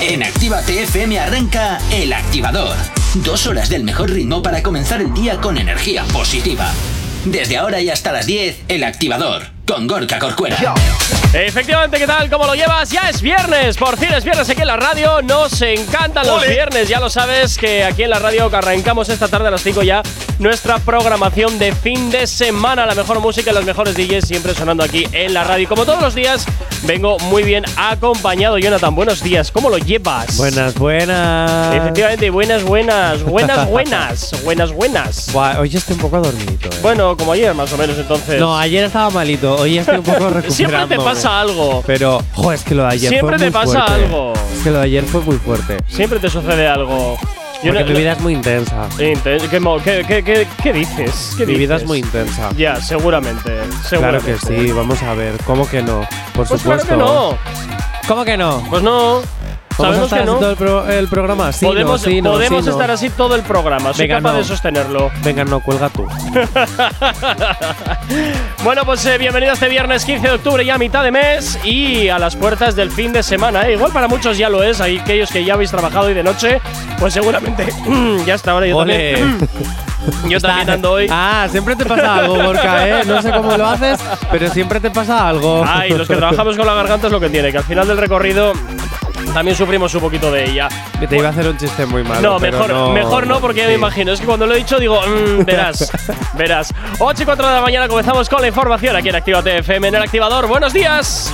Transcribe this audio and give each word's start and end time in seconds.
En 0.00 0.22
Activa 0.22 0.60
TFM 0.62 1.18
arranca 1.18 1.78
El 1.90 2.12
Activador. 2.12 2.76
Dos 3.14 3.48
horas 3.48 3.68
del 3.68 3.82
mejor 3.82 4.10
ritmo 4.10 4.40
para 4.42 4.62
comenzar 4.62 5.00
el 5.00 5.12
día 5.12 5.40
con 5.40 5.58
energía 5.58 6.04
positiva. 6.04 6.72
Desde 7.24 7.56
ahora 7.56 7.80
y 7.80 7.90
hasta 7.90 8.12
las 8.12 8.24
10, 8.24 8.62
El 8.68 8.84
Activador, 8.84 9.48
con 9.66 9.88
Gorka 9.88 10.20
Corcuera. 10.20 10.56
Efectivamente, 11.32 11.98
¿qué 11.98 12.06
tal? 12.06 12.30
¿Cómo 12.30 12.46
lo 12.46 12.54
llevas? 12.54 12.90
Ya 12.90 13.10
es 13.10 13.20
viernes, 13.20 13.76
por 13.76 13.98
fin 13.98 14.10
es 14.14 14.22
viernes 14.22 14.48
aquí 14.48 14.60
en 14.60 14.68
la 14.68 14.76
radio. 14.76 15.20
Nos 15.20 15.60
encantan 15.62 16.26
los 16.28 16.46
viernes, 16.46 16.88
ya 16.88 17.00
lo 17.00 17.10
sabes 17.10 17.58
que 17.58 17.82
aquí 17.82 18.04
en 18.04 18.10
la 18.10 18.20
radio 18.20 18.48
arrancamos 18.52 19.08
esta 19.08 19.26
tarde 19.26 19.48
a 19.48 19.50
las 19.50 19.62
5 19.62 19.82
ya 19.82 20.02
nuestra 20.38 20.78
programación 20.78 21.58
de 21.58 21.72
fin 21.74 22.10
de 22.10 22.26
semana. 22.26 22.86
La 22.86 22.94
mejor 22.94 23.20
música 23.20 23.50
y 23.50 23.54
los 23.54 23.64
mejores 23.64 23.94
DJs 23.96 24.26
siempre 24.26 24.54
sonando 24.54 24.82
aquí 24.84 25.06
en 25.12 25.34
la 25.34 25.44
radio. 25.44 25.68
Como 25.68 25.84
todos 25.84 26.00
los 26.00 26.14
días, 26.14 26.46
vengo 26.84 27.18
muy 27.20 27.42
bien 27.42 27.64
acompañado. 27.76 28.58
Jonathan, 28.58 28.94
buenos 28.94 29.22
días, 29.22 29.50
¿cómo 29.50 29.70
lo 29.70 29.78
llevas? 29.78 30.36
Buenas, 30.36 30.74
buenas. 30.74 31.74
Efectivamente, 31.74 32.30
buenas, 32.30 32.62
buenas, 32.62 33.22
buenas, 33.22 33.68
buenas, 33.70 34.42
buenas, 34.44 34.72
buenas. 34.72 35.32
Buah, 35.32 35.58
hoy 35.60 35.74
estoy 35.74 35.94
un 35.96 36.00
poco 36.02 36.20
dormidito. 36.20 36.68
eh. 36.68 36.78
Bueno, 36.82 37.16
como 37.16 37.32
ayer 37.32 37.52
más 37.54 37.72
o 37.72 37.76
menos, 37.76 37.96
entonces. 37.98 38.38
No, 38.40 38.56
ayer 38.56 38.84
estaba 38.84 39.10
malito, 39.10 39.54
hoy 39.56 39.78
estoy 39.78 39.96
un 39.98 40.02
poco 40.04 40.30
recuperando. 40.30 40.50
Siempre 40.54 40.86
te 40.86 40.96
pasa 40.96 41.40
algo. 41.40 41.82
Pero, 41.86 42.22
jo, 42.34 42.52
es 42.52 42.62
que 42.62 42.74
lo 42.74 42.82
de 42.84 42.88
ayer 42.90 43.08
Siempre 43.10 43.38
fue 43.38 43.46
te 43.46 43.50
muy 43.50 43.52
pasa 43.52 43.86
fuerte. 43.86 44.04
algo. 44.04 44.32
Es 44.56 44.62
que 44.62 44.70
lo 44.70 44.78
de 44.78 44.84
ayer 44.84 45.04
fue 45.04 45.20
muy 45.22 45.36
fuerte. 45.36 45.76
Siempre 45.88 46.18
te 46.18 46.30
sucede 46.30 46.66
algo. 46.68 47.18
Yo 47.62 47.72
Porque 47.72 47.84
no- 47.84 47.90
mi 47.90 47.98
vida 47.98 48.12
es 48.12 48.20
muy 48.20 48.34
intensa. 48.34 48.88
Inte- 49.00 49.38
¿Qué, 49.38 49.48
qué- 49.48 50.04
qué- 50.06 50.22
qué- 50.24 50.46
qué 50.62 50.72
dices? 50.72 51.34
¿Qué 51.36 51.44
Mi 51.44 51.54
vida 51.54 51.74
dices? 51.74 51.82
es 51.82 51.88
muy 51.88 51.98
intensa. 51.98 52.50
Ya, 52.56 52.76
seguramente. 52.80 53.42
Claro 53.58 53.82
seguramente. 53.88 54.34
que 54.34 54.38
sí, 54.66 54.70
vamos 54.72 55.02
a 55.02 55.14
ver. 55.14 55.34
¿Cómo 55.44 55.68
que 55.68 55.82
no? 55.82 56.00
Por 56.34 56.46
Pues 56.46 56.62
claro 56.62 56.80
supuesto. 56.82 56.86
que 56.88 56.96
no. 56.96 57.38
¿Cómo 58.06 58.24
que 58.24 58.36
no? 58.36 58.62
Pues 58.70 58.82
no. 58.82 59.22
¿Vamos 59.78 59.96
a 59.96 60.08
Sabemos 60.08 60.12
que 60.12 60.24
no. 60.24 60.34
todo 60.38 60.50
el, 60.50 60.56
pro- 60.56 60.88
el 60.88 61.08
programa? 61.08 61.52
Sí, 61.52 61.64
podemos 61.66 62.02
no, 62.02 62.10
sí, 62.10 62.20
no, 62.22 62.30
podemos 62.32 62.64
sí, 62.64 62.70
estar 62.70 62.90
así 62.90 63.10
todo 63.10 63.34
el 63.36 63.42
programa. 63.42 63.92
Soy 63.94 64.06
Venga, 64.08 64.16
capaz 64.20 64.36
de 64.38 64.44
sostenerlo. 64.44 65.10
Venga, 65.22 65.44
no, 65.44 65.60
cuelga 65.60 65.88
tú. 65.88 66.06
Bueno, 68.64 68.84
pues 68.84 69.04
eh, 69.06 69.18
bienvenido 69.18 69.52
a 69.52 69.54
este 69.54 69.68
viernes 69.68 70.04
15 70.04 70.26
de 70.28 70.34
octubre, 70.34 70.64
ya 70.64 70.74
a 70.74 70.78
mitad 70.78 71.02
de 71.04 71.10
mes 71.12 71.58
y 71.64 72.08
a 72.08 72.18
las 72.18 72.34
puertas 72.36 72.74
del 72.74 72.90
fin 72.90 73.12
de 73.12 73.22
semana. 73.22 73.62
¿eh? 73.68 73.74
Igual 73.74 73.92
para 73.92 74.08
muchos 74.08 74.36
ya 74.36 74.48
lo 74.48 74.62
es, 74.62 74.80
hay 74.80 74.98
aquellos 74.98 75.30
que 75.30 75.44
ya 75.44 75.54
habéis 75.54 75.70
trabajado 75.70 76.06
hoy 76.06 76.14
de 76.14 76.22
noche, 76.24 76.60
pues 76.98 77.14
seguramente 77.14 77.68
ya 78.26 78.34
está 78.34 78.52
ahora 78.52 78.66
yo 78.66 78.76
Ole. 78.78 79.12
también. 79.14 79.48
yo 80.28 80.40
también 80.40 80.70
ando 80.70 80.92
hoy. 80.92 81.06
Ah, 81.10 81.46
siempre 81.50 81.76
te 81.76 81.84
pasa 81.84 82.16
algo, 82.16 82.34
Borca, 82.42 82.88
¿eh? 82.88 83.02
No 83.06 83.22
sé 83.22 83.30
cómo 83.30 83.56
lo 83.56 83.66
haces, 83.66 84.00
pero 84.30 84.50
siempre 84.50 84.80
te 84.80 84.90
pasa 84.90 85.28
algo. 85.28 85.64
Ay, 85.66 85.90
los 85.90 86.08
que 86.08 86.16
trabajamos 86.16 86.56
con 86.56 86.66
la 86.66 86.74
garganta 86.74 87.06
es 87.06 87.12
lo 87.12 87.20
que 87.20 87.28
tiene, 87.30 87.52
que 87.52 87.58
al 87.58 87.64
final 87.64 87.86
del 87.86 87.96
recorrido 87.96 88.52
también 89.32 89.56
sufrimos 89.56 89.94
un 89.94 90.00
poquito 90.00 90.30
de 90.30 90.50
ella. 90.50 90.68
Te 91.08 91.16
iba 91.16 91.28
a 91.28 91.30
hacer 91.30 91.48
un 91.48 91.56
chiste 91.56 91.86
muy 91.86 92.02
malo. 92.02 92.20
No, 92.20 92.38
pero 92.38 92.58
mejor 92.58 92.70
no, 92.70 92.92
mejor 92.92 93.26
no, 93.26 93.40
porque 93.40 93.60
ya 93.60 93.66
me 93.66 93.74
imagino. 93.74 94.12
Es 94.12 94.20
que 94.20 94.26
cuando 94.26 94.46
lo 94.46 94.54
he 94.54 94.58
dicho 94.58 94.78
digo, 94.78 95.00
mm, 95.00 95.44
verás, 95.46 95.90
verás. 96.34 96.74
8 96.98 97.22
y 97.22 97.24
4 97.24 97.46
de 97.46 97.54
la 97.54 97.62
mañana 97.62 97.88
comenzamos 97.88 98.28
con 98.28 98.40
la 98.40 98.48
información 98.48 98.96
aquí 98.96 99.08
en 99.08 99.16
Actívate 99.16 99.58
FM 99.58 99.88
en 99.88 99.94
el 99.94 100.02
activador. 100.02 100.46
¡Buenos 100.46 100.72
días! 100.72 101.32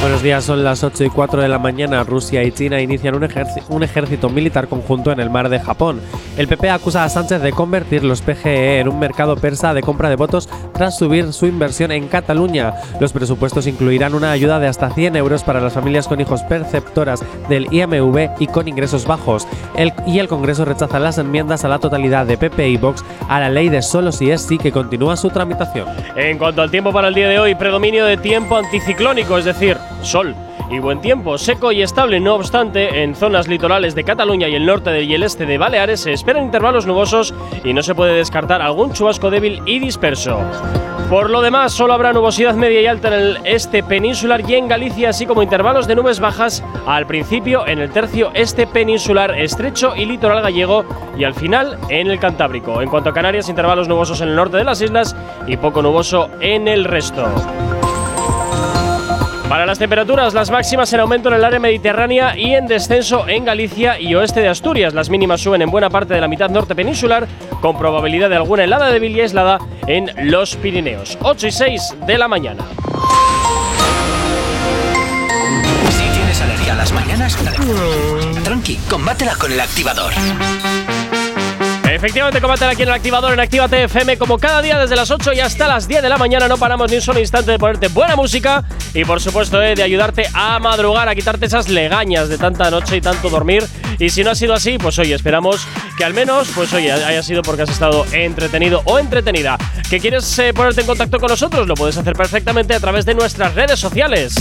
Buenos 0.00 0.22
días, 0.22 0.44
son 0.44 0.62
las 0.62 0.84
8 0.84 1.04
y 1.04 1.10
4 1.10 1.42
de 1.42 1.48
la 1.48 1.58
mañana. 1.58 2.04
Rusia 2.04 2.44
y 2.44 2.52
China 2.52 2.80
inician 2.80 3.16
un, 3.16 3.82
ejército 3.82 4.28
militar 4.28 4.68
conjunto 4.68 5.10
en 5.10 5.18
el 5.18 5.28
mar 5.28 5.48
de 5.48 5.58
Japón. 5.58 6.00
El 6.36 6.46
PP 6.46 6.70
acusa 6.70 7.02
a 7.02 7.08
Sánchez 7.08 7.42
de 7.42 7.50
convertir 7.50 8.04
los 8.04 8.22
PGE 8.22 8.78
en 8.78 8.88
un 8.88 9.00
mercado 9.00 9.34
persa 9.36 9.74
de 9.74 9.82
compra 9.82 10.08
de 10.08 10.14
votos 10.14 10.48
tras 10.72 10.96
subir 10.96 11.32
su 11.32 11.46
inversión 11.46 11.90
en 11.90 12.06
Cataluña. 12.06 12.74
Los 13.00 13.12
presupuestos 13.12 13.66
incluirán 13.66 14.14
una 14.14 14.30
ayuda 14.30 14.60
de 14.60 14.68
hasta 14.68 14.88
100 14.88 15.16
euros 15.16 15.42
para 15.42 15.60
las 15.60 15.72
familias 15.72 16.06
con 16.06 16.20
hijos 16.20 16.44
perceptoras 16.44 17.24
del 17.48 17.66
IMV 17.72 18.30
y 18.38 18.46
con 18.46 18.68
ingresos 18.68 19.04
bajos. 19.04 19.48
Y 20.06 20.20
el 20.20 20.28
Congreso 20.28 20.64
rechaza 20.64 21.00
las 21.00 21.18
enmiendas 21.18 21.64
a 21.64 21.68
la 21.68 21.80
totalidad 21.80 22.24
de 22.24 22.38
PP 22.38 22.68
y 22.68 22.76
Vox 22.76 23.04
a 23.28 23.40
la 23.40 23.50
ley 23.50 23.68
de 23.68 23.82
solo 23.82 24.12
si 24.12 24.30
es 24.30 24.42
sí 24.42 24.58
que 24.58 24.70
continúa 24.70 25.16
su 25.16 25.30
tramitación. 25.30 25.88
En 26.14 26.38
cuanto 26.38 26.62
al 26.62 26.70
tiempo 26.70 26.92
para 26.92 27.08
el 27.08 27.14
día 27.14 27.28
de 27.28 27.40
hoy, 27.40 27.56
predominio 27.56 28.06
de 28.06 28.16
tiempo 28.16 28.56
anticiclónico, 28.56 29.36
es 29.38 29.44
decir, 29.44 29.76
sol. 30.02 30.34
Y 30.70 30.80
buen 30.80 31.00
tiempo, 31.00 31.38
seco 31.38 31.72
y 31.72 31.82
estable, 31.82 32.20
no 32.20 32.34
obstante, 32.34 33.02
en 33.02 33.14
zonas 33.14 33.48
litorales 33.48 33.94
de 33.94 34.04
Cataluña 34.04 34.48
y 34.48 34.54
el 34.54 34.66
norte 34.66 35.02
y 35.02 35.14
el 35.14 35.22
este 35.22 35.46
de 35.46 35.56
Baleares 35.56 36.00
se 36.00 36.12
esperan 36.12 36.44
intervalos 36.44 36.86
nubosos 36.86 37.34
y 37.64 37.72
no 37.72 37.82
se 37.82 37.94
puede 37.94 38.14
descartar 38.14 38.60
algún 38.60 38.92
chubasco 38.92 39.30
débil 39.30 39.62
y 39.64 39.78
disperso. 39.78 40.38
Por 41.08 41.30
lo 41.30 41.40
demás, 41.40 41.72
solo 41.72 41.94
habrá 41.94 42.12
nubosidad 42.12 42.54
media 42.54 42.82
y 42.82 42.86
alta 42.86 43.08
en 43.08 43.14
el 43.14 43.38
este 43.44 43.82
peninsular 43.82 44.42
y 44.46 44.56
en 44.56 44.68
Galicia, 44.68 45.08
así 45.08 45.24
como 45.24 45.42
intervalos 45.42 45.86
de 45.86 45.94
nubes 45.94 46.20
bajas 46.20 46.62
al 46.86 47.06
principio 47.06 47.66
en 47.66 47.78
el 47.78 47.90
tercio 47.90 48.30
este 48.34 48.66
peninsular, 48.66 49.30
estrecho 49.38 49.96
y 49.96 50.04
litoral 50.04 50.42
gallego 50.42 50.84
y 51.16 51.24
al 51.24 51.32
final 51.32 51.78
en 51.88 52.10
el 52.10 52.20
Cantábrico. 52.20 52.82
En 52.82 52.90
cuanto 52.90 53.08
a 53.08 53.14
Canarias, 53.14 53.48
intervalos 53.48 53.88
nubosos 53.88 54.20
en 54.20 54.28
el 54.28 54.36
norte 54.36 54.58
de 54.58 54.64
las 54.64 54.82
islas 54.82 55.16
y 55.46 55.56
poco 55.56 55.80
nuboso 55.80 56.28
en 56.42 56.68
el 56.68 56.84
resto. 56.84 57.26
Para 59.48 59.64
las 59.64 59.78
temperaturas, 59.78 60.34
las 60.34 60.50
máximas 60.50 60.92
en 60.92 61.00
aumento 61.00 61.30
en 61.30 61.36
el 61.36 61.44
área 61.44 61.58
mediterránea 61.58 62.36
y 62.36 62.54
en 62.54 62.66
descenso 62.66 63.26
en 63.26 63.46
Galicia 63.46 63.98
y 63.98 64.14
oeste 64.14 64.40
de 64.40 64.48
Asturias. 64.48 64.92
Las 64.92 65.08
mínimas 65.08 65.40
suben 65.40 65.62
en 65.62 65.70
buena 65.70 65.88
parte 65.88 66.12
de 66.12 66.20
la 66.20 66.28
mitad 66.28 66.50
norte 66.50 66.74
peninsular, 66.74 67.26
con 67.62 67.78
probabilidad 67.78 68.28
de 68.28 68.36
alguna 68.36 68.64
helada 68.64 68.90
débil 68.90 69.16
y 69.16 69.22
aislada 69.22 69.58
en 69.86 70.10
los 70.30 70.54
Pirineos. 70.56 71.16
8 71.22 71.46
y 71.46 71.50
6 71.50 71.96
de 72.06 72.18
la 72.18 72.28
mañana. 72.28 72.62
Si 75.90 76.04
tienes 76.14 76.42
alergia 76.42 76.74
a 76.74 76.76
las 76.76 76.92
mañanas, 76.92 77.38
tranqui, 78.44 78.76
combátela 78.90 79.34
con 79.36 79.50
El 79.50 79.60
Activador. 79.60 80.12
Efectivamente, 81.98 82.40
combátela 82.40 82.70
aquí 82.70 82.82
en 82.82 82.90
el 82.90 82.94
activador 82.94 83.32
en 83.32 83.40
Actívate 83.40 83.82
FM 83.82 84.18
como 84.18 84.38
cada 84.38 84.62
día 84.62 84.78
desde 84.78 84.94
las 84.94 85.10
8 85.10 85.32
y 85.32 85.40
hasta 85.40 85.66
las 85.66 85.88
10 85.88 86.00
de 86.00 86.08
la 86.08 86.16
mañana. 86.16 86.46
No 86.46 86.56
paramos 86.56 86.88
ni 86.88 86.96
un 86.96 87.02
solo 87.02 87.18
instante 87.18 87.50
de 87.50 87.58
ponerte 87.58 87.88
buena 87.88 88.14
música 88.14 88.62
y 88.94 89.04
por 89.04 89.20
supuesto 89.20 89.60
eh, 89.60 89.74
de 89.74 89.82
ayudarte 89.82 90.26
a 90.32 90.60
madrugar, 90.60 91.08
a 91.08 91.14
quitarte 91.16 91.46
esas 91.46 91.68
legañas 91.68 92.28
de 92.28 92.38
tanta 92.38 92.70
noche 92.70 92.98
y 92.98 93.00
tanto 93.00 93.28
dormir. 93.28 93.66
Y 93.98 94.10
si 94.10 94.22
no 94.22 94.30
ha 94.30 94.36
sido 94.36 94.54
así, 94.54 94.78
pues 94.78 94.96
oye, 95.00 95.12
esperamos 95.12 95.66
que 95.96 96.04
al 96.04 96.14
menos, 96.14 96.48
pues 96.54 96.72
oye, 96.72 96.92
haya 96.92 97.20
sido 97.24 97.42
porque 97.42 97.62
has 97.62 97.70
estado 97.70 98.06
entretenido 98.12 98.80
o 98.84 99.00
entretenida. 99.00 99.58
¿Que 99.90 99.98
quieres 99.98 100.38
eh, 100.38 100.52
ponerte 100.54 100.82
en 100.82 100.86
contacto 100.86 101.18
con 101.18 101.30
nosotros? 101.30 101.66
Lo 101.66 101.74
puedes 101.74 101.96
hacer 101.96 102.12
perfectamente 102.12 102.74
a 102.74 102.80
través 102.80 103.06
de 103.06 103.14
nuestras 103.14 103.56
redes 103.56 103.80
sociales. 103.80 104.36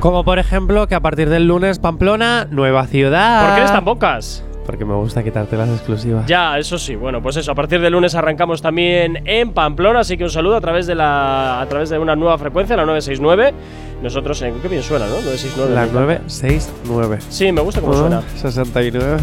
Como 0.00 0.24
por 0.24 0.40
ejemplo 0.40 0.88
que 0.88 0.96
a 0.96 1.00
partir 1.00 1.28
del 1.28 1.46
lunes 1.46 1.78
Pamplona, 1.78 2.48
nueva 2.50 2.84
ciudad. 2.88 3.46
¿Por 3.46 3.54
qué 3.54 3.60
eres 3.60 3.70
tan 3.70 3.84
pocas? 3.84 4.44
Porque 4.66 4.84
me 4.84 4.94
gusta 4.94 5.22
quitarte 5.22 5.56
las 5.56 5.68
exclusivas. 5.68 6.26
Ya, 6.26 6.58
eso 6.58 6.78
sí. 6.78 6.96
Bueno, 6.96 7.22
pues 7.22 7.36
eso. 7.36 7.52
A 7.52 7.54
partir 7.54 7.80
del 7.80 7.92
lunes 7.92 8.16
arrancamos 8.16 8.60
también 8.60 9.22
en 9.24 9.52
Pamplona, 9.52 10.00
así 10.00 10.16
que 10.16 10.24
un 10.24 10.30
saludo 10.30 10.56
a 10.56 10.60
través 10.60 10.88
de 10.88 10.96
la 10.96 11.60
a 11.60 11.66
través 11.68 11.88
de 11.88 12.00
una 12.00 12.16
nueva 12.16 12.36
frecuencia, 12.38 12.74
la 12.76 12.86
969. 12.86 13.54
Nosotros 14.02 14.42
en 14.42 14.58
qué 14.58 14.66
bien 14.66 14.82
suena, 14.82 15.06
¿no? 15.06 15.20
969. 15.20 15.72
La 15.72 15.82
me 15.82 15.86
encanta. 15.86 16.24
969. 16.34 17.18
Sí, 17.28 17.52
me 17.52 17.60
gusta 17.60 17.80
cómo 17.80 17.94
suena. 17.94 18.20
69. 18.34 19.18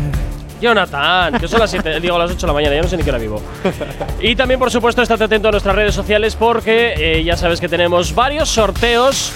Jonathan, 0.64 1.40
que 1.40 1.48
son 1.48 1.60
las 1.60 1.70
7, 1.70 2.00
digo 2.02 2.18
las 2.18 2.32
8 2.32 2.40
de 2.40 2.48
la 2.48 2.54
mañana, 2.54 2.76
ya 2.76 2.82
no 2.82 2.88
sé 2.88 2.96
ni 2.96 3.04
qué 3.04 3.10
hora 3.10 3.20
vivo. 3.20 3.42
y 4.22 4.36
también, 4.36 4.60
por 4.60 4.72
supuesto, 4.72 5.02
estate 5.02 5.26
atento 5.26 5.50
a 5.50 5.52
nuestras 5.52 5.76
redes 5.76 5.94
sociales 5.94 6.36
porque 6.36 6.94
eh, 6.98 7.24
ya 7.24 7.36
sabes 7.36 7.60
que 7.60 7.68
tenemos 7.68 8.16
varios 8.16 8.50
sorteos 8.50 9.34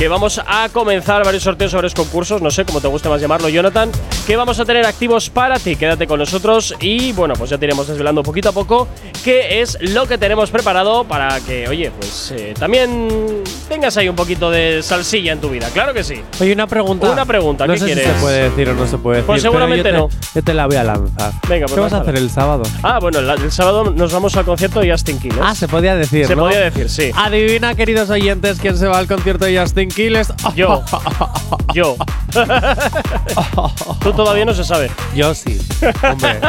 que 0.00 0.08
vamos 0.08 0.40
a 0.46 0.70
comenzar 0.70 1.22
varios 1.26 1.42
sorteos, 1.42 1.74
varios 1.74 1.92
concursos, 1.92 2.40
no 2.40 2.50
sé 2.50 2.64
cómo 2.64 2.80
te 2.80 2.88
guste 2.88 3.10
más 3.10 3.20
llamarlo, 3.20 3.50
Jonathan, 3.50 3.90
que 4.26 4.34
vamos 4.34 4.58
a 4.58 4.64
tener 4.64 4.86
activos 4.86 5.28
para 5.28 5.58
ti. 5.58 5.76
Quédate 5.76 6.06
con 6.06 6.18
nosotros 6.18 6.74
y 6.80 7.12
bueno, 7.12 7.34
pues 7.34 7.50
ya 7.50 7.58
te 7.58 7.66
iremos 7.66 7.86
desvelando 7.86 8.22
poquito 8.22 8.48
a 8.48 8.52
poco 8.52 8.88
qué 9.22 9.60
es 9.60 9.76
lo 9.82 10.06
que 10.06 10.16
tenemos 10.16 10.50
preparado 10.50 11.04
para 11.04 11.38
que, 11.40 11.68
oye, 11.68 11.90
pues 12.00 12.30
eh, 12.34 12.54
también 12.58 13.42
tengas 13.68 13.94
ahí 13.98 14.08
un 14.08 14.16
poquito 14.16 14.50
de 14.50 14.82
salsilla 14.82 15.32
en 15.32 15.40
tu 15.42 15.50
vida. 15.50 15.68
Claro 15.68 15.92
que 15.92 16.02
sí. 16.02 16.22
Oye, 16.40 16.54
una 16.54 16.66
pregunta. 16.66 17.10
Una 17.10 17.26
pregunta, 17.26 17.66
no 17.66 17.74
¿qué 17.74 17.80
sé 17.80 17.84
quieres? 17.84 18.04
si 18.06 18.10
se 18.14 18.20
puede 18.20 18.48
decir 18.48 18.70
o 18.70 18.74
no 18.74 18.86
se 18.86 18.96
puede 18.96 19.16
decir. 19.18 19.26
Pues 19.26 19.42
pero 19.42 19.52
seguramente 19.52 19.90
yo 19.90 19.94
te- 19.94 19.98
no. 19.98 20.08
Yo 20.34 20.42
te 20.42 20.54
la 20.54 20.66
voy 20.66 20.76
a 20.76 20.84
lanzar. 20.84 21.32
Venga, 21.46 21.66
pues 21.66 21.74
¿Qué 21.74 21.80
vas 21.80 21.92
a 21.92 21.98
hacer 22.00 22.16
el 22.16 22.30
sábado? 22.30 22.62
Ah, 22.82 23.00
bueno, 23.00 23.18
el, 23.18 23.28
el 23.28 23.52
sábado 23.52 23.90
nos 23.90 24.10
vamos 24.14 24.34
al 24.34 24.46
concierto 24.46 24.80
de 24.80 24.90
Justin 24.92 25.18
Quiles. 25.18 25.38
Ah, 25.42 25.54
se 25.54 25.68
podía 25.68 25.94
decir. 25.94 26.26
Se 26.26 26.34
¿no? 26.34 26.44
podía 26.44 26.60
decir, 26.60 26.88
sí. 26.88 27.10
Adivina, 27.14 27.74
queridos 27.74 28.08
oyentes, 28.08 28.58
quién 28.60 28.78
se 28.78 28.86
va 28.86 28.96
al 28.96 29.06
concierto 29.06 29.44
de 29.44 29.58
Justin 29.60 29.89
Quiles. 29.90 30.32
Yo. 30.54 30.82
Yo. 31.74 31.96
Tú 34.00 34.12
todavía 34.12 34.44
no 34.44 34.54
se 34.54 34.64
sabe. 34.64 34.90
Yo 35.14 35.34
sí. 35.34 35.60
Hombre, 36.02 36.40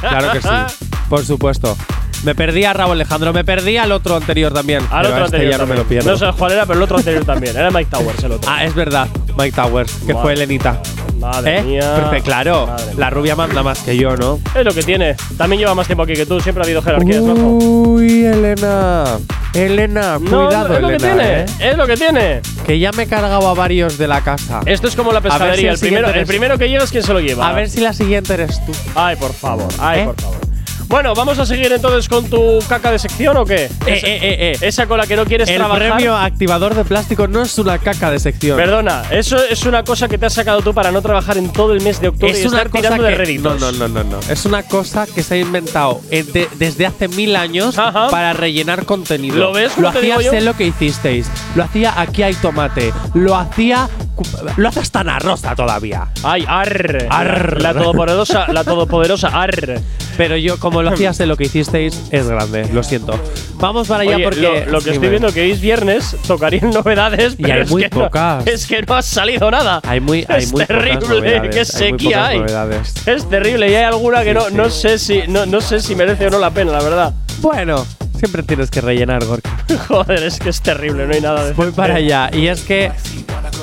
claro 0.00 0.32
que 0.32 0.42
sí. 0.42 0.48
Por 1.08 1.24
supuesto. 1.24 1.76
Me 2.24 2.34
perdí 2.34 2.64
a 2.64 2.72
Raúl 2.72 2.92
Alejandro, 2.92 3.32
me 3.32 3.44
perdí 3.44 3.76
al 3.76 3.92
otro 3.92 4.16
anterior 4.16 4.52
también. 4.52 4.80
Al 4.90 5.02
pero 5.02 5.14
otro 5.14 5.24
este 5.26 5.36
anterior 5.36 5.50
ya 5.52 5.58
no 5.58 5.66
me 5.66 5.74
lo 5.76 5.84
pierdo. 5.84 6.10
No 6.10 6.16
sé 6.16 6.26
cuál 6.38 6.52
era, 6.52 6.64
pero 6.66 6.78
el 6.78 6.82
otro 6.82 6.96
anterior 6.96 7.24
también. 7.24 7.56
Era 7.56 7.70
Mike 7.70 7.90
Towers 7.90 8.24
el 8.24 8.32
otro. 8.32 8.50
Ah, 8.50 8.64
es 8.64 8.74
verdad, 8.74 9.08
Mike 9.36 9.52
Towers, 9.54 9.92
que 10.06 10.14
fue 10.14 10.32
Elenita. 10.32 10.80
Madre 11.18 11.58
¿Eh? 11.58 11.62
mía. 11.62 11.94
Perfecto, 11.96 12.24
claro. 12.24 12.66
Madre. 12.66 12.94
La 12.96 13.10
rubia 13.10 13.36
manda 13.36 13.62
más 13.62 13.78
que 13.80 13.96
yo, 13.96 14.16
¿no? 14.16 14.40
Es 14.54 14.64
lo 14.64 14.72
que 14.72 14.82
tiene. 14.82 15.16
También 15.38 15.60
lleva 15.60 15.74
más 15.74 15.86
tiempo 15.86 16.02
aquí 16.02 16.14
que 16.14 16.26
tú. 16.26 16.40
Siempre 16.40 16.62
ha 16.62 16.64
habido 16.64 16.82
jerarquías. 16.82 17.20
Uy, 17.22 18.24
Elena. 18.24 19.04
Elena, 19.54 20.18
No, 20.20 20.46
cuidado, 20.46 20.74
es 20.74 20.82
lo 20.82 20.88
que 20.88 20.96
tiene. 20.96 21.40
¿eh? 21.40 21.46
Es 21.60 21.76
lo 21.76 21.86
que 21.86 21.96
tiene. 21.96 22.40
Que 22.66 22.78
ya 22.78 22.90
me 22.92 23.04
he 23.04 23.06
cargado 23.06 23.48
a 23.48 23.54
varios 23.54 23.96
de 23.98 24.08
la 24.08 24.22
casa. 24.22 24.60
Esto 24.66 24.88
es 24.88 24.96
como 24.96 25.12
la 25.12 25.20
ver 25.20 25.30
si 25.32 25.38
pescadería. 25.38 25.68
el 25.68 25.74
el, 25.74 25.80
primero, 25.80 26.08
el 26.10 26.26
primero 26.26 26.58
que 26.58 26.68
llega 26.68 26.84
es 26.84 26.90
quien 26.90 27.04
se 27.04 27.12
lo 27.12 27.20
lleva. 27.20 27.48
A 27.48 27.52
ver 27.52 27.70
si 27.70 27.80
la 27.80 27.92
siguiente 27.92 28.34
eres 28.34 28.64
tú. 28.66 28.72
Ay, 28.94 29.14
por 29.16 29.32
favor. 29.32 29.68
Ay, 29.78 30.00
¿Eh? 30.00 30.04
por 30.06 30.20
favor. 30.20 30.38
Bueno, 30.88 31.14
¿vamos 31.14 31.38
a 31.38 31.46
seguir 31.46 31.72
entonces 31.72 32.08
con 32.08 32.28
tu 32.30 32.58
caca 32.68 32.92
de 32.92 32.98
sección 32.98 33.36
o 33.36 33.44
qué? 33.44 33.64
Eh, 33.64 33.70
Esa- 33.86 34.06
eh, 34.06 34.18
eh, 34.22 34.52
eh. 34.52 34.58
Esa 34.60 34.86
con 34.86 34.98
la 34.98 35.06
que 35.06 35.16
no 35.16 35.24
quieres 35.24 35.48
El 35.48 35.56
trabajar. 35.56 35.88
premio 35.88 36.16
activador 36.16 36.74
de 36.74 36.84
plástico 36.84 37.26
no 37.26 37.42
es 37.42 37.58
una 37.58 37.78
caca 37.78 38.10
de 38.10 38.18
sección. 38.20 38.56
Perdona, 38.56 39.02
eso 39.10 39.36
es 39.44 39.64
una 39.64 39.82
cosa 39.82 40.06
que 40.08 40.18
te 40.18 40.26
has 40.26 40.34
sacado 40.34 40.60
tú 40.62 40.72
para 40.72 40.92
no 40.92 41.02
trabajar 41.02 41.36
en 41.36 41.52
todo 41.52 41.72
el 41.72 41.80
mes 41.82 42.00
de 42.00 42.08
octubre 42.08 42.28
y 42.28 42.40
es 42.42 42.46
una 42.46 42.58
estar 42.58 42.70
cosa 42.70 42.82
tirando 42.82 43.04
que, 43.04 43.10
de 43.10 43.16
réditos. 43.16 43.60
no, 43.60 43.72
no, 43.72 43.88
no, 43.88 44.04
no, 44.04 44.04
no. 44.04 44.20
Es 44.28 44.44
una 44.44 44.62
cosa 44.62 45.06
que 45.12 45.22
se 45.22 45.34
ha 45.34 45.38
inventado 45.38 46.00
eh, 46.10 46.22
de- 46.22 46.48
desde 46.58 46.86
hace 46.86 47.08
mil 47.08 47.34
años 47.34 47.76
Ajá. 47.78 48.08
para 48.08 48.32
rellenar 48.32 48.84
contenido. 48.84 49.36
¿Lo 49.36 49.52
ves 49.52 49.76
Lo 49.78 49.88
hacía 49.88 50.18
sé 50.20 50.40
lo 50.42 50.54
que 50.54 50.66
hicisteis. 50.66 51.26
Lo 51.56 51.64
hacía 51.64 52.00
aquí 52.00 52.22
hay 52.22 52.34
tomate. 52.34 52.92
Lo 53.14 53.34
hacía 53.36 53.88
lo 54.56 54.68
hace 54.68 54.78
hasta 54.80 55.00
Ana 55.00 55.18
Rosa 55.18 55.56
todavía. 55.56 56.06
Ay, 56.22 56.44
arr. 56.46 57.08
Arr. 57.10 57.60
La 57.60 57.74
todopoderosa, 57.74 58.46
la 58.52 58.62
todopoderosa, 58.62 59.28
arr. 59.28 59.80
Pero 60.16 60.36
yo 60.36 60.60
como 60.60 60.73
lo 60.82 60.90
hacía 60.90 61.12
sé 61.12 61.26
lo 61.26 61.36
que 61.36 61.44
hicisteis 61.44 62.00
es 62.10 62.28
grande. 62.28 62.68
Lo 62.72 62.82
siento. 62.82 63.14
Vamos 63.56 63.88
para 63.88 64.02
allá 64.02 64.16
Oye, 64.16 64.24
porque 64.24 64.40
lo, 64.40 64.66
lo 64.72 64.80
que 64.80 64.90
estoy 64.90 65.08
viendo 65.08 65.32
que 65.32 65.50
es 65.50 65.60
viernes, 65.60 66.16
tocarían 66.26 66.70
novedades, 66.74 67.34
Y 67.38 67.42
pero 67.42 67.54
hay 67.54 67.60
es 67.62 67.70
muy 67.70 67.82
que 67.82 67.88
no- 67.96 68.04
pocas. 68.04 68.46
es 68.46 68.66
que 68.66 68.82
no 68.82 68.94
ha 68.94 69.02
salido 69.02 69.50
nada. 69.50 69.80
hay 69.84 70.00
muy 70.00 70.24
hay 70.28 70.42
es 70.44 70.52
muy 70.52 70.64
terrible, 70.66 71.50
qué 71.50 71.64
sequía 71.64 72.26
hay. 72.26 72.38
novedades. 72.40 72.94
Es 73.06 73.28
terrible 73.28 73.70
y 73.70 73.74
hay 73.74 73.84
alguna 73.84 74.22
que 74.24 74.30
Sí, 74.30 74.34
no, 74.34 74.48
sí. 74.48 74.54
no 74.54 74.70
sé 74.70 74.98
si 74.98 75.22
no, 75.28 75.46
no 75.46 75.60
sé 75.60 75.80
si 75.80 75.94
merece 75.94 76.26
o 76.26 76.30
no 76.30 76.38
la 76.38 76.50
pena, 76.50 76.72
la 76.72 76.82
verdad. 76.82 77.14
Bueno, 77.40 77.86
siempre 78.24 78.42
tienes 78.42 78.70
que 78.70 78.80
rellenar, 78.80 79.22
Gorka. 79.26 79.50
Joder, 79.88 80.22
es 80.22 80.38
que 80.38 80.48
es 80.48 80.62
terrible, 80.62 81.06
no 81.06 81.12
hay 81.12 81.20
nada 81.20 81.44
de 81.44 81.52
Voy 81.52 81.72
para 81.72 81.96
allá. 81.96 82.30
Y 82.32 82.48
es 82.48 82.62
que 82.62 82.90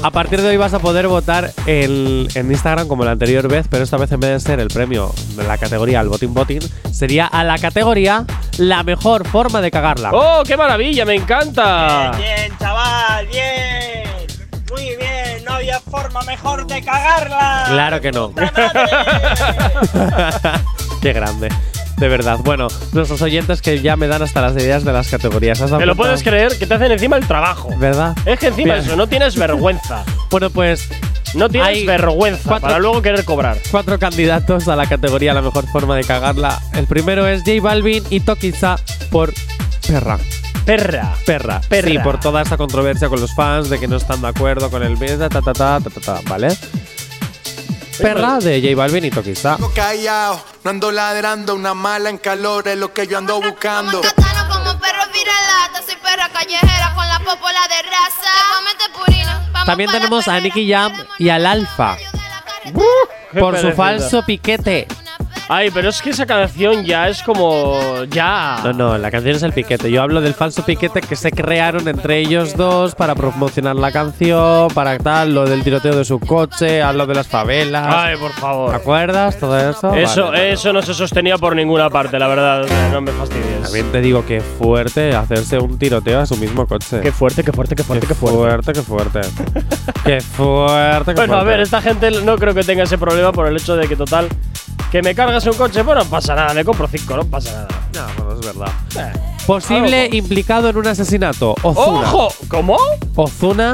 a 0.03 0.11
partir 0.11 0.39
de 0.39 0.49
hoy 0.49 0.57
vas 0.57 0.75
a 0.75 0.79
poder 0.79 1.07
votar 1.07 1.51
en, 1.65 2.27
en 2.35 2.51
Instagram 2.51 2.87
como 2.87 3.03
la 3.03 3.09
anterior 3.11 3.47
vez, 3.47 3.65
pero 3.67 3.83
esta 3.83 3.97
vez 3.97 4.11
en 4.11 4.19
vez 4.19 4.29
de 4.29 4.39
ser 4.39 4.59
el 4.59 4.67
premio 4.67 5.11
de 5.35 5.45
la 5.45 5.57
categoría 5.57 5.99
al 5.99 6.09
botín 6.09 6.35
botín, 6.35 6.59
sería 6.91 7.25
a 7.25 7.43
la 7.43 7.57
categoría 7.57 8.25
la 8.59 8.83
mejor 8.83 9.27
forma 9.27 9.61
de 9.61 9.71
cagarla. 9.71 10.11
¡Oh, 10.13 10.43
qué 10.45 10.55
maravilla! 10.55 11.05
¡Me 11.05 11.15
encanta! 11.15 12.11
Bien, 12.17 12.55
chaval, 12.59 13.25
bien. 13.27 14.03
Muy 14.69 14.95
bien, 14.95 15.43
no 15.43 15.53
había 15.53 15.79
forma 15.79 16.21
mejor 16.21 16.67
de 16.67 16.83
cagarla. 16.83 17.63
Claro 17.67 17.99
que 17.99 18.11
no. 18.11 18.31
Qué 21.01 21.13
grande. 21.13 21.49
De 22.01 22.07
verdad. 22.07 22.39
Bueno, 22.43 22.67
nuestros 22.93 23.21
oyentes 23.21 23.61
que 23.61 23.79
ya 23.79 23.95
me 23.95 24.07
dan 24.07 24.23
hasta 24.23 24.41
las 24.41 24.53
ideas 24.53 24.83
de 24.83 24.91
las 24.91 25.07
categorías. 25.07 25.61
¿Has 25.61 25.69
dado 25.69 25.79
¿Te 25.79 25.85
lo 25.85 25.95
puedes 25.95 26.23
creer? 26.23 26.57
Que 26.57 26.65
te 26.65 26.73
hacen 26.73 26.91
encima 26.91 27.15
el 27.15 27.27
trabajo. 27.27 27.69
¿Verdad? 27.77 28.17
Es 28.25 28.39
que 28.39 28.47
encima 28.47 28.73
Bien. 28.73 28.85
eso, 28.85 28.95
no 28.95 29.05
tienes 29.07 29.35
vergüenza. 29.37 30.03
Bueno, 30.31 30.49
pues 30.49 30.89
No 31.35 31.47
tienes 31.47 31.69
Hay 31.69 31.85
vergüenza 31.85 32.41
cuatro- 32.49 32.67
para 32.67 32.79
luego 32.79 33.01
querer 33.01 33.23
cobrar. 33.23 33.57
cuatro 33.71 33.97
candidatos 33.99 34.67
a 34.67 34.75
la 34.75 34.85
categoría 34.87 35.33
la 35.33 35.41
mejor 35.41 35.65
forma 35.71 35.95
de 35.95 36.03
cagarla. 36.03 36.59
El 36.73 36.87
primero 36.87 37.25
es 37.27 37.43
J 37.45 37.61
Balvin 37.61 38.03
y 38.09 38.19
Tokiza 38.19 38.75
por 39.11 39.31
perra. 39.87 40.17
Perra. 40.65 41.13
Perra. 41.25 41.61
Perra. 41.69 41.87
Sí, 41.89 41.99
por 41.99 42.19
toda 42.19 42.41
esta 42.41 42.57
controversia 42.57 43.07
con 43.09 43.21
los 43.21 43.33
fans 43.33 43.69
de 43.69 43.79
que 43.79 43.87
no 43.87 43.95
están 43.95 44.21
de 44.21 44.27
acuerdo 44.27 44.69
con 44.69 44.83
el 44.83 44.97
ta 44.99 45.29
ta 45.29 45.41
ta 45.41 45.53
ta 45.53 45.79
ta, 45.79 46.01
ta, 46.01 46.19
¿vale? 46.27 46.49
Perra 48.01 48.39
de 48.39 48.61
J 48.61 48.75
Balvin 48.75 49.05
y 49.05 49.11
Tokiza. 49.11 49.53
Ando 49.53 49.71
callado, 49.73 50.43
no 50.63 50.69
ando 50.71 50.91
ladrando, 50.91 51.55
una 51.55 51.73
mala 51.73 52.09
en 52.09 52.17
calor 52.17 52.67
es 52.67 52.77
lo 52.77 52.93
que 52.93 53.07
yo 53.07 53.17
ando 53.17 53.39
buscando. 53.41 54.01
Como 54.01 54.13
catano, 54.13 54.49
como 54.49 54.79
perro 54.79 55.03
viralata. 55.13 55.83
Soy 55.85 55.95
perra 55.97 56.29
callejera 56.29 56.93
con 56.95 57.07
la 57.07 57.19
popola 57.19 57.59
de 57.69 57.81
raza. 57.83 58.31
Te 58.33 58.55
comete 58.55 58.97
purina. 58.97 59.49
Vamos 59.51 59.65
También 59.65 59.91
tenemos 59.91 60.27
a 60.27 60.39
Nicky 60.39 60.69
Jam 60.69 60.93
y 61.19 61.29
al 61.29 61.45
Alfa 61.45 61.97
por 63.39 63.57
su 63.59 63.71
falso 63.73 64.23
piquete. 64.25 64.87
Ay, 65.53 65.69
pero 65.69 65.89
es 65.89 66.01
que 66.01 66.11
esa 66.11 66.25
canción 66.25 66.85
ya 66.85 67.09
es 67.09 67.21
como. 67.23 68.05
Ya. 68.05 68.61
No, 68.63 68.71
no, 68.71 68.97
la 68.97 69.11
canción 69.11 69.35
es 69.35 69.43
el 69.43 69.51
piquete. 69.51 69.91
Yo 69.91 70.01
hablo 70.01 70.21
del 70.21 70.33
falso 70.33 70.63
piquete 70.63 71.01
que 71.01 71.17
se 71.17 71.29
crearon 71.29 71.89
entre 71.89 72.19
ellos 72.19 72.55
dos 72.55 72.95
para 72.95 73.15
promocionar 73.15 73.75
la 73.75 73.91
canción, 73.91 74.69
para 74.73 74.97
tal, 74.97 75.33
lo 75.33 75.43
del 75.45 75.61
tiroteo 75.61 75.93
de 75.93 76.05
su 76.05 76.21
coche, 76.21 76.81
a 76.81 76.93
lo 76.93 77.05
de 77.05 77.15
las 77.15 77.27
favelas. 77.27 77.85
Ay, 77.85 78.15
por 78.15 78.31
¿Te 78.31 78.39
favor. 78.39 78.73
acuerdas? 78.73 79.37
Todo 79.37 79.59
eso. 79.59 79.93
Eso, 79.93 80.27
Vale, 80.27 80.53
eso 80.53 80.71
no 80.71 80.81
se 80.81 80.93
sostenía 80.93 81.37
por 81.37 81.53
ninguna 81.53 81.89
parte, 81.89 82.17
la 82.17 82.29
verdad. 82.29 82.65
No 82.93 83.01
me 83.01 83.11
fastidies. 83.11 83.63
También 83.63 83.91
te 83.91 83.99
digo 83.99 84.25
que 84.25 84.39
fuerte 84.39 85.13
hacerse 85.13 85.59
un 85.59 85.77
tiroteo 85.77 86.21
a 86.21 86.25
su 86.25 86.37
mismo 86.37 86.65
coche. 86.65 87.01
Qué 87.01 87.11
fuerte, 87.11 87.43
qué 87.43 87.51
fuerte, 87.51 87.75
qué 87.75 87.83
fuerte, 87.83 88.07
qué 88.07 88.13
fuerte. 88.15 88.71
fuerte, 88.71 88.71
qué 88.71 88.81
fuerte. 88.81 89.19
qué 90.05 90.21
fuerte, 90.21 91.11
qué 91.11 91.19
Bueno, 91.19 91.33
a 91.33 91.37
fuerte. 91.41 91.45
ver, 91.49 91.59
esta 91.59 91.81
gente 91.81 92.09
no 92.23 92.37
creo 92.37 92.53
que 92.53 92.63
tenga 92.63 92.83
ese 92.83 92.97
problema 92.97 93.33
por 93.33 93.47
el 93.47 93.57
hecho 93.57 93.75
de 93.75 93.89
que, 93.89 93.97
total, 93.97 94.29
que 94.91 95.01
me 95.01 95.15
cargas 95.15 95.45
un 95.45 95.53
coche, 95.53 95.81
bueno, 95.83 96.03
no 96.03 96.09
pasa 96.09 96.35
nada, 96.35 96.53
me 96.53 96.65
compro 96.65 96.87
cinco, 96.87 97.15
no 97.15 97.25
pasa 97.25 97.51
nada. 97.93 98.11
No, 98.17 98.25
no 98.25 98.33
es 98.39 98.45
verdad. 98.45 98.71
Eh. 98.97 99.11
Posible 99.47 100.03
Algo. 100.03 100.15
implicado 100.15 100.69
en 100.69 100.77
un 100.77 100.87
asesinato. 100.87 101.55
Ozuna. 101.63 102.11
¡Ojo! 102.11 102.33
¿Cómo? 102.47 102.77
Ozuna. 103.15 103.73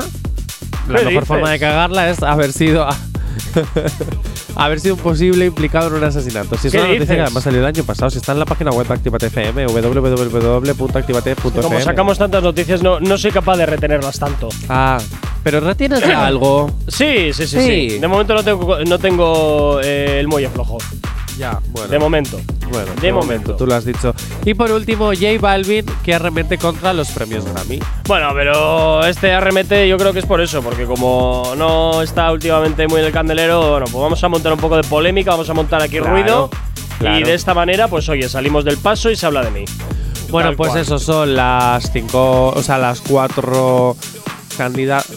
La 0.88 1.00
¿Qué 1.00 1.06
mejor 1.06 1.10
dices? 1.12 1.28
forma 1.28 1.52
de 1.52 1.60
cagarla 1.60 2.10
es 2.10 2.24
haber 2.24 2.54
sido. 2.54 2.88
haber 4.56 4.80
sido 4.80 4.96
un 4.96 5.02
posible 5.02 5.46
implicado 5.46 5.88
en 5.88 5.94
un 5.96 6.04
asesinato. 6.04 6.58
Si 6.58 6.68
es 6.68 6.74
¿Qué 6.74 6.80
una 6.80 6.88
noticia 6.88 7.16
que 7.16 7.22
además 7.22 7.44
salió 7.44 7.60
el 7.60 7.66
año 7.66 7.84
pasado, 7.84 8.10
si 8.10 8.18
está 8.18 8.32
en 8.34 8.40
la 8.40 8.46
página 8.46 8.72
web 8.72 8.88
de 8.88 8.94
Activate 8.94 9.28
FM, 9.28 9.68
www.activate.fm. 9.68 11.62
Como 11.62 11.82
sacamos 11.82 12.18
tantas 12.18 12.44
noticias, 12.44 12.82
no, 12.82 13.00
no 13.00 13.18
soy 13.18 13.32
capaz 13.32 13.58
de 13.58 13.66
retenerlas 13.66 14.20
tanto. 14.20 14.50
Ah, 14.70 14.98
pero 15.44 15.60
retienes 15.60 16.02
ya 16.02 16.26
algo. 16.28 16.72
Sí, 16.88 17.32
sí, 17.34 17.48
sí, 17.48 17.60
sí. 17.60 17.90
Sí. 17.90 18.00
De 18.00 18.08
momento 18.08 18.34
no 18.34 18.44
tengo, 18.44 18.80
no 18.80 19.00
tengo 19.00 19.80
eh, 19.82 20.20
el 20.20 20.28
muelle 20.28 20.50
flojo. 20.50 20.78
Ya, 21.38 21.60
bueno. 21.72 21.88
De 21.88 22.00
momento. 22.00 22.40
Bueno, 22.72 22.92
de, 23.00 23.14
momento. 23.14 23.56
Tú 23.56 23.66
lo 23.66 23.76
has 23.76 23.86
dicho. 23.86 24.14
Y 24.44 24.54
por 24.54 24.72
último, 24.72 25.08
J 25.08 25.38
Balvin, 25.40 25.86
que 26.04 26.14
arremete 26.14 26.58
contra 26.58 26.94
los 26.94 27.10
premios 27.12 27.46
Grammy. 27.46 27.80
Bueno, 28.08 28.30
pero 28.34 29.06
este 29.06 29.32
arremete 29.32 29.88
yo 29.88 29.98
creo 29.98 30.14
que 30.14 30.20
es 30.20 30.26
por 30.26 30.42
eso, 30.42 30.62
porque 30.62 30.86
como 30.86 31.54
no 31.58 32.02
está 32.02 32.32
últimamente 32.32 32.88
muy 32.88 33.00
en 33.00 33.06
el 33.06 33.12
candelero, 33.12 33.72
bueno, 33.72 33.86
pues 33.86 34.02
vamos 34.02 34.24
a 34.24 34.28
montar 34.28 34.52
un 34.52 34.60
poco 34.60 34.76
de 34.76 34.84
polémica, 34.84 35.32
vamos 35.32 35.50
a 35.50 35.54
montar 35.54 35.82
aquí 35.82 36.00
ruido. 36.00 36.50
Y 37.00 37.24
de 37.24 37.36
esta 37.36 37.54
manera, 37.54 37.88
pues 37.88 38.10
oye, 38.10 38.28
salimos 38.28 38.66
del 38.66 38.78
paso 38.78 39.12
y 39.12 39.16
se 39.16 39.26
habla 39.26 39.44
de 39.44 39.52
mí. 39.52 39.66
Bueno, 40.30 40.54
pues 40.58 40.76
eso 40.76 41.00
son 41.00 41.36
las 41.36 41.90
cinco 41.92 42.50
o 42.50 42.62
sea, 42.62 42.78
las 42.78 43.00
cuatro 43.02 43.96
candidatos. 44.58 45.16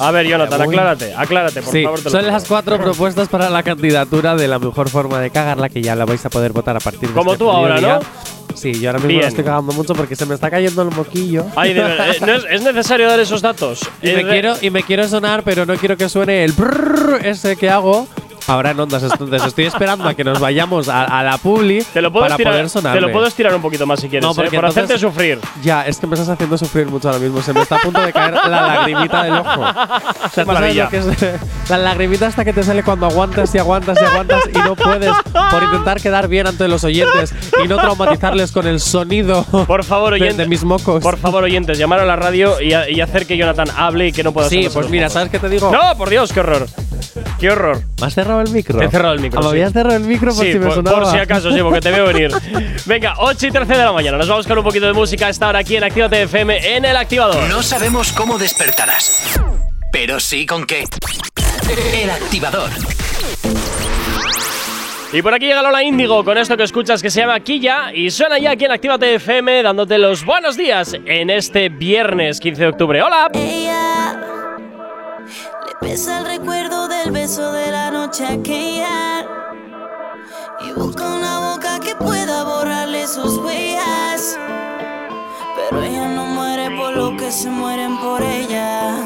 A 0.00 0.10
ver, 0.10 0.26
Jonathan, 0.26 0.62
aclárate, 0.62 1.14
aclárate, 1.14 1.62
por 1.62 1.72
sí, 1.72 1.84
favor. 1.84 1.98
Te 1.98 2.04
lo 2.04 2.10
son 2.10 2.20
pido. 2.20 2.32
las 2.32 2.44
cuatro 2.46 2.78
propuestas 2.78 3.28
para 3.28 3.50
la 3.50 3.62
candidatura 3.62 4.34
de 4.34 4.48
la 4.48 4.58
mejor 4.58 4.88
forma 4.88 5.20
de 5.20 5.30
cagarla, 5.30 5.68
que 5.68 5.82
ya 5.82 5.94
la 5.94 6.04
vais 6.04 6.24
a 6.24 6.30
poder 6.30 6.52
votar 6.52 6.76
a 6.76 6.80
partir 6.80 7.08
de 7.08 7.14
Como 7.14 7.32
este 7.32 7.44
tú 7.44 7.50
ahora, 7.50 7.78
día. 7.78 8.00
¿no? 8.00 8.34
Sí, 8.54 8.72
yo 8.80 8.90
ahora 8.90 9.00
mismo 9.00 9.20
lo 9.20 9.26
estoy 9.26 9.44
cagando 9.44 9.72
mucho 9.72 9.94
porque 9.94 10.16
se 10.16 10.26
me 10.26 10.34
está 10.34 10.50
cayendo 10.50 10.82
el 10.82 10.90
moquillo. 10.90 11.44
Ay, 11.56 11.74
de 11.74 11.82
verdad, 11.82 12.08
eh, 12.10 12.18
no 12.20 12.34
es, 12.34 12.44
es, 12.48 12.62
necesario 12.62 13.08
dar 13.08 13.20
esos 13.20 13.42
datos. 13.42 13.80
Y 14.02 14.12
me, 14.12 14.22
quiero, 14.24 14.54
y 14.60 14.70
me 14.70 14.82
quiero 14.82 15.08
sonar, 15.08 15.42
pero 15.42 15.66
no 15.66 15.74
quiero 15.76 15.96
que 15.96 16.08
suene 16.08 16.44
el 16.44 16.52
brrr 16.52 17.20
ese 17.24 17.56
que 17.56 17.68
hago 17.68 18.06
Ahora 18.46 18.72
en 18.72 18.80
ondas, 18.80 19.02
entonces 19.02 19.42
estoy 19.44 19.64
esperando 19.64 20.06
a 20.06 20.14
que 20.14 20.22
nos 20.22 20.38
vayamos 20.38 20.88
a, 20.88 21.04
a 21.04 21.22
la 21.22 21.38
publi 21.38 21.82
Te 21.94 22.02
lo 22.02 22.12
puedo 22.12 22.24
para 22.24 22.34
estirar, 22.34 22.52
poder 22.54 22.68
sonar. 22.68 22.94
te 22.94 23.00
lo 23.00 23.10
puedo 23.10 23.26
estirar 23.26 23.54
un 23.54 23.62
poquito 23.62 23.86
más 23.86 24.00
si 24.00 24.08
quieres, 24.08 24.24
No, 24.24 24.32
¿eh? 24.32 24.34
porque 24.34 24.50
por 24.56 24.66
entonces- 24.66 24.84
hacerte 24.84 25.00
sufrir. 25.00 25.38
Ya, 25.62 25.86
es 25.86 25.98
que 25.98 26.06
me 26.06 26.14
estás 26.14 26.28
haciendo 26.28 26.58
sufrir 26.58 26.86
mucho 26.86 27.08
ahora 27.08 27.20
mismo. 27.20 27.40
Se 27.40 27.52
me 27.54 27.62
está 27.62 27.76
a 27.76 27.78
punto 27.78 28.00
de 28.02 28.12
caer 28.12 28.34
la 28.34 28.48
lagrimita 28.68 29.22
del 29.22 29.32
ojo. 29.34 29.60
O 29.60 29.64
sea, 29.64 30.04
¿tú 30.12 30.28
sabes 30.34 30.46
maravilla. 30.46 30.88
que 30.88 30.98
es? 30.98 31.06
La 31.70 31.78
lagrimita 31.78 32.26
hasta 32.26 32.44
que 32.44 32.52
te 32.52 32.62
sale 32.62 32.82
cuando 32.82 33.06
aguantas 33.06 33.54
y 33.54 33.58
aguantas 33.58 33.98
y 34.00 34.04
aguantas 34.04 34.42
y 34.52 34.58
no 34.58 34.74
puedes 34.76 35.12
por 35.50 35.62
intentar 35.62 36.00
quedar 36.00 36.28
bien 36.28 36.46
ante 36.46 36.68
los 36.68 36.84
oyentes 36.84 37.34
y 37.64 37.66
no 37.68 37.76
traumatizarles 37.78 38.52
con 38.52 38.66
el 38.66 38.78
sonido 38.80 39.44
Por 39.66 39.84
favor, 39.84 40.10
de- 40.10 40.16
oyentes. 40.20 40.36
de, 40.36 40.46
mis 40.48 40.64
mocos. 40.64 41.02
Por 41.02 41.16
favor, 41.16 41.44
oyentes, 41.44 41.78
llamar 41.78 42.00
a 42.00 42.04
la 42.04 42.16
radio 42.16 42.60
y, 42.60 42.74
a- 42.74 42.90
y 42.90 43.00
hacer 43.00 43.26
que 43.26 43.36
Jonathan 43.38 43.68
hable 43.76 44.08
y 44.08 44.12
que 44.12 44.22
no 44.22 44.32
pueda 44.32 44.48
Sí, 44.50 44.68
pues 44.72 44.90
mira, 44.90 45.04
mocos. 45.04 45.12
¿sabes 45.14 45.30
qué 45.30 45.38
te 45.38 45.48
digo? 45.48 45.70
No, 45.72 45.96
por 45.96 46.10
Dios, 46.10 46.30
qué 46.32 46.40
horror. 46.40 46.66
Qué 47.38 47.50
horror. 47.50 47.80
¿Me 48.00 48.06
has 48.06 48.14
cerrado 48.14 48.40
el 48.40 48.50
micro? 48.50 48.78
Te 48.78 48.84
he 48.86 48.90
cerrado 48.90 49.14
el 49.14 49.20
micro, 49.20 49.38
Ah, 49.40 49.42
¿Me 49.42 49.48
sí. 49.48 49.52
habías 49.52 49.72
cerrado 49.72 49.96
el 49.96 50.02
micro 50.04 50.34
por 50.34 50.44
sí, 50.44 50.52
si 50.52 50.58
me 50.58 50.66
por, 50.66 50.74
sonaba? 50.76 51.00
por 51.02 51.10
si 51.12 51.18
acaso, 51.18 51.50
sí, 51.52 51.58
porque 51.62 51.80
te 51.80 51.90
veo 51.90 52.06
venir. 52.06 52.30
Venga, 52.86 53.14
8 53.18 53.46
y 53.46 53.50
13 53.50 53.72
de 53.72 53.84
la 53.84 53.92
mañana. 53.92 54.18
Nos 54.18 54.28
vamos 54.28 54.46
con 54.46 54.58
un 54.58 54.64
poquito 54.64 54.86
de 54.86 54.92
música 54.92 55.26
a 55.26 55.30
esta 55.30 55.48
hora 55.48 55.60
aquí 55.60 55.76
en 55.76 55.84
Actívate 55.84 56.22
FM 56.22 56.76
en 56.76 56.84
el 56.84 56.96
activador. 56.96 57.48
No 57.48 57.62
sabemos 57.62 58.12
cómo 58.12 58.38
despertarás, 58.38 59.38
pero 59.92 60.18
sí 60.20 60.46
con 60.46 60.64
qué. 60.66 60.84
El 61.94 62.10
activador. 62.10 62.70
Y 65.12 65.22
por 65.22 65.32
aquí 65.32 65.46
llega 65.46 65.62
Lola 65.62 65.82
Índigo 65.84 66.24
con 66.24 66.36
esto 66.38 66.56
que 66.56 66.64
escuchas 66.64 67.00
que 67.00 67.08
se 67.08 67.20
llama 67.20 67.38
Quilla 67.38 67.92
y 67.94 68.10
suena 68.10 68.36
ya 68.38 68.50
aquí 68.50 68.64
en 68.64 68.72
Actívate 68.72 69.14
FM 69.14 69.62
dándote 69.62 69.96
los 69.98 70.24
buenos 70.24 70.56
días 70.56 70.96
en 71.06 71.30
este 71.30 71.68
viernes 71.68 72.40
15 72.40 72.60
de 72.62 72.68
octubre. 72.68 73.00
¡Hola! 73.00 73.30
Ella 73.32 74.18
le 75.66 75.88
pesa 75.88 76.18
el 76.18 76.26
recuerdo 76.26 76.83
del 77.04 77.12
beso 77.12 77.52
de 77.52 77.70
la 77.70 77.90
noche 77.90 78.24
aquella 78.24 79.26
y 80.60 80.72
busca 80.72 81.04
una 81.04 81.52
boca 81.52 81.78
que 81.78 81.94
pueda 81.96 82.44
borrarle 82.44 83.06
sus 83.06 83.36
huellas. 83.38 84.38
Pero 85.56 85.82
ella 85.82 86.08
no 86.08 86.24
muere 86.26 86.70
por 86.76 86.96
lo 86.96 87.16
que 87.16 87.30
se 87.30 87.50
mueren 87.50 87.98
por 87.98 88.22
ella. 88.22 88.96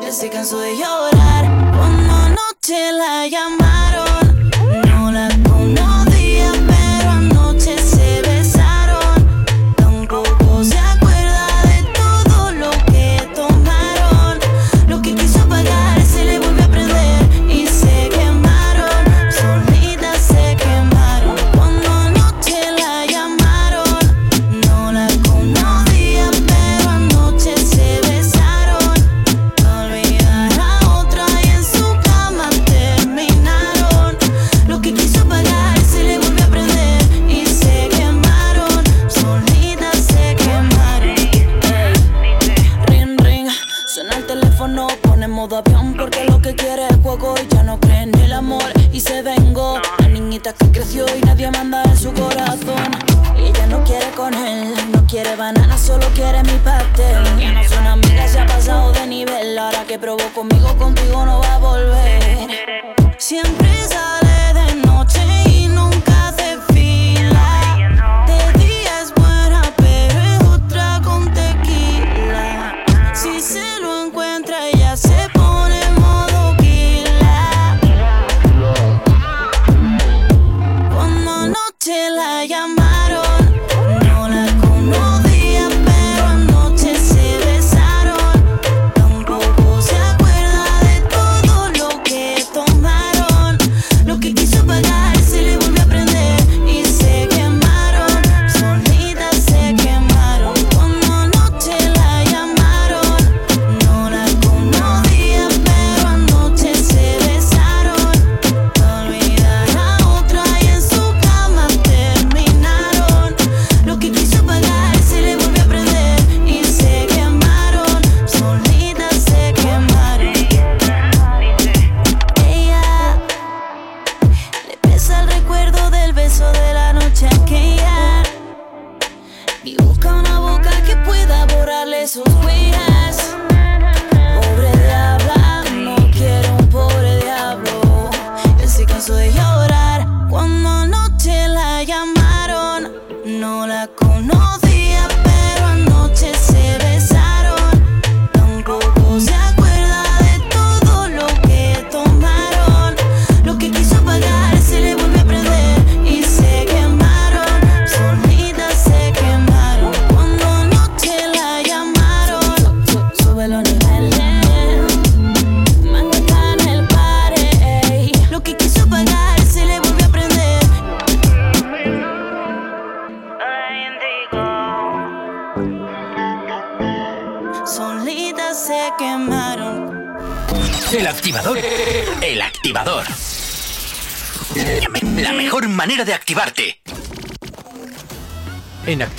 Ya 0.00 0.12
se 0.12 0.30
cansó 0.30 0.60
de 0.60 0.76
llorar 0.76 1.44
cuando 1.76 2.12
anoche 2.12 2.92
la 2.92 3.26
llamaron. 3.26 4.09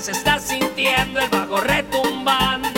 se 0.00 0.12
está 0.12 0.38
sintiendo 0.38 1.18
el 1.18 1.28
bajo 1.28 1.60
retumbando. 1.60 2.77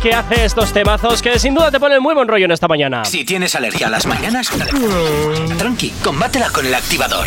Que 0.00 0.12
hace 0.12 0.44
estos 0.44 0.72
temazos 0.72 1.22
que 1.22 1.38
sin 1.38 1.54
duda 1.54 1.70
te 1.70 1.80
ponen 1.80 2.02
muy 2.02 2.14
buen 2.14 2.28
rollo 2.28 2.44
en 2.44 2.52
esta 2.52 2.68
mañana. 2.68 3.04
Si 3.04 3.24
tienes 3.24 3.54
alergia 3.54 3.86
a 3.88 3.90
las 3.90 4.06
mañanas, 4.06 4.50
tranqui, 5.56 5.90
combátela 6.02 6.50
con 6.50 6.66
el 6.66 6.74
activador. 6.74 7.26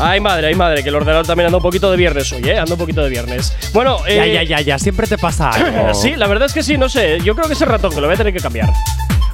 Ay 0.00 0.20
madre, 0.20 0.48
ay 0.48 0.54
madre, 0.54 0.82
que 0.82 0.88
el 0.88 0.94
ordenador 0.96 1.26
también 1.26 1.46
anda 1.46 1.58
un 1.58 1.62
poquito 1.62 1.90
de 1.90 1.96
viernes 1.96 2.30
hoy, 2.32 2.42
¿eh? 2.48 2.58
Anda 2.58 2.72
un 2.74 2.78
poquito 2.78 3.02
de 3.02 3.10
viernes. 3.10 3.54
Bueno, 3.72 3.98
Ya, 4.06 4.26
eh, 4.26 4.34
ya, 4.34 4.42
ya, 4.42 4.60
ya. 4.60 4.78
Siempre 4.78 5.06
te 5.06 5.16
pasa 5.18 5.50
algo. 5.50 5.94
sí, 6.00 6.14
la 6.16 6.26
verdad 6.26 6.46
es 6.46 6.52
que 6.52 6.62
sí, 6.62 6.76
no 6.76 6.88
sé. 6.88 7.20
Yo 7.22 7.34
creo 7.34 7.46
que 7.46 7.54
es 7.54 7.62
el 7.62 7.68
ratón 7.68 7.94
que 7.94 8.00
lo 8.00 8.06
voy 8.08 8.14
a 8.14 8.18
tener 8.18 8.32
que 8.32 8.40
cambiar. 8.40 8.68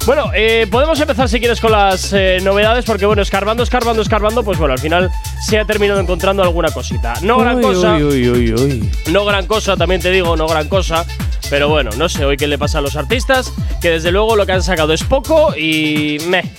Bueno, 0.05 0.31
eh, 0.33 0.67
podemos 0.71 0.99
empezar 0.99 1.29
si 1.29 1.39
quieres 1.39 1.59
con 1.59 1.71
las 1.71 2.11
eh, 2.13 2.39
novedades, 2.41 2.85
porque 2.85 3.05
bueno, 3.05 3.21
escarbando, 3.21 3.61
escarbando, 3.63 4.01
escarbando, 4.01 4.43
pues 4.43 4.57
bueno, 4.57 4.73
al 4.73 4.79
final 4.79 5.11
se 5.51 5.59
ha 5.59 5.65
terminado 5.65 5.99
encontrando 5.99 6.41
alguna 6.43 6.71
cosita. 6.71 7.13
No 7.23 7.37
gran 7.37 7.57
Uy, 7.57 7.61
cosa, 7.61 7.95
uy, 7.95 8.03
uy, 8.03 8.29
uy, 8.29 8.53
uy. 8.53 8.89
no 9.11 9.25
gran 9.25 9.47
cosa, 9.47 9.75
también 9.75 9.99
te 9.99 10.09
digo, 10.09 10.37
no 10.37 10.47
gran 10.47 10.69
cosa. 10.69 11.05
Pero 11.49 11.67
bueno, 11.67 11.89
no 11.97 12.07
sé 12.07 12.23
hoy 12.23 12.37
qué 12.37 12.47
le 12.47 12.57
pasa 12.57 12.77
a 12.77 12.81
los 12.81 12.95
artistas, 12.95 13.51
que 13.81 13.89
desde 13.89 14.13
luego 14.13 14.37
lo 14.37 14.45
que 14.45 14.53
han 14.53 14.63
sacado 14.63 14.93
es 14.93 15.03
poco 15.03 15.53
y 15.57 16.19
meh. 16.29 16.49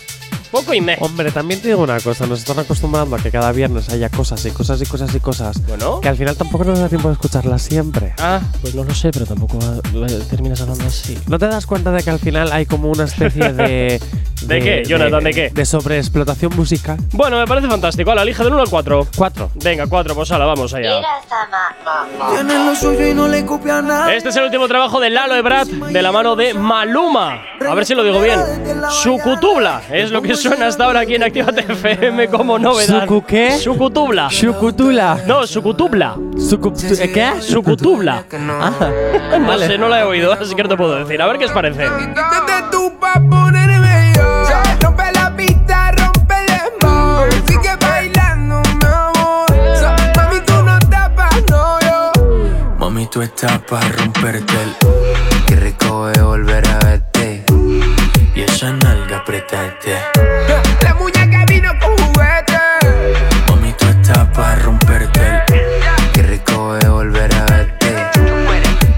Poco 0.51 0.75
y 0.75 0.83
meh. 0.83 0.99
Hombre, 1.01 1.31
también 1.31 1.63
te 1.63 1.69
digo 1.69 1.83
una 1.83 1.99
cosa, 2.01 2.27
nos 2.27 2.41
están 2.41 2.59
acostumbrando 2.59 3.17
a 3.17 3.19
que 3.19 3.31
cada 3.31 3.51
viernes 3.53 3.89
haya 3.89 4.11
cosas 4.11 4.45
y 4.45 4.51
cosas 4.51 4.83
y 4.83 4.85
cosas 4.85 5.15
y 5.15 5.21
cosas. 5.21 5.67
Bueno. 5.67 6.03
Que 6.03 6.11
al 6.11 6.17
final 6.19 6.37
tampoco 6.37 6.65
nos 6.65 6.79
da 6.79 6.91
tiempo 6.91 7.09
de 7.09 7.15
escucharlas 7.15 7.63
siempre. 7.63 8.13
Ah, 8.19 8.43
pues 8.61 8.75
no 8.75 8.85
lo 8.85 8.95
sé, 8.95 9.11
pero 9.11 9.25
tampoco 9.25 9.59
eh, 9.59 10.23
terminas 10.29 10.61
hablando 10.61 10.85
así. 10.85 11.17
¿No 11.29 11.39
te 11.39 11.47
das 11.47 11.65
cuenta 11.65 11.93
de 11.93 12.03
que 12.03 12.11
al 12.11 12.19
final 12.19 12.53
hay 12.53 12.67
como 12.67 12.91
una 12.91 13.05
especie 13.05 13.55
de. 13.55 13.99
¿De 14.47 14.61
qué, 14.61 14.83
Jonathan, 14.87 15.25
de 15.25 15.31
qué? 15.33 15.51
De 15.51 15.65
sobreexplotación 15.65 16.55
musical. 16.57 16.99
Bueno, 17.13 17.39
me 17.39 17.47
parece 17.47 17.69
fantástico. 17.69 18.11
Ala, 18.11 18.23
elige 18.23 18.43
del 18.45 18.53
1 18.53 18.63
al 18.63 18.69
4. 18.69 19.07
4. 19.17 19.51
Venga, 19.63 19.87
4, 19.87 20.15
pues 20.15 20.31
ala, 20.33 20.45
vamos 20.47 20.75
allá. 20.75 21.01
Tiene 22.35 22.65
lo 22.65 22.75
suyo 22.75 23.07
y 23.07 23.15
no 23.15 23.29
le 23.29 23.45
copia 23.47 23.81
nada. 23.83 24.13
Este 24.13 24.29
es 24.31 24.37
el 24.37 24.45
último 24.45 24.67
trabajo 24.69 25.01
de 25.01 25.11
Lalo 25.11 25.35
Ebrard 25.37 25.69
de 25.69 26.03
la 26.03 26.13
mano 26.13 26.37
de 26.37 26.55
Maluma. 26.55 27.41
A 27.69 27.75
ver 27.75 27.87
si 27.87 27.95
lo 27.95 28.03
digo 28.03 28.21
bien. 28.21 28.39
Sucutubla 29.03 29.83
es 29.91 30.11
lo 30.11 30.21
que 30.23 30.35
suena 30.35 30.67
hasta 30.67 30.85
ahora 30.85 31.01
aquí 31.01 31.15
en 31.15 31.23
Actívate 31.23 31.61
FM 31.73 32.29
como 32.29 32.59
novedad. 32.59 33.03
¿Sucu 33.03 33.25
qué? 33.25 33.53
Sucutubla. 33.59 34.29
Shukutula. 34.31 35.19
No, 35.27 35.47
Sucutubla. 35.47 36.15
Sucutu- 36.37 36.99
¿eh, 37.01 37.13
¿Qué? 37.13 37.41
Sucutubla. 37.41 38.25
Ah, 38.61 38.73
No 39.39 39.47
vale. 39.47 39.67
sé, 39.67 39.79
no 39.79 39.89
la 39.89 40.01
he 40.01 40.05
oído, 40.05 40.33
así 40.33 40.55
que 40.55 40.63
no 40.63 40.69
te 40.69 40.77
puedo 40.77 40.97
decir. 40.97 41.21
A 41.23 41.27
ver 41.27 41.39
qué 41.39 41.45
os 41.47 41.53
parece. 41.53 41.87
Tú 53.13 53.21
estás 53.21 53.59
para 53.69 53.87
romperte 53.91 54.55
el. 54.55 54.75
Qué 55.47 55.57
rico 55.57 56.09
es 56.09 56.23
volver 56.23 56.67
a 56.67 56.79
verte. 56.79 57.45
Y 58.35 58.41
esa 58.41 58.73
nalga 58.73 59.19
apretarte. 59.19 59.99
La 60.83 60.95
muñeca 60.95 61.45
vino 61.47 61.73
con 61.79 61.95
juguete. 61.99 62.59
Mami, 63.49 63.75
tú 63.75 63.87
estás 63.87 64.27
para 64.29 64.57
romperte 64.57 65.21
el. 65.21 66.13
Qué 66.15 66.23
rico 66.23 66.79
es 66.79 66.89
volver 66.89 67.35
a 67.35 67.45
verte. 67.45 67.95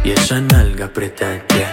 Y 0.04 0.12
esa 0.12 0.40
nalga 0.40 0.84
apretarte. 0.84 1.66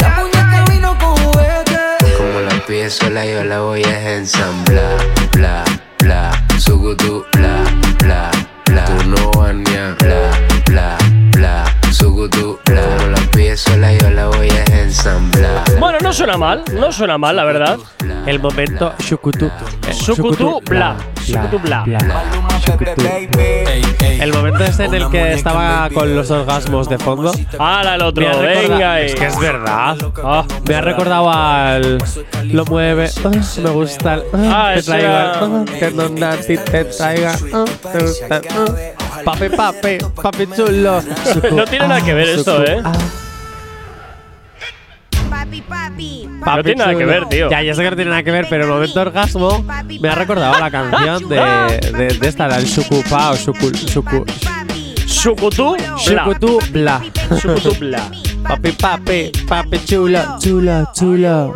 La 0.00 0.08
muñeca 0.10 0.64
vino 0.70 0.98
con 0.98 1.16
juguete. 1.16 1.78
Como 2.18 2.40
la 2.40 2.66
pides 2.66 2.92
sola, 2.92 3.24
yo 3.24 3.42
la 3.42 3.60
voy 3.60 3.82
a 3.84 4.16
ensamblar. 4.16 4.98
Bla, 5.32 5.64
bla. 5.98 6.30
Sugutu, 6.58 7.24
bla, 7.32 7.64
bla, 8.00 8.30
bla. 8.66 8.84
Tú 8.84 9.08
no 9.08 9.30
vas 9.30 9.54
ni 9.54 9.74
a 9.76 9.96
bla. 9.98 10.53
Sugutu, 12.24 12.58
bla. 12.64 12.80
Como 12.80 12.93
sola, 13.56 13.92
yo 13.92 14.10
la 14.10 14.26
voy 14.26 14.48
a 14.50 14.64
ensamblar. 14.80 15.62
Bueno, 15.78 15.98
no 16.02 16.12
suena 16.12 16.36
mal, 16.36 16.62
no 16.72 16.90
suena 16.92 17.18
mal, 17.18 17.36
la 17.36 17.44
verdad. 17.44 17.78
El 18.26 18.40
momento 18.40 18.94
Shukutu. 18.98 19.50
Sukutu 19.92 20.60
bla. 20.64 20.96
Sukutu 21.24 21.58
bla. 21.60 21.84
Shukutu. 22.64 23.02
El 24.00 24.32
momento 24.32 24.64
este 24.64 24.84
en 24.84 24.94
el 24.94 25.08
que 25.10 25.32
estaba 25.34 25.88
con 25.90 26.14
los 26.14 26.30
orgasmos 26.30 26.88
de 26.88 26.98
fondo. 26.98 27.32
Hala 27.58 27.94
el 27.96 28.02
otro, 28.02 28.26
venga 28.40 28.94
ahí. 28.94 29.06
Es 29.06 29.14
que 29.14 29.26
es 29.26 29.38
verdad. 29.38 29.96
Ah, 30.22 30.44
me 30.66 30.74
ha 30.74 30.80
recordado 30.80 31.30
al. 31.30 31.98
Lo 32.44 32.64
mueve. 32.64 33.10
ah, 33.24 33.30
me 33.62 33.70
gusta. 33.70 34.14
el- 34.14 34.22
Ah, 34.34 34.70
te 34.74 34.80
ese 34.80 34.90
traiga. 34.90 35.32
ah, 35.40 35.64
que 35.78 35.90
donde 35.90 36.24
a 36.26 36.36
ti 36.36 36.56
te 36.58 36.84
traiga. 36.84 37.34
ah, 37.52 37.64
te 37.92 37.98
gusta. 38.04 38.40
ah. 38.50 39.20
Papi, 39.24 39.48
papi, 39.48 39.98
papi 40.22 40.46
chulo. 40.56 41.02
No 41.52 41.64
tiene 41.64 41.88
nada 41.88 42.00
que 42.04 42.14
ver 42.14 42.28
esto, 42.30 42.62
¿eh? 42.64 42.82
Ah, 45.62 45.90
papi. 45.90 46.28
No 46.44 46.62
tiene 46.62 46.78
nada 46.78 46.94
que 46.96 47.04
ver, 47.04 47.26
tío. 47.26 47.50
Ya, 47.50 47.62
ya 47.62 47.74
sé 47.74 47.82
que 47.82 47.90
no 47.90 47.96
tiene 47.96 48.10
nada 48.10 48.22
que 48.22 48.30
ver, 48.30 48.46
pero 48.48 48.64
el 48.64 48.70
momento 48.70 49.00
orgasmo 49.00 49.64
me 50.00 50.08
ha 50.08 50.14
recordado 50.14 50.58
la 50.58 50.70
canción 50.70 51.28
de, 51.28 51.36
de, 51.96 52.18
de 52.18 52.28
esta, 52.28 52.48
la 52.48 52.56
del 52.56 52.66
Shukupa 52.66 53.30
o 53.30 53.36
Shuku. 53.36 53.70
Shuku. 53.72 54.24
Shukutu 55.06 55.76
bla. 55.76 55.96
Shukutu 55.98 56.58
bla. 56.70 57.02
Shukutu 57.40 57.74
bla. 57.78 58.10
Papi, 58.42 58.72
papi, 58.72 59.32
papi 59.48 59.84
chulo, 59.84 60.38
chulo, 60.38 60.90
chulo. 60.94 61.54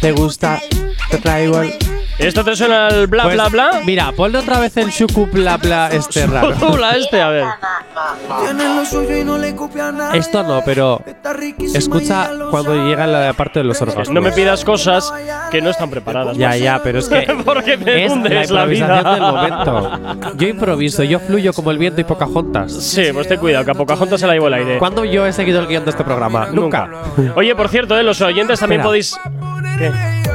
¿Te 0.00 0.12
gusta? 0.12 0.60
Te 1.10 1.18
traigo 1.18 1.60
el. 1.60 1.83
¿Esto 2.18 2.44
te 2.44 2.54
suena 2.54 2.88
el 2.88 3.06
bla 3.08 3.24
Pues, 3.24 3.34
bla 3.34 3.48
bla? 3.48 3.80
Mira, 3.84 4.12
ponle 4.12 4.38
otra 4.38 4.60
vez 4.60 4.76
el 4.76 4.88
shuku 4.90 5.26
bla 5.26 5.56
bla 5.56 5.88
este 5.92 6.26
raro. 6.28 6.54
Este, 6.96 7.20
a 7.20 7.28
ver. 7.28 7.44
Tiene 8.44 8.74
lo 8.76 8.84
suyo 8.84 9.16
y 9.16 9.24
no 9.24 9.36
le 9.36 9.54
copia 9.56 9.90
nada. 9.90 10.14
Esto 10.14 10.42
no, 10.44 10.62
pero 10.64 11.02
escucha 11.74 12.30
cuando 12.50 12.74
llega 12.86 13.06
la 13.06 13.32
parte 13.32 13.58
de 13.60 13.64
los 13.64 13.80
orgasmos. 13.82 14.10
No 14.10 14.20
me 14.20 14.30
pidas 14.32 14.64
cosas 14.64 15.12
que 15.50 15.60
no 15.60 15.70
están 15.70 15.90
preparadas. 15.90 16.36
Ya, 16.36 16.56
ya, 16.56 16.80
pero 16.82 17.00
es 17.00 17.08
que 17.08 17.26
Porque 17.44 17.76
me 17.76 18.04
es 18.04 18.10
la 18.10 18.16
hundes 18.16 18.50
la 18.50 18.62
improvisación 18.62 19.00
vida. 19.02 19.12
del 19.12 19.20
momento. 19.22 20.34
Yo 20.36 20.48
improviso, 20.48 21.02
yo 21.02 21.18
fluyo 21.18 21.52
como 21.52 21.70
el 21.72 21.78
viento 21.78 22.00
y 22.00 22.04
Pocahontas. 22.04 22.72
Sí, 22.72 23.06
pues 23.12 23.26
ten 23.26 23.40
cuidado, 23.40 23.64
que 23.64 23.70
a 23.72 23.74
Pocahontas 23.74 24.20
se 24.20 24.26
la 24.26 24.34
llevo 24.34 24.46
el 24.48 24.54
aire. 24.54 24.78
¿Cuándo 24.78 25.04
yo 25.04 25.26
he 25.26 25.32
seguido 25.32 25.60
el 25.60 25.66
guion 25.66 25.84
de 25.84 25.90
este 25.90 26.04
programa? 26.04 26.46
Nunca. 26.52 26.88
Oye, 27.34 27.54
por 27.56 27.68
cierto, 27.68 27.98
eh, 27.98 28.02
los 28.04 28.20
oyentes 28.20 28.60
también 28.60 28.80
Espera. 28.82 28.88
podéis. 28.88 29.16
¿Qué? 29.78 30.33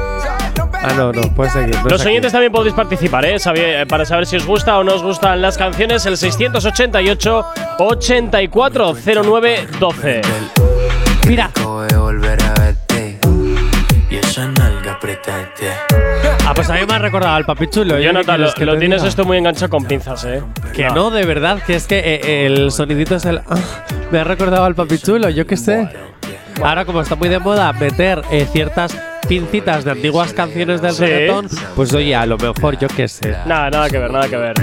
Ah, 0.81 0.93
no, 0.95 1.11
no, 1.11 1.21
puedes 1.35 1.51
seguir. 1.53 1.75
no 1.75 1.89
Los 1.89 2.01
aquí. 2.01 2.09
oyentes 2.11 2.31
también 2.31 2.51
podéis 2.53 2.73
participar, 2.73 3.25
¿eh? 3.25 3.37
Sabi- 3.39 3.85
para 3.87 4.05
saber 4.05 4.25
si 4.25 4.37
os 4.37 4.45
gusta 4.45 4.77
o 4.77 4.83
no 4.83 4.93
os 4.95 5.03
gustan 5.03 5.41
las 5.41 5.57
canciones, 5.57 6.05
el 6.05 6.15
688 6.17 7.45
840912. 7.79 10.21
Mira. 11.27 11.51
Ah, 16.45 16.53
pues 16.55 16.69
a 16.69 16.73
mí 16.75 16.79
me 16.87 16.93
ha 16.93 16.99
recordado 16.99 17.35
al 17.35 17.45
papi 17.45 17.67
chulo. 17.67 17.97
¿eh? 17.97 18.03
Jonathan, 18.03 18.41
¿Qué 18.55 18.65
lo, 18.65 18.71
lo 18.71 18.73
te 18.73 18.79
tienes 18.79 19.03
esto 19.03 19.25
muy 19.25 19.37
enganchado 19.37 19.69
con 19.69 19.85
pinzas, 19.85 20.23
¿eh? 20.25 20.41
Que 20.73 20.89
no, 20.89 21.11
de 21.11 21.25
verdad, 21.25 21.61
que 21.65 21.75
es 21.75 21.85
que 21.87 21.99
eh, 21.99 22.45
el 22.45 22.71
sonidito 22.71 23.15
es 23.15 23.25
el. 23.25 23.39
ah, 23.39 23.55
me 24.11 24.19
ha 24.19 24.23
recordado 24.23 24.63
al 24.65 24.75
papi 24.75 24.97
chulo, 24.97 25.29
yo 25.29 25.45
qué 25.45 25.57
sé. 25.57 25.87
Ahora, 26.63 26.85
como 26.85 27.01
está 27.01 27.15
muy 27.15 27.29
de 27.29 27.39
moda 27.39 27.71
meter 27.73 28.21
eh, 28.31 28.47
ciertas 28.51 28.95
pincitas 29.27 29.83
de 29.85 29.91
antiguas 29.91 30.33
canciones 30.33 30.81
del 30.81 30.91
Sí. 30.93 31.01
reggaetón, 31.01 31.47
pues 31.75 31.93
oye, 31.93 32.15
a 32.15 32.25
lo 32.25 32.37
mejor, 32.37 32.77
yo 32.77 32.87
qué 32.87 33.07
sé. 33.07 33.35
Nada, 33.45 33.69
nada 33.69 33.89
que 33.89 33.97
ver, 33.97 34.11
nada 34.11 34.27
que 34.27 34.37
ver. 34.37 34.53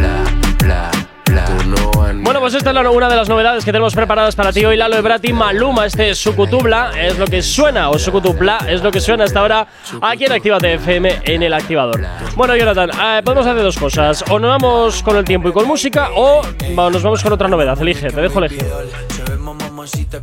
Bueno, 2.22 2.40
pues 2.40 2.54
esta 2.54 2.70
es 2.70 2.76
una 2.88 3.09
de 3.09 3.16
las 3.16 3.28
novedades 3.28 3.64
que 3.64 3.70
tenemos 3.72 3.94
preparadas 3.94 4.35
para 4.35 4.52
ti 4.52 4.64
hoy, 4.64 4.76
Lalo 4.76 4.96
Ebrati, 4.96 5.32
Maluma, 5.32 5.87
este 5.87 6.14
Sukutubla 6.14 6.90
es 7.00 7.18
lo 7.18 7.26
que 7.26 7.42
suena, 7.42 7.90
o 7.90 7.98
Sukutupla 7.98 8.59
es 8.68 8.82
lo 8.82 8.90
que 8.90 9.00
suena 9.00 9.24
hasta 9.24 9.40
ahora 9.40 9.66
aquí 10.02 10.24
en 10.24 10.32
Actívate 10.32 10.74
FM 10.74 11.20
en 11.24 11.42
el 11.42 11.52
activador. 11.54 12.00
Bueno, 12.35 12.56
Jonathan, 12.56 12.90
eh, 12.90 13.22
podemos 13.24 13.46
hacer 13.46 13.62
dos 13.62 13.76
cosas, 13.78 14.24
o 14.30 14.38
nos 14.38 14.50
vamos 14.50 15.02
con 15.02 15.16
el 15.16 15.24
tiempo 15.24 15.48
y 15.48 15.52
con 15.52 15.66
música, 15.66 16.09
o 16.14 16.42
nos 16.74 17.02
vamos 17.02 17.22
con 17.22 17.32
otra 17.32 17.48
novedad, 17.48 17.80
elige, 17.80 18.11
te 18.11 18.20
dejo 18.20 18.38
elegir. 18.40 18.64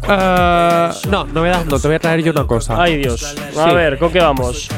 Ah, 0.08 0.94
no, 1.10 1.26
novedad, 1.26 1.66
no, 1.66 1.80
te 1.80 1.88
voy 1.88 1.96
a 1.96 2.00
traer 2.00 2.24
yo 2.24 2.32
una 2.32 2.46
cosa. 2.46 2.82
Ay 2.82 2.98
Dios, 2.98 3.24
a 3.58 3.70
Sí. 3.70 3.76
ver, 3.76 3.98
¿con 3.98 4.12
qué 4.12 4.20
vamos? 4.20 4.70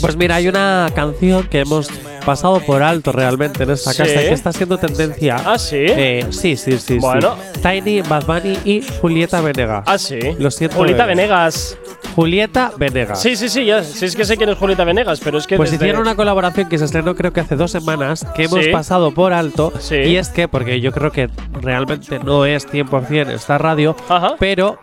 Pues 0.00 0.16
mira, 0.16 0.36
hay 0.36 0.48
una 0.48 0.90
canción 0.94 1.46
que 1.48 1.60
hemos 1.60 1.88
pasado 2.24 2.60
por 2.60 2.82
alto 2.82 3.12
realmente 3.12 3.62
en 3.64 3.70
esta 3.70 3.92
¿Sí? 3.92 3.98
casa 3.98 4.22
y 4.22 4.28
que 4.28 4.32
está 4.34 4.52
siendo 4.52 4.78
tendencia. 4.78 5.36
¿Ah, 5.44 5.58
sí? 5.58 5.76
Eh, 5.78 6.26
sí, 6.30 6.56
sí, 6.56 6.78
sí. 6.78 6.98
Bueno. 6.98 7.36
sí. 7.54 7.60
Tiny, 7.60 8.02
Bad 8.02 8.24
Bunny 8.26 8.58
y 8.64 8.82
Julieta 9.00 9.40
Venegas. 9.40 9.84
Ah, 9.86 9.98
sí. 9.98 10.18
Lo 10.38 10.50
siento. 10.50 10.76
Julieta 10.76 11.04
bebé. 11.06 11.22
Venegas. 11.22 11.76
Julieta 12.14 12.72
Venegas. 12.76 13.20
Sí, 13.20 13.34
sí, 13.36 13.48
sí, 13.48 13.64
ya, 13.64 13.82
sí 13.82 14.04
es 14.04 14.14
que 14.14 14.24
sé 14.24 14.36
quién 14.36 14.48
es 14.48 14.56
Julieta 14.58 14.84
Venegas, 14.84 15.20
pero 15.22 15.38
es 15.38 15.46
que 15.46 15.56
Pues 15.56 15.72
hicieron 15.72 16.02
una 16.02 16.14
colaboración 16.14 16.68
que 16.68 16.78
se 16.78 16.84
estrenó 16.84 17.14
creo 17.16 17.32
que 17.32 17.40
hace 17.40 17.56
dos 17.56 17.70
semanas, 17.72 18.24
que 18.36 18.44
hemos 18.44 18.64
Sí. 18.64 18.70
pasado 18.70 19.10
por 19.12 19.32
alto. 19.32 19.72
Sí. 19.80 19.96
Y 19.96 20.16
es 20.16 20.28
que, 20.28 20.46
porque 20.46 20.80
yo 20.80 20.92
creo 20.92 21.10
que 21.10 21.28
realmente 21.60 22.18
no 22.20 22.44
es 22.44 22.66
100% 22.68 23.30
esta 23.30 23.58
radio, 23.58 23.96
pero 24.38 24.78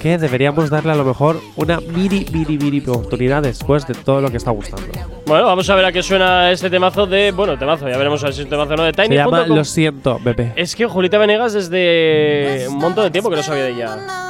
que 0.00 0.18
deberíamos 0.18 0.70
darle 0.70 0.92
a 0.92 0.94
lo 0.94 1.04
mejor 1.04 1.40
una 1.56 1.80
mini, 1.80 2.26
mini, 2.32 2.56
mini 2.58 2.80
oportunidad 2.86 3.42
después 3.42 3.86
de 3.86 3.94
todo 3.94 4.20
lo 4.20 4.30
que 4.30 4.36
está 4.36 4.50
gustando. 4.50 4.86
Bueno, 5.26 5.44
vamos 5.46 5.68
a 5.70 5.74
ver 5.74 5.84
a 5.84 5.92
qué 5.92 6.02
suena 6.02 6.50
este 6.50 6.70
temazo 6.70 7.06
de. 7.06 7.32
Bueno, 7.32 7.58
temazo, 7.58 7.88
ya 7.88 7.96
veremos 7.96 8.22
a 8.22 8.26
ver 8.26 8.34
si 8.34 8.40
es 8.40 8.44
un 8.44 8.50
temazo 8.50 8.74
o 8.74 8.76
no 8.76 8.84
de 8.84 8.92
Se 8.94 9.02
Tiny. 9.02 9.16
llama 9.16 9.46
Lo 9.46 9.64
siento, 9.64 10.18
bebé. 10.22 10.52
Es 10.56 10.74
que 10.74 10.86
Julieta 10.86 11.18
Venegas 11.18 11.52
desde 11.52 12.66
un 12.68 12.78
montón 12.78 13.04
de 13.04 13.10
tiempo 13.10 13.30
que 13.30 13.36
no 13.36 13.42
sabía 13.42 13.64
de 13.64 13.70
ella. 13.70 14.29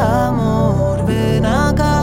amor, 0.00 1.04
ven 1.04 1.44
acá, 1.44 1.99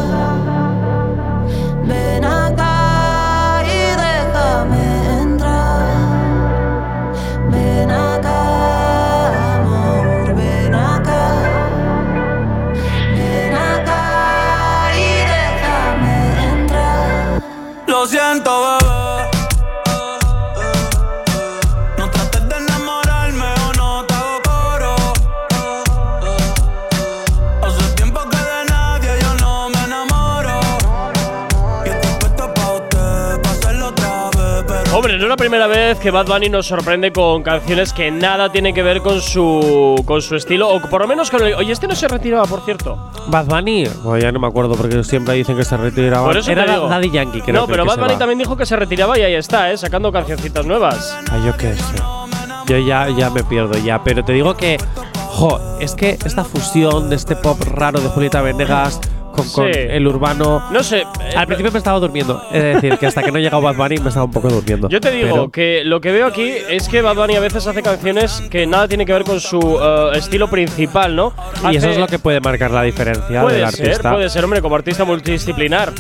es 35.27 35.29
la 35.29 35.35
primera 35.35 35.67
vez 35.67 35.99
que 35.99 36.09
Bad 36.09 36.25
Bunny 36.27 36.47
nos 36.47 36.67
sorprende 36.67 37.11
con 37.11 37.43
canciones 37.43 37.91
que 37.91 38.09
nada 38.09 38.49
tienen 38.49 38.73
que 38.73 38.81
ver 38.81 39.01
con 39.01 39.21
su, 39.21 40.01
con 40.05 40.21
su 40.21 40.37
estilo, 40.37 40.69
o 40.69 40.79
por 40.79 41.01
lo 41.01 41.07
menos 41.07 41.29
con 41.29 41.43
el. 41.45 41.53
Oye, 41.53 41.73
este 41.73 41.85
no 41.85 41.95
se 41.95 42.07
retiraba, 42.07 42.45
por 42.45 42.63
cierto. 42.63 42.97
Bad 43.27 43.45
Bunny, 43.47 43.89
Bueno, 44.03 44.19
ya 44.19 44.31
no 44.31 44.39
me 44.39 44.47
acuerdo 44.47 44.75
porque 44.75 45.03
siempre 45.03 45.33
dicen 45.35 45.57
que 45.57 45.65
se 45.65 45.75
retiraba. 45.75 46.25
Por 46.25 46.37
eso 46.37 46.49
Era 46.49 46.65
te 46.65 46.71
digo. 46.71 46.87
Daddy 46.87 47.11
Yankee, 47.11 47.41
creo 47.41 47.61
No, 47.61 47.67
pero 47.67 47.83
que 47.83 47.89
Bad 47.89 47.99
Bunny 47.99 48.15
también 48.15 48.39
dijo 48.39 48.55
que 48.55 48.65
se 48.65 48.77
retiraba 48.77 49.19
y 49.19 49.23
ahí 49.23 49.35
está, 49.35 49.69
¿eh? 49.69 49.77
Sacando 49.77 50.13
cancioncitas 50.13 50.65
nuevas. 50.65 51.17
Ay, 51.29 51.41
yo 51.45 51.57
qué 51.57 51.75
sé. 51.75 51.97
Yo 52.67 52.77
ya, 52.77 53.09
ya 53.09 53.29
me 53.29 53.43
pierdo 53.43 53.77
ya, 53.77 54.01
pero 54.03 54.23
te 54.23 54.31
digo 54.31 54.55
que, 54.55 54.77
jo, 55.29 55.59
es 55.81 55.93
que 55.93 56.17
esta 56.23 56.45
fusión 56.45 57.09
de 57.09 57.17
este 57.17 57.35
pop 57.35 57.59
raro 57.65 57.99
de 57.99 58.07
Julieta 58.07 58.41
Venegas 58.41 59.01
con, 59.37 59.49
con 59.51 59.73
Sí. 59.73 59.79
el 59.79 60.07
urbano. 60.07 60.63
No 60.71 60.83
sé. 60.83 60.99
eh, 61.01 61.05
Al 61.35 61.45
principio 61.47 61.71
me 61.71 61.77
estaba 61.77 61.99
durmiendo. 61.99 62.41
Es 62.51 62.63
decir, 62.63 62.97
que 62.97 63.05
hasta 63.07 63.23
que 63.23 63.31
no 63.31 63.39
llegaba 63.39 63.71
Bad 63.71 63.75
Bunny 63.77 63.97
me 63.99 64.09
estaba 64.09 64.25
un 64.25 64.31
poco 64.31 64.49
durmiendo. 64.49 64.89
Yo 64.89 64.99
te 64.99 65.11
digo 65.11 65.29
Pero- 65.31 65.49
que 65.51 65.81
lo 65.85 66.01
que 66.01 66.11
veo 66.11 66.25
aquí 66.27 66.51
es 66.69 66.89
que 66.89 67.01
Bad 67.01 67.15
Bunny 67.15 67.35
a 67.35 67.39
veces 67.39 67.65
hace 67.67 67.81
canciones 67.83 68.41
que 68.49 68.65
nada 68.65 68.87
tiene 68.87 69.05
que 69.05 69.13
ver 69.13 69.23
con 69.23 69.39
su 69.39 69.59
eh, 69.81 70.17
estilo 70.17 70.49
principal, 70.49 71.15
¿no? 71.15 71.33
y 71.71 71.75
eso 71.75 71.89
es 71.89 71.97
lo 71.97 72.07
que 72.07 72.19
puede 72.19 72.39
marcar 72.39 72.71
la 72.71 72.83
diferencia 72.83 73.41
Puede 73.41 73.59
del 73.59 73.69
ser, 73.69 73.85
artista. 73.87 74.11
puede 74.11 74.29
ser, 74.29 74.43
hombre, 74.43 74.61
como 74.61 74.75
artista 74.75 75.03
multidisciplinar. 75.05 75.91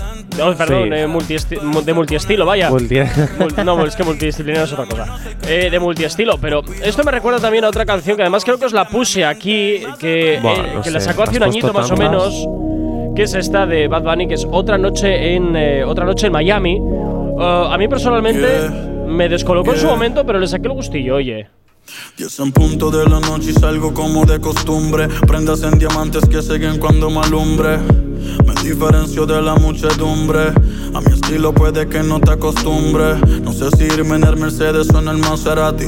Perdón, 0.57 0.89
Sí. 0.89 0.93
eh, 0.93 1.07
multiesti- 1.07 1.61
mu- 1.61 1.81
de 1.81 1.93
multiestilo, 1.93 2.45
vaya. 2.45 2.69
Multi- 2.69 2.95
Mul- 3.39 3.63
no, 3.63 3.85
es 3.85 3.95
que 3.95 4.03
multidisciplinar 4.03 4.63
es 4.65 4.73
otra 4.73 4.85
cosa. 4.85 5.17
Eh, 5.47 5.69
de 5.71 5.79
multiestilo, 5.79 6.37
pero 6.39 6.61
esto 6.83 7.03
me 7.03 7.11
recuerda 7.11 7.39
también 7.39 7.63
a 7.65 7.69
otra 7.69 7.85
canción 7.85 8.15
que 8.17 8.23
además 8.23 8.43
creo 8.45 8.57
que 8.59 8.65
os 8.65 8.73
la 8.73 8.87
puse 8.87 9.25
aquí, 9.25 9.83
que, 9.99 10.35
eh, 10.35 10.39
no 10.75 10.81
que 10.81 10.91
la 10.91 10.99
sacó 10.99 11.23
hace 11.23 11.37
un 11.37 11.43
añito 11.43 11.73
más 11.73 11.89
o 11.91 11.97
menos, 11.97 12.33
que 13.17 13.23
es 13.23 13.33
esta 13.33 13.65
de 13.65 13.87
Bad 13.87 14.03
Bunny, 14.03 14.27
que 14.27 14.35
es 14.35 14.45
otra 14.51 14.77
noche 14.77 15.33
en 15.33 15.55
eh, 15.55 15.83
otra 15.83 16.05
noche 16.05 16.27
en 16.27 16.33
Miami. 16.33 16.77
Uh, 16.79 17.41
a 17.41 17.75
mí 17.75 17.87
personalmente 17.87 18.69
me 19.07 19.27
descolocó 19.27 19.73
en 19.73 19.79
su 19.79 19.87
momento, 19.87 20.23
pero 20.23 20.37
le 20.37 20.47
saqué 20.47 20.67
el 20.67 20.73
gustillo, 20.73 21.15
oye. 21.15 21.47
Diez 22.15 22.39
en 22.39 22.51
punto 22.51 22.91
de 22.91 23.09
la 23.09 23.19
noche 23.19 23.49
y 23.49 23.53
salgo 23.53 23.91
como 23.91 24.23
de 24.23 24.39
costumbre. 24.39 25.07
Prendas 25.25 25.63
en 25.63 25.79
diamantes 25.79 26.29
que 26.29 26.43
siguen 26.43 26.77
cuando 26.77 27.09
me 27.09 27.21
alumbre. 27.21 27.79
Me 28.45 28.53
diferencio 28.61 29.25
de 29.25 29.41
la 29.41 29.55
muchedumbre. 29.55 30.49
A 30.93 31.01
mi 31.01 31.11
estilo 31.11 31.53
puede 31.53 31.89
que 31.89 32.03
no 32.03 32.19
te 32.19 32.33
acostumbre. 32.33 33.15
No 33.41 33.51
sé 33.51 33.71
si 33.77 33.85
irme 33.85 34.17
en 34.17 34.25
el 34.25 34.37
Mercedes 34.37 34.89
o 34.93 34.99
en 34.99 35.07
el 35.07 35.17
Maserati. 35.17 35.87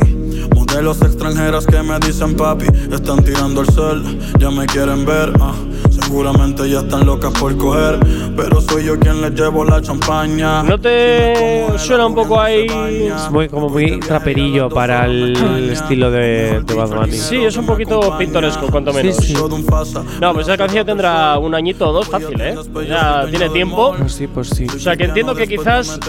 Modelos 0.55 0.99
extranjeras 1.03 1.67
que 1.67 1.79
me 1.83 1.99
dicen 1.99 2.35
papi. 2.35 2.65
Están 2.91 3.23
tirando 3.23 3.61
el 3.61 3.67
cel, 3.67 4.19
ya 4.39 4.49
me 4.49 4.65
quieren 4.65 5.05
ver. 5.05 5.31
ah. 5.39 5.53
Seguramente 6.09 6.67
ya 6.67 6.79
están 6.79 7.05
locas 7.05 7.31
por 7.39 7.55
coger. 7.55 7.99
Pero 8.35 8.59
soy 8.61 8.85
yo 8.85 8.97
quien 8.97 9.21
les 9.21 9.31
llevo 9.31 9.63
la 9.63 9.79
champaña. 9.79 10.63
¿No 10.63 10.79
te 10.79 11.67
suena 11.77 12.07
un 12.07 12.15
poco 12.15 12.41
ahí? 12.41 12.65
Es 12.65 13.29
muy, 13.29 13.47
como 13.47 13.69
muy 13.69 13.99
traperillo 13.99 14.69
para 14.69 15.05
el 15.05 15.69
estilo 15.69 16.09
de, 16.09 16.61
de 16.61 16.73
Bad 16.73 16.89
Bunny. 16.89 17.11
Sí, 17.11 17.43
es 17.43 17.55
un 17.57 17.67
poquito 17.67 18.17
pintoresco, 18.17 18.71
cuanto 18.71 18.91
menos. 18.91 19.17
Sí, 19.17 19.35
sí. 19.35 19.39
No, 20.19 20.33
pues 20.33 20.47
esa 20.47 20.57
canción 20.57 20.83
tendrá 20.83 21.37
un 21.37 21.53
añito 21.53 21.87
o 21.87 21.93
dos 21.93 22.07
fácil, 22.07 22.41
¿eh? 22.41 22.55
Ya 22.87 23.27
tiene 23.29 23.49
tiempo. 23.49 23.93
Pues 23.95 24.13
sí, 24.13 24.25
pues 24.25 24.49
sí. 24.49 24.65
O 24.65 24.79
sea, 24.79 24.97
que 24.97 25.03
entiendo 25.03 25.35
que 25.35 25.47
quizás 25.47 25.99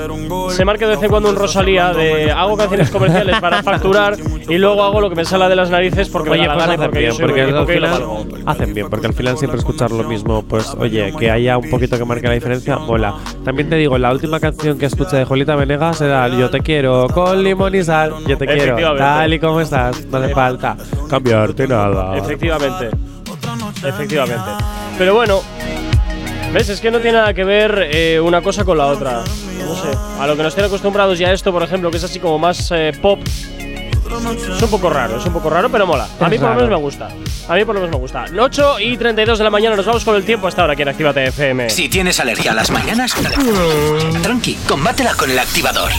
se 0.50 0.64
marque 0.64 0.86
de 0.86 0.92
vez 0.92 1.02
en 1.02 1.10
cuando 1.10 1.28
un 1.28 1.36
Rosalía 1.36 1.92
de 1.92 2.30
hago 2.30 2.56
canciones 2.56 2.88
comerciales 2.88 3.38
para 3.38 3.62
facturar 3.62 4.16
y 4.48 4.56
luego 4.56 4.82
hago 4.82 5.02
lo 5.02 5.10
que 5.10 5.16
me 5.16 5.26
sale 5.26 5.46
de 5.46 5.56
las 5.56 5.68
narices 5.68 6.08
porque 6.08 6.30
Oye, 6.30 6.42
me 6.42 6.48
da 6.48 6.54
pues 6.54 6.66
la 6.66 6.72
gana 6.72 6.84
hacen 6.84 6.90
porque 6.90 6.98
bien, 7.00 7.16
porque 7.18 7.42
al 7.42 7.54
porque 7.54 7.80
lo 7.80 7.90
final 7.90 8.42
hacen 8.46 8.74
bien, 8.74 8.88
porque 8.88 9.06
al 9.06 9.12
final 9.12 9.36
siempre 9.36 9.58
lo 9.92 10.05
mismo, 10.05 10.42
pues 10.42 10.74
oye, 10.79 11.12
que 11.18 11.31
haya 11.31 11.59
un 11.59 11.68
poquito 11.70 11.98
que 11.98 12.05
marque 12.05 12.26
la 12.26 12.35
diferencia, 12.35 12.79
mola. 12.79 13.14
También 13.44 13.68
te 13.68 13.76
digo, 13.76 13.98
la 13.98 14.12
última 14.12 14.40
canción 14.40 14.79
que 14.79 14.87
escuché 14.87 15.16
de 15.16 15.24
Julieta 15.24 15.57
Venegas 15.57 16.00
era 16.00 16.29
Yo 16.29 16.50
te 16.50 16.61
quiero 16.61 17.07
con 17.09 17.42
limón 17.42 17.74
y 17.74 17.83
sal, 17.83 18.14
yo 18.26 18.37
te 18.37 18.46
quiero 18.46 18.96
tal 18.96 19.33
y 19.33 19.38
como 19.38 19.61
estás, 19.61 20.07
no 20.07 20.18
hace 20.18 20.35
falta 20.35 20.76
cambiarte 21.09 21.66
nada. 21.66 22.16
Efectivamente. 22.16 22.90
Efectivamente. 23.85 24.50
Pero 24.98 25.14
bueno, 25.14 25.40
¿Ves? 26.53 26.68
Es 26.68 26.81
que 26.81 26.90
no 26.90 26.98
tiene 26.98 27.18
nada 27.18 27.33
que 27.33 27.44
ver 27.44 27.90
eh, 27.92 28.18
una 28.18 28.42
cosa 28.42 28.64
con 28.64 28.76
la 28.76 28.87
otra. 28.87 29.22
No 29.22 29.74
sé. 29.76 29.96
A 30.18 30.26
lo 30.26 30.37
que 30.37 30.42
nos 30.42 30.53
tiene 30.53 30.66
acostumbrados 30.66 31.16
ya 31.16 31.33
esto, 31.33 31.53
por 31.53 31.62
ejemplo, 31.62 31.92
que 31.92 31.98
es 31.98 32.05
así 32.05 32.18
como 32.18 32.40
más 32.40 32.72
eh, 32.72 32.92
pop. 33.00 33.20
Es 34.10 34.62
un 34.62 34.70
poco 34.70 34.90
raro, 34.90 35.16
es 35.18 35.26
un 35.26 35.32
poco 35.32 35.50
raro, 35.50 35.70
pero 35.70 35.86
mola. 35.86 36.08
A 36.18 36.28
mí 36.28 36.38
por 36.38 36.48
lo 36.50 36.54
menos 36.56 36.70
me 36.70 36.76
gusta. 36.76 37.08
A 37.48 37.54
mí 37.54 37.64
por 37.64 37.74
lo 37.74 37.80
menos 37.80 37.94
me 37.94 38.00
gusta. 38.00 38.24
8 38.38 38.80
y 38.80 38.96
32 38.96 39.38
de 39.38 39.44
la 39.44 39.50
mañana 39.50 39.76
nos 39.76 39.86
vamos 39.86 40.04
con 40.04 40.16
el 40.16 40.24
tiempo 40.24 40.48
hasta 40.48 40.62
ahora 40.62 40.72
aquí 40.74 40.82
en 40.82 40.88
Actívate 40.88 41.26
FM. 41.26 41.70
Si 41.70 41.88
tienes 41.88 42.18
alergia 42.20 42.52
a 42.52 42.54
las 42.54 42.70
mañanas, 42.70 43.14
tranqui, 44.22 44.54
combátela 44.66 45.14
con 45.14 45.30
el 45.30 45.38
activador. 45.38 45.90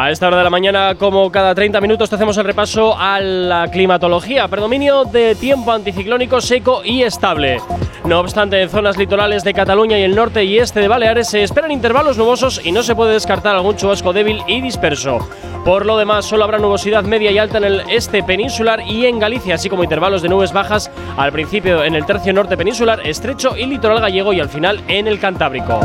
A 0.00 0.12
esta 0.12 0.28
hora 0.28 0.38
de 0.38 0.44
la 0.44 0.50
mañana, 0.50 0.94
como 0.94 1.32
cada 1.32 1.56
30 1.56 1.80
minutos, 1.80 2.08
te 2.08 2.14
hacemos 2.14 2.36
el 2.36 2.44
repaso 2.44 2.96
a 2.96 3.18
la 3.18 3.66
climatología. 3.68 4.46
Predominio 4.46 5.04
de 5.04 5.34
tiempo 5.34 5.72
anticiclónico 5.72 6.40
seco 6.40 6.82
y 6.84 7.02
estable. 7.02 7.60
No 8.04 8.20
obstante, 8.20 8.62
en 8.62 8.70
zonas 8.70 8.96
litorales 8.96 9.42
de 9.42 9.52
Cataluña 9.52 9.98
y 9.98 10.04
el 10.04 10.14
norte 10.14 10.44
y 10.44 10.60
este 10.60 10.78
de 10.78 10.86
Baleares 10.86 11.26
se 11.26 11.42
esperan 11.42 11.72
intervalos 11.72 12.16
nubosos 12.16 12.64
y 12.64 12.70
no 12.70 12.84
se 12.84 12.94
puede 12.94 13.14
descartar 13.14 13.56
algún 13.56 13.74
chubasco 13.74 14.12
débil 14.12 14.40
y 14.46 14.60
disperso. 14.60 15.18
Por 15.64 15.84
lo 15.84 15.98
demás, 15.98 16.26
solo 16.26 16.44
habrá 16.44 16.58
nubosidad 16.58 17.02
media 17.02 17.32
y 17.32 17.38
alta 17.38 17.58
en 17.58 17.64
el 17.64 17.82
este 17.90 18.22
peninsular 18.22 18.80
y 18.86 19.06
en 19.06 19.18
Galicia, 19.18 19.56
así 19.56 19.68
como 19.68 19.82
intervalos 19.82 20.22
de 20.22 20.28
nubes 20.28 20.52
bajas 20.52 20.92
al 21.16 21.32
principio 21.32 21.82
en 21.82 21.96
el 21.96 22.06
tercio 22.06 22.32
norte 22.32 22.56
peninsular, 22.56 23.04
estrecho 23.04 23.56
y 23.56 23.66
litoral 23.66 24.00
gallego 24.00 24.32
y 24.32 24.38
al 24.38 24.48
final 24.48 24.80
en 24.86 25.08
el 25.08 25.18
Cantábrico. 25.18 25.80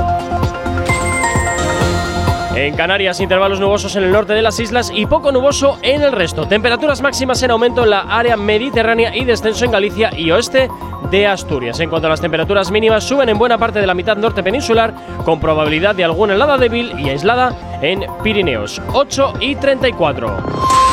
En 2.64 2.78
Canarias, 2.78 3.20
intervalos 3.20 3.60
nubosos 3.60 3.94
en 3.98 4.06
el 4.06 4.12
norte 4.14 4.32
de 4.32 4.42
las 4.42 4.58
islas 4.58 4.90
y 4.96 5.06
poco 5.06 5.34
nuboso 5.34 5.80
en 5.82 6.02
el 6.02 6.14
resto. 6.14 6.48
Temperaturas 6.48 7.02
máximas 7.02 7.44
en 7.44 7.52
aumento 7.52 7.84
en 7.84 7.90
la 7.90 8.00
área 8.04 8.38
mediterránea 8.38 9.14
y 9.14 9.26
descenso 9.26 9.66
en 9.66 9.72
Galicia 9.72 10.12
y 10.16 10.32
oeste 10.32 10.70
de 11.12 11.28
Asturias. 11.28 11.82
En 11.82 11.90
cuanto 11.90 12.08
a 12.08 12.12
las 12.12 12.22
temperaturas 12.22 12.72
mínimas, 12.72 13.04
suben 13.04 13.28
en 13.28 13.38
buena 13.38 13.58
parte 13.58 13.82
de 13.82 13.86
la 13.86 13.94
mitad 13.94 14.16
norte 14.16 14.44
peninsular, 14.44 14.94
con 15.26 15.42
probabilidad 15.42 15.94
de 15.94 16.06
alguna 16.06 16.36
helada 16.36 16.58
débil 16.58 16.94
y 16.98 17.10
aislada 17.10 17.80
en 17.82 18.06
Pirineos. 18.24 18.82
8 18.94 19.34
y 19.42 19.56
34. 19.56 20.93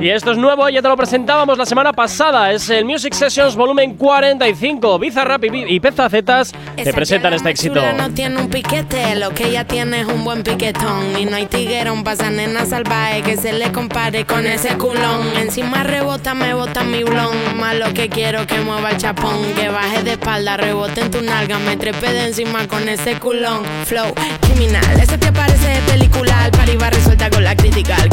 Y 0.00 0.08
esto 0.08 0.32
es 0.32 0.38
nuevo, 0.38 0.66
ya 0.70 0.80
te 0.80 0.88
lo 0.88 0.96
presentábamos 0.96 1.58
la 1.58 1.66
semana 1.66 1.92
pasada. 1.92 2.50
Es 2.52 2.70
el 2.70 2.86
Music 2.86 3.12
Sessions 3.12 3.54
volumen 3.54 3.96
45. 3.96 4.98
Bizarrap 4.98 5.44
y, 5.44 5.74
y 5.74 5.78
Pezacetas 5.78 6.52
te 6.74 6.90
presentan 6.94 7.34
este 7.34 7.50
éxito. 7.50 7.82
no 7.92 8.08
tiene 8.08 8.40
un 8.40 8.48
piquete, 8.48 9.14
lo 9.16 9.34
que 9.34 9.48
ella 9.48 9.66
tiene 9.66 10.00
es 10.00 10.06
un 10.06 10.24
buen 10.24 10.42
piquetón. 10.42 11.18
Y 11.18 11.26
no 11.26 11.36
hay 11.36 11.44
tiguerón 11.44 12.02
pa' 12.02 12.12
esa 12.12 12.30
nena 12.30 12.64
salvaje 12.64 13.20
que 13.20 13.36
se 13.36 13.52
le 13.52 13.72
compare 13.72 14.24
con 14.24 14.46
ese 14.46 14.78
culón. 14.78 15.36
Encima 15.36 15.82
rebota, 15.82 16.32
me 16.32 16.54
bota 16.54 16.82
mi 16.82 17.04
blon. 17.04 17.58
Más 17.58 17.76
lo 17.76 17.92
que 17.92 18.08
quiero 18.08 18.46
que 18.46 18.58
mueva 18.60 18.92
el 18.92 18.96
chapón. 18.96 19.52
Que 19.54 19.68
baje 19.68 20.02
de 20.02 20.12
espalda, 20.12 20.56
rebote 20.56 21.02
en 21.02 21.10
tu 21.10 21.20
nalga, 21.20 21.58
me 21.58 21.76
trepe 21.76 22.10
de 22.10 22.24
encima 22.28 22.66
con 22.68 22.88
ese 22.88 23.18
culón. 23.18 23.60
Flow 23.84 24.14
criminal, 24.40 24.98
ese 24.98 25.18
te 25.18 25.30
parece 25.30 25.68
de 25.68 25.80
película. 25.92 26.44
Al 26.44 26.52
pari 26.52 26.76
va 26.78 26.88
resuelta 26.88 27.28
con 27.28 27.44
la 27.44 27.54
crítica. 27.54 27.96
al 27.96 28.08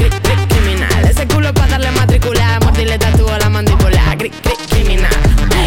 ese 1.05 1.27
culo 1.27 1.53
pa' 1.53 1.67
darle 1.67 1.91
matricular. 1.91 2.63
Mordirle 2.63 2.97
tatúo 2.97 3.29
a 3.31 3.39
la 3.39 3.49
mandíbula. 3.49 4.15
cri- 4.17 4.31
cri- 4.43 4.57
criminal, 4.69 5.11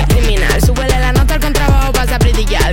criminal. 0.08 0.60
Súbele 0.64 0.98
la 0.98 1.12
nota 1.12 1.34
al 1.34 1.40
contrabajo, 1.40 1.92
pasa 1.92 2.16
a 2.16 2.18
brillar. 2.18 2.72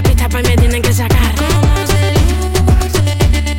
pista 0.31 0.37
pa' 0.37 0.39
y 0.39 0.43
me 0.43 0.57
tienen 0.57 0.81
que 0.81 0.93
sacar. 0.93 1.33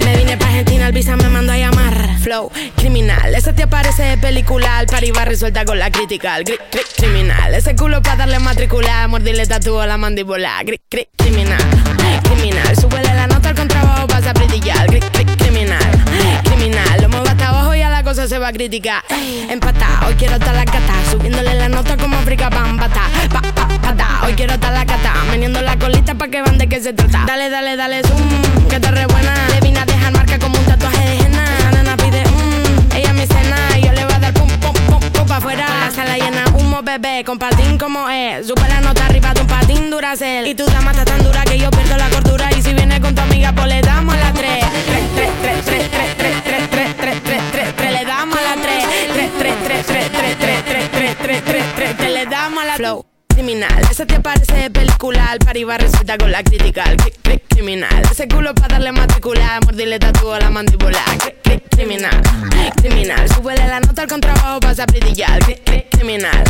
Me 0.05 0.17
vine 0.17 0.37
pa' 0.37 0.47
Argentina, 0.47 0.87
el 0.87 0.93
visa 0.93 1.17
me 1.17 1.29
mandó 1.29 1.53
a 1.53 1.57
llamar. 1.59 2.19
Flow 2.21 2.51
criminal, 2.77 3.35
ese 3.35 3.53
te 3.53 3.67
parece 3.67 4.03
de 4.03 4.19
película. 4.19 4.79
Al 4.79 4.87
pari 4.87 5.11
va 5.11 5.25
resuelta 5.25 5.65
con 5.65 5.79
la 5.79 5.91
crítica. 5.91 6.39
Cri- 6.39 6.59
criminal, 6.97 7.55
ese 7.55 7.75
culo 7.75 8.01
pa' 8.03 8.17
darle 8.17 8.39
matricular. 8.39 9.09
Mordirle 9.09 9.47
tatúo 9.47 9.81
a 9.81 9.87
la 9.87 9.97
mandíbula. 9.97 10.61
Cri- 10.65 10.81
cri- 10.91 11.09
criminal, 11.17 11.59
criminal. 12.23 12.77
Súbele 12.77 13.15
la 13.15 13.27
nota 13.27 13.51
al 13.51 13.55
contrabajo, 13.57 14.07
pasa 14.07 14.31
a 14.31 14.33
brillar. 14.33 14.87
Cri- 14.89 15.03
cri- 15.13 15.37
criminal, 15.37 16.05
criminal. 16.45 17.03
Lo 17.03 17.09
muevo 17.09 17.27
hasta 17.29 17.49
abajo 17.49 17.72
se 18.15 18.39
va 18.39 18.49
a 18.49 18.53
criticar. 18.53 19.03
Empata, 19.49 20.03
hoy 20.07 20.15
quiero 20.15 20.35
estar 20.35 20.55
la 20.55 20.65
cata. 20.65 20.95
Subiéndole 21.11 21.55
la 21.55 21.69
nota 21.69 21.97
como 21.97 22.17
África 22.17 22.51
Bambata. 22.51 23.03
Pa, 23.33 23.41
pa, 23.41 23.69
pata, 23.81 24.21
hoy 24.25 24.35
quiero 24.35 24.53
estar 24.53 24.73
la 24.73 24.85
cata. 24.85 25.15
Meneando 25.31 25.63
la 25.63 25.79
colita 25.79 26.15
pa' 26.15 26.29
que 26.29 26.43
van 26.43 26.59
de 26.59 26.69
qué 26.69 26.81
se 26.81 26.93
trata. 26.93 27.25
Dale, 27.27 27.49
dale, 27.49 27.77
dale, 27.77 28.03
zoom, 28.03 28.69
que 28.69 28.79
te 28.79 28.91
re 28.91 29.07
buena. 29.07 29.35
Le 29.49 29.61
vine 29.61 29.81
a 29.81 29.87
dejar 29.87 30.13
marca 30.13 30.39
como 30.39 30.59
un 30.59 30.65
tatuaje 30.65 30.99
de 30.99 31.19
henna. 31.21 31.45
Esa 31.59 31.71
nena 31.71 31.97
pide, 31.97 32.23
mmm, 32.25 32.97
ella 32.97 33.13
mi 33.15 33.27
cena. 33.27 33.57
Y 33.79 33.87
yo 33.87 33.93
le 33.93 34.05
voy 34.05 34.15
a 34.15 34.19
dar 34.19 34.35
pum, 34.35 34.49
pum, 34.61 34.75
pum, 34.87 35.01
pum 35.01 35.27
pa' 35.27 35.37
afuera. 35.37 35.67
La 35.81 35.91
sala 35.91 36.19
llena, 36.19 36.45
humo, 36.55 36.83
bebé, 36.83 37.25
con 37.25 37.39
patín 37.39 37.79
como 37.79 38.11
es. 38.11 38.47
Sube 38.47 38.69
la 38.69 38.81
nota 38.83 39.07
arriba 39.07 39.33
de 39.33 39.41
un 39.41 39.47
patín 39.47 39.91
duracel. 39.91 40.47
Y 40.47 40.55
tu 40.55 40.67
dama 40.67 40.91
está 40.91 41.07
tan 41.07 41.25
dura 41.25 41.45
que 41.45 41.59
yo 41.59 41.71
pierdo 41.71 41.97
la 41.97 42.11
cordura. 42.11 42.51
Y 42.57 42.63
si 42.63 42.75
viene 42.75 43.01
con 43.01 43.15
tu 43.15 43.23
amiga, 43.23 43.53
pues 43.53 43.69
le 43.69 43.81
damos 43.81 44.15
la. 44.17 44.33
Tres, 44.33 44.65
tres, 44.87 45.31
tres, 45.43 45.65
tres, 45.65 45.65
tres, 45.65 46.17
tres, 46.19 46.37
tres, 46.43 46.43
tres, 46.43 46.71
tres, 46.71 46.97
tres, 46.99 47.23
tres, 47.23 47.43
tres, 47.53 47.72
le 48.03 48.09
damos 48.09 48.37
a 48.37 48.43
la 48.43 48.63
3. 48.63 48.85
3, 49.13 49.31
3, 49.39 49.55
3, 49.65 49.87
3, 49.87 50.11
3, 50.11 50.39
3, 50.39 50.65
3, 50.65 50.91
3, 50.91 51.17
3, 51.21 51.45
3, 51.45 51.65
3, 51.77 51.97
te 51.97 52.09
le 52.09 52.27
damos 52.27 52.65
la 52.65 52.75
flow. 52.75 53.07
Criminal, 53.29 53.83
esa 53.91 54.05
te 54.05 54.19
parece 54.21 54.55
de 54.55 54.71
película, 54.71 55.37
para 55.45 55.59
iba 55.59 55.79
resulta 55.79 56.19
con 56.19 56.33
la 56.33 56.43
critical. 56.43 56.97
Criminal, 57.49 58.03
ese 58.11 58.27
culo 58.27 58.55
para 58.55 58.75
darle 58.75 58.93
matrícula, 58.93 59.61
mordirle 59.65 59.99
tatuo 59.99 60.35
a 60.35 60.41
la 60.41 60.51
mandíbula. 60.51 60.99
Criminal, 61.71 62.21
criminal, 62.77 63.29
súbele 63.29 63.67
la 63.69 63.81
nota 63.81 64.03
al 64.03 64.09
contrabajo 64.09 64.61
para 64.61 64.83
apritillar. 64.83 65.39
Criminal, 65.91 66.45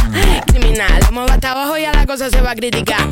criminal, 0.47 1.01
vamos 1.03 1.31
hasta 1.31 1.53
abajo 1.53 1.77
y 1.77 1.85
a 1.85 1.93
la 1.93 2.07
cosa 2.07 2.31
se 2.31 2.41
va 2.41 2.53
a 2.53 2.55
criticar. 2.55 3.07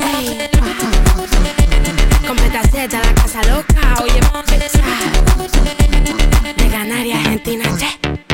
Completa 2.27 2.63
Z, 2.63 2.97
la 2.97 3.13
casa 3.13 3.41
loca, 3.43 4.01
oye, 4.01 4.19
monja. 4.33 4.57
De 6.57 6.67
Canarias, 6.67 7.19
Argentina, 7.19 7.65
che. 7.77 8.30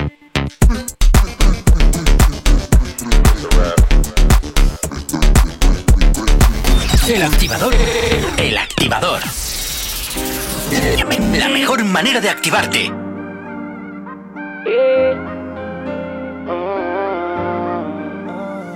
El 7.07 7.23
activador. 7.23 7.73
El 8.37 8.57
activador. 8.57 9.21
La 11.37 11.47
mejor 11.47 11.85
manera 11.85 12.19
de 12.19 12.29
activarte. 12.29 12.91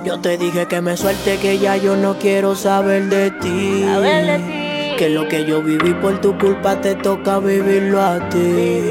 Yo 0.06 0.20
te 0.22 0.38
dije 0.38 0.68
que 0.68 0.82
me 0.82 0.96
suelte, 0.96 1.38
que 1.40 1.60
ya 1.60 1.76
yo 1.76 1.98
no 1.98 2.18
quiero 2.18 2.56
saber 2.56 3.10
de 3.10 3.32
ti. 3.32 4.71
Que 5.02 5.10
lo 5.10 5.28
que 5.28 5.46
yo 5.46 5.64
viví 5.64 5.96
por 5.96 6.22
tu 6.22 6.38
culpa 6.38 6.80
te 6.80 6.94
toca 6.94 7.40
vivirlo 7.40 8.00
a 8.00 8.20
ti. 8.30 8.84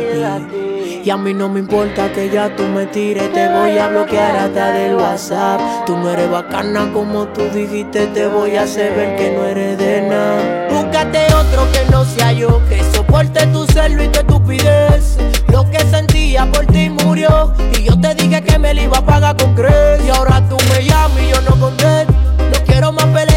Y 1.04 1.08
a 1.08 1.16
mí 1.16 1.32
no 1.32 1.48
me 1.48 1.60
importa 1.60 2.12
que 2.12 2.28
ya 2.28 2.52
tú 2.56 2.64
me 2.64 2.86
tires, 2.86 3.32
te 3.32 3.46
voy 3.46 3.78
a 3.78 3.86
bloquear 3.86 4.36
hasta 4.36 4.72
del 4.72 4.96
WhatsApp. 4.96 5.60
Tú 5.86 5.96
no 5.96 6.10
eres 6.10 6.28
bacana 6.28 6.90
como 6.92 7.28
tú 7.28 7.42
dijiste, 7.54 8.08
te 8.08 8.26
voy 8.26 8.56
a 8.56 8.62
hacer 8.62 8.92
ver 8.96 9.14
que 9.14 9.30
no 9.30 9.44
eres 9.44 9.78
de 9.78 10.02
nada. 10.02 10.68
Búscate 10.72 11.26
otro 11.26 11.70
que 11.70 11.88
no 11.92 12.04
sea 12.04 12.32
yo, 12.32 12.60
que 12.68 12.82
soporte 12.92 13.46
tu 13.46 13.64
celo 13.66 14.02
y 14.02 14.08
tu 14.08 14.18
estupidez. 14.18 15.16
Lo 15.52 15.70
que 15.70 15.78
sentía 15.78 16.50
por 16.50 16.66
ti 16.66 16.90
murió, 16.90 17.54
y 17.78 17.84
yo 17.84 18.00
te 18.00 18.16
dije 18.16 18.42
que 18.42 18.58
me 18.58 18.74
lo 18.74 18.82
iba 18.82 18.98
a 18.98 19.06
pagar 19.06 19.36
con 19.36 19.54
crees. 19.54 20.04
Y 20.04 20.10
ahora 20.10 20.42
tú 20.48 20.56
me 20.74 20.84
llamas 20.84 21.22
y 21.22 21.30
yo 21.30 21.40
no 21.42 21.54
contesto. 21.60 22.12
No 22.12 22.64
quiero 22.66 22.90
más 22.90 23.04
peleas 23.04 23.29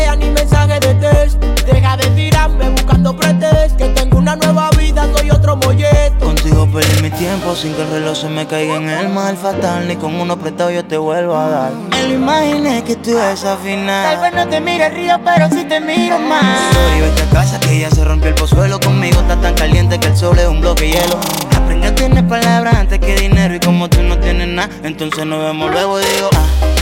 Tirarme 2.43 2.69
buscando 2.71 3.15
pretextos. 3.15 3.73
Que 3.77 3.85
tengo 3.89 4.17
una 4.17 4.35
nueva 4.35 4.69
vida, 4.71 5.07
soy 5.15 5.31
otro 5.31 5.55
molleto. 5.55 6.25
Contigo 6.25 6.67
perdí 6.67 7.01
mi 7.01 7.09
tiempo 7.09 7.55
sin 7.55 7.73
que 7.73 7.83
el 7.83 7.89
reloj 7.89 8.17
se 8.17 8.27
me 8.27 8.45
caiga 8.45 8.75
en 8.75 8.89
el 8.89 9.09
mal 9.09 9.37
fatal. 9.37 9.87
Ni 9.87 9.95
con 9.95 10.13
uno 10.15 10.37
prestado 10.37 10.69
yo 10.69 10.83
te 10.83 10.97
vuelvo 10.97 11.37
a 11.37 11.47
dar. 11.47 11.71
Me 11.71 12.07
lo 12.07 12.13
imaginé 12.15 12.83
que 12.83 12.97
tú 12.97 13.17
esa 13.17 13.55
final. 13.57 14.19
Tal 14.19 14.21
vez 14.21 14.33
no 14.33 14.49
te 14.49 14.59
mire 14.59 14.87
el 14.87 14.93
río, 14.93 15.19
pero 15.23 15.47
sí 15.49 15.63
te 15.63 15.79
miro 15.79 16.19
más. 16.19 16.73
Sorry, 16.73 17.01
vete 17.01 17.21
a 17.21 17.29
casa 17.29 17.59
que 17.61 17.79
ya 17.79 17.89
se 17.89 18.03
rompió 18.03 18.27
el 18.29 18.35
pozuelo. 18.35 18.77
Conmigo 18.79 19.21
está 19.21 19.39
tan 19.39 19.53
caliente 19.53 19.97
que 19.97 20.07
el 20.07 20.17
sol 20.17 20.37
es 20.37 20.47
un 20.47 20.59
bloque 20.59 20.83
de 20.83 20.91
hielo. 20.91 21.19
Aprendí 21.55 21.87
a 21.87 21.95
tener 21.95 22.27
palabras 22.27 22.75
antes 22.75 22.99
que 22.99 23.15
dinero. 23.15 23.55
Y 23.55 23.59
como 23.61 23.89
tú 23.89 24.03
no 24.03 24.19
tienes 24.19 24.49
nada, 24.49 24.69
entonces 24.83 25.25
nos 25.25 25.41
vemos 25.41 25.71
luego 25.71 26.01
y 26.01 26.03
digo, 26.03 26.29
ah, 26.35 26.72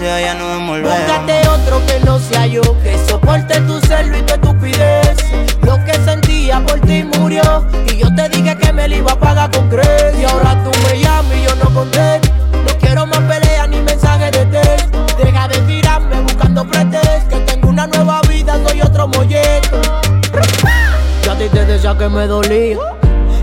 nos 0.00 0.48
vemos 0.48 0.78
luego. 0.80 0.96
Búscate 0.96 1.48
otro 1.48 1.86
que 1.86 2.00
no 2.00 2.18
sea 2.18 2.46
yo, 2.46 2.62
que 2.82 2.98
soporte 3.08 3.60
tu 3.60 3.80
celo 3.80 4.18
y 4.18 4.22
tu 4.22 4.34
estupidez. 4.34 5.16
Lo 5.62 5.82
que 5.84 5.92
sentía 6.04 6.60
por 6.66 6.80
ti 6.80 7.04
murió, 7.18 7.64
y 7.92 7.98
yo 7.98 8.12
te 8.14 8.28
dije 8.28 8.56
que 8.56 8.72
me 8.72 8.88
lo 8.88 8.96
iba 8.96 9.12
a 9.12 9.18
pagar 9.18 9.50
con 9.50 9.68
crédito. 9.68 10.20
Y 10.20 10.24
ahora 10.24 10.62
tú 10.64 10.70
me 10.86 10.98
llamas 10.98 11.36
y 11.36 11.44
yo 11.44 11.54
no 11.56 11.72
contesto. 11.72 12.28
No 12.52 12.78
quiero 12.80 13.06
más 13.06 13.20
peleas 13.20 13.68
ni 13.68 13.80
mensajes 13.80 14.32
de 14.32 14.46
texto. 14.46 15.06
Deja 15.22 15.48
de 15.48 15.58
tirarme 15.58 16.20
buscando 16.22 16.66
pretextos, 16.66 17.28
que 17.28 17.36
tengo 17.40 17.68
una 17.68 17.86
nueva 17.86 18.20
vida, 18.22 18.58
soy 18.66 18.82
otro 18.82 19.06
molleto. 19.08 19.80
Yo 21.22 21.32
a 21.32 21.36
ti 21.36 21.48
te 21.52 21.64
decía 21.64 21.96
que 21.96 22.08
me 22.08 22.26
dolía. 22.26 22.78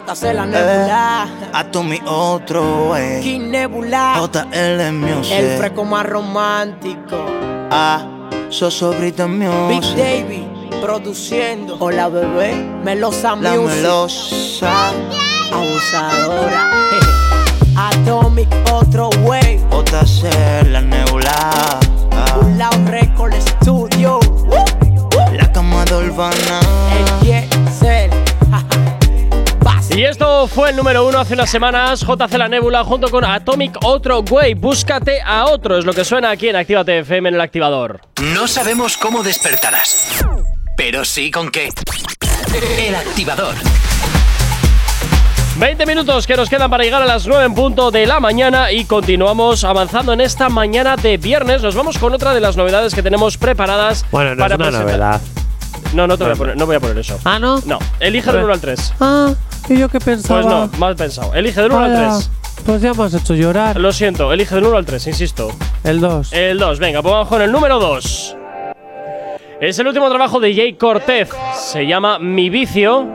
JC 0.00 0.32
la 0.32 0.46
nebula, 0.46 1.26
A 1.52 1.64
tu 1.70 1.82
mi 1.82 2.00
otro, 2.06 2.88
wey. 2.92 3.20
King 3.20 3.50
Nebula, 3.50 4.14
JL 4.32 4.90
Music. 4.92 5.32
el 5.36 5.58
fresco 5.58 5.84
más 5.84 6.06
romántico. 6.06 7.16
Ah, 7.70 8.00
Sosobrita 8.48 9.26
Big 9.26 9.36
Music. 9.48 9.96
Davy 9.96 10.48
produciendo. 10.80 11.76
Hola 11.78 12.08
bebé, 12.08 12.54
Melosa 12.82 13.36
La 13.36 13.52
Music. 13.54 13.76
melosa. 13.82 14.72
Abusadora. 15.52 16.70
Atomic, 17.76 18.48
otro 18.72 19.10
way. 19.24 19.58
JC, 19.90 20.30
la 20.70 20.80
nebula. 20.80 21.32
Ah, 22.12 22.38
Un 22.74 22.86
Record 22.86 23.34
Studio. 23.40 24.20
La 25.32 25.52
cama 25.52 25.84
de 25.84 25.96
Urbana. 25.96 26.81
Y 29.94 30.04
esto 30.04 30.46
fue 30.46 30.70
el 30.70 30.76
número 30.76 31.06
uno 31.06 31.18
hace 31.20 31.34
unas 31.34 31.50
semanas. 31.50 32.00
JC 32.00 32.32
La 32.38 32.48
Nebula 32.48 32.82
junto 32.82 33.10
con 33.10 33.24
Atomic 33.24 33.76
Otro 33.84 34.20
Way. 34.20 34.54
Búscate 34.54 35.20
a 35.20 35.44
otro. 35.46 35.76
Es 35.76 35.84
lo 35.84 35.92
que 35.92 36.04
suena 36.04 36.30
aquí 36.30 36.48
en 36.48 36.56
Actívate 36.56 37.00
FM 37.00 37.28
en 37.28 37.34
el 37.34 37.40
activador. 37.40 38.00
No 38.34 38.48
sabemos 38.48 38.96
cómo 38.96 39.22
despertarás, 39.22 40.24
pero 40.78 41.04
sí 41.04 41.30
con 41.30 41.50
qué. 41.50 41.68
El 42.78 42.94
activador. 42.94 43.54
20 45.58 45.84
minutos 45.84 46.26
que 46.26 46.36
nos 46.36 46.48
quedan 46.48 46.70
para 46.70 46.82
llegar 46.84 47.02
a 47.02 47.06
las 47.06 47.26
9 47.26 47.44
en 47.44 47.54
punto 47.54 47.90
de 47.90 48.06
la 48.06 48.18
mañana 48.18 48.72
y 48.72 48.86
continuamos 48.86 49.62
avanzando 49.64 50.14
en 50.14 50.22
esta 50.22 50.48
mañana 50.48 50.96
de 50.96 51.18
viernes. 51.18 51.62
Nos 51.62 51.74
vamos 51.74 51.98
con 51.98 52.14
otra 52.14 52.32
de 52.32 52.40
las 52.40 52.56
novedades 52.56 52.94
que 52.94 53.02
tenemos 53.02 53.36
preparadas. 53.36 54.06
Bueno, 54.10 54.34
no 54.34 54.38
para 54.38 54.54
es 54.54 54.58
una 54.58 54.68
presentar. 54.70 54.98
novedad. 54.98 55.20
No, 55.92 56.06
no, 56.06 56.16
te 56.16 56.24
voy 56.24 56.32
a 56.32 56.36
poner, 56.36 56.56
no 56.56 56.64
voy 56.64 56.76
a 56.76 56.80
poner 56.80 56.96
eso. 56.96 57.18
Ah, 57.24 57.38
¿no? 57.38 57.60
No, 57.66 57.78
elige 58.00 58.32
del 58.32 58.44
1 58.44 58.52
al 58.54 58.60
3. 58.60 58.94
Ah, 59.00 59.34
¿y 59.68 59.78
yo 59.78 59.88
qué 59.88 60.00
pensaba? 60.00 60.42
Pues 60.42 60.52
no, 60.52 60.78
mal 60.78 60.96
pensado. 60.96 61.34
Elige 61.34 61.60
del 61.60 61.72
1 61.72 61.80
al 61.80 61.92
Vaya, 61.92 62.08
3. 62.16 62.30
Pues 62.66 62.82
ya 62.82 62.94
me 62.94 63.04
has 63.04 63.14
hecho 63.14 63.34
llorar. 63.34 63.78
Lo 63.78 63.92
siento, 63.92 64.32
elige 64.32 64.54
del 64.54 64.66
1 64.66 64.76
al 64.76 64.86
3, 64.86 65.06
insisto. 65.08 65.50
El 65.84 66.00
2. 66.00 66.32
El 66.32 66.58
2, 66.58 66.78
venga, 66.78 67.02
pues 67.02 67.12
vamos 67.12 67.28
con 67.28 67.42
el 67.42 67.50
número 67.50 67.78
2. 67.78 68.36
Es 69.60 69.78
el 69.78 69.86
último 69.86 70.08
trabajo 70.08 70.40
de 70.40 70.54
Jay 70.54 70.74
Cortez. 70.74 71.30
Se 71.54 71.86
llama 71.86 72.18
Mi 72.18 72.50
Vicio. 72.50 73.06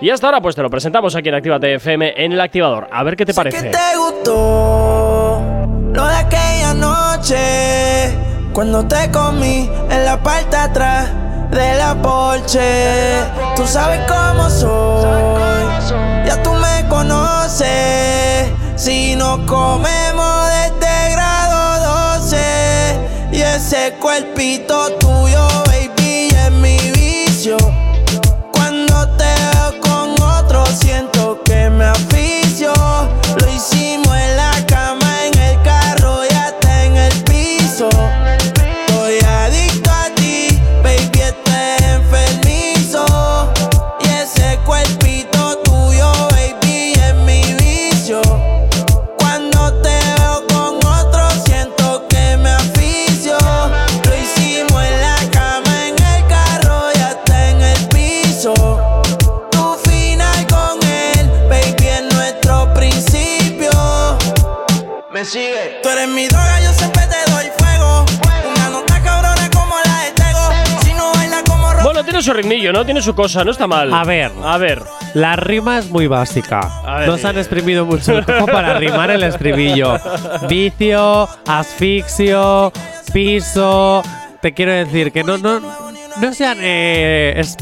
Y 0.00 0.10
hasta 0.10 0.28
ahora, 0.28 0.40
pues 0.40 0.54
te 0.54 0.62
lo 0.62 0.70
presentamos 0.70 1.16
aquí 1.16 1.28
en 1.28 1.34
Actívate 1.34 1.74
FM 1.74 2.14
en 2.16 2.32
el 2.32 2.40
activador. 2.40 2.86
A 2.92 3.02
ver 3.02 3.16
qué 3.16 3.26
te 3.26 3.34
parece. 3.34 3.70
te 3.70 3.96
gustó 3.96 5.42
lo 5.92 6.06
de 6.06 6.14
aquella 6.14 6.74
noche 6.74 8.16
cuando 8.52 8.86
te 8.86 9.10
comí 9.10 9.68
en 9.90 10.04
la 10.04 10.22
parte 10.22 10.56
atrás 10.56 11.08
de 11.50 11.74
la 11.76 11.94
Porsche. 11.94 13.24
Tú 13.56 13.66
sabes 13.66 14.00
cómo 14.08 14.48
soy, 14.50 16.26
ya 16.26 16.42
tú 16.42 16.52
me 16.52 16.88
conoces. 16.88 18.48
Si 18.76 19.16
nos 19.16 19.38
comemos 19.40 20.48
desde 20.80 21.12
grado 21.12 22.18
12 22.20 22.38
y 23.32 23.40
ese 23.40 23.94
cuerpito 24.00 24.92
tuyo, 24.98 25.67
su 72.28 72.34
ritmillo, 72.34 72.72
¿no? 72.74 72.84
Tiene 72.84 73.00
su 73.00 73.14
cosa, 73.14 73.42
no 73.42 73.50
está 73.52 73.66
mal. 73.66 73.92
A 73.92 74.04
ver. 74.04 74.30
A 74.44 74.58
ver. 74.58 74.82
La 75.14 75.34
rima 75.36 75.78
es 75.78 75.88
muy 75.90 76.06
básica. 76.06 76.60
Ver. 76.98 77.08
Nos 77.08 77.24
han 77.24 77.38
exprimido 77.38 77.86
mucho 77.86 78.18
el 78.18 78.24
coco 78.26 78.44
para 78.46 78.74
rimar 78.74 79.10
el 79.10 79.22
estribillo. 79.22 79.98
Vicio, 80.48 81.26
asfixio, 81.46 82.70
piso. 83.12 84.02
Te 84.42 84.52
quiero 84.52 84.72
decir 84.72 85.10
que 85.10 85.24
no, 85.24 85.38
no, 85.38 85.58
no 85.60 86.34
se 86.34 86.44
han 86.46 86.58
eh, 86.60 87.32
es- 87.36 87.56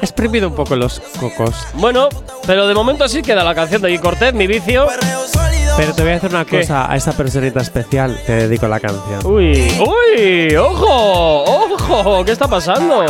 exprimido 0.00 0.48
un 0.48 0.54
poco 0.54 0.76
los 0.76 1.00
cocos. 1.18 1.54
Bueno, 1.74 2.08
pero 2.46 2.68
de 2.68 2.74
momento 2.74 3.02
así 3.04 3.22
queda 3.22 3.42
la 3.42 3.54
canción 3.56 3.82
de 3.82 3.88
Jay 3.88 3.98
Cortez, 3.98 4.32
Mi 4.34 4.46
Vicio. 4.46 4.86
Pero 5.76 5.94
te 5.94 6.02
voy 6.02 6.10
a 6.12 6.14
decir 6.14 6.30
una 6.30 6.44
¿Qué? 6.44 6.60
cosa, 6.60 6.90
a 6.90 6.96
esa 6.96 7.12
personita 7.12 7.60
especial 7.60 8.16
te 8.26 8.32
dedico 8.46 8.68
la 8.68 8.78
canción. 8.78 9.20
Uy, 9.24 9.72
uy, 9.80 10.54
ojo, 10.56 11.44
ojo, 11.74 12.24
¿qué 12.24 12.32
está 12.32 12.46
pasando? 12.46 13.04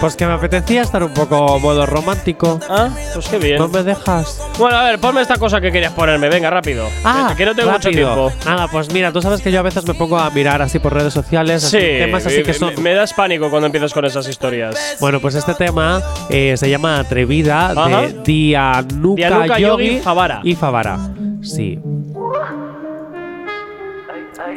Pues 0.00 0.16
que 0.16 0.26
me 0.26 0.34
apetecía 0.34 0.82
estar 0.82 1.02
un 1.02 1.14
poco 1.14 1.58
modo 1.60 1.86
romántico. 1.86 2.60
Ah, 2.68 2.90
pues 3.14 3.26
qué 3.28 3.38
bien. 3.38 3.56
¿No 3.58 3.68
me 3.68 3.82
dejas? 3.82 4.38
Bueno, 4.58 4.76
a 4.76 4.84
ver, 4.84 4.98
ponme 4.98 5.22
esta 5.22 5.38
cosa 5.38 5.62
que 5.62 5.72
querías 5.72 5.92
ponerme, 5.92 6.28
venga, 6.28 6.50
rápido. 6.50 6.86
Ah, 7.04 7.32
que 7.34 7.46
no 7.46 7.54
tengo 7.54 7.70
mucho 7.70 7.88
tiempo. 7.88 8.30
Nada, 8.44 8.68
pues 8.68 8.92
mira, 8.92 9.12
tú 9.12 9.22
sabes 9.22 9.40
que 9.40 9.50
yo 9.50 9.60
a 9.60 9.62
veces 9.62 9.86
me 9.86 9.94
pongo 9.94 10.18
a 10.18 10.28
mirar 10.30 10.60
así 10.60 10.78
por 10.78 10.92
redes 10.92 11.14
sociales, 11.14 11.62
Sí, 11.62 11.78
así, 11.78 11.86
temas 11.86 12.26
así 12.26 12.42
que 12.42 12.48
me- 12.48 12.54
son. 12.54 12.82
me, 12.82 12.92
das 12.92 13.14
pánico 13.14 13.48
cuando 13.48 13.66
empiezas 13.66 13.94
con 13.94 14.04
esas 14.04 14.28
historias. 14.28 14.98
Bueno, 15.00 15.20
pues 15.20 15.36
este 15.36 15.54
tema 15.54 16.02
eh, 16.28 16.54
se 16.58 16.68
llama 16.68 16.98
Atrevida 16.98 17.70
Ajá. 17.70 18.02
de 18.02 18.12
Dianuka, 18.24 19.16
Dianuka 19.16 19.58
Yogi 19.58 19.86
Yogi 19.94 20.00
Favara. 20.00 20.40
Y 20.44 20.54
Favara, 20.54 20.98
sí. 21.40 21.78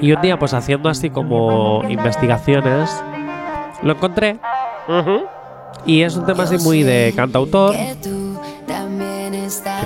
Y 0.01 0.11
un 0.11 0.21
día, 0.21 0.37
pues 0.37 0.53
haciendo 0.53 0.89
así 0.89 1.09
como 1.09 1.83
investigaciones, 1.87 2.89
lo 3.81 3.93
encontré. 3.93 4.37
Y 5.85 6.01
es 6.01 6.15
un 6.15 6.25
tema 6.25 6.43
así 6.43 6.57
muy 6.57 6.83
de 6.83 7.13
cantautor, 7.15 7.75
que 7.75 7.95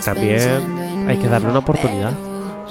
también 0.04 1.08
hay 1.08 1.18
que 1.18 1.28
darle 1.28 1.50
una 1.50 1.60
oportunidad. 1.60 2.14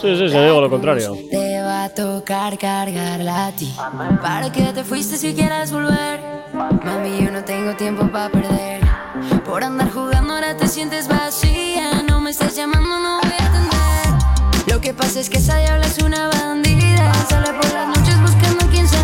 Sí, 0.01 0.17
sí, 0.17 0.29
sí, 0.31 0.39
digo 0.39 0.61
lo 0.61 0.71
contrario. 0.71 1.15
Te 1.31 1.61
va 1.61 1.85
a 1.85 1.89
tocar 1.91 2.57
cargarla 2.57 3.49
a 3.49 3.53
ti. 3.53 3.75
¿Para 4.23 4.51
qué 4.51 4.63
te 4.73 4.83
fuiste 4.83 5.17
si 5.17 5.35
quieres 5.35 5.71
volver? 5.71 6.21
Mami, 6.55 7.25
yo 7.25 7.31
no 7.31 7.45
tengo 7.45 7.75
tiempo 7.77 8.09
para 8.11 8.31
perder. 8.31 8.81
Por 9.45 9.63
andar 9.63 9.91
jugando 9.91 10.35
ahora 10.35 10.57
te 10.57 10.67
sientes 10.69 11.07
vacía. 11.07 12.03
No 12.09 12.21
me 12.21 12.31
estás 12.31 12.57
llamando, 12.57 12.99
no 12.99 13.21
voy 13.21 13.33
a 13.39 13.47
atender. 13.47 14.73
Lo 14.73 14.81
que 14.81 14.95
pasa 14.95 15.21
es 15.21 15.29
que 15.29 15.37
esa 15.39 15.59
diabla 15.59 15.87
es 15.87 15.99
una 15.99 16.29
bandida. 16.29 17.13
Sale 17.29 17.53
por 17.53 17.73
las 17.73 17.89
noches 17.89 18.21
buscando 18.23 18.67
quien 18.69 18.89
se 18.89 18.97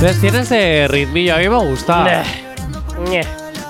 Entonces 0.00 0.20
tiene 0.20 0.38
ese 0.42 0.86
ritmillo, 0.88 1.34
a 1.34 1.38
mí 1.38 1.48
me 1.48 1.56
gusta. 1.56 2.22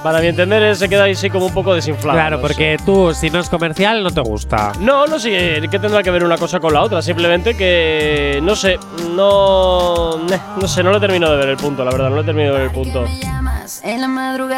Para 0.03 0.21
mi 0.21 0.27
entender, 0.27 0.77
se 0.77 0.87
queda 0.87 1.05
ahí 1.05 1.15
sí 1.15 1.31
como 1.31 1.47
un 1.47 1.55
poco 1.55 1.73
desinflado. 1.75 2.19
Claro, 2.19 2.41
porque 2.43 2.77
tú, 2.85 3.15
si 3.15 3.31
no 3.31 3.41
es 3.41 3.49
comercial, 3.49 4.03
no 4.03 4.11
te 4.11 4.21
gusta. 4.21 4.73
No, 4.79 5.07
no 5.07 5.19
sé 5.19 5.67
qué 5.71 5.79
tendrá 5.79 6.03
que 6.03 6.11
ver 6.11 6.23
una 6.23 6.37
cosa 6.37 6.61
con 6.61 6.75
la 6.75 6.83
otra. 6.83 7.01
Simplemente 7.01 7.57
que 7.57 8.41
no 8.43 8.55
sé, 8.55 8.79
no, 9.17 10.19
no 10.19 10.69
sé, 10.69 10.83
no 10.83 10.93
le 10.93 11.01
termino 11.01 11.31
de 11.31 11.37
ver 11.39 11.49
el 11.49 11.57
punto, 11.57 11.83
la 11.83 11.93
verdad, 11.93 12.11
no 12.11 12.17
le 12.17 12.25
termino 12.25 12.53
de 12.53 12.59
ver 12.59 12.67
el 12.67 12.73
punto. 12.73 13.07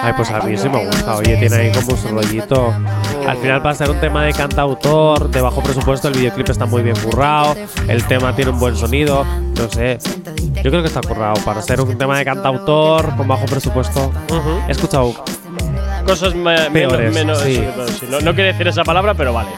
Ay, 0.03 0.13
pues 0.17 0.31
a 0.31 0.41
mí 0.41 0.57
sí 0.57 0.69
me 0.69 0.87
gusta. 0.87 1.17
Oye, 1.17 1.37
tiene 1.37 1.55
ahí 1.55 1.73
como 1.73 1.97
su 1.97 2.09
rollito. 2.09 2.75
Al 3.31 3.37
final, 3.37 3.63
para 3.63 3.77
ser 3.77 3.89
un 3.89 4.01
tema 4.01 4.25
de 4.25 4.33
cantautor, 4.33 5.31
de 5.31 5.41
bajo 5.41 5.63
presupuesto, 5.63 6.09
el 6.09 6.15
videoclip 6.15 6.49
está 6.49 6.67
muy 6.67 6.83
bien 6.83 6.97
currado. 6.97 7.55
El 7.87 8.05
tema 8.05 8.35
tiene 8.35 8.51
un 8.51 8.59
buen 8.59 8.75
sonido. 8.75 9.25
No 9.57 9.71
sé. 9.71 9.99
Yo 10.57 10.71
creo 10.71 10.83
que 10.83 10.89
está 10.89 11.01
currado. 11.01 11.35
Para 11.45 11.63
ser 11.63 11.81
un 11.81 11.97
tema 11.97 12.19
de 12.19 12.25
cantautor 12.25 13.15
con 13.15 13.29
bajo 13.29 13.47
presupuesto. 13.47 14.11
He 14.67 14.73
escuchado 14.73 15.15
Cosas 16.11 16.35
me- 16.35 16.71
Peores, 16.71 17.15
menos. 17.15 17.39
sí. 17.39 17.55
sí, 17.55 17.65
pero 17.77 17.87
sí, 17.89 18.07
No, 18.11 18.21
no 18.21 18.35
quiere 18.35 18.53
decir 18.53 18.67
esa 18.67 18.83
palabra, 18.83 19.15
pero 19.15 19.33
vale. 19.33 19.51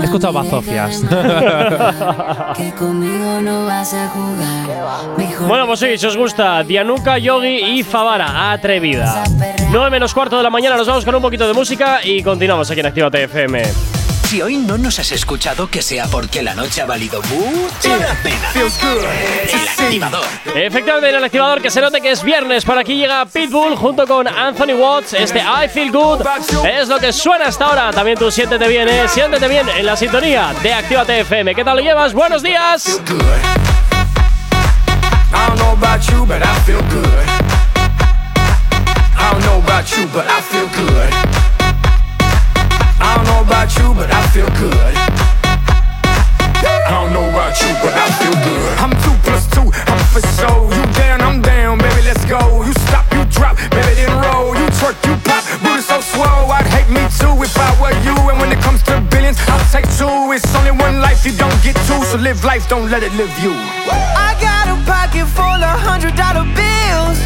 He 0.00 0.04
escuchado 0.04 0.32
bazofias. 0.32 1.02
Bueno, 5.46 5.66
pues 5.66 5.80
sí, 5.80 5.98
si 5.98 6.06
os 6.06 6.16
gusta, 6.16 6.62
Dianuka, 6.62 7.18
Yogi 7.18 7.78
y 7.78 7.82
Favara, 7.82 8.52
atrevida. 8.52 9.24
9 9.70 9.90
menos 9.90 10.14
cuarto 10.14 10.36
de 10.36 10.42
la 10.42 10.50
mañana, 10.50 10.76
nos 10.76 10.86
vamos 10.86 11.04
con 11.04 11.14
un 11.14 11.22
poquito 11.22 11.46
de 11.46 11.52
música 11.54 12.00
y 12.04 12.22
continuamos 12.22 12.70
aquí 12.70 12.80
en 12.80 12.86
Actívate 12.86 13.24
FM. 13.24 13.62
Si 14.24 14.40
hoy 14.42 14.56
no 14.56 14.78
nos 14.78 14.98
has 14.98 15.12
escuchado, 15.12 15.68
que 15.68 15.82
sea 15.82 16.06
porque 16.06 16.42
la 16.42 16.54
noche 16.54 16.80
ha 16.82 16.86
valido 16.86 17.20
mucho 17.22 17.96
la 17.96 18.14
pena. 18.22 18.50
El 18.54 19.68
activador. 19.68 20.24
Efectivamente, 20.54 21.10
en 21.10 21.16
el 21.16 21.24
activador 21.24 21.60
que 21.62 21.70
se 21.70 21.80
note 21.80 22.00
que 22.00 22.10
es 22.10 22.22
viernes. 22.22 22.64
Por 22.64 22.78
aquí 22.78 22.96
llega 22.96 23.26
Pitbull 23.26 23.76
junto 23.76 24.06
con 24.06 24.26
Anthony 24.26 24.74
Watts. 24.74 25.12
Este 25.12 25.40
I 25.40 25.68
Feel 25.68 25.92
Good 25.92 26.22
es 26.66 26.88
lo 26.88 26.98
que 26.98 27.12
suena 27.12 27.46
hasta 27.48 27.66
ahora. 27.66 27.92
También 27.92 28.18
tú 28.18 28.30
siéntete 28.30 28.66
bien, 28.66 28.88
¿eh? 28.88 29.06
Siéntete 29.08 29.46
bien 29.46 29.68
en 29.68 29.86
la 29.86 29.96
sintonía 29.96 30.54
de 30.62 30.72
Actívate 30.72 31.20
FM. 31.20 31.54
¿Qué 31.54 31.64
tal 31.64 31.76
lo 31.76 31.82
llevas? 31.82 32.12
Buenos 32.14 32.42
días. 32.42 33.00
I 35.34 35.48
don't 35.48 35.58
know 35.58 35.72
about 35.72 36.00
you, 36.10 36.24
but 36.24 36.42
I 36.42 36.54
feel 36.64 36.80
good. 36.90 37.04
I 39.16 39.30
don't 39.32 39.44
know 39.44 39.58
about 39.58 39.86
you, 39.96 40.06
but 40.12 40.26
I 40.26 40.40
feel 40.40 40.68
good. 40.68 41.33
I 43.14 43.22
don't 43.22 43.26
know 43.30 43.42
about 43.46 43.70
you, 43.78 43.94
but 43.94 44.10
I 44.10 44.26
feel 44.34 44.50
good. 44.58 44.74
I 46.66 46.90
don't 46.90 47.12
know 47.14 47.22
about 47.30 47.54
you, 47.62 47.70
but 47.78 47.94
I 47.94 48.10
feel 48.18 48.34
good. 48.42 48.70
I'm 48.82 48.90
two 49.06 49.14
plus 49.22 49.46
two, 49.54 49.70
I'm 49.70 50.02
for 50.10 50.18
sure. 50.34 50.66
You 50.74 50.82
down, 50.98 51.22
I'm 51.22 51.38
down, 51.40 51.78
baby, 51.78 52.02
let's 52.10 52.24
go. 52.26 52.42
You 52.66 52.74
stop, 52.90 53.06
you 53.14 53.22
drop, 53.30 53.54
baby, 53.70 54.02
then 54.02 54.10
roll. 54.18 54.58
You 54.58 54.66
twerk, 54.82 54.98
you 55.06 55.14
pop, 55.22 55.46
booty 55.62 55.86
so 55.86 56.00
swole. 56.02 56.50
I'd 56.50 56.66
hate 56.74 56.90
me 56.90 57.06
too 57.14 57.38
if 57.38 57.54
I 57.54 57.70
were 57.78 57.94
you. 58.02 58.18
And 58.34 58.40
when 58.42 58.50
it 58.50 58.58
comes 58.58 58.82
to 58.90 58.98
billions, 59.14 59.38
I'll 59.46 59.62
take 59.70 59.86
two. 59.94 60.10
It's 60.34 60.50
only 60.58 60.74
one 60.74 60.98
life, 60.98 61.24
you 61.24 61.38
don't 61.38 61.54
get 61.62 61.78
two. 61.86 62.02
So 62.10 62.18
live 62.18 62.42
life, 62.42 62.68
don't 62.68 62.90
let 62.90 63.04
it 63.04 63.14
live 63.14 63.30
you. 63.38 63.54
I 63.54 64.34
got 64.42 64.66
a 64.66 64.76
pocket 64.90 65.30
full 65.30 65.62
of 65.62 65.76
hundred 65.86 66.18
dollar 66.18 66.42
bills. 66.58 67.22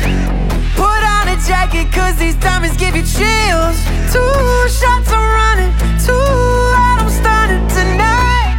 Put 0.76 1.00
on 1.00 1.16
a 1.16 1.17
jacket, 1.48 1.90
cause 1.90 2.14
these 2.16 2.34
diamonds 2.36 2.76
give 2.76 2.94
you 2.94 3.02
chills. 3.02 3.80
Two 4.12 4.68
shots 4.68 5.08
I'm 5.10 5.24
running, 5.40 5.72
two 6.04 6.12
out 6.76 7.00
I'm 7.00 7.08
stunning 7.08 7.66
tonight. 7.72 8.52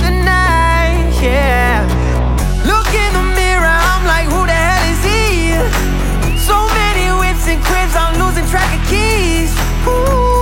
Tonight, 0.00 1.12
yeah. 1.20 1.84
Look 2.64 2.88
in 2.88 3.12
the 3.12 3.24
mirror, 3.36 3.76
I'm 3.92 4.04
like, 4.06 4.26
who 4.32 4.46
the 4.46 4.58
hell 4.66 4.84
is 4.92 5.02
he? 5.04 5.52
So 6.40 6.56
many 6.72 7.06
whips 7.20 7.46
and 7.52 7.62
cribs, 7.62 7.94
I'm 7.94 8.16
losing 8.18 8.48
track 8.48 8.70
of 8.72 8.82
keys. 8.88 9.52
Ooh, 9.86 10.33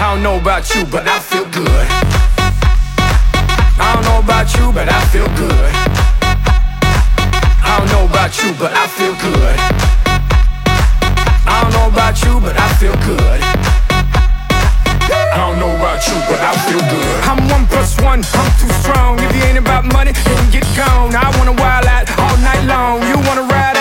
I 0.00 0.14
don't 0.14 0.22
know 0.22 0.38
about 0.38 0.72
you, 0.74 0.84
but 0.86 1.08
I 1.08 1.18
feel 1.18 1.44
good. 1.50 1.86
I 3.82 3.94
don't 3.94 4.04
know 4.04 4.20
about 4.22 4.46
you, 4.54 4.70
but 4.72 4.88
I 4.88 5.04
feel 5.10 5.26
good. 5.34 5.70
I 7.66 7.78
don't 7.78 7.90
know 7.90 8.06
about 8.06 8.30
you, 8.38 8.54
but 8.54 8.72
I 8.72 8.86
feel 8.86 9.14
good. 9.18 9.56
I 11.50 11.62
don't 11.62 11.72
know 11.74 11.88
about 11.90 12.22
you, 12.22 12.38
but 12.38 12.54
I 12.56 12.68
feel 12.78 12.94
good. 13.02 13.40
I 15.34 15.36
don't 15.36 15.58
know 15.58 15.74
about 15.74 16.06
you, 16.06 16.14
but 16.30 16.38
I 16.46 16.54
feel 16.70 16.78
good. 16.78 17.18
I'm 17.26 17.42
one 17.50 17.66
plus 17.66 17.98
one, 18.00 18.22
I'm 18.38 18.50
too 18.54 18.70
strong. 18.78 19.18
If 19.18 19.34
you 19.34 19.42
ain't 19.42 19.58
about 19.58 19.84
money, 19.84 20.12
then 20.12 20.50
get 20.50 20.66
gone. 20.78 21.10
I 21.14 21.26
wanna 21.38 21.58
wild 21.58 21.86
out 21.86 22.06
all 22.18 22.36
night 22.38 22.62
long. 22.70 23.02
You 23.02 23.18
wanna 23.26 23.50
ride 23.50 23.77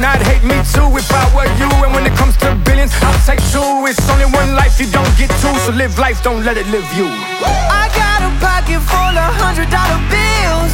get. 0.00 0.04
I'd 0.04 0.22
hate 0.26 0.44
me 0.44 0.56
too 0.72 0.88
if 0.96 1.10
I 1.12 1.24
were 1.34 1.48
you. 1.56 1.68
And 1.84 1.94
when 1.94 2.06
it 2.06 2.14
comes 2.16 2.36
to 2.38 2.54
billions, 2.64 2.92
I'll 3.02 3.18
take 3.24 3.40
two. 3.52 3.86
It's 3.86 4.08
only 4.10 4.26
one 4.26 4.54
life, 4.54 4.78
you 4.80 4.86
don't 4.90 5.08
get 5.16 5.30
two. 5.40 5.54
So 5.64 5.72
live 5.72 5.98
life, 5.98 6.22
don't 6.22 6.44
let 6.44 6.56
it 6.56 6.66
live 6.68 6.86
you. 6.96 7.06
I 7.08 7.88
got 7.94 8.20
a 8.22 8.30
pocket 8.40 8.80
full 8.80 9.16
of 9.16 9.30
hundred 9.40 9.70
dollar 9.70 10.00
bills. 10.12 10.72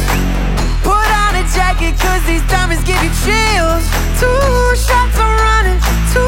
Put 0.83 1.07
on 1.23 1.35
a 1.39 1.43
jacket, 1.55 1.99
cause 1.99 2.23
these 2.25 2.43
diamonds 2.49 2.83
give 2.83 2.99
you 3.03 3.11
chills. 3.23 3.85
Two 4.19 4.75
shots 4.75 5.15
I'm 5.15 5.35
running, 5.47 5.79
two 6.11 6.19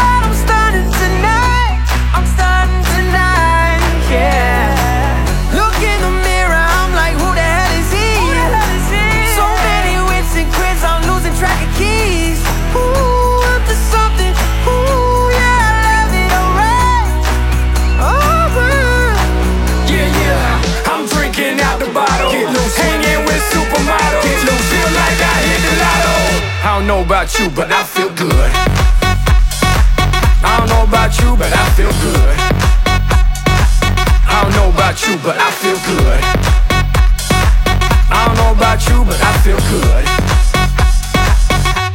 out 0.00 0.24
I'm 0.24 0.34
stunning 0.34 0.88
tonight. 0.88 1.84
I'm 2.16 2.26
stunning 2.26 2.84
tonight, 2.96 3.82
yeah. 4.08 5.52
Look 5.52 5.76
in 5.76 5.98
the 6.00 6.12
mirror, 6.24 6.29
about 27.20 27.38
you, 27.38 27.50
but 27.50 27.70
I 27.70 27.84
feel 27.84 28.08
good. 28.14 28.50
I 30.42 30.56
don't 30.56 30.68
know 30.70 30.84
about 30.84 31.12
you, 31.20 31.36
but 31.36 31.52
I 31.52 31.68
feel 31.76 31.92
good. 32.00 32.36
I 34.26 34.40
don't 34.42 34.52
know 34.56 34.70
about 34.70 34.96
you, 35.06 35.18
but 35.22 35.36
I 35.36 35.50
feel 35.50 35.76
good. 35.84 36.20
I 38.10 38.24
don't 38.24 38.36
know 38.36 38.52
about 38.52 38.80
you, 38.88 39.04
but 39.04 39.20
I 39.20 39.32
feel 39.44 39.60
good. 39.68 40.04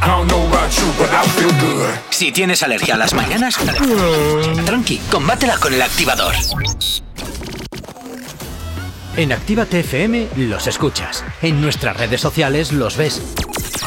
I 0.00 0.06
don't 0.06 0.28
know 0.28 0.46
about 0.46 0.70
you, 0.78 0.86
but 0.96 1.10
I 1.10 1.24
feel 1.34 1.50
good. 1.58 1.98
Si 2.10 2.30
tienes 2.30 2.62
alergia 2.62 2.94
a 2.94 2.98
las 2.98 3.12
mañanas, 3.12 3.56
tranqui, 4.64 4.98
combátela 5.10 5.58
con 5.58 5.74
el 5.74 5.82
activador. 5.82 6.36
En 9.16 9.32
Actívate 9.32 9.80
FM 9.80 10.28
los 10.36 10.68
escuchas. 10.68 11.24
En 11.42 11.60
nuestras 11.60 11.96
redes 11.96 12.20
sociales 12.20 12.72
los 12.72 12.96
ves. 12.96 13.22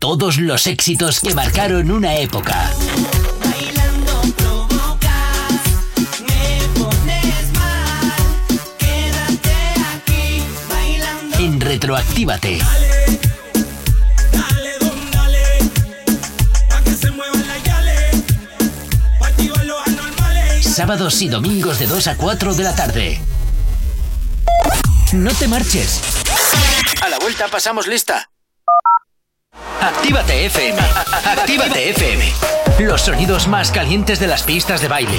Todos 0.00 0.38
los 0.38 0.66
éxitos 0.66 1.20
que 1.20 1.34
marcaron 1.34 1.90
una 1.90 2.16
época. 2.16 2.72
En 11.38 11.60
Retroactívate. 11.60 12.60
Sábados 20.62 21.20
y 21.20 21.28
domingos 21.28 21.78
de 21.78 21.86
2 21.86 22.06
a 22.06 22.16
4 22.16 22.54
de 22.54 22.64
la 22.64 22.74
tarde. 22.74 23.20
No 25.12 25.30
te 25.34 25.46
marches. 25.46 26.00
A 27.02 27.10
la 27.10 27.18
vuelta 27.18 27.48
pasamos 27.48 27.86
lista. 27.86 28.30
Actívate 29.80 30.46
FM. 30.46 30.78
Actívate 31.24 31.90
FM. 31.90 32.24
Los 32.80 33.02
sonidos 33.02 33.48
más 33.48 33.70
calientes 33.70 34.20
de 34.20 34.26
las 34.26 34.42
pistas 34.42 34.80
de 34.82 34.88
baile. 34.88 35.18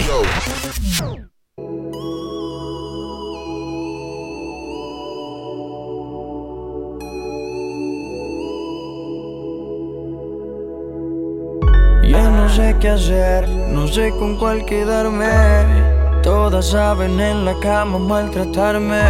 Ya 12.03 12.29
no 12.29 12.49
sé 12.49 12.75
qué 12.79 12.89
hacer, 12.89 13.47
no 13.49 13.87
sé 13.87 14.11
con 14.11 14.37
cuál 14.37 14.65
quedarme. 14.65 15.91
Todas 16.23 16.69
saben 16.71 17.19
en 17.19 17.45
la 17.45 17.59
cama 17.61 17.97
maltratarme. 17.97 19.01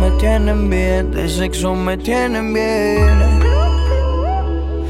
Me 0.00 0.10
tienen 0.18 0.70
bien, 0.70 1.10
de 1.10 1.28
sexo 1.28 1.74
me 1.74 1.96
tienen 1.98 2.54
bien. 2.54 3.47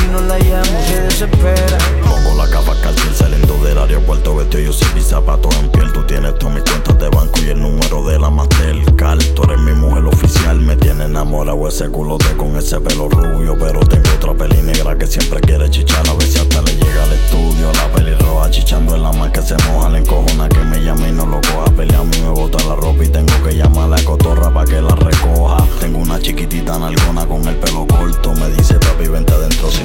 si 0.00 0.08
no 0.08 0.20
la 0.22 0.38
llamo 0.38 0.80
se 0.86 1.00
desespera. 1.02 1.78
Pongo 2.08 2.34
la 2.36 2.48
capa 2.48 2.74
calcín 2.82 3.14
saliendo 3.14 3.56
del 3.64 3.78
aeropuerto 3.78 4.36
Vestido 4.36 4.64
yo 4.64 4.72
sin 4.72 4.94
mis 4.94 5.04
zapatos 5.04 5.54
en 5.56 5.70
piel. 5.70 5.92
Tú 5.92 6.02
tienes 6.04 6.38
todas 6.38 6.54
mis 6.54 6.64
cuentas 6.64 6.98
de 6.98 7.08
banco 7.08 7.40
y 7.44 7.50
el 7.50 7.60
número 7.60 8.04
de 8.04 8.18
la 8.18 8.30
Mastercard. 8.30 9.22
Tú 9.34 9.42
eres 9.44 9.58
mi 9.60 9.72
mujer 9.72 10.04
oficial 10.06 10.60
Me 10.60 10.76
tiene 10.76 11.04
enamorado 11.04 11.68
ese 11.68 11.88
culote 11.88 12.36
con 12.36 12.56
ese 12.56 12.80
pelo 12.80 13.08
rubio. 13.08 13.56
Pero 13.58 13.80
tengo 13.80 14.10
otra 14.16 14.34
peli 14.34 14.62
negra 14.62 14.96
que 14.96 15.06
siempre 15.06 15.40
quiere 15.40 15.68
chichar. 15.70 16.08
A 16.08 16.14
ver 16.14 16.26
si 16.26 16.38
hasta 16.38 16.62
le 16.62 16.74
llega 16.74 17.04
al 17.04 17.12
estudio 17.12 17.72
La 17.72 17.92
peli 17.92 18.14
roja 18.14 18.50
chichando 18.50 18.94
en 18.94 19.02
la 19.02 19.12
mar 19.12 19.32
que 19.32 19.42
se 19.42 19.56
moja 19.68 19.88
Le 19.90 19.98
encojona 19.98 20.48
que 20.48 20.60
me 20.60 20.82
llame 20.82 21.08
y 21.08 21.12
no 21.12 21.26
lo 21.26 21.40
coja. 21.40 21.70
Pelea 21.76 22.00
a 22.00 22.04
mí 22.04 22.16
me 22.22 22.30
bota 22.30 22.62
la 22.64 22.76
ropa 22.76 23.04
y 23.04 23.08
tengo 23.08 23.42
que 23.44 23.54
llamar 23.54 23.84
a 23.84 23.96
la 23.96 24.04
cotorra 24.04 24.52
pa' 24.52 24.64
que 24.64 24.80
la 24.80 24.94
recoja. 24.94 25.58
Tengo 25.80 25.98
una 25.98 26.18
chiquitita 26.20 26.78
nalgona 26.78 27.26
con 27.26 27.46
el 27.46 27.56
pelo 27.56 27.86
corto 27.86 28.32
Me 28.34 28.48
dice 28.50 28.74
papi 28.74 29.08
vente 29.08 29.32
adentro 29.32 29.70
si 29.70 29.84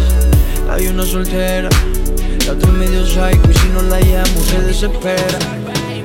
hay 0.69 0.87
una 0.87 1.05
soltera. 1.05 1.69
La 2.45 2.53
otra 2.53 2.71
medio 2.71 3.05
psycho 3.05 3.49
y 3.49 3.53
si 3.53 3.67
no 3.69 3.81
la 3.83 3.99
llamo 3.99 4.41
se 4.43 4.61
desespera. 4.61 5.39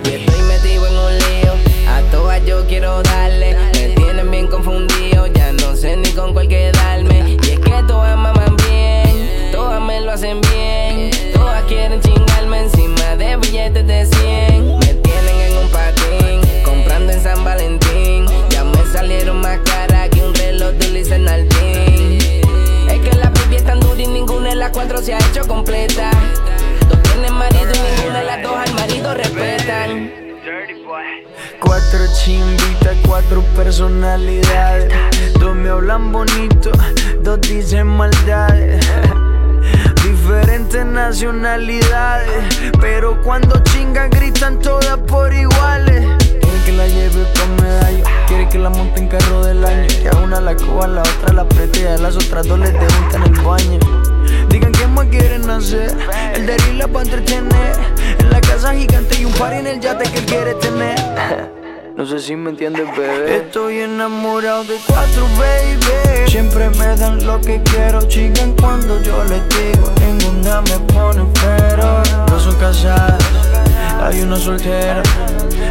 Y 0.05 0.09
estoy 0.09 0.43
metido 0.43 0.87
en 0.87 0.97
un 0.97 1.19
lío, 1.19 1.53
a 1.89 2.01
todas 2.11 2.45
yo 2.45 2.67
quiero 2.67 3.03
darle. 3.03 3.57
Me 3.75 3.89
tienen 3.95 4.31
bien 4.31 4.47
confundido, 4.49 5.27
ya 5.27 5.53
no 5.53 5.75
sé 5.75 5.97
ni 5.97 6.11
con 6.11 6.33
cuál 6.33 6.49
quedarme. 6.49 7.37
Y 7.43 7.51
es 7.51 7.59
que 7.59 7.83
todas 7.89 8.17
maman 8.17 8.57
bien, 8.69 9.51
todas 9.53 9.81
me 9.83 10.01
lo 10.01 10.13
hacen 10.13 10.41
bien. 10.41 11.11
Todas 11.33 11.65
quieren 11.65 12.01
nacionalidades, 41.07 42.73
pero 42.81 43.23
cuando 43.23 43.63
chingan 43.63 44.11
gritan 44.11 44.59
todas 44.59 44.99
por 45.07 45.33
iguales. 45.33 46.05
Quiere 46.41 46.59
que 46.65 46.73
la 46.73 46.89
lleve 46.89 47.25
con 47.39 47.65
medallo, 47.65 48.05
quiere 48.27 48.49
que 48.49 48.59
la 48.59 48.71
monte 48.71 49.03
en 49.03 49.07
carro 49.07 49.45
del 49.45 49.65
año. 49.65 49.87
Que 49.87 50.09
a 50.09 50.19
una 50.19 50.41
la 50.41 50.57
coja, 50.57 50.89
la 50.89 51.03
otra 51.03 51.33
la 51.33 51.43
apriete 51.43 51.83
y 51.83 51.85
a 51.85 51.97
las 51.99 52.17
otras 52.17 52.49
dos 52.49 52.59
les 52.59 52.75
en 52.75 53.23
el 53.23 53.41
baño. 53.41 53.79
Digan 54.49 54.73
qué 54.73 54.87
más 54.89 55.07
quieren 55.07 55.49
hacer, 55.49 55.97
el 56.35 56.45
de 56.45 56.57
la 56.75 56.89
para 56.89 57.05
entretener. 57.05 57.77
En 58.19 58.31
la 58.31 58.41
casa 58.41 58.75
gigante 58.75 59.21
y 59.21 59.27
un 59.27 59.33
par 59.35 59.53
en 59.53 59.69
el 59.69 59.79
yate 59.79 60.11
que 60.11 60.19
él 60.19 60.27
quiere 60.27 60.55
tener. 60.55 61.66
No 61.97 62.05
sé 62.05 62.21
si 62.21 62.37
me 62.37 62.51
entiendes, 62.51 62.87
bebé. 62.95 63.39
Estoy 63.39 63.79
enamorado 63.79 64.65
de 64.65 64.77
cuatro, 64.87 65.27
baby. 65.39 66.31
Siempre 66.31 66.69
me 66.69 66.95
dan 66.95 67.25
lo 67.27 67.41
que 67.41 67.63
quiero, 67.63 68.03
chingan 68.03 68.53
cuando 68.61 69.01
yo 69.01 69.25
les 69.25 69.41
digo. 69.49 69.91
Ninguna 70.01 70.61
me 70.61 70.79
pone 70.93 71.25
pero. 71.41 72.03
No 72.29 72.39
son 72.39 72.55
casadas, 72.57 73.25
hay 73.99 74.21
una 74.21 74.37
soltera. 74.37 75.03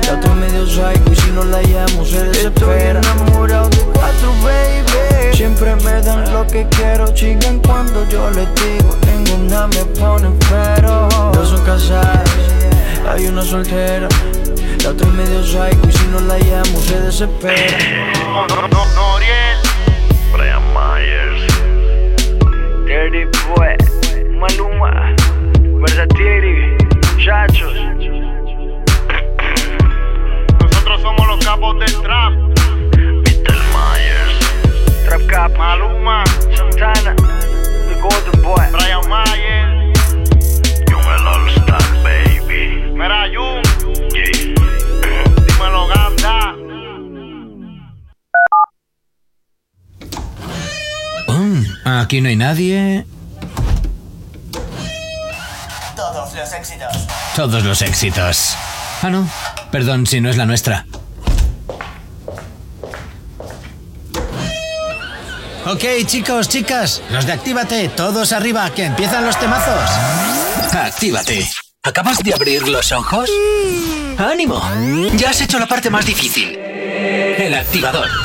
La 0.07 0.17
otra 0.17 0.33
medio 0.33 0.65
psycho 0.65 1.11
y 1.11 1.15
si 1.15 1.29
no 1.29 1.43
la 1.43 1.61
llamo 1.61 2.03
se 2.03 2.23
desespera. 2.23 2.99
Estoy 2.99 3.17
enamorado 3.21 3.69
de 3.69 3.77
cuatro, 3.93 4.33
baby. 4.43 5.35
Siempre 5.35 5.75
me 5.75 6.01
dan 6.01 6.33
lo 6.33 6.47
que 6.47 6.67
quiero, 6.69 7.05
chingan 7.13 7.59
cuando 7.59 8.03
yo 8.09 8.31
les 8.31 8.47
digo. 8.55 8.97
Ninguna 9.05 9.67
me 9.67 9.85
pone 9.99 10.31
pero. 10.49 11.07
No 11.35 11.45
son 11.45 11.63
casadas, 11.63 12.27
hay 13.07 13.27
una 13.27 13.43
soltera. 13.43 14.09
La 14.85 14.91
otra 14.91 15.07
es 15.07 15.13
medio 15.15 15.43
psycho 15.43 15.89
y 15.89 15.91
si 15.91 16.07
no 16.09 16.19
la 16.19 16.37
llamo 16.37 16.79
se 16.79 16.99
desespera. 16.99 17.75
No, 18.23 18.45
no, 18.45 18.67
no, 18.67 18.85
Noriel. 18.93 19.57
Brian 20.31 20.61
Myers. 20.75 21.41
Dirty 22.85 23.25
Boy. 23.47 23.75
Maluma. 24.37 25.15
Versatiri. 25.81 26.77
Chachos. 27.17 27.73
Nosotros 30.61 31.01
somos 31.01 31.27
los 31.29 31.43
capos 31.43 31.79
del 31.79 32.01
trap. 32.03 32.33
Mr. 33.23 33.57
Myers. 33.73 34.37
Trap 35.07 35.25
Cap. 35.27 35.57
Maluma. 35.57 36.23
Santana. 36.55 37.15
The 37.15 37.99
Golden 37.99 38.41
Boy. 38.43 38.67
Brian 38.71 39.01
Myers. 39.09 39.64
Aquí 51.85 52.19
no 52.19 52.29
hay 52.29 52.35
nadie. 52.35 53.05
Todos 55.95 56.33
los 56.33 56.51
éxitos. 56.51 57.07
Todos 57.35 57.63
los 57.63 57.81
éxitos. 57.83 58.55
Ah, 59.03 59.09
no. 59.11 59.29
Perdón 59.71 60.07
si 60.07 60.19
no 60.19 60.31
es 60.31 60.35
la 60.35 60.47
nuestra. 60.47 60.87
Ok, 65.67 65.83
chicos, 66.05 66.49
chicas, 66.49 67.01
los 67.11 67.25
de 67.25 67.33
Actívate, 67.33 67.89
todos 67.89 68.33
arriba, 68.33 68.69
que 68.71 68.85
empiezan 68.85 69.25
los 69.25 69.39
temazos. 69.39 69.89
Actívate. 70.73 71.47
¿Acabas 71.83 72.17
de 72.19 72.33
abrir 72.33 72.67
los 72.67 72.91
ojos? 72.91 73.29
¡Ánimo! 74.17 74.59
Ya 75.17 75.29
has 75.29 75.41
hecho 75.41 75.59
la 75.59 75.67
parte 75.67 75.91
más 75.91 76.05
difícil. 76.05 76.55
El 76.57 77.53
activador. 77.53 78.24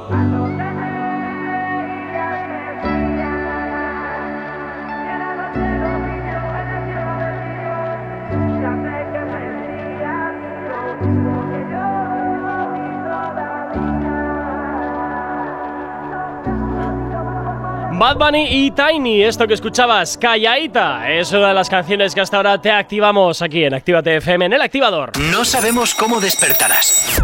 Bad 18.01 18.17
Bunny 18.17 18.47
y 18.49 18.71
Tiny, 18.71 19.21
esto 19.21 19.45
que 19.45 19.53
escuchabas, 19.53 20.17
Calladita, 20.17 21.07
es 21.11 21.31
una 21.33 21.49
de 21.49 21.53
las 21.53 21.69
canciones 21.69 22.15
que 22.15 22.21
hasta 22.21 22.37
ahora 22.37 22.59
te 22.59 22.71
activamos 22.71 23.43
aquí 23.43 23.63
en 23.63 23.75
Actívate 23.75 24.15
FM 24.15 24.47
en 24.47 24.53
el 24.53 24.61
activador. 24.63 25.11
No 25.19 25.45
sabemos 25.45 25.93
cómo 25.93 26.19
despertarás, 26.19 27.21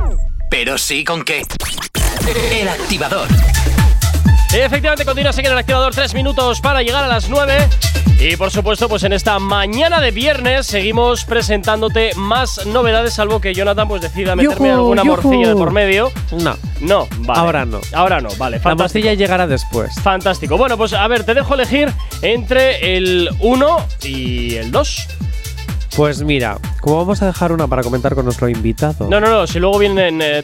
pero 0.51 0.77
sí 0.77 1.03
con 1.03 1.23
qué. 1.23 1.41
El 2.51 2.69
activador. 2.69 3.27
Efectivamente, 4.53 5.05
continúas 5.05 5.37
aquí 5.37 5.47
en 5.47 5.53
el 5.53 5.59
activador 5.59 5.93
3 5.93 6.13
minutos 6.13 6.61
para 6.61 6.81
llegar 6.81 7.03
a 7.03 7.07
las 7.07 7.29
9. 7.29 7.67
Y 8.19 8.35
por 8.35 8.49
supuesto, 8.49 8.89
pues 8.89 9.03
en 9.03 9.13
esta 9.13 9.37
mañana 9.37 10.01
de 10.01 10.09
viernes 10.09 10.65
seguimos 10.65 11.23
presentándote 11.25 12.11
más 12.15 12.65
novedades, 12.65 13.13
salvo 13.13 13.39
que 13.39 13.53
Jonathan 13.53 13.87
pues 13.87 14.01
decida 14.01 14.35
meterme 14.35 14.71
alguna 14.71 15.03
morcilla 15.03 15.49
de 15.49 15.55
por 15.55 15.71
medio. 15.71 16.11
No. 16.31 16.57
No, 16.81 17.07
vale. 17.19 17.39
Ahora 17.39 17.65
no. 17.65 17.79
Ahora 17.93 18.19
no, 18.19 18.29
vale. 18.37 18.59
La 18.63 18.75
morcilla 18.75 19.13
llegará 19.13 19.45
después. 19.45 19.93
Fantástico. 20.01 20.57
Bueno, 20.57 20.77
pues 20.77 20.93
a 20.93 21.07
ver, 21.07 21.23
te 21.25 21.33
dejo 21.35 21.53
elegir 21.53 21.91
entre 22.23 22.97
el 22.97 23.29
1 23.39 23.87
y 24.03 24.55
el 24.55 24.71
2. 24.71 25.07
Pues 25.97 26.21
mira, 26.21 26.59
como 26.79 26.97
vamos 26.97 27.23
a 27.23 27.25
dejar 27.25 27.51
una 27.51 27.65
para 27.65 27.81
comentar 27.81 28.13
con 28.13 28.23
nuestro 28.23 28.47
invitado. 28.47 29.09
No, 29.09 29.19
no, 29.19 29.31
no, 29.31 29.47
si 29.47 29.59
luego 29.59 29.79
vienen 29.79 30.21
eh, 30.21 30.43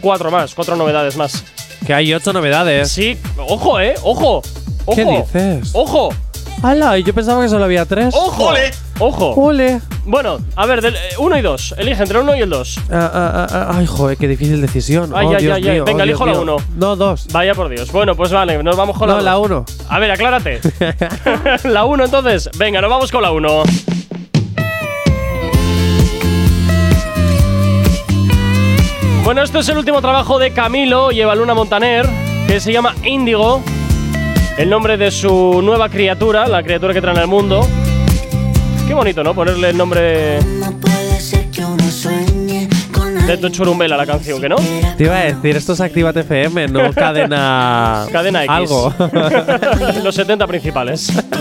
cuatro 0.00 0.30
más, 0.30 0.54
cuatro 0.54 0.74
novedades 0.74 1.18
más. 1.18 1.44
Que 1.86 1.92
hay 1.92 2.14
ocho 2.14 2.32
novedades. 2.32 2.92
Sí, 2.92 3.18
ojo, 3.36 3.78
eh, 3.78 3.94
ojo. 4.02 4.42
Ojo. 4.86 4.96
¿Qué 4.96 5.04
dices? 5.04 5.70
Ojo. 5.74 6.14
¡Hala! 6.62 6.96
Y 6.96 7.02
yo 7.02 7.12
pensaba 7.12 7.42
que 7.42 7.50
solo 7.50 7.64
había 7.64 7.84
tres. 7.84 8.14
¡Ojo! 8.14 8.54
¡Ojo! 8.98 9.34
¡Ole! 9.34 9.82
Bueno, 10.06 10.38
a 10.56 10.64
ver, 10.64 10.80
del, 10.80 10.94
eh, 10.94 10.98
uno 11.18 11.36
y 11.36 11.42
dos. 11.42 11.74
Elige 11.76 12.02
entre 12.02 12.18
uno 12.18 12.34
y 12.34 12.40
el 12.40 12.48
dos. 12.48 12.78
Ah, 12.90 13.10
ah, 13.12 13.46
ah, 13.50 13.72
ay, 13.76 13.84
joder, 13.84 14.16
qué 14.16 14.26
difícil 14.26 14.62
decisión. 14.62 15.12
Ay, 15.14 15.26
oh, 15.26 15.36
ay, 15.36 15.44
Dios 15.44 15.56
ay, 15.56 15.62
mío, 15.62 15.84
Venga, 15.84 16.00
oh, 16.00 16.04
elijo 16.04 16.24
Dios 16.24 16.38
la 16.38 16.42
mío. 16.42 16.56
uno. 16.56 16.64
No, 16.74 16.96
dos. 16.96 17.26
Vaya 17.32 17.54
por 17.54 17.68
Dios. 17.68 17.92
Bueno, 17.92 18.14
pues 18.16 18.32
vale, 18.32 18.62
nos 18.62 18.78
vamos 18.78 18.96
con 18.96 19.08
No, 19.10 19.16
la 19.16 19.22
la 19.22 19.38
uno. 19.38 19.66
uno. 19.68 19.86
A 19.90 19.98
ver, 19.98 20.10
aclárate. 20.10 20.60
la 21.64 21.84
uno 21.84 22.06
entonces. 22.06 22.48
Venga, 22.56 22.80
nos 22.80 22.88
vamos 22.88 23.12
con 23.12 23.20
la 23.20 23.30
uno. 23.30 23.62
Bueno, 29.26 29.42
este 29.42 29.58
es 29.58 29.68
el 29.68 29.76
último 29.76 30.00
trabajo 30.00 30.38
de 30.38 30.52
Camilo 30.52 31.10
y 31.10 31.20
Evaluna 31.20 31.52
Montaner, 31.52 32.06
que 32.46 32.60
se 32.60 32.72
llama 32.72 32.94
Índigo. 33.02 33.60
El 34.56 34.70
nombre 34.70 34.96
de 34.96 35.10
su 35.10 35.62
nueva 35.64 35.88
criatura, 35.88 36.46
la 36.46 36.62
criatura 36.62 36.94
que 36.94 37.00
trae 37.00 37.18
al 37.18 37.26
mundo. 37.26 37.66
Qué 38.86 38.94
bonito, 38.94 39.24
¿no? 39.24 39.34
Ponerle 39.34 39.70
el 39.70 39.76
nombre 39.76 40.38
de 43.26 43.36
tu 43.38 43.48
churumbela 43.48 43.96
la 43.96 44.06
canción, 44.06 44.40
¿que 44.40 44.48
no? 44.48 44.56
Te 44.96 45.02
iba 45.02 45.16
a 45.16 45.24
decir, 45.24 45.56
esto 45.56 45.72
es 45.72 45.80
Actívate 45.80 46.20
FM, 46.20 46.68
no 46.68 46.92
cadena. 46.94 48.06
Cadena 48.12 48.44
X. 48.44 48.54
Algo. 48.54 48.94
Los 50.04 50.14
70 50.14 50.46
principales. 50.46 51.12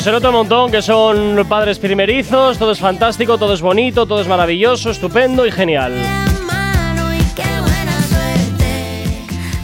se 0.00 0.10
nota 0.10 0.28
un 0.30 0.34
montón 0.34 0.70
que 0.70 0.80
son 0.80 1.44
padres 1.46 1.78
primerizos, 1.78 2.56
todo 2.58 2.72
es 2.72 2.78
fantástico, 2.78 3.36
todo 3.36 3.52
es 3.52 3.60
bonito, 3.60 4.06
todo 4.06 4.22
es 4.22 4.28
maravilloso, 4.28 4.90
estupendo 4.90 5.46
y 5.46 5.52
genial. 5.52 5.92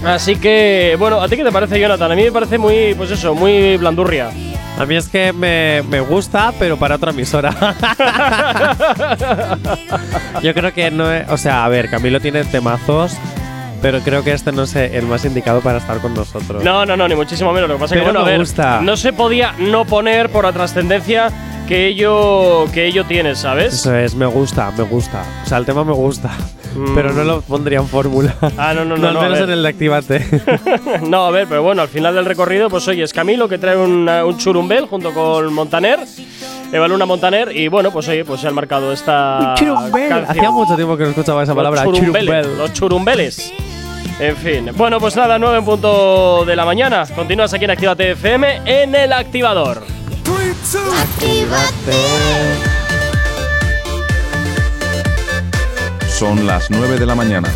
Así 0.05 0.37
que, 0.37 0.95
bueno, 0.99 1.20
¿a 1.20 1.28
ti 1.28 1.37
qué 1.37 1.43
te 1.43 1.51
parece, 1.51 1.80
Jonathan? 1.80 2.12
A 2.12 2.14
mí 2.14 2.22
me 2.22 2.32
parece 2.32 2.59
muy, 2.59 2.95
pues 2.95 3.11
eso, 3.11 3.34
muy 3.34 3.76
blandurria. 3.78 4.30
A 4.78 4.84
mí 4.84 4.95
es 4.95 5.09
que 5.09 5.32
me, 5.32 5.82
me 5.89 6.01
gusta, 6.01 6.53
pero 6.59 6.76
para 6.76 6.97
otra 6.97 7.12
emisora. 7.12 7.51
Yo 10.43 10.53
creo 10.53 10.74
que 10.74 10.91
no 10.91 11.11
es. 11.11 11.28
O 11.30 11.39
sea, 11.39 11.64
a 11.64 11.68
ver, 11.68 11.89
Camilo 11.89 12.20
tiene 12.20 12.45
temazos, 12.45 13.16
pero 13.83 14.01
creo 14.01 14.22
que 14.24 14.33
este 14.33 14.53
no 14.53 14.62
es 14.64 14.74
el 14.77 15.07
más 15.07 15.24
indicado 15.24 15.61
para 15.61 15.79
estar 15.79 15.99
con 16.01 16.14
nosotros. 16.14 16.62
No, 16.64 16.85
no, 16.87 16.97
no, 16.97 17.07
ni 17.09 17.14
muchísimo 17.14 17.53
menos. 17.53 17.68
Lo 17.68 17.77
que 17.77 17.81
pasa 17.81 17.95
es 17.95 18.01
que, 18.01 18.05
bueno, 18.05 18.20
a 18.20 18.24
me 18.24 18.31
ver, 18.33 18.41
gusta. 18.41 18.81
no 18.83 18.97
se 18.97 19.12
podía 19.12 19.53
no 19.59 19.85
poner 19.85 20.31
por 20.31 20.45
la 20.45 20.53
trascendencia 20.53 21.31
que 21.68 21.89
ello, 21.89 22.66
que 22.72 22.87
ello 22.87 23.05
tiene, 23.07 23.35
¿sabes? 23.35 23.74
Eso 23.74 23.95
es, 23.97 24.14
me 24.14 24.27
gusta, 24.27 24.70
me 24.77 24.85
gusta. 24.85 25.22
O 25.45 25.49
sea, 25.49 25.59
el 25.59 25.66
tema 25.66 25.85
me 25.85 25.93
gusta. 25.93 26.31
Pero 26.95 27.11
no 27.14 27.24
lo 27.24 27.41
pondría 27.41 27.79
en 27.79 27.89
fórmula. 27.89 28.37
Mm. 28.41 28.47
Ah, 28.59 28.74
no, 28.74 28.85
no, 28.85 28.97
no, 28.99 29.09
al 29.09 29.14
no, 29.14 29.20
a 29.20 29.22
menos 29.22 29.41
en 29.41 29.51
el 29.51 29.62
de 29.62 29.68
Actívate. 29.70 30.27
no, 31.09 31.24
a 31.24 31.31
ver, 31.31 31.47
pero 31.49 31.62
bueno, 31.62 31.81
al 31.83 31.89
final 31.89 32.14
del 32.14 32.27
recorrido, 32.27 32.68
pues 32.68 32.87
oye, 32.87 33.03
es 33.03 33.12
Camilo 33.14 33.49
que 33.49 33.57
trae 33.59 33.77
una- 33.79 34.24
un 34.27 34.37
churumbel 34.37 34.85
junto 34.87 35.12
con 35.14 35.53
Montaner, 35.55 36.01
Evaluna 36.72 37.07
Montaner, 37.07 37.57
y 37.57 37.68
bueno, 37.68 37.91
pues 37.93 38.07
oye, 38.09 38.27
pues 38.27 38.43
se 38.43 38.49
han 38.49 38.55
marcado 38.55 38.93
esta. 38.93 39.55
Churumbel. 39.57 40.12
Hacía 40.29 40.51
mucho 40.51 40.77
tiempo 40.77 40.97
que 40.99 41.05
no 41.05 41.11
escuchaba 41.11 41.43
esa 41.45 41.55
palabra. 41.55 41.83
Churumbeles, 41.85 42.27
Churumbel. 42.27 42.59
Los 42.59 42.72
churumbeles. 42.74 43.53
En 44.19 44.37
fin. 44.37 44.71
Bueno, 44.75 44.99
pues 44.99 45.14
nada, 45.14 45.39
9 45.39 45.59
en 45.59 45.64
punto 45.64 46.45
de 46.47 46.57
la 46.57 46.64
mañana. 46.64 47.05
Continúas 47.14 47.53
aquí 47.53 47.64
en 47.64 47.71
Actívate 47.71 48.12
FM 48.12 48.62
en 48.64 48.95
el 48.95 49.12
activador. 49.12 49.83
Son 56.09 56.47
las 56.47 56.71
9 56.71 56.99
de 56.99 57.07
la 57.07 57.14
mañana. 57.14 57.49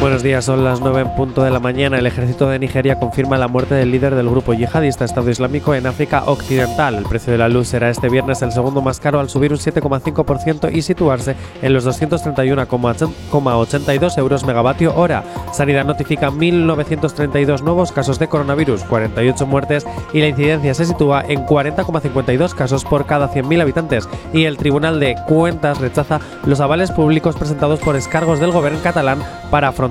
Buenos 0.00 0.22
días, 0.22 0.46
son 0.46 0.64
las 0.64 0.80
9 0.80 1.02
en 1.02 1.14
punto 1.14 1.42
de 1.42 1.50
la 1.50 1.60
mañana. 1.60 1.98
El 1.98 2.06
ejército 2.06 2.48
de 2.48 2.58
Nigeria 2.58 2.98
confirma 2.98 3.36
la 3.36 3.48
muerte 3.48 3.74
del 3.74 3.90
líder 3.90 4.14
del 4.14 4.30
grupo 4.30 4.54
yihadista 4.54 5.04
Estado 5.04 5.28
Islámico 5.28 5.74
en 5.74 5.86
África 5.86 6.22
Occidental. 6.24 6.94
El 6.94 7.04
precio 7.04 7.32
de 7.32 7.38
la 7.38 7.50
luz 7.50 7.68
será 7.68 7.90
este 7.90 8.08
viernes 8.08 8.40
el 8.40 8.50
segundo 8.50 8.80
más 8.80 8.98
caro 8.98 9.20
al 9.20 9.28
subir 9.28 9.52
un 9.52 9.58
7,5% 9.58 10.74
y 10.74 10.80
situarse 10.80 11.36
en 11.60 11.74
los 11.74 11.86
231,82 11.86 14.16
euros 14.16 14.46
megavatio 14.46 14.96
hora. 14.96 15.22
Sanidad 15.52 15.84
notifica 15.84 16.30
1.932 16.30 17.60
nuevos 17.60 17.92
casos 17.92 18.18
de 18.18 18.28
coronavirus, 18.28 18.84
48 18.84 19.46
muertes 19.46 19.86
y 20.14 20.20
la 20.20 20.28
incidencia 20.28 20.72
se 20.72 20.86
sitúa 20.86 21.22
en 21.28 21.44
40,52 21.44 22.54
casos 22.54 22.86
por 22.86 23.04
cada 23.04 23.30
100.000 23.30 23.60
habitantes. 23.60 24.08
Y 24.32 24.44
el 24.44 24.56
Tribunal 24.56 24.98
de 24.98 25.16
Cuentas 25.28 25.78
rechaza 25.78 26.20
los 26.46 26.60
avales 26.60 26.90
públicos 26.90 27.36
presentados 27.36 27.80
por 27.80 27.96
escargos 27.96 28.40
del 28.40 28.50
gobierno 28.50 28.80
catalán 28.82 29.22
para 29.50 29.68
afrontar 29.68 29.89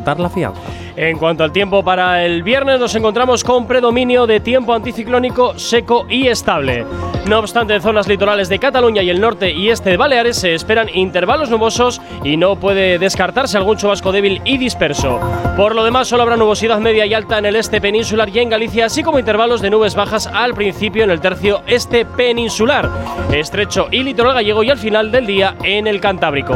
En 0.96 1.18
cuanto 1.18 1.44
al 1.44 1.52
tiempo 1.52 1.84
para 1.84 2.26
el 2.26 2.44
viernes, 2.44 2.80
nos 2.80 2.94
encontramos 2.96 3.44
con 3.44 3.68
predominio 3.68 4.28
de 4.28 4.40
tiempo 4.40 4.74
anticiclónico 4.74 5.58
seco 5.58 6.06
y 6.10 6.28
estable. 6.28 6.86
No 7.26 7.40
obstante, 7.40 7.76
en 7.76 7.82
zonas 7.82 8.08
litorales 8.08 8.50
de 8.50 8.60
Cataluña 8.60 9.04
y 9.04 9.10
el 9.10 9.22
norte 9.22 9.52
y 9.52 9.70
este 9.70 9.92
de 9.92 9.98
Baleares 9.98 10.38
se 10.38 10.56
esperan 10.56 10.90
intervalos 10.94 11.50
nubosos 11.50 12.02
y 12.24 12.38
no 12.38 12.56
puede 12.56 12.98
descartarse 12.98 13.58
algún 13.58 13.78
chubasco 13.78 14.12
débil 14.12 14.42
y 14.46 14.58
disperso. 14.58 15.20
Por 15.56 15.76
lo 15.76 15.84
demás, 15.84 16.08
solo 16.08 16.24
habrá 16.24 16.38
nubosidad 16.38 16.80
media 16.80 17.06
y 17.06 17.14
alta 17.14 17.38
en 17.38 17.46
el 17.46 17.56
este 17.56 17.80
peninsular 17.80 18.30
y 18.30 18.40
en 18.40 18.50
Galicia, 18.50 18.86
así 18.88 19.04
como 19.04 19.20
intervalos 19.20 19.62
de 19.62 19.70
nubes 19.70 19.96
bajas 19.96 20.28
al 20.28 20.54
principio 20.54 21.04
en 21.04 21.12
el 21.12 21.22
tercio 21.22 21.62
este 21.68 22.04
peninsular, 22.06 22.90
estrecho 23.32 23.88
y 23.92 24.04
litoral 24.04 24.34
gallego 24.34 24.64
y 24.64 24.72
al 24.72 24.78
final 24.78 25.12
del 25.12 25.28
día 25.28 25.56
en 25.64 25.88
el 25.88 26.02
Cantábrico. 26.02 26.56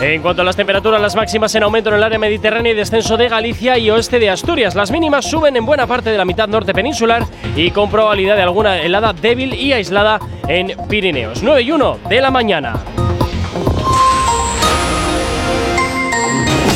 En 0.00 0.22
cuanto 0.22 0.42
a 0.42 0.44
las 0.44 0.54
temperaturas, 0.54 1.02
las 1.02 1.16
máximas 1.16 1.52
en 1.56 1.64
aumento 1.64 1.90
en 1.90 1.96
el 1.96 2.04
área 2.04 2.20
mediterránea 2.20 2.72
y 2.72 2.76
descenso 2.76 3.16
de 3.16 3.28
Galicia 3.28 3.76
y 3.78 3.90
oeste 3.90 4.20
de 4.20 4.30
Asturias. 4.30 4.76
Las 4.76 4.92
mínimas 4.92 5.28
suben 5.28 5.56
en 5.56 5.66
buena 5.66 5.88
parte 5.88 6.10
de 6.10 6.16
la 6.16 6.24
mitad 6.24 6.46
norte 6.46 6.72
peninsular 6.72 7.26
y 7.56 7.72
con 7.72 7.90
probabilidad 7.90 8.36
de 8.36 8.42
alguna 8.42 8.80
helada 8.80 9.12
débil 9.12 9.54
y 9.54 9.72
aislada 9.72 10.20
en 10.46 10.72
Pirineos. 10.88 11.42
9 11.42 11.62
y 11.62 11.72
1 11.72 11.98
de 12.08 12.20
la 12.20 12.30
mañana. 12.30 12.74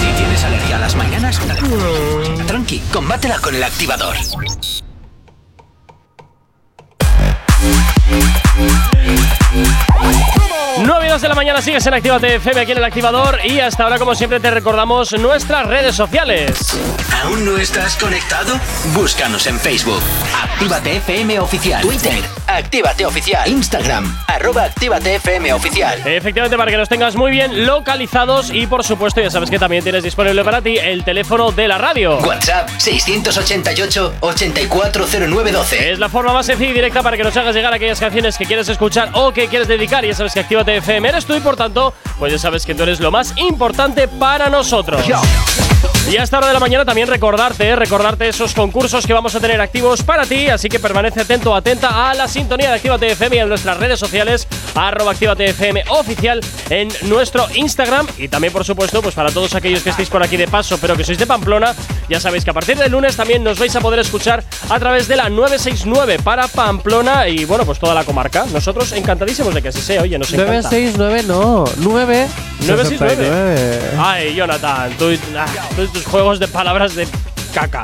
Si 0.01 0.07
tienes 0.17 0.45
alergia 0.45 0.77
a 0.77 0.81
las 0.81 0.97
mañanas, 0.97 1.41
tranqui, 2.49 2.81
combátela 2.93 3.39
con 3.39 3.55
el 3.55 3.63
activador. 3.63 4.17
9 10.79 11.07
y 11.07 11.11
2 11.11 11.21
de 11.21 11.29
la 11.29 11.35
mañana 11.35 11.61
sigues 11.61 11.87
en 11.87 11.93
Actívate 11.95 12.37
FM 12.37 12.61
aquí 12.61 12.71
en 12.73 12.79
el 12.79 12.85
activador 12.85 13.39
y 13.45 13.61
hasta 13.61 13.83
ahora 13.85 13.99
como 13.99 14.15
siempre 14.15 14.41
te 14.41 14.51
recordamos 14.51 15.13
nuestras 15.13 15.67
redes 15.67 15.95
sociales. 15.95 16.75
¿Aún 17.23 17.45
no 17.45 17.59
estás 17.59 17.97
conectado? 17.97 18.59
Búscanos 18.95 19.47
en 19.47 19.59
Facebook. 19.61 20.01
Actívate 20.43 20.97
FM 20.97 21.39
Oficial. 21.41 21.83
Twitter. 21.83 22.15
Actívate 22.47 23.05
Oficial. 23.07 23.47
Instagram. 23.49 24.19
Arroba 24.27 24.65
Actívate 24.65 25.17
FM 25.17 25.53
Oficial. 25.53 26.01
Efectivamente, 26.07 26.57
para 26.57 26.71
que 26.71 26.77
nos 26.79 26.89
tengas 26.89 27.15
muy 27.17 27.31
bien 27.31 27.67
localizados 27.67 28.51
y 28.51 28.67
por 28.67 28.83
supuesto 28.83 29.21
ya 29.21 29.31
sabes 29.31 29.51
que 29.51 29.59
también 29.59 29.83
tienes 29.85 30.03
disponible 30.03 30.43
para 30.43 30.63
ti 30.63 30.79
el 30.79 31.05
teléfono 31.05 31.53
de 31.53 31.69
la 31.69 31.77
radio. 31.79 32.17
WhatsApp 32.19 32.69
688-840912. 32.79 35.73
Es 35.81 35.99
la 35.99 36.09
forma 36.09 36.33
más 36.33 36.47
sencilla 36.47 36.71
y 36.71 36.75
directa 36.75 37.03
para 37.03 37.17
que 37.17 37.25
nos 37.25 37.37
hagas 37.37 37.55
llegar 37.55 37.73
aquellas 37.75 38.01
canciones 38.01 38.39
que 38.39 38.47
quieres 38.47 38.69
escuchar 38.69 39.11
o 39.13 39.33
que 39.33 39.49
quieres 39.49 39.69
dedicar. 39.69 40.05
Ya 40.05 40.15
sabes 40.15 40.33
que 40.33 40.41
Actívate 40.63 40.77
FM 40.77 41.09
eres 41.09 41.27
tú 41.27 41.35
y 41.35 41.41
por 41.41 41.57
tanto, 41.57 41.93
pues 42.21 42.33
ya 42.33 42.39
sabes 42.39 42.65
que 42.65 42.73
tú 42.73 42.85
eres 42.85 43.01
lo 43.01 43.11
más 43.11 43.35
importante 43.37 44.07
para 44.07 44.49
nosotros. 44.49 45.03
Y 46.11 46.17
a 46.17 46.25
esta 46.25 46.39
hora 46.39 46.49
de 46.49 46.53
la 46.53 46.61
mañana 46.61 46.85
también 46.85 47.09
recordarte, 47.09 47.69
eh, 47.69 47.77
recordarte 47.77 48.29
esos 48.29 48.53
concursos 48.55 49.07
que 49.07 49.15
vamos 49.15 49.35
a 49.35 49.41
tener 49.41 49.61
activos 49.61 50.03
para 50.03 50.27
ti, 50.27 50.49
así 50.49 50.69
que 50.69 50.79
permanece 50.79 51.21
atento, 51.21 51.55
atenta 51.55 52.11
a 52.11 52.15
la 52.15 52.29
sintonía 52.29 52.69
de 52.69 52.75
Actívate 52.75 53.13
FM 53.13 53.37
y 53.37 53.39
en 53.39 53.49
nuestras 53.49 53.79
redes 53.79 53.99
sociales, 54.01 54.47
arroba 54.75 55.13
Actívate 55.13 55.47
FM 55.51 55.85
oficial 55.89 56.41
en 56.71 56.89
nuestro 57.03 57.47
Instagram 57.55 58.07
y 58.19 58.29
también 58.29 58.53
por 58.53 58.65
supuesto, 58.65 59.01
pues 59.01 59.15
para 59.15 59.31
todos 59.31 59.55
aquellos 59.55 59.83
que 59.83 59.91
estéis 59.91 60.11
por 60.11 60.23
aquí 60.23 60.37
de 60.37 60.49
paso, 60.49 60.77
pero 60.79 60.97
que 60.97 61.05
sois 61.05 61.19
de 61.19 61.27
Pamplona, 61.27 61.75
ya 62.09 62.21
sabéis 62.21 62.45
que 62.45 62.51
a 62.51 62.55
partir 62.55 62.77
del 62.77 62.91
lunes 62.91 63.17
también 63.17 63.43
nos 63.43 63.59
vais 63.59 63.75
a 63.75 63.81
poder 63.81 64.01
escuchar 64.01 64.45
a 64.69 64.79
través 64.79 65.09
de 65.09 65.17
la 65.17 65.31
969 65.31 66.19
para 66.23 66.49
Pamplona 66.49 67.29
y 67.29 67.45
bueno, 67.45 67.65
pues 67.65 67.79
toda 67.79 67.95
la 67.95 68.05
comarca. 68.05 68.45
Nosotros 68.53 68.93
encantadísimos 68.93 69.55
de 69.55 69.63
que 69.63 69.69
así 69.69 69.81
sea, 69.81 70.03
oye, 70.03 70.19
nos 70.19 70.33
encanta. 70.33 70.69
969 70.69 71.23
no, 71.27 71.65
9 71.79 72.29
969. 72.67 73.81
Ay, 73.99 74.35
Jonathan, 74.35 74.91
tú, 74.99 75.07
ah, 75.37 75.47
tú 75.75 75.92
tus 75.93 76.05
juegos 76.07 76.39
de 76.41 76.49
palabras 76.49 76.95
de 76.95 77.07
caca. 77.55 77.83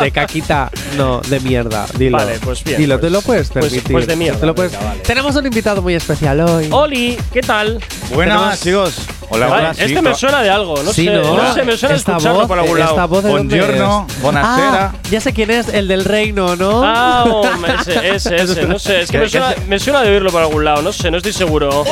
De 0.00 0.10
caquita, 0.12 0.70
no, 0.96 1.20
de 1.22 1.40
mierda. 1.40 1.86
Dilo. 1.96 2.18
Vale, 2.18 2.38
pues 2.42 2.62
bien, 2.62 2.78
Dilo, 2.78 2.98
pues- 3.00 3.08
te 3.08 3.10
lo 3.10 3.22
puedes 3.22 3.48
pues- 3.50 3.64
permitir. 3.66 3.92
pues 3.92 4.06
de 4.06 4.16
mierda, 4.16 4.40
Te 4.40 4.46
lo 4.46 4.54
puedes- 4.54 4.72
venga, 4.72 4.84
vale. 4.84 5.00
Tenemos 5.00 5.34
un 5.36 5.46
invitado 5.46 5.80
muy 5.82 5.94
especial 5.94 6.40
hoy. 6.40 6.68
Oli, 6.70 7.18
¿qué 7.32 7.40
tal? 7.40 7.82
Buenas, 8.12 8.60
chicos. 8.62 8.94
Hola, 9.32 9.46
buenas. 9.46 9.78
este 9.78 10.02
me 10.02 10.12
suena 10.14 10.42
de 10.42 10.50
algo, 10.50 10.82
no 10.82 10.92
Sí, 10.92 11.04
sé, 11.04 11.14
¿no? 11.14 11.36
no 11.36 11.54
sé, 11.54 11.62
me 11.62 11.76
suena 11.76 11.94
Esta 11.94 12.12
escucharlo 12.12 12.40
voz- 12.40 12.48
por 12.48 12.58
algún 12.58 12.78
lado. 12.80 12.90
esta 12.90 13.04
voz 13.06 13.22
de 13.22 13.30
Buongiorno, 13.30 14.06
es? 14.08 14.20
buonasera. 14.22 14.90
Ah, 14.92 14.96
ya 15.08 15.20
sé 15.20 15.32
quién 15.32 15.50
es, 15.52 15.68
el 15.68 15.86
del 15.86 16.04
reino, 16.04 16.56
¿no? 16.56 16.82
Ah, 16.84 17.24
hombre, 17.26 17.74
ese, 17.80 18.08
ese, 18.14 18.36
ese, 18.36 18.66
no 18.66 18.78
sé, 18.78 19.02
es 19.02 19.10
que 19.10 19.18
me 19.18 19.24
¿Qué- 19.24 19.30
suena, 19.30 19.54
me 19.68 19.78
suena 19.78 20.02
de 20.02 20.10
oírlo 20.10 20.30
por 20.32 20.42
algún 20.42 20.64
lado, 20.64 20.82
no 20.82 20.92
sé, 20.92 21.10
no 21.12 21.18
estoy 21.18 21.32
seguro. 21.32 21.84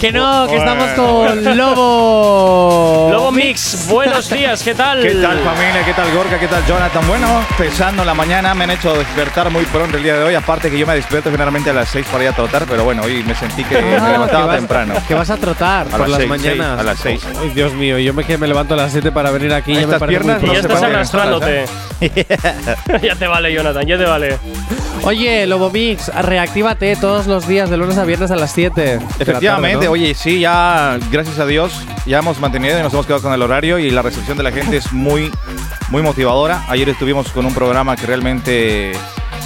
Que 0.00 0.10
no, 0.10 0.46
que 0.48 0.56
estamos 0.56 0.88
con 0.92 1.56
Lobo. 1.56 3.08
Lobo 3.12 3.30
Mix, 3.32 3.86
buenos 3.88 4.28
días, 4.30 4.62
¿qué 4.62 4.74
tal? 4.74 5.02
¿Qué 5.02 5.10
tal 5.16 5.38
familia? 5.40 5.84
¿Qué 5.84 5.92
tal 5.92 6.10
Gorka? 6.14 6.38
¿Qué 6.40 6.48
tal 6.48 6.64
Jonathan? 6.66 7.06
Bueno, 7.06 7.44
empezando 7.50 8.04
la 8.04 8.14
mañana 8.14 8.54
me 8.54 8.64
han 8.64 8.70
hecho 8.70 8.96
despertar 8.96 9.50
muy 9.50 9.64
pronto 9.66 9.96
el 9.98 10.02
día 10.02 10.16
de 10.16 10.24
hoy. 10.24 10.34
Aparte 10.34 10.70
que 10.70 10.78
yo 10.78 10.86
me 10.86 10.94
despierto 10.94 11.30
generalmente 11.30 11.70
a 11.70 11.72
las 11.74 11.88
6 11.90 12.06
para 12.10 12.24
ir 12.24 12.30
a 12.30 12.32
trotar, 12.32 12.64
pero 12.66 12.84
bueno, 12.84 13.02
hoy 13.02 13.22
me 13.22 13.34
sentí 13.34 13.64
que 13.64 13.80
me 13.82 13.96
Ah, 13.96 14.08
levantaba 14.12 14.42
que 14.44 14.46
vas- 14.48 14.56
temprano. 14.56 14.94
Que 15.06 15.14
vas 15.14 15.30
a 15.30 15.36
trotar 15.36 15.86
A 15.88 15.90
por 15.90 16.00
las 16.00 16.08
las 16.10 16.18
seis, 16.18 16.28
mañanas. 16.30 16.66
seis, 16.68 16.80
a 16.80 16.82
las 16.86 16.98
seis. 16.98 17.22
Ay, 17.40 17.50
Dios 17.50 17.72
mío, 17.74 17.98
yo 17.98 18.14
me, 18.14 18.24
que 18.24 18.38
me 18.38 18.46
levanto 18.46 18.74
a 18.74 18.76
las 18.76 18.92
7 18.92 19.12
para 19.12 19.30
venir 19.30 19.52
aquí. 19.52 19.72
ya 19.74 19.78
me 19.80 19.84
Estas 19.84 19.98
parece 20.00 20.20
muy 20.20 20.34
piernas 20.34 20.42
Y 20.42 20.46
no 20.46 20.52
ya 20.54 20.60
se 20.62 20.66
estás 20.68 20.82
arrastrándote. 20.82 21.64
ya 23.02 23.14
te 23.16 23.26
vale, 23.26 23.52
Jonathan, 23.52 23.86
ya 23.86 23.98
te 23.98 24.04
vale. 24.04 24.38
Oye, 25.02 25.46
Lobo 25.46 25.70
Mix, 25.70 26.08
reactívate 26.14 26.96
todos 26.96 27.26
los 27.26 27.46
días 27.46 27.68
de 27.70 27.76
lunes 27.76 27.98
a 27.98 28.04
viernes 28.04 28.30
a 28.30 28.36
las 28.36 28.50
7. 28.52 28.80
de 28.80 28.94
la 28.96 28.98
tarde, 29.00 29.14
Efectivamente, 29.22 29.84
¿no? 29.86 29.92
oye, 29.92 30.14
sí, 30.14 30.40
ya, 30.40 30.98
gracias 31.10 31.38
a 31.38 31.46
Dios, 31.46 31.72
ya 32.06 32.18
hemos 32.18 32.40
mantenido 32.40 32.78
y 32.78 32.82
nos 32.82 32.92
hemos 32.92 33.06
quedado 33.06 33.22
con 33.22 33.32
el 33.32 33.42
horario 33.42 33.78
y 33.78 33.90
la 33.90 34.02
recepción 34.02 34.36
de 34.36 34.42
la 34.42 34.52
gente 34.52 34.76
es 34.78 34.92
muy, 34.92 35.30
muy 35.90 36.02
motivadora. 36.02 36.64
Ayer 36.68 36.88
estuvimos 36.88 37.28
con 37.30 37.46
un 37.46 37.54
programa 37.54 37.96
que 37.96 38.06
realmente 38.06 38.92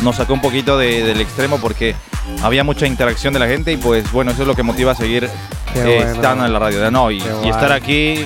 nos 0.03 0.17
sacó 0.17 0.33
un 0.35 0.41
poquito 0.41 0.79
de- 0.79 1.03
del 1.05 1.21
extremo 1.21 1.59
porque 1.59 1.95
había 2.43 2.65
mucha 2.65 2.87
interacción 2.87 3.33
de 3.35 3.41
la 3.41 3.47
gente 3.47 3.73
y 3.73 3.77
pues 3.77 4.11
bueno, 4.13 4.31
eso 4.31 4.43
es 4.43 4.49
lo 4.49 4.55
que 4.55 4.63
motiva 4.63 4.93
a 4.93 4.95
seguir 4.95 5.25
eh, 5.25 5.31
bueno. 5.75 5.91
estando 6.13 6.47
en 6.47 6.53
la 6.53 6.59
radio. 6.59 6.91
No, 6.91 7.11
y, 7.11 7.19
y 7.45 7.49
estar 7.49 7.73
aquí, 7.73 8.25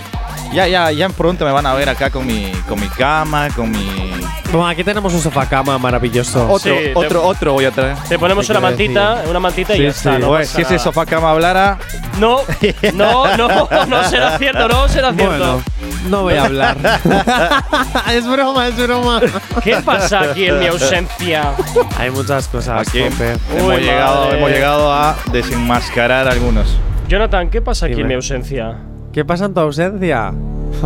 ya, 0.54 0.66
ya, 0.68 0.90
ya 0.92 1.08
pronto 1.08 1.44
me 1.44 1.50
van 1.52 1.66
a 1.66 1.74
ver 1.74 1.88
acá 1.88 2.10
con 2.10 2.26
mi, 2.26 2.50
con 2.68 2.80
mi 2.80 2.88
cama, 2.88 3.48
con 3.54 3.70
mi... 3.70 4.12
Bueno, 4.52 4.68
aquí 4.68 4.84
tenemos 4.84 5.12
un 5.12 5.20
sofá 5.20 5.46
cama 5.46 5.76
maravilloso. 5.78 6.44
Otro, 6.48 6.76
Sí, 6.76 6.84
te- 6.84 6.92
otro, 6.94 7.24
otro 7.26 7.52
voy 7.54 7.64
a 7.64 7.72
traer. 7.72 7.96
Te 8.08 8.18
ponemos 8.18 8.46
¿Qué 8.46 8.52
una 8.52 8.60
mantita, 8.60 9.14
decir? 9.16 9.30
una 9.30 9.40
mantita 9.40 9.74
y 9.74 9.76
Sí, 9.78 9.82
ya 9.82 9.88
está. 9.88 10.14
sí. 10.14 10.20
no 10.20 10.28
Bueno, 10.28 10.44
pasa 10.44 10.56
si 10.56 10.62
ese 10.62 10.78
sofá 10.78 11.04
cama 11.06 11.30
hablara, 11.32 11.78
No, 12.20 12.40
no, 12.94 13.36
no, 13.36 13.68
no 13.88 14.04
será 14.08 14.38
cierto, 14.38 14.68
no 14.68 14.88
será 14.88 15.12
cierto. 15.12 15.36
Bueno, 15.36 15.62
no 16.08 16.22
voy 16.22 16.34
a 16.34 16.44
hablar. 16.44 16.76
es 18.12 18.26
broma, 18.28 18.68
es 18.68 18.76
broma. 18.76 19.20
¿Qué 19.64 19.76
pasa 19.84 20.20
aquí 20.20 20.46
en 20.46 20.60
mi 20.60 20.66
ausencia? 20.68 21.52
Hay 21.98 22.10
muchas 22.10 22.46
cosas, 22.46 22.86
aquí 22.86 23.00
Jope. 23.02 23.32
hemos, 23.56 23.74
Uy, 23.76 23.82
llegado, 23.82 24.24
madre. 24.26 24.38
hemos 24.38 24.50
llegado 24.50 24.92
a 24.92 25.16
desenmascarar 25.32 26.28
algunos. 26.28 26.76
Jonathan, 27.08 27.50
¿qué 27.50 27.60
pasa 27.60 27.86
aquí 27.86 27.94
Dime. 27.96 28.02
en 28.02 28.08
mi 28.08 28.14
ausencia? 28.14 28.76
¿Qué 29.14 29.24
pasa 29.24 29.44
en 29.44 29.54
tu 29.54 29.60
ausencia? 29.60 30.32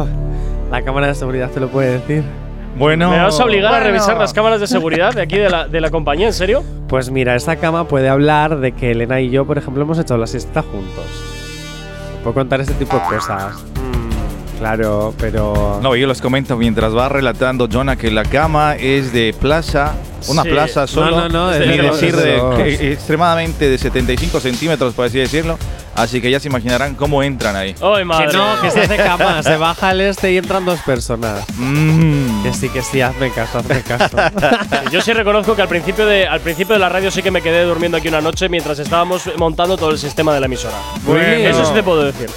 La 0.70 0.82
cámara 0.82 1.06
de 1.06 1.14
seguridad 1.14 1.50
te 1.50 1.60
lo 1.60 1.68
puede 1.68 1.98
decir. 1.98 2.22
Bueno, 2.76 3.10
¿Me 3.10 3.18
vas 3.22 3.40
a 3.40 3.44
obligar 3.44 3.72
a 3.72 3.78
bueno. 3.78 3.86
revisar 3.86 4.18
las 4.18 4.32
cámaras 4.34 4.60
de 4.60 4.66
seguridad 4.68 5.12
de 5.14 5.22
aquí 5.22 5.36
de 5.36 5.48
la, 5.48 5.66
de 5.66 5.80
la 5.80 5.90
compañía? 5.90 6.26
¿En 6.26 6.32
serio? 6.34 6.62
Pues 6.88 7.10
mira, 7.10 7.34
esta 7.34 7.56
cama 7.56 7.88
puede 7.88 8.08
hablar 8.08 8.58
de 8.60 8.72
que 8.72 8.90
Elena 8.92 9.20
y 9.20 9.30
yo, 9.30 9.46
por 9.46 9.56
ejemplo, 9.58 9.82
hemos 9.82 9.98
hecho 9.98 10.16
la 10.18 10.26
siesta 10.28 10.62
juntos. 10.62 11.04
Puedo 12.22 12.34
contar 12.34 12.60
ese 12.60 12.74
tipo 12.74 12.96
de 12.96 13.02
cosas. 13.16 13.64
Claro, 14.58 15.14
pero. 15.18 15.80
No, 15.82 15.96
yo 15.96 16.06
les 16.06 16.20
comento 16.20 16.56
mientras 16.56 16.94
va 16.94 17.08
relatando 17.08 17.66
Jonah 17.72 17.96
que 17.96 18.10
la 18.10 18.24
cama 18.24 18.76
es 18.76 19.12
de 19.12 19.34
plaza, 19.40 19.94
una 20.28 20.42
Sí. 20.42 20.50
plaza 20.50 20.86
solo, 20.86 21.22
no, 21.22 21.28
no, 21.28 21.52
es 21.52 21.66
ni 21.66 21.76
de 21.78 21.82
decir 21.82 22.14
de, 22.14 22.36
es 22.72 22.78
de 22.80 22.92
extremadamente 22.92 23.68
de 23.70 23.78
75 23.78 24.38
centímetros, 24.40 24.94
por 24.94 25.06
así 25.06 25.18
decirlo. 25.18 25.56
Así 25.98 26.20
que 26.20 26.30
ya 26.30 26.38
se 26.38 26.48
imaginarán 26.48 26.94
cómo 26.94 27.22
entran 27.22 27.56
ahí. 27.56 27.74
¡Ay, 27.82 28.04
madre! 28.04 28.28
Que 28.28 28.32
no, 28.36 28.60
que 28.60 28.70
se 28.70 28.82
hace 28.82 28.96
cama, 28.96 29.42
se 29.42 29.56
baja 29.56 29.90
el 29.90 30.00
este 30.00 30.32
y 30.32 30.38
entran 30.38 30.64
dos 30.64 30.80
personas. 30.80 31.44
Mm. 31.56 32.42
Que 32.44 32.52
sí, 32.52 32.68
que 32.68 32.82
sí, 32.82 33.00
hazme 33.00 33.30
caso, 33.32 33.58
hazme 33.58 33.82
caso. 33.82 34.16
Yo 34.92 35.00
sí 35.00 35.12
reconozco 35.12 35.56
que 35.56 35.62
al 35.62 35.68
principio, 35.68 36.06
de, 36.06 36.26
al 36.26 36.40
principio 36.40 36.74
de 36.74 36.78
la 36.78 36.88
radio 36.88 37.10
sí 37.10 37.22
que 37.22 37.30
me 37.30 37.42
quedé 37.42 37.64
durmiendo 37.64 37.98
aquí 37.98 38.08
una 38.08 38.20
noche 38.20 38.48
mientras 38.48 38.78
estábamos 38.78 39.28
montando 39.36 39.76
todo 39.76 39.90
el 39.90 39.98
sistema 39.98 40.32
de 40.32 40.40
la 40.40 40.46
emisora. 40.46 40.76
Bueno. 41.04 41.48
Eso 41.48 41.64
sí 41.64 41.74
te 41.74 41.82
puedo 41.82 42.04
decir. 42.04 42.30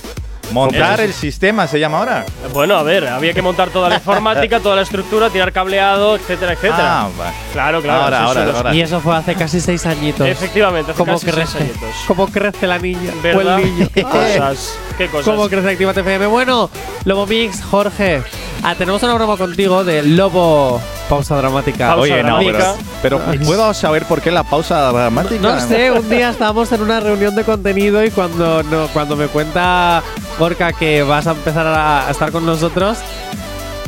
Montar 0.52 1.00
el 1.02 1.14
sistema 1.14 1.68
se 1.68 1.80
llama 1.80 2.00
ahora. 2.00 2.26
Bueno, 2.54 2.76
a 2.76 2.84
ver, 2.84 3.08
había 3.08 3.34
que 3.34 3.42
montar 3.42 3.70
toda 3.70 3.90
la 3.90 3.96
informática, 4.02 4.60
toda 4.60 4.76
la 4.76 4.82
estructura, 4.82 5.30
tirar 5.30 5.52
cableado, 5.52 6.16
etcétera, 6.16 6.54
etcétera. 6.54 7.02
Ah, 7.04 7.10
va. 7.20 7.32
Claro, 7.54 7.82
claro. 7.82 8.04
Ahora, 8.04 8.18
sí, 8.18 8.24
ahora, 8.26 8.42
sí, 8.46 8.52
lo- 8.52 8.58
ahora. 8.58 8.76
y 8.76 8.82
eso 8.82 9.00
fue 9.00 9.16
hace 9.16 9.36
casi 9.36 9.62
seis 9.62 9.86
añitos. 9.86 10.28
Efectivamente, 10.28 10.92
hace 10.92 10.98
¿Cómo 10.98 11.14
casi 11.14 11.26
seis 11.32 11.36
crece? 11.36 11.58
añitos. 11.60 11.90
¿Cómo 12.08 12.28
crece 12.28 12.68
la 12.68 12.78
niña? 12.80 13.12
O 13.18 13.22
¿Verdad? 13.22 13.60
el 13.60 13.66
niño. 13.76 13.88
¿Qué 13.94 14.04
cosas? 14.04 14.78
¿Qué 14.98 15.08
cosas? 15.08 15.26
¿Cómo 15.26 15.48
crece 15.50 15.70
Actívate 15.70 16.02
FM? 16.02 16.26
Bueno, 16.28 16.70
Lobo 17.06 17.26
Mix, 17.28 17.64
Jorge. 17.64 18.22
Ah, 18.64 18.76
tenemos 18.76 19.02
una 19.04 19.14
broma 19.16 19.38
contigo 19.38 19.84
de 19.84 20.04
Lobo. 20.04 20.82
Pausa 21.12 21.36
dramática. 21.36 21.90
Pausa 21.90 22.02
Oye, 22.04 22.24
no, 22.24 22.38
pero, 22.38 22.58
dramática. 22.58 22.90
pero 23.02 23.20
¿puedo 23.46 23.74
saber 23.74 24.06
por 24.06 24.22
qué 24.22 24.32
la 24.32 24.44
pausa 24.44 24.90
dramática? 24.94 25.42
No 25.42 25.60
sé, 25.60 25.92
un 25.92 26.10
día 26.10 26.30
estábamos 26.30 26.72
en 26.72 26.82
una 26.82 27.02
reunión 27.02 27.36
de 27.36 27.44
contenido 27.44 28.02
y 28.06 28.12
cuando, 28.12 28.64
no, 28.64 28.88
cuando 28.94 29.18
me 29.18 29.28
cuenta 29.28 30.02
Gorka 30.40 30.72
que 30.72 31.04
vas 31.04 31.28
a 31.28 31.32
empezar 31.32 31.68
a, 31.68 32.10
estar 32.10 32.32
con 32.32 32.46
nosotros, 32.46 32.98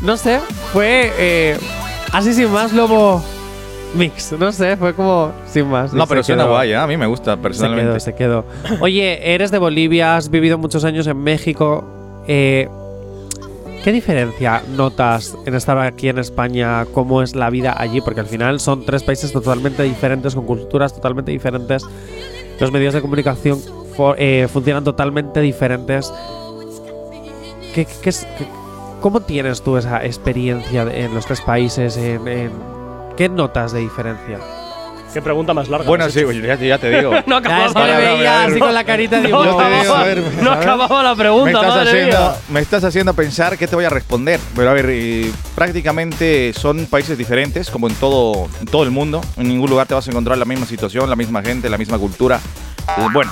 no 0.01 0.17
sé, 0.17 0.41
fue 0.74 1.13
eh, 1.17 1.57
así 2.11 2.34
sin 2.34 2.51
más 2.51 2.74
Lobo 2.74 3.24
Mix, 3.95 4.34
no 4.34 4.51
sé, 4.51 4.76
fue 4.76 4.93
como 4.93 5.32
sin 5.45 5.69
más. 5.69 5.93
No, 5.93 6.05
pero 6.07 6.24
suena 6.24 6.43
quedó. 6.43 6.51
guay, 6.51 6.71
¿eh? 6.71 6.76
a 6.76 6.88
mí 6.88 6.97
me 6.97 7.05
gusta 7.05 7.36
Se 7.36 7.41
personalmente. 7.41 7.89
quedó, 7.89 7.99
se 8.01 8.15
quedó. 8.15 8.45
Oye, 8.82 9.34
eres 9.34 9.49
de 9.49 9.59
Bolivia, 9.59 10.17
has 10.17 10.30
vivido 10.30 10.57
muchos 10.57 10.84
años 10.84 11.07
en 11.07 11.24
México. 11.24 11.86
eh, 12.28 12.67
¿Qué 13.84 13.91
diferencia 13.91 14.63
notas 14.77 15.38
en 15.45 15.55
estar 15.55 15.77
aquí 15.77 16.07
en 16.07 16.17
España? 16.17 16.86
¿Cómo 16.86 17.21
es 17.21 17.36
la 17.36 17.49
vida 17.49 17.75
allí? 17.77 17.99
Porque 17.99 18.21
al 18.21 18.27
final 18.27 18.61
son 18.61 18.86
tres 18.86 19.03
países 19.03 19.34
totalmente 19.34 19.84
diferentes, 19.84 20.36
con 20.36 20.45
culturas 20.45 20.93
totalmente 20.93 21.31
diferentes. 21.31 21.86
Los 22.61 22.71
medios 22.71 22.93
de 22.93 23.01
comunicación 23.01 23.59
eh, 24.17 24.47
funcionan 24.49 24.86
totalmente 24.86 25.41
diferentes. 25.41 26.13
¿Qué, 27.75 27.86
¿Cómo 29.01 29.19
tienes 29.19 29.61
tú 29.61 29.75
esa 29.75 30.05
experiencia 30.05 30.84
en 30.84 31.13
los 31.13 31.25
tres 31.25 31.41
países? 31.41 31.99
¿Qué 33.17 33.27
notas 33.27 33.73
de 33.73 33.81
diferencia? 33.81 34.39
Qué 35.14 35.22
pregunta 35.22 35.53
más 35.53 35.70
larga. 35.70 35.86
Bueno, 35.86 36.09
sí, 36.09 36.22
ya, 36.43 36.55
ya 36.55 36.78
te 36.80 36.89
digo. 36.89 37.11
no 37.28 37.39
Ya, 37.41 37.66
es 37.66 37.74
que 37.74 37.80
acababa, 37.80 37.88
le 37.88 37.95
veía 37.95 38.43
así 38.45 38.59
con 38.59 38.74
la 38.74 38.84
carita 38.84 39.22
de 39.22 39.30
no, 39.30 39.43
no 39.43 40.51
acababa 40.51 41.03
la 41.03 41.14
me, 41.14 41.22
pregunta, 41.22 41.51
estás 41.51 41.68
madre 41.68 41.89
haciendo, 41.89 42.20
mía. 42.20 42.36
me 42.49 42.59
estás 42.59 42.84
haciendo 42.84 43.14
pensar 43.14 43.57
qué 43.57 43.68
te 43.68 43.76
voy 43.76 43.86
a 43.86 43.89
responder. 43.89 44.39
Pero 44.55 44.72
a 44.72 44.74
ver, 44.74 44.88
eh, 44.89 45.32
prácticamente 45.53 46.51
son 46.53 46.88
países 46.88 47.16
diferentes, 47.18 47.70
como 47.70 47.88
en 47.88 47.95
todo, 47.95 48.47
en 48.59 48.66
todo 48.66 48.84
el 48.84 48.89
mundo. 48.91 49.22
En 49.38 49.47
ningún 49.47 49.70
lugar 49.70 49.86
te 49.86 49.93
vas 49.93 50.07
a 50.07 50.09
encontrar 50.09 50.38
la 50.38 50.45
misma 50.45 50.66
situación, 50.66 51.07
la 51.09 51.16
misma 51.16 51.43
gente, 51.43 51.70
la 51.70 51.78
misma 51.78 51.99
cultura. 51.99 52.39
Eh, 52.97 53.07
bueno, 53.14 53.32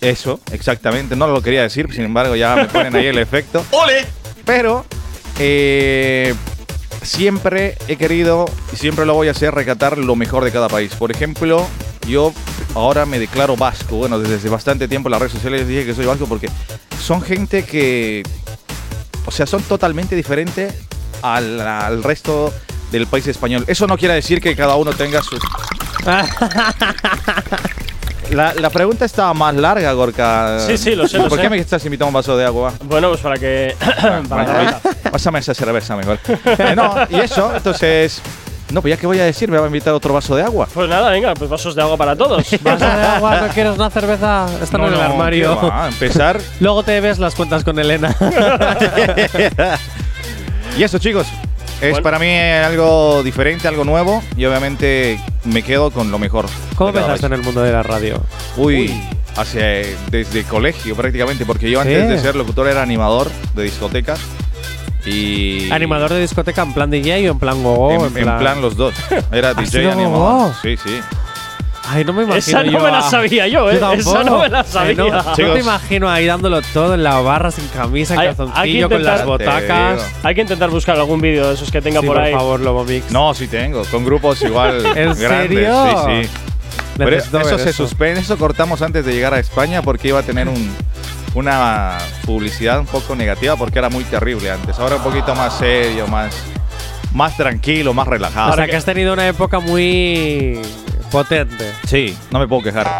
Eso, 0.00 0.40
exactamente. 0.52 1.16
No 1.16 1.26
lo 1.26 1.42
quería 1.42 1.62
decir, 1.62 1.92
sin 1.92 2.04
embargo, 2.04 2.34
ya 2.34 2.56
me 2.56 2.64
ponen 2.64 2.96
ahí 2.96 3.06
el 3.06 3.18
efecto. 3.18 3.62
¡Ole! 3.72 4.06
Pero 4.46 4.86
eh, 5.38 6.34
siempre 7.04 7.76
he 7.88 7.96
querido 7.96 8.46
y 8.72 8.76
siempre 8.76 9.06
lo 9.06 9.14
voy 9.14 9.28
a 9.28 9.32
hacer 9.32 9.54
recatar 9.54 9.98
lo 9.98 10.16
mejor 10.16 10.44
de 10.44 10.52
cada 10.52 10.68
país. 10.68 10.94
Por 10.94 11.10
ejemplo, 11.10 11.66
yo 12.06 12.32
ahora 12.74 13.06
me 13.06 13.18
declaro 13.18 13.56
vasco. 13.56 13.96
Bueno, 13.96 14.18
desde 14.18 14.36
hace 14.36 14.48
bastante 14.48 14.88
tiempo 14.88 15.08
en 15.08 15.12
las 15.12 15.20
redes 15.20 15.32
sociales 15.32 15.68
dije 15.68 15.84
que 15.86 15.94
soy 15.94 16.06
vasco 16.06 16.26
porque 16.26 16.48
son 17.00 17.22
gente 17.22 17.64
que, 17.64 18.22
o 19.26 19.30
sea, 19.30 19.46
son 19.46 19.62
totalmente 19.62 20.16
diferentes 20.16 20.74
al, 21.22 21.60
al 21.60 22.02
resto 22.02 22.52
del 22.90 23.06
país 23.06 23.26
español. 23.26 23.64
Eso 23.66 23.86
no 23.86 23.96
quiere 23.96 24.14
decir 24.14 24.40
que 24.40 24.56
cada 24.56 24.76
uno 24.76 24.92
tenga 24.92 25.22
su... 25.22 25.38
La, 28.34 28.52
la 28.54 28.70
pregunta 28.70 29.04
estaba 29.04 29.32
más 29.32 29.54
larga, 29.54 29.92
Gorka. 29.92 30.58
Sí, 30.60 30.76
sí, 30.76 30.94
lo 30.94 31.06
sé, 31.06 31.18
lo 31.18 31.28
¿Por 31.28 31.38
sé. 31.38 31.42
qué 31.42 31.50
me 31.50 31.58
estás 31.58 31.84
invitando 31.84 32.08
un 32.08 32.14
vaso 32.14 32.36
de 32.36 32.44
agua? 32.44 32.72
Bueno, 32.82 33.08
pues 33.10 33.20
para 33.20 33.36
que. 33.36 33.76
para 34.28 34.44
Bueno, 34.52 34.80
Pásame 35.12 35.38
esa 35.38 35.54
cerveza 35.54 35.94
mejor. 35.96 36.18
Eh, 36.44 36.74
no, 36.74 36.94
y 37.10 37.16
eso, 37.20 37.52
entonces. 37.54 38.20
No, 38.72 38.80
pues 38.82 38.94
ya 38.94 39.00
que 39.00 39.06
voy 39.06 39.20
a 39.20 39.24
decir, 39.24 39.48
me 39.50 39.58
va 39.58 39.64
a 39.64 39.66
invitar 39.68 39.94
otro 39.94 40.12
vaso 40.14 40.34
de 40.34 40.42
agua. 40.42 40.66
Pues 40.72 40.88
nada, 40.88 41.10
venga, 41.10 41.32
pues 41.34 41.48
vasos 41.48 41.76
de 41.76 41.82
agua 41.82 41.96
para 41.96 42.16
todos. 42.16 42.44
¿Vaso 42.62 42.84
de 42.84 42.90
agua? 43.06 43.40
¿No 43.42 43.48
quieres 43.48 43.74
una 43.76 43.88
cerveza? 43.90 44.46
Está 44.60 44.78
No, 44.78 44.88
en 44.88 44.94
el 44.94 44.98
no, 44.98 45.04
armario. 45.04 45.72
A 45.72 45.86
empezar. 45.88 46.40
Luego 46.60 46.82
te 46.82 47.00
ves 47.00 47.20
las 47.20 47.34
cuentas 47.36 47.62
con 47.62 47.78
Elena. 47.78 48.14
Y 50.76 50.82
eso, 50.82 50.98
chicos, 50.98 51.28
es 51.80 51.90
Bueno. 51.92 52.02
para 52.02 52.18
mí 52.18 52.26
algo 52.36 53.22
diferente, 53.22 53.68
algo 53.68 53.84
nuevo. 53.84 54.22
Y 54.36 54.44
obviamente 54.44 55.20
me 55.44 55.62
quedo 55.62 55.90
con 55.90 56.10
lo 56.10 56.18
mejor. 56.18 56.46
¿Cómo 56.76 56.90
empezaste 56.90 57.26
en 57.26 57.32
el 57.34 57.42
mundo 57.42 57.62
de 57.62 57.72
la 57.72 57.82
radio? 57.82 58.22
Uy, 58.56 58.94
hace, 59.36 59.96
desde 60.10 60.44
colegio 60.44 60.96
prácticamente, 60.96 61.44
porque 61.44 61.70
yo 61.70 61.80
antes 61.80 62.08
de 62.08 62.18
ser 62.18 62.36
locutor 62.36 62.68
era 62.68 62.82
animador 62.82 63.30
de 63.54 63.62
discotecas. 63.62 64.20
Y. 65.06 65.70
¿Animador 65.70 66.12
de 66.14 66.20
discoteca 66.20 66.62
en 66.62 66.72
plan 66.72 66.90
DJ 66.90 67.28
o 67.28 67.32
en 67.32 67.38
plan 67.38 67.62
gogo? 67.62 68.06
En, 68.06 68.16
en 68.16 68.38
plan 68.38 68.62
los 68.62 68.76
dos. 68.76 68.94
Era 69.32 69.50
¿Has 69.50 69.70
DJ 69.70 69.90
animador. 69.92 70.54
Sí, 70.62 70.76
sí. 70.78 70.98
Ay, 71.86 72.04
no 72.04 72.12
me 72.14 72.22
imagino 72.22 72.38
Esa 72.38 72.62
no 72.64 72.70
yo 72.72 72.80
me 72.80 72.90
la 72.90 72.98
a- 72.98 73.10
sabía 73.10 73.46
yo, 73.46 73.70
¿eh? 73.70 73.76
Esa 73.76 73.90
tampoco. 73.90 74.24
no 74.24 74.38
me 74.38 74.48
la 74.48 74.64
sabía. 74.64 74.94
no, 74.94 75.08
no 75.10 75.34
Chicos. 75.34 75.54
te 75.54 75.60
imagino 75.60 76.10
ahí 76.10 76.26
dándolo 76.26 76.62
todo 76.72 76.94
en 76.94 77.02
la 77.04 77.20
barra, 77.20 77.50
sin 77.50 77.66
camisa, 77.68 78.14
en 78.14 78.20
Hay- 78.20 78.26
calzoncillo, 78.28 78.60
hay 78.62 78.72
que 78.74 78.82
con 78.82 79.02
las 79.04 79.20
intentar- 79.20 79.26
botacas. 79.26 80.10
Hay 80.22 80.34
que 80.34 80.40
intentar 80.40 80.70
buscar 80.70 80.96
algún 80.96 81.20
vídeo 81.20 81.48
de 81.48 81.54
esos 81.54 81.70
que 81.70 81.82
tenga 81.82 82.00
Sí, 82.00 82.06
por 82.06 82.16
por 82.16 82.24
ahí. 82.24 82.32
favor, 82.32 82.60
Lobo 82.60 82.84
Mix. 82.84 83.10
No, 83.10 83.34
sí 83.34 83.46
tengo. 83.48 83.84
Con 83.84 84.04
grupos 84.04 84.40
igual 84.42 84.84
¿En 84.96 85.14
grandes. 85.14 85.18
serio? 85.18 85.86
Sí, 86.06 86.24
sí. 86.24 86.30
Pero 86.96 87.16
eso 87.16 87.38
ver 87.38 87.58
se 87.60 87.70
eso. 87.70 87.86
suspende, 87.86 88.20
eso 88.20 88.36
cortamos 88.38 88.80
antes 88.80 89.04
de 89.04 89.12
llegar 89.12 89.34
a 89.34 89.38
España 89.40 89.82
porque 89.82 90.08
iba 90.08 90.20
a 90.20 90.22
tener 90.22 90.48
un, 90.48 90.72
una 91.34 91.98
publicidad 92.24 92.78
un 92.78 92.86
poco 92.86 93.16
negativa 93.16 93.56
porque 93.56 93.78
era 93.80 93.90
muy 93.90 94.04
terrible 94.04 94.50
antes. 94.50 94.78
Ahora 94.78 94.96
un 94.96 95.02
poquito 95.02 95.34
más 95.34 95.58
serio, 95.58 96.06
más, 96.06 96.34
más 97.12 97.36
tranquilo, 97.36 97.92
más 97.92 98.06
relajado. 98.06 98.52
O 98.52 98.54
sea, 98.56 98.66
que 98.66 98.76
has 98.76 98.84
tenido 98.84 99.12
una 99.12 99.26
época 99.26 99.58
muy 99.58 100.60
potente. 101.14 101.72
Sí, 101.86 102.18
no 102.32 102.40
me 102.40 102.48
puedo 102.48 102.62
quejar. 102.62 102.90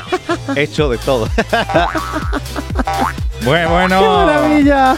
Hecho 0.56 0.88
de 0.88 0.96
todo. 0.96 1.28
bueno, 3.42 3.68
bueno. 3.68 4.00
¡Qué 4.00 4.08
maravilla! 4.08 4.96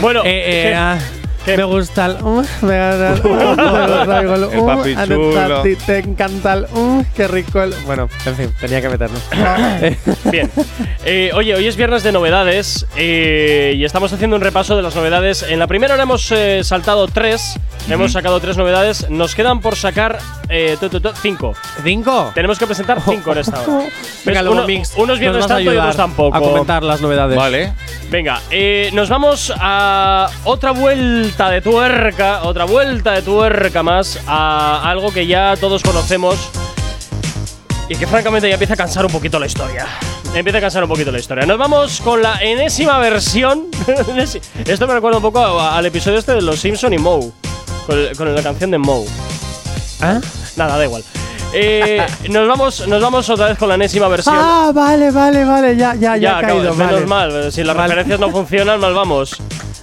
bueno, 0.00 0.22
eh, 0.24 0.70
eh, 0.72 0.98
me 1.56 1.64
gusta 1.64 2.06
el. 2.06 2.16
uh, 2.22 2.42
me 2.62 2.90
gusta 2.90 3.12
el. 3.12 3.20
uh, 3.26 3.36
me 3.56 3.86
gusta 3.96 4.20
el, 4.20 4.26
El 4.52 4.58
uh, 4.60 4.66
papi 4.66 4.94
a 4.94 5.06
chulo. 5.06 5.62
ti 5.62 5.76
te 5.76 5.98
encanta 5.98 6.52
el. 6.54 6.66
uh, 6.72 7.04
qué 7.14 7.28
rico 7.28 7.62
el. 7.62 7.74
Bueno, 7.86 8.08
en 8.24 8.36
fin, 8.36 8.52
tenía 8.60 8.80
que 8.80 8.88
meterlo. 8.88 9.18
Bien. 10.30 10.50
Eh, 11.04 11.30
oye, 11.34 11.54
hoy 11.54 11.66
es 11.66 11.76
viernes 11.76 12.02
de 12.02 12.12
novedades 12.12 12.86
eh, 12.96 13.74
y 13.76 13.84
estamos 13.84 14.12
haciendo 14.12 14.36
un 14.36 14.42
repaso 14.42 14.76
de 14.76 14.82
las 14.82 14.94
novedades. 14.96 15.42
En 15.42 15.58
la 15.58 15.66
primera 15.66 15.94
hora 15.94 16.02
hemos 16.02 16.30
eh, 16.32 16.62
saltado 16.64 17.06
tres, 17.08 17.58
hemos 17.88 18.12
sacado 18.12 18.40
tres 18.40 18.56
novedades. 18.56 19.08
Nos 19.10 19.34
quedan 19.34 19.60
por 19.60 19.76
sacar 19.76 20.18
eh, 20.48 20.76
tu, 20.80 20.88
tu, 20.88 21.00
tu, 21.00 21.10
cinco. 21.22 21.54
¿Cinco? 21.82 22.32
Tenemos 22.34 22.58
que 22.58 22.66
presentar 22.66 23.00
cinco 23.00 23.32
en 23.32 23.38
esta 23.38 23.60
hora. 23.60 23.86
Venga, 24.24 24.40
unos 24.42 24.66
nos 24.96 25.18
viernes 25.18 25.46
tanto 25.46 25.72
y 25.72 25.76
otros 25.76 25.96
tampoco. 25.96 26.36
A 26.36 26.40
comentar 26.40 26.82
las 26.82 27.00
novedades. 27.00 27.36
Vale. 27.36 27.72
Venga, 28.10 28.40
eh, 28.50 28.90
nos 28.92 29.08
vamos 29.08 29.52
a 29.56 30.28
otra 30.44 30.72
vuelta 30.72 31.35
de 31.36 31.60
tuerca, 31.60 32.44
otra 32.44 32.64
vuelta 32.64 33.12
de 33.12 33.20
tuerca 33.20 33.82
más 33.82 34.18
a 34.26 34.88
algo 34.90 35.12
que 35.12 35.26
ya 35.26 35.54
todos 35.60 35.82
conocemos 35.82 36.36
y 37.90 37.94
que 37.94 38.06
francamente 38.06 38.48
ya 38.48 38.54
empieza 38.54 38.72
a 38.72 38.76
cansar 38.76 39.04
un 39.04 39.12
poquito 39.12 39.38
la 39.38 39.46
historia. 39.46 39.86
Empieza 40.34 40.58
a 40.58 40.60
cansar 40.62 40.82
un 40.82 40.88
poquito 40.88 41.12
la 41.12 41.18
historia. 41.18 41.44
Nos 41.44 41.58
vamos 41.58 42.00
con 42.00 42.22
la 42.22 42.38
enésima 42.42 42.98
versión. 42.98 43.66
Esto 44.66 44.86
me 44.86 44.94
recuerda 44.94 45.18
un 45.18 45.22
poco 45.22 45.60
al 45.60 45.84
episodio 45.84 46.18
este 46.18 46.32
de 46.32 46.40
Los 46.40 46.58
Simpson 46.58 46.94
y 46.94 46.98
Moe, 46.98 47.30
con 48.16 48.34
la 48.34 48.42
canción 48.42 48.70
de 48.70 48.78
Moe. 48.78 49.06
¿Ah? 50.00 50.18
Nada, 50.56 50.78
da 50.78 50.84
igual. 50.84 51.04
Eh, 51.58 52.06
nos, 52.28 52.46
vamos, 52.46 52.86
nos 52.86 53.00
vamos 53.02 53.30
otra 53.30 53.46
vez 53.48 53.58
con 53.58 53.68
la 53.68 53.76
enésima 53.76 54.08
versión. 54.08 54.34
Ah, 54.38 54.72
vale, 54.74 55.10
vale, 55.10 55.44
vale. 55.44 55.76
Ya, 55.76 55.94
ya, 55.94 56.16
ya, 56.16 56.38
acabo- 56.38 56.58
caído. 56.58 56.74
menos 56.74 56.92
vale. 56.92 57.06
mal. 57.06 57.52
Si 57.52 57.64
las 57.64 57.74
Vale. 57.74 57.88
referencias 57.88 58.20
no 58.20 58.30
funcionan, 58.30 58.78
mal 58.78 58.92
vamos. 58.94 59.36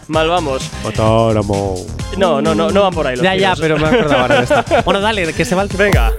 Mal 0.07 0.27
vamos. 0.29 0.69
Autónomo. 0.85 1.75
No, 2.17 2.41
no, 2.41 2.53
no, 2.53 2.69
no 2.69 2.81
van 2.83 2.93
por 2.93 3.07
ahí 3.07 3.15
los 3.15 3.23
Ya, 3.23 3.35
ya, 3.35 3.53
pero 3.59 3.77
me 3.77 3.87
acordaba 3.87 4.21
ahora 4.21 4.35
de 4.37 4.43
esta. 4.43 4.65
Bueno, 4.85 4.99
dale, 4.99 5.33
que 5.33 5.45
se 5.45 5.55
va 5.55 5.63
el 5.63 5.69
tiempo. 5.69 5.83
Venga. 5.83 6.11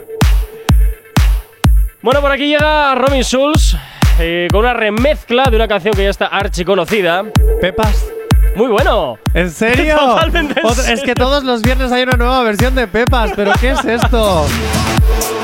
Bueno, 2.02 2.20
por 2.20 2.32
aquí 2.32 2.48
llega 2.48 2.94
Robin 2.96 3.22
Schulz 3.22 3.76
eh, 4.18 4.48
con 4.50 4.60
una 4.60 4.74
remezcla 4.74 5.44
de 5.50 5.56
una 5.56 5.68
canción 5.68 5.94
que 5.94 6.02
ya 6.04 6.10
está 6.10 6.26
archiconocida. 6.26 7.22
Pepas. 7.60 8.04
Muy 8.56 8.68
bueno. 8.68 9.18
¿En 9.32 9.50
serio? 9.50 9.96
Totalmente 9.98 10.60
en 10.60 10.92
Es 10.92 11.02
que 11.02 11.14
todos 11.14 11.44
los 11.44 11.62
viernes 11.62 11.90
hay 11.92 12.02
una 12.02 12.16
nueva 12.16 12.42
versión 12.42 12.74
de 12.74 12.86
Pepas, 12.86 13.32
pero 13.34 13.52
¿qué 13.60 13.70
es 13.70 13.84
esto? 13.84 14.46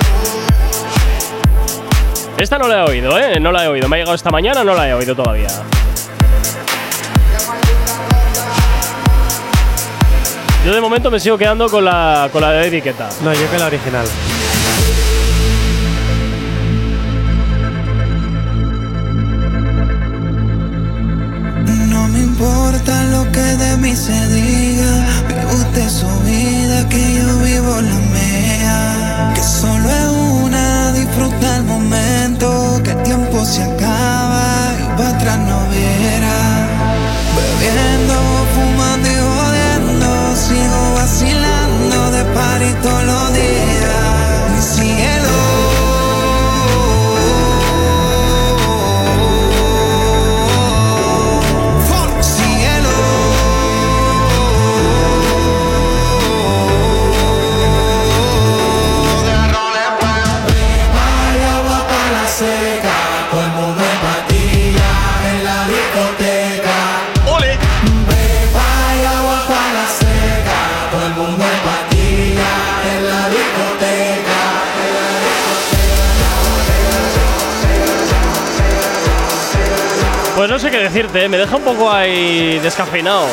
Esta 2.40 2.56
no 2.56 2.68
la 2.68 2.78
he 2.80 2.88
oído, 2.88 3.18
¿eh? 3.18 3.38
No 3.38 3.52
la 3.52 3.64
he 3.64 3.68
oído. 3.68 3.86
Me 3.86 3.96
ha 3.96 3.98
llegado 3.98 4.14
esta 4.14 4.30
mañana, 4.30 4.64
no 4.64 4.74
la 4.74 4.88
he 4.88 4.94
oído 4.94 5.14
todavía. 5.14 5.48
Yo 10.64 10.74
de 10.74 10.80
momento 10.80 11.10
me 11.10 11.20
sigo 11.20 11.36
quedando 11.36 11.68
con 11.68 11.84
la, 11.84 12.30
con 12.32 12.40
la 12.40 12.52
de 12.52 12.68
etiqueta. 12.68 13.10
No, 13.22 13.34
yo 13.34 13.50
que 13.50 13.58
la 13.58 13.66
original. 13.66 14.06
No 21.88 22.08
me 22.08 22.20
importa 22.20 23.04
lo 23.04 23.30
que 23.32 23.40
de 23.40 23.76
mí 23.76 23.94
se 23.94 24.12
diga. 24.28 25.06
Vive 25.28 25.46
usted 25.46 25.88
su 25.90 26.08
vida, 26.20 26.88
que 26.88 27.14
yo 27.16 27.38
vivo 27.40 27.80
la 27.82 27.98
mía. 28.14 29.32
Que 29.34 29.42
solo 29.42 29.88
es 29.88 30.08
una, 30.42 30.92
disfruta 30.92 31.56
el 31.56 31.64
momento. 31.64 32.29
Que 32.78 32.92
el 32.92 33.02
tiempo 33.02 33.44
se 33.44 33.62
acaba 33.62 34.42
y 34.80 34.96
para 34.96 35.10
atrás 35.10 35.38
no 35.38 35.58
viera. 35.68 36.38
Bebiendo, 37.36 38.14
fumando 38.54 39.08
y 39.08 39.18
jodiendo. 39.28 40.36
Sigo 40.36 40.94
vacilando 40.94 42.10
de 42.12 42.24
los 43.04 43.22
días. 43.24 43.29
Decirte, 80.92 81.24
¿eh? 81.24 81.28
me 81.28 81.38
deja 81.38 81.56
un 81.56 81.62
poco 81.62 81.90
ahí 81.90 82.58
descafeinado. 82.58 83.26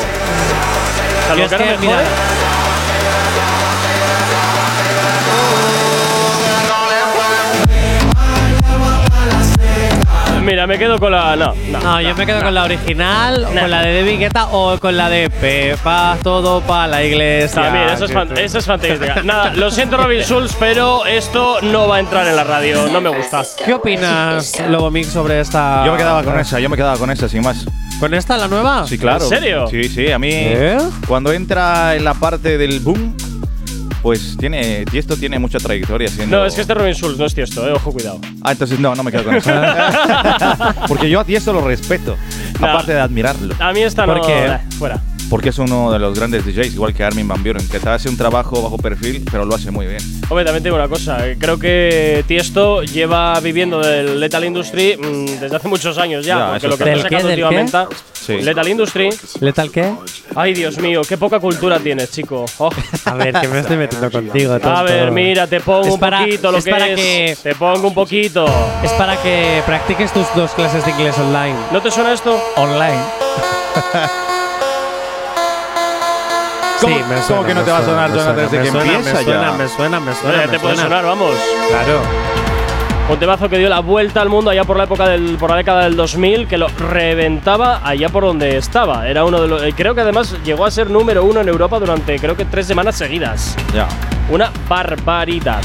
Que 1.34 1.48
que, 1.48 1.76
mira, 1.80 2.02
Mira, 10.48 10.66
me 10.66 10.78
quedo 10.78 10.98
con 10.98 11.12
la. 11.12 11.36
No, 11.36 11.52
no. 11.70 11.78
No, 11.78 12.00
yo 12.00 12.14
me 12.16 12.24
quedo 12.24 12.40
con 12.42 12.54
la 12.54 12.64
original, 12.64 13.44
o 13.44 13.48
con 13.60 13.70
la 13.70 13.82
de 13.82 13.98
David 14.02 14.18
Guetta 14.18 14.46
o 14.50 14.78
con 14.78 14.96
la 14.96 15.10
de 15.10 15.28
Pepa, 15.28 16.16
todo 16.22 16.62
para 16.62 16.86
la 16.86 17.04
iglesia. 17.04 17.62
También, 17.64 17.88
eso 17.90 18.06
es, 18.06 18.12
fan- 18.12 18.38
eso 18.38 18.58
es 18.58 18.64
fantástica. 18.64 19.22
Nada, 19.22 19.52
lo 19.54 19.70
siento, 19.70 19.98
Robin 19.98 20.22
Schulz, 20.22 20.56
pero 20.58 21.04
esto 21.04 21.58
no 21.60 21.86
va 21.86 21.96
a 21.96 22.00
entrar 22.00 22.26
en 22.26 22.34
la 22.34 22.44
radio. 22.44 22.88
No 22.88 22.98
me 23.00 23.10
gusta. 23.10 23.42
¿Qué 23.62 23.74
opinas, 23.74 24.58
Lobo 24.70 24.90
Mix, 24.90 25.08
sobre 25.08 25.38
esta. 25.40 25.84
Yo 25.84 25.92
me 25.92 25.98
quedaba 25.98 26.22
con 26.22 26.40
esa, 26.40 26.58
yo 26.60 26.70
me 26.70 26.76
quedaba 26.76 26.96
con 26.96 27.10
esa, 27.10 27.28
sin 27.28 27.42
más. 27.42 27.66
¿Con 28.00 28.14
esta, 28.14 28.38
la 28.38 28.48
nueva? 28.48 28.86
Sí, 28.86 28.96
claro. 28.96 29.24
¿En 29.24 29.28
serio? 29.28 29.66
Sí, 29.68 29.84
sí, 29.84 30.10
a 30.10 30.18
mí. 30.18 30.30
¿Eh? 30.32 30.78
Cuando 31.06 31.30
entra 31.32 31.94
en 31.94 32.04
la 32.04 32.14
parte 32.14 32.56
del 32.56 32.80
boom, 32.80 33.14
pues 34.02 34.36
tiene. 34.38 34.84
Tiesto 34.90 35.16
tiene 35.16 35.38
mucha 35.38 35.58
trayectoria 35.58 36.08
siendo. 36.08 36.38
No, 36.38 36.44
es 36.46 36.54
que 36.54 36.60
este 36.62 36.74
Robin 36.74 36.94
Schulz 36.94 37.18
no 37.18 37.24
es 37.26 37.34
tiesto, 37.34 37.66
eh. 37.68 37.72
Ojo, 37.72 37.92
cuidado. 37.92 38.20
Ah, 38.42 38.52
entonces 38.52 38.78
no, 38.78 38.94
no 38.94 39.02
me 39.02 39.10
quedo 39.10 39.24
con 39.24 39.34
eso. 39.36 39.50
Porque 40.88 41.08
yo 41.10 41.20
a 41.20 41.24
Tiesto 41.24 41.52
lo 41.52 41.60
respeto, 41.60 42.16
No. 42.60 42.66
aparte 42.68 42.92
de 42.94 43.00
admirarlo. 43.00 43.54
A 43.58 43.72
mí 43.72 43.80
esta 43.80 44.04
¿Por 44.04 44.18
no. 44.18 44.22
qué? 44.26 44.46
eh, 44.46 44.58
fuera. 44.78 45.00
Porque 45.30 45.50
es 45.50 45.58
uno 45.58 45.92
de 45.92 45.98
los 45.98 46.18
grandes 46.18 46.44
DJs, 46.46 46.72
igual 46.74 46.94
que 46.94 47.04
Armin 47.04 47.28
Van 47.28 47.42
Buren, 47.42 47.68
que 47.68 47.78
te 47.78 47.88
hace 47.90 48.08
un 48.08 48.16
trabajo 48.16 48.62
bajo 48.62 48.78
perfil, 48.78 49.22
pero 49.30 49.44
lo 49.44 49.54
hace 49.54 49.70
muy 49.70 49.86
bien. 49.86 50.00
Hombre, 50.30 50.44
también 50.44 50.62
te 50.62 50.68
digo 50.70 50.76
una 50.76 50.88
cosa. 50.88 51.26
eh, 51.28 51.36
Creo 51.38 51.58
que 51.58 52.24
Tiesto 52.26 52.82
lleva 52.82 53.38
viviendo 53.40 53.80
del 53.80 54.18
Lethal 54.20 54.44
Industry 54.46 54.96
mm, 54.96 55.40
desde 55.40 55.56
hace 55.56 55.68
muchos 55.68 55.98
años 55.98 56.24
ya. 56.24 56.38
Ya, 56.38 56.50
porque 56.52 56.68
lo 56.68 56.78
que 56.78 56.84
está 56.92 57.02
sacando 57.02 57.28
¿Del 57.28 57.36
qué? 57.36 57.42
¿Del 57.44 57.44
últimamente. 57.66 57.96
Sí. 58.12 58.36
Lethal 58.42 58.68
Industry. 58.68 59.08
¿Letal 59.40 59.70
qué? 59.70 59.92
Ay, 60.34 60.52
Dios 60.54 60.78
mío, 60.78 61.00
qué 61.08 61.16
poca 61.16 61.40
cultura 61.40 61.78
tienes, 61.78 62.10
chico. 62.10 62.44
Oh. 62.58 62.70
A 63.06 63.14
ver, 63.14 63.34
que 63.40 63.48
me 63.48 63.60
estoy 63.60 63.76
metiendo 63.76 64.10
contigo. 64.10 64.52
A 64.54 64.58
tonto. 64.60 64.84
ver, 64.84 65.10
mira, 65.12 65.46
te 65.46 65.60
pongo 65.60 65.86
Es 65.86 65.94
un 65.94 66.00
para- 66.00 66.20
poquito 66.20 66.52
lo 66.52 66.58
es 66.58 66.64
que 66.64 66.70
para 66.70 66.88
es. 66.88 66.96
que- 66.96 67.36
Te 67.42 67.54
pongo 67.54 67.88
un 67.88 67.94
poquito. 67.94 68.46
Es 68.82 68.92
para 68.92 69.16
que 69.22 69.62
practiques 69.66 70.12
tus 70.12 70.26
dos 70.34 70.50
clases 70.52 70.84
de 70.84 70.90
inglés 70.90 71.16
online. 71.18 71.56
¿No 71.72 71.80
te 71.82 71.90
suena 71.90 72.12
esto? 72.12 72.38
Online. 72.56 72.98
¿Cómo- 76.80 76.94
sí, 76.96 77.02
me 77.02 77.14
cómo 77.16 77.22
suena, 77.26 77.46
que 77.46 77.54
no 77.54 77.60
me 77.60 77.66
te 77.66 77.70
va 77.72 77.78
a 77.78 77.84
sonar, 77.84 78.10
Jonathan, 78.10 78.36
desde 78.36 78.58
que 78.62 78.70
suena, 78.70 78.92
empieza 78.92 79.16
me 79.18 79.22
suena, 79.24 79.42
ya? 79.50 79.52
Me 79.56 79.68
suena, 79.68 80.00
me 80.00 80.14
suena, 80.14 80.44
Ya 80.44 80.50
te 80.50 80.58
puede 80.60 80.76
sonar, 80.76 81.04
vamos. 81.04 81.32
Claro. 81.68 82.00
Un 83.10 83.18
temazo 83.18 83.48
que 83.48 83.56
dio 83.56 83.70
la 83.70 83.80
vuelta 83.80 84.20
al 84.20 84.28
mundo 84.28 84.50
allá 84.50 84.64
por 84.64 84.76
la 84.76 84.84
época 84.84 85.08
del, 85.08 85.36
por 85.38 85.48
la 85.48 85.56
década 85.56 85.84
del 85.84 85.96
2000, 85.96 86.46
que 86.46 86.58
lo 86.58 86.68
reventaba 86.68 87.80
allá 87.82 88.10
por 88.10 88.22
donde 88.24 88.58
estaba. 88.58 89.08
Era 89.08 89.24
uno 89.24 89.40
de 89.40 89.48
los, 89.48 89.62
eh, 89.62 89.72
creo 89.74 89.94
que 89.94 90.02
además 90.02 90.36
llegó 90.44 90.66
a 90.66 90.70
ser 90.70 90.90
número 90.90 91.24
uno 91.24 91.40
en 91.40 91.48
Europa 91.48 91.78
durante 91.78 92.18
creo 92.18 92.36
que 92.36 92.44
tres 92.44 92.66
semanas 92.66 92.96
seguidas. 92.96 93.56
Ya. 93.74 93.88
Una 94.30 94.50
barbaridad. 94.68 95.62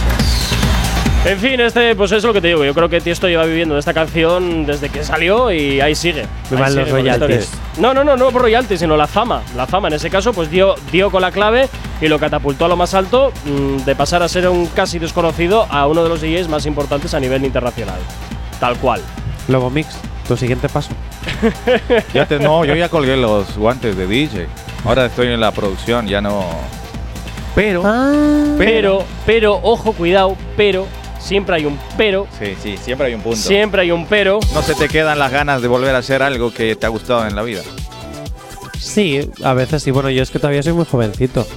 En 1.26 1.40
fin, 1.40 1.58
este, 1.62 1.96
pues 1.96 2.12
es 2.12 2.22
lo 2.24 2.34
que 2.34 2.42
te 2.42 2.50
digo. 2.50 2.66
Yo 2.66 2.74
creo 2.74 2.90
que 2.90 3.00
Tiesto 3.00 3.30
lleva 3.30 3.46
viviendo 3.46 3.76
de 3.76 3.80
esta 3.80 3.94
canción 3.94 4.66
desde 4.66 4.90
que 4.90 5.06
salió 5.06 5.54
y 5.54 5.80
ahí 5.80 5.96
sigue. 5.96 6.26
Me 6.52 6.58
Ahí 6.58 6.64
van 6.64 6.72
sigue 6.74 6.86
royalties. 6.86 7.50
No, 7.78 7.94
no, 7.94 8.04
no, 8.04 8.18
no 8.18 8.30
por 8.32 8.42
royalties, 8.42 8.82
sino 8.82 8.98
la 8.98 9.08
fama. 9.08 9.42
La 9.56 9.66
fama 9.66 9.88
en 9.88 9.94
ese 9.94 10.10
caso, 10.10 10.34
pues 10.34 10.52
dio, 10.52 10.76
dio 10.92 11.10
con 11.10 11.22
la 11.22 11.32
clave 11.32 11.70
y 12.02 12.10
lo 12.10 12.20
catapultó 12.20 12.66
a 12.66 12.68
lo 12.68 12.76
más 12.76 12.94
alto 12.94 13.32
mm, 13.46 13.86
de 13.86 13.96
pasar 13.96 14.22
a 14.22 14.28
ser 14.28 14.50
un 14.50 14.66
casi 14.68 15.00
desconocido 15.00 15.66
a 15.70 15.88
uno 15.88 16.04
de 16.04 16.10
los 16.10 16.20
DJs 16.20 16.50
más 16.50 16.66
importantes 16.66 17.14
a 17.14 17.22
nivel 17.22 17.46
internacional. 17.46 18.00
Tal 18.60 18.76
cual. 18.78 19.02
Lobo 19.48 19.70
Mix, 19.70 19.96
tu 20.28 20.36
siguiente 20.36 20.68
paso. 20.68 20.90
Ya 22.14 22.26
te- 22.26 22.38
no, 22.38 22.66
yo 22.66 22.76
ya 22.76 22.90
colgué 22.90 23.16
los 23.16 23.58
guantes 23.58 23.96
de 23.96 24.08
DJ. 24.08 24.48
Ahora 24.84 25.06
estoy 25.06 25.28
en 25.28 25.40
la 25.40 25.52
producción, 25.52 26.06
ya 26.06 26.20
no. 26.20 26.44
Pero. 27.56 27.82
Pero, 28.58 29.06
pero, 29.26 29.60
ojo, 29.64 29.94
cuidado, 29.94 30.36
pero, 30.58 30.86
siempre 31.24 31.56
hay 31.56 31.66
un 31.66 31.80
pero, 31.98 32.28
Sí, 32.40 32.56
sí, 32.62 32.78
siempre 32.78 33.08
hay 33.08 33.14
un 33.14 33.22
punto. 33.22 33.38
siempre 33.38 33.82
hay 33.82 33.92
un 33.92 34.06
pero. 34.06 34.40
No 34.54 34.62
se 34.62 34.76
te 34.76 34.88
quedan 34.88 35.18
las 35.20 35.32
ganas 35.32 35.62
de 35.62 35.68
volver 35.68 35.96
a 35.96 36.00
hacer 36.00 36.22
algo 36.22 36.54
que 36.54 36.76
te 36.76 36.86
ha 36.86 36.90
gustado 36.90 37.26
en 37.26 37.36
la 37.36 37.42
vida. 37.44 37.62
Sí, 38.80 39.30
a 39.44 39.54
veces 39.54 39.82
sí. 39.84 39.92
Bueno, 39.92 40.10
yo 40.10 40.22
es 40.22 40.30
que 40.30 40.40
todavía 40.40 40.62
soy 40.62 40.74
muy 40.74 40.86
jovencito. 40.86 41.48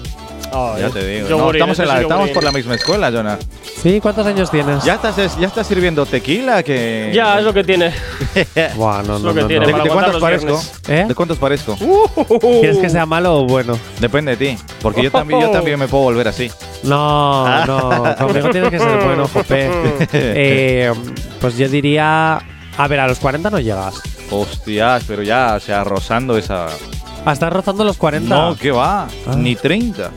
Ya 0.79 0.91
te 0.91 1.07
digo. 1.07 1.51
Estamos 1.53 1.79
en 1.79 1.89
la- 1.89 2.27
por 2.33 2.45
la 2.45 2.53
misma 2.53 2.75
escuela, 2.75 3.11
Jonah. 3.11 3.39
Sí, 3.83 4.01
¿cuántos 4.01 4.27
años 4.27 4.51
tienes? 4.51 4.83
Ya 4.85 4.95
estás, 4.95 5.17
ya 5.39 5.47
estás 5.47 5.67
sirviendo 5.67 6.07
tequila 6.07 6.63
que. 6.63 7.11
Ya, 7.15 7.39
es 7.39 7.45
lo 7.45 7.53
que 7.53 7.63
tiene. 7.65 7.93
Buah, 8.77 9.03
no, 9.03 9.19
no, 9.19 9.35
que 9.35 9.45
tiene 9.45 9.69
para 9.69 9.85
¿De 9.85 9.91
cuántos 9.91 10.21
parezco? 10.21 10.63
¿Eh? 10.89 11.05
¿De 11.07 11.15
cuántos 11.15 11.39
parezco? 11.39 11.77
¿Quieres 12.41 12.79
que 12.79 12.91
sea 12.91 13.07
malo 13.07 13.41
o 13.41 13.45
bueno? 13.47 13.79
Depende 14.01 14.37
de 14.37 14.57
ti. 14.57 14.63
Porque 14.83 15.03
yo 15.03 15.11
también, 15.11 15.41
yo 15.41 15.51
también 15.51 15.79
me 15.79 15.89
puedo 15.89 16.05
volver 16.05 16.29
así. 16.29 16.51
No, 16.83 17.67
no, 17.67 18.17
conmigo 18.17 18.51
tienes 18.51 18.71
que 18.71 18.79
ser 18.79 19.05
bueno, 19.05 19.29
Jope. 19.33 19.71
Eh, 20.13 20.93
pues 21.41 21.57
yo 21.57 21.69
diría. 21.69 22.41
A 22.79 22.89
ver, 22.89 23.01
a 23.01 23.09
los 23.09 23.19
40 23.19 23.49
no 23.51 23.59
llegas. 23.59 24.03
Hostias, 24.31 25.05
pero 25.07 25.23
ya, 25.23 25.55
o 25.57 25.61
sea, 25.61 25.83
rozando 25.85 26.37
esa. 26.37 26.67
Ah, 27.25 27.33
¿Estás 27.33 27.53
rozando 27.53 27.85
los 27.85 27.97
40? 27.97 28.35
No, 28.35 28.57
¿qué 28.57 28.71
va? 28.71 29.05
Ah. 29.27 29.35
Ni 29.37 29.57
30. 29.57 30.11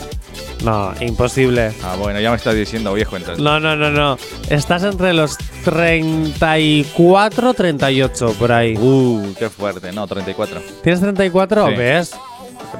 No, 0.64 0.94
imposible. 0.99 1.72
Ah, 1.84 1.95
bueno, 1.98 2.19
ya 2.19 2.31
me 2.31 2.36
estás 2.38 2.53
diciendo 2.56 2.94
viejo 2.94 3.15
entonces. 3.15 3.41
No, 3.44 3.60
no, 3.60 3.76
no, 3.76 3.90
no. 3.91 4.18
Estás 4.49 4.84
entre 4.84 5.14
los 5.14 5.38
34, 5.64 7.53
38, 7.53 8.36
por 8.38 8.52
ahí. 8.52 8.76
Uh, 8.77 9.34
qué 9.38 9.49
fuerte. 9.49 9.91
No, 9.94 10.06
34. 10.07 10.61
¿Tienes 10.84 10.99
34? 11.02 11.68
Sí. 11.69 11.73
¿Ves? 11.76 12.11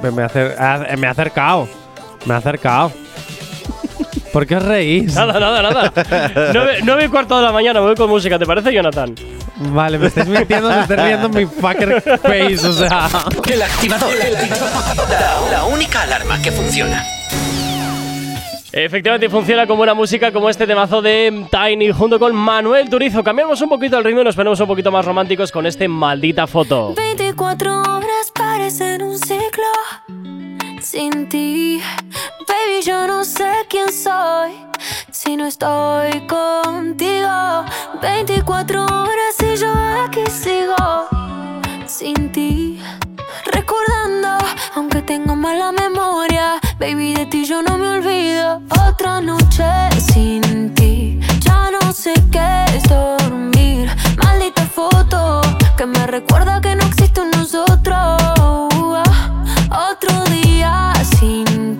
Me, 0.02 0.22
acer- 0.22 0.56
ha- 0.58 0.96
me 0.96 1.06
he 1.06 1.10
acercado. 1.10 1.68
Me 2.26 2.34
he 2.34 2.36
acercado. 2.36 2.92
¿Por 4.32 4.46
qué 4.46 4.56
os 4.56 4.62
reís? 4.62 5.14
Nada, 5.14 5.40
nada, 5.40 5.62
nada. 5.62 5.92
9, 6.84 7.04
y 7.04 7.08
cuarto 7.08 7.36
de 7.38 7.42
la 7.42 7.50
mañana, 7.52 7.80
me 7.80 7.86
voy 7.86 7.96
con 7.96 8.08
música, 8.10 8.38
¿te 8.38 8.46
parece, 8.46 8.72
Jonathan? 8.72 9.14
Vale, 9.56 9.98
me 9.98 10.06
estáis 10.06 10.28
mintiendo, 10.28 10.68
me 10.70 10.80
estáis 10.82 11.00
riendo 11.02 11.26
en 11.26 11.34
mi 11.34 11.46
fucker 11.46 12.00
face, 12.22 12.66
o 12.66 12.72
sea. 12.72 13.08
El 13.50 13.62
activador. 13.62 14.08
La, 15.08 15.50
la 15.50 15.64
única 15.64 16.02
alarma 16.02 16.40
que 16.40 16.52
funciona. 16.52 17.04
Efectivamente 18.72 19.28
funciona 19.28 19.66
con 19.66 19.76
buena 19.76 19.94
música 19.94 20.32
como 20.32 20.48
este 20.48 20.64
temazo 20.64 21.02
de 21.02 21.44
Tiny 21.50 21.90
junto 21.90 22.20
con 22.20 22.34
Manuel 22.36 22.88
Turizo. 22.88 23.24
Cambiamos 23.24 23.60
un 23.62 23.68
poquito 23.68 23.98
el 23.98 24.04
ritmo 24.04 24.20
y 24.20 24.24
nos 24.24 24.36
ponemos 24.36 24.60
un 24.60 24.68
poquito 24.68 24.92
más 24.92 25.04
románticos 25.04 25.50
con 25.50 25.66
este 25.66 25.88
maldita 25.88 26.46
foto. 26.46 26.94
24 26.94 27.82
horas 27.82 28.32
parecen 28.32 29.02
un 29.02 29.18
ciclo 29.18 29.64
sin 30.80 31.28
ti. 31.28 31.80
Baby, 32.46 32.82
yo 32.84 33.08
no 33.08 33.24
sé 33.24 33.50
quién 33.68 33.92
soy 33.92 34.52
si 35.10 35.36
no 35.36 35.46
estoy 35.46 36.20
contigo. 36.28 37.64
24 38.00 38.84
horas 38.84 39.36
y 39.42 39.56
yo 39.56 39.72
aquí 40.04 40.24
sigo 40.30 41.08
sin 41.86 42.30
ti. 42.30 42.80
Recordando, 43.46 44.38
aunque 44.76 45.02
tengo 45.02 45.34
mala 45.34 45.72
memoria, 45.72 46.60
baby, 46.80 47.12
de 47.12 47.26
ti 47.26 47.44
yo 47.44 47.62
no 47.62 47.76
me 47.76 47.88
olvido. 47.88 48.62
Otra 48.88 49.20
noche 49.20 49.64
sin 50.12 50.74
ti, 50.74 51.20
ya 51.40 51.70
no 51.70 51.92
sé 51.92 52.14
qué 52.32 52.64
es 52.74 52.82
dormir. 52.84 53.88
Maldita 54.16 54.62
foto 54.62 55.42
que 55.76 55.84
me 55.84 56.06
recuerda 56.06 56.60
que 56.60 56.74
no 56.74 56.84
existe 56.86 57.20
un 57.20 57.30
nosotros. 57.30 58.22
Otro 59.90 60.24
día 60.30 60.92
sin 61.18 61.76
ti, 61.78 61.79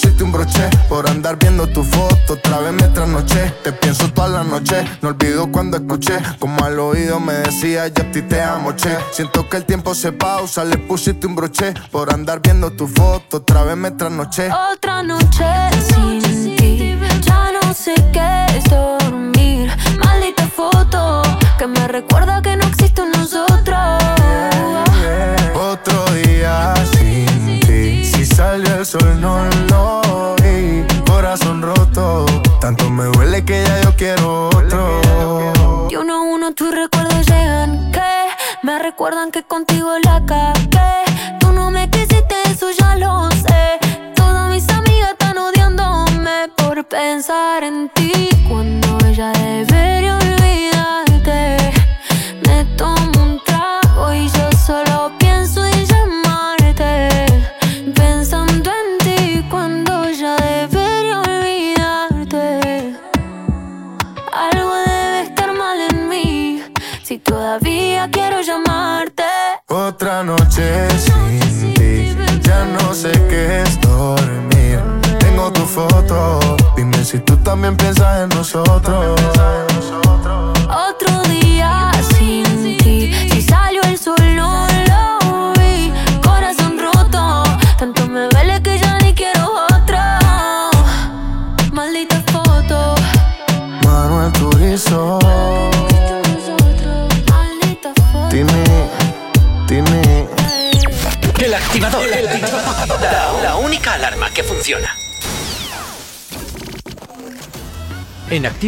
pusiste 0.00 0.24
un 0.24 0.32
broche 0.32 0.70
Por 0.88 1.08
andar 1.08 1.36
viendo 1.38 1.66
tu 1.66 1.82
foto, 1.82 2.34
otra 2.34 2.58
vez 2.60 2.72
me 2.72 2.88
trasnoché. 2.88 3.52
Te 3.62 3.72
pienso 3.72 4.10
toda 4.12 4.28
la 4.28 4.44
noche, 4.44 4.84
no 5.02 5.10
olvido 5.10 5.50
cuando 5.50 5.76
escuché. 5.76 6.18
Como 6.38 6.64
al 6.64 6.78
oído 6.78 7.20
me 7.20 7.34
decía 7.34 7.88
yo 7.88 8.02
a 8.02 8.10
ti 8.10 8.22
te 8.22 8.40
amo, 8.40 8.74
che 8.74 8.96
Siento 9.12 9.48
que 9.48 9.56
el 9.58 9.64
tiempo 9.64 9.94
se 9.94 10.12
pausa, 10.12 10.64
le 10.64 10.78
pusiste 10.78 11.26
un 11.26 11.34
broche 11.34 11.74
Por 11.90 12.12
andar 12.12 12.40
viendo 12.42 12.70
tu 12.72 12.86
foto, 12.86 13.38
otra 13.38 13.64
vez 13.64 13.76
me 13.76 13.90
trasnoché. 13.90 14.48
Otra 14.72 15.02
noche 15.02 15.44
sin 15.88 16.56
ti, 16.56 16.98
ya 17.20 17.52
no 17.52 17.74
sé 17.74 17.99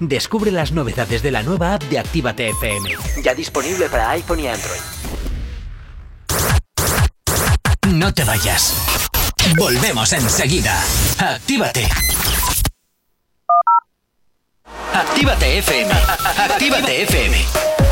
Descubre 0.00 0.50
las 0.50 0.72
novedades 0.72 1.22
de 1.22 1.30
la 1.30 1.42
nueva 1.42 1.74
app 1.74 1.82
de 1.84 1.98
Actívate 1.98 2.48
FM. 2.48 2.88
Ya 3.22 3.34
disponible 3.34 3.86
para 3.90 4.08
iPhone 4.12 4.40
y 4.40 4.48
Android. 4.48 4.80
No 7.92 8.14
te 8.14 8.24
vayas. 8.24 8.74
Volvemos 9.58 10.10
enseguida. 10.14 10.82
Actívate. 11.18 11.86
Actívate 14.94 15.58
FM. 15.58 15.92
Actívate 16.48 17.02
FM. 17.02 17.36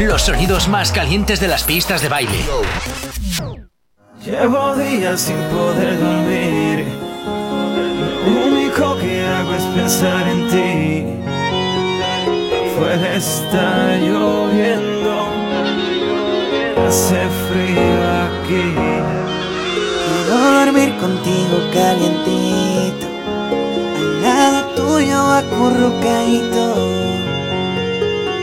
Los 0.00 0.22
sonidos 0.22 0.66
más 0.66 0.92
calientes 0.92 1.40
de 1.40 1.48
las 1.48 1.64
pistas 1.64 2.00
de 2.00 2.08
baile. 2.08 2.42
Llevo 4.24 4.76
días 4.76 5.20
sin 5.20 5.36
poder 5.50 6.00
dormir. 6.00 6.86
Lo 8.24 8.46
único 8.46 8.98
que 8.98 9.26
hago 9.26 9.54
es 9.54 9.62
pensar 9.74 10.26
en 10.26 10.48
ti. 10.48 10.97
Fuera 12.78 13.14
está 13.16 13.96
lloviendo. 13.96 15.28
Hace 16.86 17.26
frío 17.48 18.00
aquí. 18.24 18.66
Quiero 20.06 20.36
dormir 20.60 20.96
contigo 20.98 21.56
calientito, 21.72 23.06
al 23.96 24.22
lado 24.22 24.60
tuyo 24.76 25.18
acurrucadito. 25.18 26.66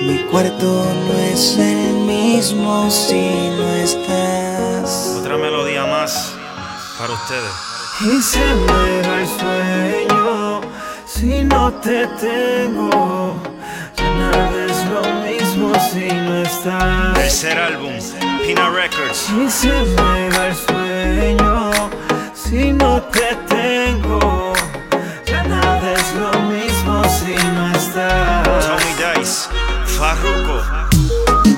Mi 0.01 0.17
cuarto 0.29 0.85
no 1.07 1.13
es 1.31 1.57
el 1.57 1.93
mismo 2.05 2.91
si 2.91 3.49
no 3.57 3.73
estás. 3.75 5.15
Otra 5.17 5.37
melodía 5.37 5.85
más 5.85 6.33
para 6.99 7.13
ustedes. 7.13 7.53
Y 8.01 8.21
se 8.21 8.39
me 8.39 9.07
va 9.07 9.21
el 9.21 9.27
sueño 9.39 10.61
si 11.05 11.45
no 11.45 11.71
te 11.75 12.05
tengo. 12.19 13.54
Nada 14.17 14.65
es 14.69 14.85
lo 14.85 15.01
mismo 15.25 15.73
si 15.91 16.07
no 16.13 16.41
estás. 16.41 17.13
Tercer 17.13 17.57
álbum, 17.59 17.93
Pina 18.45 18.69
Records. 18.69 19.29
Y 19.29 19.49
se 19.49 19.69
me 19.69 20.29
va 20.29 20.47
el 20.47 20.55
sueño 20.55 21.71
si 22.33 22.73
no 22.73 23.01
te 23.03 23.35
tengo. 23.47 24.53
Ya 25.25 25.43
nada 25.43 25.93
es 25.93 26.13
lo 26.15 26.31
mismo 26.43 27.03
si 27.05 27.35
no 27.55 27.75
estás. 27.75 28.65
Tommy 28.65 29.19
Dice, 29.19 29.49
Farruko. 29.97 30.61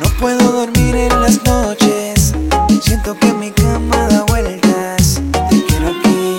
No 0.02 0.10
puedo 0.20 0.52
dormir 0.52 0.96
en 0.96 1.22
las 1.22 1.44
noches. 1.44 2.34
Siento 2.82 3.18
que 3.20 3.34
mi 3.34 3.52
cama 3.52 4.08
da 4.10 4.24
vueltas. 4.24 5.22
Te 5.50 5.64
quiero 5.66 5.90
aquí, 5.90 6.38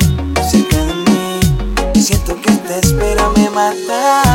cerca 0.50 0.78
de 0.78 0.94
mí. 0.94 2.00
Siento 2.00 2.40
que 2.40 2.50
esta 2.50 2.76
espera 2.76 3.28
me 3.36 3.50
mata. 3.50 4.27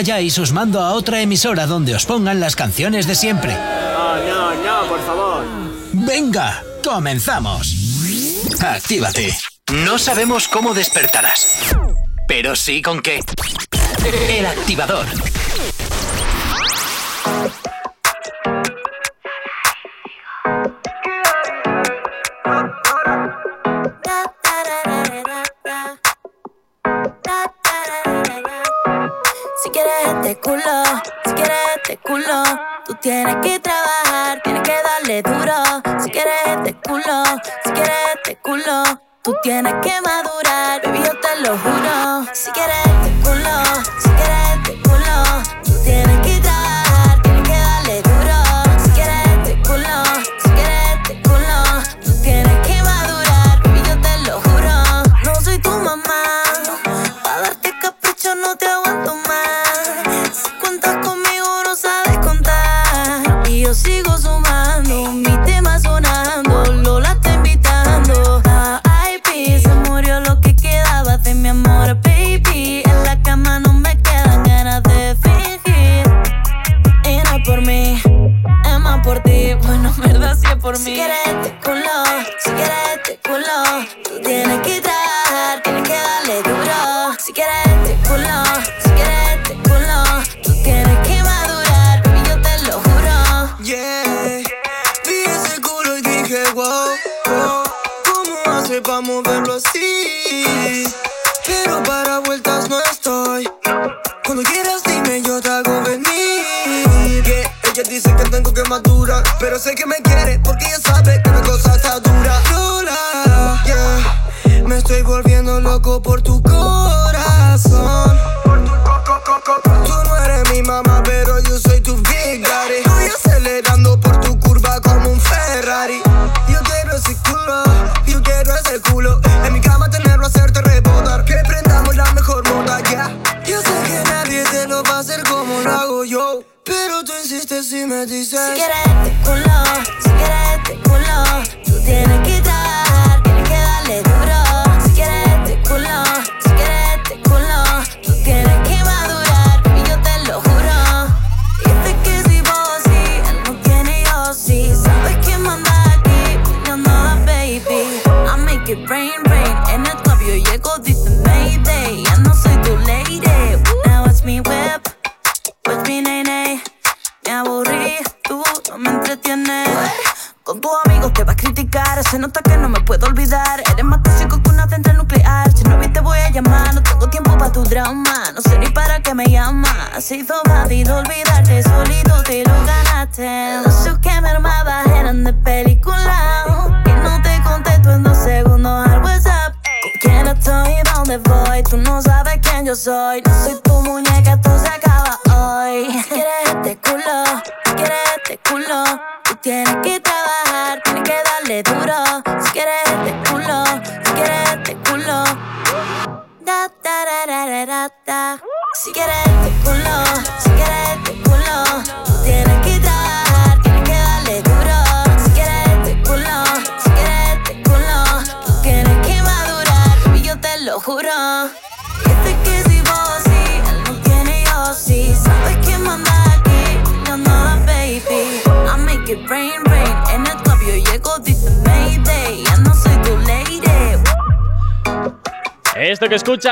calláis 0.00 0.38
os 0.38 0.50
mando 0.50 0.80
a 0.80 0.96
otra 0.96 1.20
emisora 1.20 1.66
donde 1.66 1.94
os 1.94 2.06
pongan 2.06 2.40
las 2.40 2.56
canciones 2.56 3.06
de 3.06 3.14
siempre. 3.14 3.52
No, 3.52 4.54
no, 4.54 4.88
por 4.88 5.00
favor. 5.04 5.44
Venga, 5.92 6.64
comenzamos. 6.82 7.68
Actívate. 8.60 9.36
No 9.84 9.98
sabemos 9.98 10.48
cómo 10.48 10.72
despertarás, 10.72 11.46
pero 12.26 12.56
sí 12.56 12.80
con 12.80 13.02
qué. 13.02 13.20
El 14.30 14.46
activador. 14.46 15.04
can 39.50 39.66
I 39.66 39.80
get 39.82 40.00
my 40.04 40.19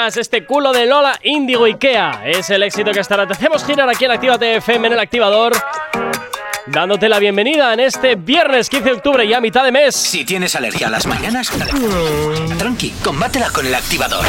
este 0.06 0.46
culo 0.46 0.72
de 0.72 0.86
Lola 0.86 1.18
Indigo 1.24 1.64
Ikea. 1.64 2.22
Es 2.24 2.50
el 2.50 2.62
éxito 2.62 2.92
que 2.92 3.00
estará 3.00 3.26
te 3.26 3.32
hacemos 3.32 3.64
girar 3.64 3.88
aquí 3.88 4.04
en 4.04 4.12
Actívate 4.12 4.56
FM 4.56 4.86
en 4.86 4.92
el 4.92 5.00
activador. 5.00 5.52
Dándote 6.66 7.08
la 7.08 7.18
bienvenida 7.18 7.74
en 7.74 7.80
este 7.80 8.14
viernes 8.14 8.68
15 8.70 8.84
de 8.84 8.92
octubre 8.92 9.24
y 9.24 9.34
a 9.34 9.40
mitad 9.40 9.64
de 9.64 9.72
mes. 9.72 9.96
Si 9.96 10.24
tienes 10.24 10.54
alergia 10.54 10.86
a 10.86 10.90
las 10.90 11.06
mañanas, 11.06 11.50
tranqui, 12.58 12.90
combátela 13.02 13.50
con 13.50 13.66
el 13.66 13.74
activador. 13.74 14.24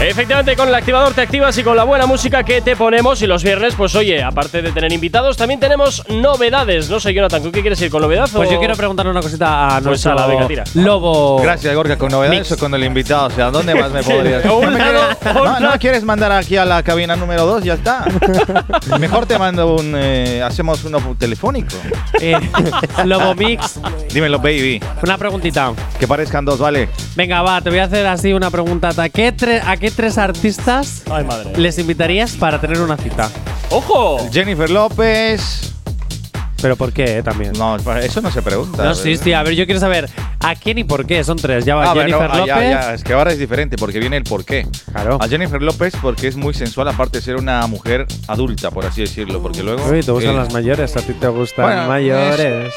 Efectivamente, 0.00 0.54
con 0.56 0.68
el 0.68 0.74
activador 0.74 1.14
te 1.14 1.22
activas 1.22 1.56
y 1.56 1.62
con 1.62 1.76
la 1.76 1.84
buena 1.84 2.04
música 2.06 2.42
que 2.42 2.60
te 2.60 2.76
ponemos. 2.76 3.22
Y 3.22 3.26
los 3.26 3.42
viernes, 3.42 3.74
pues 3.74 3.94
oye, 3.94 4.22
aparte 4.22 4.60
de 4.60 4.70
tener 4.72 4.92
invitados, 4.92 5.36
también 5.36 5.60
tenemos 5.60 6.02
novedades. 6.10 6.90
No 6.90 7.00
sé, 7.00 7.14
Jonathan, 7.14 7.42
¿tú 7.42 7.50
qué 7.52 7.60
quieres 7.62 7.80
ir 7.80 7.90
con 7.90 8.02
novedad? 8.02 8.28
Pues 8.30 8.50
o- 8.50 8.52
yo 8.52 8.58
quiero 8.58 8.74
preguntarle 8.74 9.12
una 9.12 9.22
cosita 9.22 9.66
a 9.68 9.70
Pues 9.74 9.84
nuestro 9.84 10.12
a 10.12 10.14
la 10.16 10.26
venga, 10.26 10.46
tira. 10.48 10.64
lobo. 10.74 11.40
Gracias, 11.40 11.74
Gorka. 11.74 11.96
¿Con 11.96 12.10
novedades 12.10 12.50
o 12.52 12.58
con 12.58 12.74
el 12.74 12.84
invitado? 12.84 13.28
O 13.28 13.30
sea, 13.30 13.50
¿dónde 13.50 13.74
más 13.74 13.90
me 13.92 14.02
podrías? 14.02 14.44
Un 14.44 14.72
¿No 14.74 14.78
lado, 14.78 15.60
no 15.60 15.78
quieres 15.78 16.02
mandar 16.04 16.32
aquí 16.32 16.56
a 16.56 16.64
la 16.66 16.82
cabina 16.82 17.16
número 17.16 17.46
2, 17.46 17.64
ya 17.64 17.74
está. 17.74 18.04
Mejor 18.98 19.24
te 19.26 19.38
mando 19.38 19.76
un. 19.76 19.94
eh, 19.96 20.42
hacemos 20.42 20.84
uno 20.84 20.98
telefónico. 21.18 21.76
Eh, 22.20 22.36
lobo 23.04 23.34
Mix, 23.36 23.78
Dímelo, 24.12 24.38
baby. 24.38 24.82
una 25.02 25.16
preguntita. 25.16 25.72
Que 25.98 26.06
parezcan 26.06 26.44
dos, 26.44 26.58
¿vale? 26.58 26.88
Venga, 27.16 27.42
va, 27.42 27.60
te 27.60 27.70
voy 27.70 27.78
a 27.78 27.84
hacer 27.84 28.06
así 28.06 28.32
una 28.32 28.50
pregunta. 28.50 28.90
¿A 28.96 29.08
qué, 29.08 29.32
tre- 29.34 29.62
a 29.64 29.76
qué 29.76 29.90
tres 29.90 30.18
artistas 30.18 31.02
Ay, 31.10 31.24
madre. 31.24 31.52
les 31.56 31.78
invitarías 31.78 32.32
para 32.32 32.60
tener 32.60 32.80
una 32.80 32.96
cita? 32.96 33.30
¡Ojo! 33.70 34.18
Jennifer 34.32 34.68
López. 34.68 35.70
¿Pero 36.60 36.76
por 36.76 36.92
qué 36.92 37.18
eh, 37.18 37.22
también? 37.22 37.52
No, 37.52 37.76
eso 37.76 38.20
no 38.22 38.30
se 38.32 38.40
pregunta. 38.42 38.82
No, 38.82 38.94
sí, 38.94 39.16
sí, 39.18 39.32
a 39.34 39.42
ver, 39.42 39.54
yo 39.54 39.66
quiero 39.66 39.78
saber 39.80 40.08
a 40.40 40.54
quién 40.56 40.78
y 40.78 40.84
por 40.84 41.04
qué. 41.06 41.22
Son 41.22 41.36
tres. 41.36 41.64
Ya 41.64 41.74
va 41.76 41.90
Ah, 41.90 41.94
bueno, 41.94 42.16
Jennifer 42.18 42.30
ah, 42.32 42.38
López. 42.38 42.54
ya, 42.54 42.70
ya, 42.70 42.94
es 42.94 43.04
que 43.04 43.12
ahora 43.12 43.32
es 43.32 43.38
diferente 43.38 43.76
porque 43.76 44.00
viene 44.00 44.16
el 44.16 44.24
porqué. 44.24 44.66
Claro. 44.90 45.18
A 45.20 45.28
Jennifer 45.28 45.60
López 45.62 45.94
porque 46.00 46.26
es 46.26 46.36
muy 46.36 46.54
sensual, 46.54 46.88
aparte 46.88 47.18
de 47.18 47.22
ser 47.22 47.36
una 47.36 47.64
mujer 47.66 48.06
adulta, 48.28 48.70
por 48.70 48.86
así 48.86 49.02
decirlo. 49.02 49.42
Porque 49.42 49.62
luego. 49.62 49.84
Uy, 49.88 50.02
te 50.02 50.10
gustan 50.10 50.34
eh, 50.34 50.38
las 50.38 50.52
mayores, 50.54 50.96
a 50.96 51.00
ti 51.02 51.12
te 51.12 51.28
gustan 51.28 51.66
Bueno, 51.66 51.86
mayores. 51.86 52.72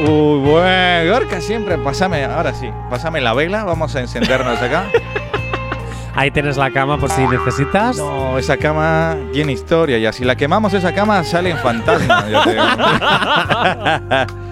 Uy, 0.00 0.40
bueno, 0.40 1.12
Gorka 1.12 1.40
siempre, 1.40 1.78
pásame, 1.78 2.24
ahora 2.24 2.54
sí, 2.54 2.70
pásame 2.88 3.20
la 3.20 3.34
vela, 3.34 3.64
vamos 3.64 3.94
a 3.96 4.00
encendernos 4.00 4.60
acá. 4.60 4.84
Ahí 6.14 6.32
tienes 6.32 6.56
la 6.56 6.72
cama 6.72 6.98
por 6.98 7.10
si 7.10 7.24
necesitas. 7.28 7.96
No, 7.96 8.38
esa 8.38 8.56
cama 8.56 9.16
tiene 9.32 9.52
historia, 9.52 9.98
y 9.98 10.12
si 10.12 10.24
la 10.24 10.34
quemamos 10.34 10.74
esa 10.74 10.92
cama 10.92 11.22
salen 11.22 11.56
fantasmas. 11.58 12.24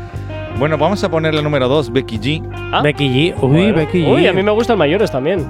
bueno, 0.59 0.79
vamos 0.79 1.03
a 1.05 1.11
poner 1.11 1.35
la 1.35 1.43
número 1.43 1.69
2, 1.69 1.93
Becky 1.93 2.19
G. 2.19 2.43
Ah. 2.73 2.81
Becky 2.83 3.09
G. 3.09 3.35
Uy, 3.43 3.49
Bueno. 3.49 3.75
Becky 3.77 3.99
G. 4.05 4.09
Uy, 4.13 4.27
a 4.27 4.33
mí 4.33 4.43
me 4.43 4.51
gustan 4.53 4.79
mayores 4.79 5.11
también. 5.11 5.47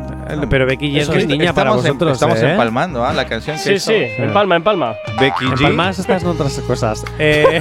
Pero 0.51 0.67
Becky 0.67 0.91
G 0.93 0.99
es 1.01 1.09
muy 1.09 1.19
es- 1.19 1.27
niña 1.27 1.53
para 1.53 1.71
estamos 1.71 1.85
en- 1.85 1.93
vosotros. 1.93 2.13
estamos 2.15 2.39
¿eh? 2.43 2.51
empalmando, 2.51 3.05
¿ah? 3.05 3.13
La 3.13 3.27
canción 3.27 3.57
que 3.57 3.63
Sí, 3.63 3.73
hizo 3.75 3.91
sí, 3.93 3.97
en 4.19 4.33
palma, 4.33 4.57
en 4.57 4.63
palma. 4.65 4.95
Becky 5.21 5.45
G. 5.47 5.63
Palmas 5.63 5.99
estás 5.99 6.23
en 6.23 6.29
otras 6.29 6.59
cosas. 6.67 7.05
Eh, 7.19 7.61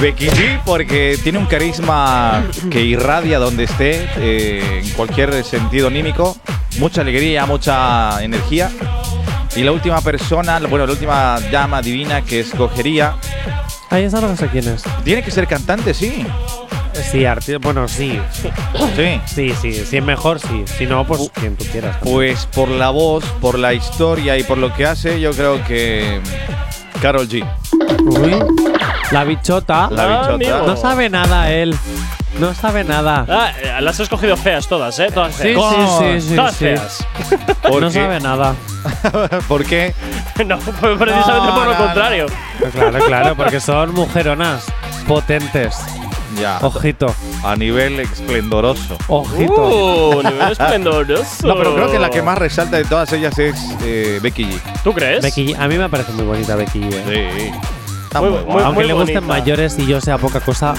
Becky 0.00 0.26
G 0.28 0.60
porque 0.64 1.16
tiene 1.22 1.38
un 1.38 1.46
carisma 1.46 2.42
que 2.70 2.82
irradia 2.82 3.38
donde 3.38 3.64
esté, 3.64 4.08
eh, 4.18 4.80
en 4.82 4.90
cualquier 4.90 5.44
sentido 5.44 5.86
anímico, 5.88 6.36
mucha 6.78 7.02
alegría, 7.02 7.46
mucha 7.46 8.22
energía. 8.22 8.70
Y 9.54 9.62
la 9.62 9.72
última 9.72 10.00
persona, 10.00 10.58
bueno, 10.60 10.86
la 10.86 10.92
última 10.92 11.38
llama 11.50 11.82
divina 11.82 12.22
que 12.22 12.40
escogería, 12.40 13.14
Ahí 13.92 14.04
esa 14.04 14.20
no 14.20 14.34
sé 14.36 14.48
quién 14.48 14.66
es. 14.68 14.82
tiene 15.04 15.22
que 15.22 15.30
ser 15.30 15.46
cantante, 15.46 15.92
sí. 15.94 16.26
Sí, 17.10 17.20
arti- 17.24 17.58
bueno, 17.60 17.88
sí. 17.88 18.18
Sí. 18.96 19.20
Sí, 19.26 19.54
sí. 19.60 19.72
Si 19.84 19.96
es 19.96 20.04
mejor, 20.04 20.38
sí. 20.40 20.64
Si 20.66 20.86
no, 20.86 21.06
pues 21.06 21.30
quien 21.34 21.56
tú 21.56 21.64
quieras. 21.72 21.96
Pues 22.02 22.46
por 22.46 22.68
la 22.68 22.90
voz, 22.90 23.24
por 23.40 23.58
la 23.58 23.72
historia 23.74 24.36
y 24.38 24.42
por 24.44 24.58
lo 24.58 24.72
que 24.74 24.86
hace, 24.86 25.18
yo 25.20 25.32
creo 25.32 25.62
que 25.64 26.20
Carol 27.00 27.28
G. 27.28 27.44
Uy, 28.04 28.34
la 29.10 29.24
bichota. 29.24 29.88
La 29.90 30.02
Ah, 30.04 30.06
bichota. 30.08 30.34
amigo. 30.34 30.66
No 30.66 30.76
sabe 30.76 31.08
nada 31.08 31.50
él. 31.50 31.74
No 32.38 32.54
sabe 32.54 32.82
nada. 32.82 33.24
Ah, 33.28 33.52
eh, 33.62 33.74
las 33.80 34.00
he 34.00 34.04
escogido 34.04 34.36
feas 34.36 34.66
todas, 34.66 34.98
¿eh? 34.98 35.08
Todas 35.12 35.34
feas. 35.36 35.60
sí, 35.98 36.20
sí, 36.20 36.28
sí, 36.30 36.36
Todas 36.36 36.54
sí. 36.56 36.64
feas. 36.64 37.06
¿Por 37.62 37.80
No 37.82 37.88
qué? 37.88 37.94
sabe 37.94 38.20
nada. 38.20 38.54
¿Por 39.48 39.64
qué? 39.64 39.94
no, 40.46 40.58
pues 40.58 40.98
precisamente 40.98 41.46
No, 41.48 41.54
por 41.54 41.64
lo 41.66 41.72
no, 41.72 41.78
no. 41.78 41.84
contrario. 41.84 42.26
Claro, 42.72 42.98
claro, 43.06 43.36
porque 43.36 43.60
son 43.60 43.94
mujeronas 43.94 44.64
potentes. 45.06 45.76
Ya. 46.40 46.58
Ojito, 46.62 47.14
A 47.44 47.54
nivel 47.56 48.00
esplendoroso. 48.00 48.96
ojito. 49.08 49.52
Uh, 50.16 50.22
nivel 50.22 50.52
esplendoroso. 50.52 51.46
No, 51.46 51.56
pero 51.56 51.74
creo 51.74 51.92
que 51.92 51.98
la 51.98 52.08
que 52.08 52.22
más 52.22 52.38
resalta 52.38 52.78
de 52.78 52.84
todas 52.86 53.12
ellas 53.12 53.38
es 53.38 53.54
eh, 53.84 54.18
Becky 54.22 54.44
G. 54.46 54.60
¿Tú 54.82 54.94
crees? 54.94 55.22
Becky 55.22 55.48
G- 55.48 55.56
a 55.60 55.68
mí 55.68 55.76
me 55.76 55.90
parece 55.90 56.12
muy 56.12 56.24
bonita 56.24 56.56
Becky 56.56 56.80
G. 56.80 56.90
¿eh? 57.06 57.30
Sí. 57.52 57.58
Está 58.04 58.20
Muy- 58.22 58.30
muy. 58.46 58.62
Aunque 58.62 58.84
le 58.84 58.94
gusten 58.94 59.16
bonita. 59.16 59.40
mayores 59.40 59.78
y 59.78 59.84
yo 59.86 60.00
sea 60.00 60.16
poca 60.16 60.40
cosa, 60.40 60.72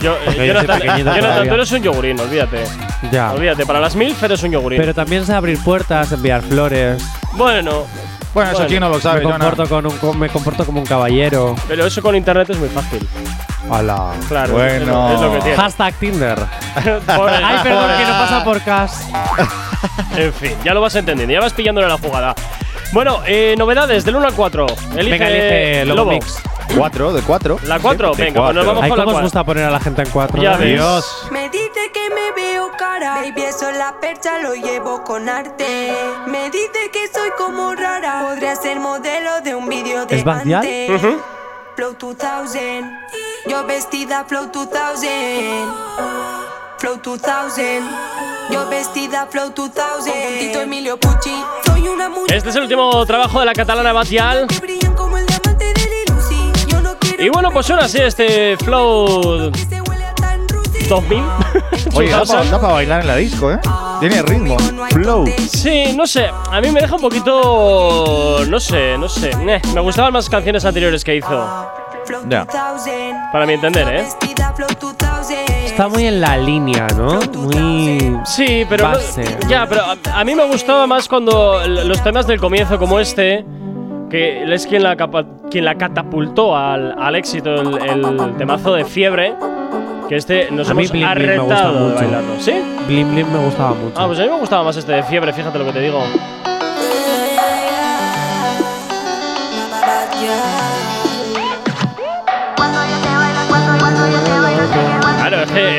Yo, 0.00 0.16
eh, 0.26 0.46
Jonathan, 0.46 0.80
Jonathan, 0.98 1.48
tú 1.48 1.54
eres 1.54 1.72
un 1.72 1.82
yogurín, 1.82 2.20
olvídate. 2.20 2.64
ya. 3.10 3.32
Olvídate, 3.32 3.64
para 3.66 3.80
las 3.80 3.96
MILF 3.96 4.22
eres 4.22 4.42
un 4.42 4.50
yogurín. 4.52 4.78
Pero 4.80 4.94
también 4.94 5.24
sé 5.24 5.32
abrir 5.34 5.58
puertas, 5.62 6.12
enviar 6.12 6.42
flores. 6.42 7.02
bueno, 7.32 7.86
Bueno, 8.34 8.50
eso 8.50 8.58
Bueno, 8.58 8.68
quién 8.68 8.80
no 8.80 8.88
lo 8.90 9.00
sabe, 9.00 9.24
me, 9.24 9.30
comporto 9.30 9.66
con 9.68 9.86
un, 9.86 10.18
me 10.18 10.28
comporto 10.28 10.64
como 10.66 10.80
un 10.80 10.86
caballero. 10.86 11.54
pero 11.66 11.86
eso 11.86 12.02
con 12.02 12.14
internet 12.14 12.50
es 12.50 12.58
muy 12.58 12.68
fácil. 12.68 13.06
Hola. 13.68 14.12
Claro, 14.28 14.52
Bueno. 14.52 14.74
es, 14.74 14.86
lo, 14.86 15.14
es 15.14 15.20
lo 15.20 15.32
que 15.32 15.38
tiene. 15.40 15.56
Hashtag 15.56 15.94
Tinder. 15.94 16.38
Ay, 16.76 16.84
perdón, 17.62 17.90
que 17.98 18.04
no 18.04 18.10
pasa 18.18 18.44
por 18.44 18.60
cas. 18.62 19.08
En 20.16 20.32
fin, 20.32 20.52
ya 20.64 20.72
lo 20.74 20.80
vas 20.80 20.94
entendiendo, 20.96 21.32
ya 21.32 21.40
vas 21.40 21.52
pillándole 21.52 21.86
la 21.86 21.98
jugada. 21.98 22.34
Bueno, 22.92 23.20
eh, 23.26 23.54
novedades 23.58 24.04
del 24.04 24.16
1 24.16 24.26
al 24.28 24.32
4. 24.34 24.66
Elige, 24.96 25.10
Venga, 25.10 25.28
elige 25.28 25.84
Lobo 25.84 26.10
Mix. 26.12 26.38
¿Cuatro? 26.74 27.12
¿De 27.12 27.22
cuatro? 27.22 27.58
La 27.64 27.78
4, 27.78 28.14
De 28.14 28.24
venga, 28.24 28.42
pues 28.42 28.54
nos 28.54 28.64
cuatro. 28.64 28.66
vamos 28.66 28.82
Ay, 28.84 28.88
con 28.90 28.98
la 28.98 29.04
¿cómo 29.04 29.10
os 29.16 29.20
4. 29.20 29.24
gusta 29.26 29.44
poner 29.44 29.64
a 29.64 29.70
la 29.70 29.80
gente 29.80 30.02
en 30.02 30.10
cuatro? 30.10 30.42
Ya 30.42 30.56
ves. 30.56 30.74
Dios. 30.74 31.26
Me 31.30 31.48
dice 31.48 31.90
que 31.92 32.10
me 32.10 32.32
veo 32.32 32.70
cara, 32.78 33.14
baby, 33.22 33.42
eso 33.42 33.70
la 33.72 33.94
percha 34.00 34.38
lo 34.40 34.54
llevo 34.54 35.02
con 35.04 35.28
arte. 35.28 35.94
Me 36.26 36.50
dice 36.50 36.90
que 36.92 37.08
soy 37.12 37.30
como 37.38 37.74
rara, 37.74 38.26
podría 38.28 38.54
ser 38.56 38.78
modelo 38.80 39.40
de 39.42 39.54
un 39.54 39.68
vídeo 39.68 40.04
de 40.06 40.16
¿Es 40.16 40.24
Badial? 40.24 40.60
antes. 40.62 40.90
Ujú. 41.02 41.20
Flow 41.76 41.94
2000, 41.98 42.84
yo 43.46 43.64
vestida 43.66 44.24
Flow 44.26 44.46
2000. 44.52 45.08
Flow 46.78 46.96
2000, 47.02 47.82
yo 48.50 48.68
vestida 48.68 49.26
Flow 49.30 49.50
2000. 49.54 50.12
Con 50.12 50.38
Tito 50.38 50.60
Emilio 50.60 50.98
Pucci, 50.98 51.34
soy 51.66 51.88
una 51.88 52.08
mujer 52.08 52.34
Este 52.36 52.48
es 52.50 52.56
el 52.56 52.62
último 52.62 53.04
trabajo 53.06 53.40
de 53.40 53.46
la 53.46 53.52
catalana 53.54 53.92
Batial. 53.92 54.46
Y 57.18 57.28
bueno, 57.28 57.50
pues 57.50 57.66
suena 57.66 57.84
así 57.84 57.98
este 57.98 58.56
Flow 58.58 59.50
que 59.52 59.58
se 59.60 59.80
huele 59.80 60.04
a 60.04 60.14
tan 60.14 60.48
Rusi. 60.48 60.86
2000. 60.88 61.22
Oye, 61.94 62.10
da 62.10 62.18
2000. 62.18 62.50
para 62.60 62.72
bailar 62.74 63.00
en 63.02 63.06
la 63.06 63.16
disco, 63.16 63.50
¿eh? 63.52 63.58
Tiene 64.00 64.20
ritmo, 64.22 64.56
flow. 64.90 65.24
Sí, 65.48 65.94
no 65.96 66.06
sé, 66.06 66.26
a 66.28 66.60
mí 66.60 66.70
me 66.70 66.80
deja 66.80 66.96
un 66.96 67.00
poquito. 67.00 68.44
No 68.46 68.60
sé, 68.60 68.98
no 68.98 69.08
sé. 69.08 69.30
Eh, 69.30 69.62
me 69.74 69.80
gustaban 69.80 70.12
más 70.12 70.28
canciones 70.28 70.64
anteriores 70.66 71.02
que 71.02 71.16
hizo. 71.16 71.66
Ya. 72.28 72.44
2000. 72.44 72.94
Para 73.32 73.46
mi 73.46 73.54
entender, 73.54 73.88
¿eh? 73.88 74.02
Vestida 74.02 74.52
Flow 74.54 74.68
2000. 74.98 75.38
Está 75.64 75.88
muy 75.88 76.06
en 76.06 76.20
la 76.20 76.36
línea, 76.36 76.86
¿no? 76.96 77.18
Muy. 77.34 78.18
Sí, 78.26 78.66
pero. 78.68 78.84
no- 78.88 78.94
Base. 78.94 79.38
ya, 79.48 79.66
pero 79.66 79.82
a, 79.82 79.96
a 80.20 80.24
mí 80.24 80.34
me 80.34 80.44
gustaba 80.44 80.86
más 80.86 81.08
cuando 81.08 81.66
los 81.66 82.02
temas 82.04 82.26
del 82.26 82.38
comienzo, 82.38 82.78
como 82.78 83.00
este, 83.00 83.44
que 84.10 84.42
es 84.52 84.66
quien 84.66 84.82
la, 84.82 84.96
quien 85.50 85.64
la 85.64 85.74
catapultó 85.76 86.56
al, 86.56 86.94
al 86.98 87.16
éxito, 87.16 87.54
el, 87.54 88.04
el 88.20 88.36
temazo 88.36 88.74
de 88.74 88.84
fiebre, 88.84 89.34
que 90.08 90.16
este 90.16 90.50
nos 90.50 90.70
A 90.70 90.74
mí 90.74 90.84
hemos 90.84 90.92
Blim 90.92 91.14
Blim 91.14 91.26
me 91.28 91.38
gusta 91.38 91.72
de 91.72 91.78
mucho. 91.80 91.94
bailarlo. 91.96 92.34
¿Sí? 92.38 92.52
Blim 92.86 93.12
Blim 93.12 93.32
me 93.32 93.38
gustaba 93.44 93.70
mucho. 93.74 93.94
Ah, 94.00 94.06
pues 94.06 94.18
a 94.18 94.22
mí 94.22 94.28
me 94.28 94.38
gustaba 94.38 94.62
más 94.64 94.76
este 94.76 94.92
de 94.92 95.02
fiebre, 95.02 95.32
fíjate 95.32 95.58
lo 95.58 95.64
que 95.66 95.72
te 95.72 95.80
digo. 95.80 96.00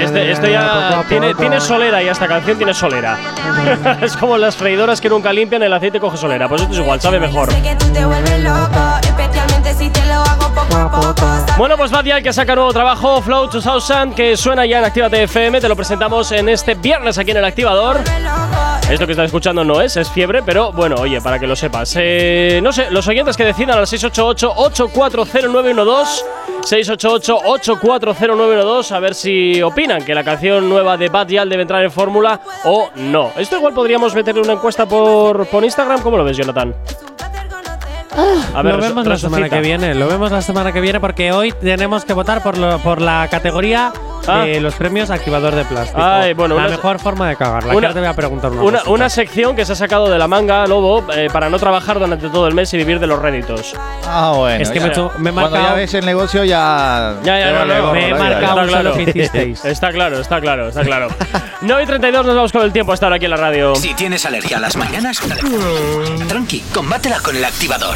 Este- 0.08 0.32
esto 0.32 0.48
ya 0.48 1.04
tiene, 1.08 1.36
tiene 1.36 1.62
solera 1.62 2.02
ya 2.02 2.12
esta 2.12 2.28
canción 2.28 2.58
tiene 2.58 2.74
solera. 2.74 3.18
es 4.02 4.18
como 4.18 4.38
las 4.38 4.56
freidoras 4.56 5.00
que 5.02 5.10
nunca 5.10 5.32
limpian, 5.34 5.62
el 5.64 5.74
aceite 5.74 6.00
coge 6.00 6.18
solera. 6.18 6.48
Pues 6.48 6.62
esto 6.62 6.74
es 6.74 6.80
igual, 6.80 7.02
sabe 7.02 7.20
mejor. 7.20 7.50
Bueno, 11.58 11.76
pues 11.78 11.92
Badial 11.92 12.24
que 12.24 12.32
saca 12.34 12.56
nuevo 12.56 12.72
trabajo, 12.72 13.22
Flow 13.22 13.48
2000, 13.48 14.14
que 14.16 14.38
suena 14.38 14.66
ya 14.66 14.80
en 14.80 14.86
Actívate 14.86 15.24
FM. 15.24 15.60
Te 15.62 15.68
lo 15.68 15.76
presentamos 15.76 16.32
en 16.32 16.48
este 16.50 16.76
viernes 16.76 17.18
aquí 17.18 17.32
en 17.32 17.38
el 17.38 17.46
Activador. 17.46 17.98
Esto 18.90 19.06
que 19.06 19.12
estás 19.12 19.26
escuchando 19.26 19.66
no 19.66 19.82
es, 19.82 19.98
es 19.98 20.10
fiebre, 20.10 20.42
pero 20.44 20.72
bueno, 20.72 20.96
oye, 21.00 21.20
para 21.20 21.40
que 21.40 21.48
lo 21.48 21.56
sepas. 21.58 21.94
Eh, 21.98 22.62
no 22.64 22.72
sé, 22.72 22.90
los 22.90 23.06
oyentes 23.08 23.36
que 23.36 23.44
decidan 23.44 23.78
al 23.78 23.86
688-840912, 23.86 26.06
688-840912, 26.70 28.92
a 28.92 29.00
ver 29.00 29.16
si 29.16 29.62
opinan 29.62 30.04
que 30.04 30.14
la 30.14 30.26
canción 30.26 30.68
nueva 30.68 30.98
de 30.98 31.08
Badial 31.08 31.48
debe 31.48 31.62
entrar 31.62 31.82
en 31.82 31.92
fórmula 31.92 32.42
o 32.66 32.90
no. 32.96 33.32
Esto 33.38 33.56
igual 33.58 33.74
podríamos 33.74 34.14
meterle 34.14 34.42
una 34.42 34.52
encuesta 34.54 34.86
por, 34.86 35.48
por 35.48 35.64
Instagram. 35.64 36.02
¿Cómo 36.02 36.18
lo 36.18 36.26
ves, 36.26 36.36
Jonathan? 36.36 36.76
A 38.56 38.62
ver, 38.62 38.76
lo 38.76 38.82
vemos 38.82 39.06
la 39.08 39.18
semana 39.18 39.50
que 39.50 39.60
viene. 39.62 39.94
Lo 39.96 40.08
vemos 40.08 40.32
la 40.32 40.42
semana 40.42 40.72
que 40.72 40.82
viene 40.82 41.00
porque 41.00 41.32
hoy 41.32 41.52
tenemos 41.52 42.04
que 42.06 42.14
votar 42.14 42.42
por, 42.44 42.58
lo- 42.58 42.80
por 42.80 43.02
la 43.02 43.28
categoría 43.30 43.92
Ah. 44.30 44.40
de 44.44 44.60
los 44.60 44.74
premios 44.76 45.10
activador 45.10 45.56
de 45.56 45.64
plástico. 45.64 46.02
Ay, 46.04 46.34
bueno, 46.34 46.56
la 46.56 46.62
una- 46.64 46.70
mejor 46.72 47.00
forma 47.00 47.30
de 47.30 47.38
cagarla. 47.38 47.70
una- 47.70 47.78
Una, 47.88 47.94
te 47.94 48.00
voy 48.00 48.10
a 48.10 48.14
preguntar 48.14 48.52
una, 48.52 48.62
Una, 48.62 48.82
una 48.88 49.10
sección 49.10 49.56
que 49.56 49.64
se 49.64 49.72
ha 49.72 49.76
sacado 49.76 50.10
de 50.10 50.18
la 50.18 50.28
manga, 50.28 50.68
Lobo, 50.68 51.06
eh, 51.14 51.30
para 51.32 51.50
no 51.50 51.58
trabajar 51.60 51.98
durante 51.98 52.28
todo 52.28 52.46
el 52.48 52.54
mes 52.54 52.74
y 52.74 52.78
vivir 52.78 53.00
de 53.00 53.08
los 53.08 53.20
réditos. 53.20 53.74
Ah, 54.06 54.34
bueno. 54.36 54.62
Es 54.62 54.70
que 54.70 54.80
ya- 54.80 54.88
me 54.88 54.92
he 54.92 55.20
me 55.20 55.30
he 55.30 55.34
Cuando 55.34 55.58
ya 55.62 55.74
ves 55.76 55.94
el 55.94 56.06
negocio 56.06 56.44
ya. 56.44 57.16
Ya, 57.24 57.40
ya, 57.40 57.52
no, 57.54 57.66
no, 57.66 57.82
gorro 57.82 57.94
me 57.94 58.06
he 58.08 58.12
la 58.12 58.18
marcado 58.18 58.56
ya. 58.58 58.64
un 58.64 58.70
solo 58.72 58.94
que 58.96 59.04
hicisteis. 59.04 59.64
Está 59.64 59.92
claro, 59.92 60.20
está 60.20 60.42
claro, 60.42 60.68
está 60.70 60.82
claro. 60.84 61.08
9 61.62 61.84
y 61.84 61.86
32 61.86 62.26
nos 62.26 62.36
vamos 62.36 62.52
con 62.52 62.64
el 62.64 62.74
tiempo 62.74 62.92
hasta 62.92 63.06
ahora 63.06 63.16
aquí 63.16 63.26
en 63.26 63.32
la 63.32 63.38
radio. 63.38 63.76
Si 63.76 63.94
tienes 63.94 64.26
alergia 64.26 64.58
a 64.58 64.60
las 64.60 64.76
mañanas, 64.76 65.22
tranqui, 66.28 66.60
combátela 66.74 67.20
con 67.22 67.36
el 67.38 67.46
activador. 67.46 67.96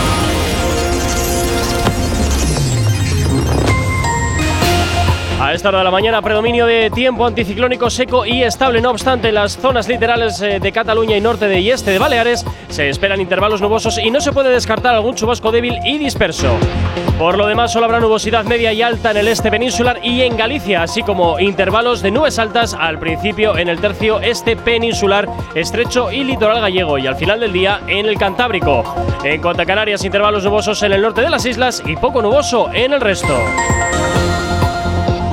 A 5.41 5.55
esta 5.55 5.69
hora 5.69 5.79
de 5.79 5.85
la 5.85 5.91
mañana, 5.91 6.21
predominio 6.21 6.67
de 6.67 6.91
tiempo 6.91 7.25
anticiclónico 7.25 7.89
seco 7.89 8.27
y 8.27 8.43
estable. 8.43 8.79
No 8.79 8.91
obstante, 8.91 9.29
en 9.29 9.35
las 9.35 9.57
zonas 9.57 9.87
literales 9.87 10.39
eh, 10.39 10.59
de 10.59 10.71
Cataluña 10.71 11.17
y 11.17 11.21
norte 11.21 11.47
de 11.47 11.59
y 11.59 11.71
este 11.71 11.89
de 11.89 11.97
Baleares 11.97 12.45
se 12.69 12.89
esperan 12.89 13.19
intervalos 13.19 13.59
nubosos 13.59 13.97
y 13.97 14.11
no 14.11 14.21
se 14.21 14.33
puede 14.33 14.51
descartar 14.51 14.93
algún 14.93 15.15
chubasco 15.15 15.51
débil 15.51 15.79
y 15.83 15.97
disperso. 15.97 16.55
Por 17.17 17.39
lo 17.39 17.47
demás, 17.47 17.73
solo 17.73 17.87
habrá 17.87 17.99
nubosidad 17.99 18.45
media 18.45 18.71
y 18.71 18.83
alta 18.83 19.09
en 19.09 19.17
el 19.17 19.27
este 19.29 19.49
peninsular 19.49 19.99
y 20.03 20.21
en 20.21 20.37
Galicia, 20.37 20.83
así 20.83 21.01
como 21.01 21.39
intervalos 21.39 22.03
de 22.03 22.11
nubes 22.11 22.37
altas 22.37 22.75
al 22.75 22.99
principio 22.99 23.57
en 23.57 23.67
el 23.67 23.81
tercio 23.81 24.21
este 24.21 24.55
peninsular, 24.55 25.27
estrecho 25.55 26.11
y 26.11 26.23
litoral 26.23 26.61
gallego 26.61 26.99
y 26.99 27.07
al 27.07 27.15
final 27.15 27.39
del 27.39 27.51
día 27.51 27.81
en 27.87 28.05
el 28.05 28.19
Cantábrico. 28.19 28.83
En 29.23 29.41
cuanto 29.41 29.63
a 29.63 29.65
Canarias, 29.65 30.05
intervalos 30.05 30.43
nubosos 30.43 30.83
en 30.83 30.91
el 30.91 31.01
norte 31.01 31.21
de 31.21 31.31
las 31.31 31.47
islas 31.47 31.81
y 31.83 31.95
poco 31.95 32.21
nuboso 32.21 32.71
en 32.71 32.93
el 32.93 33.01
resto. 33.01 33.35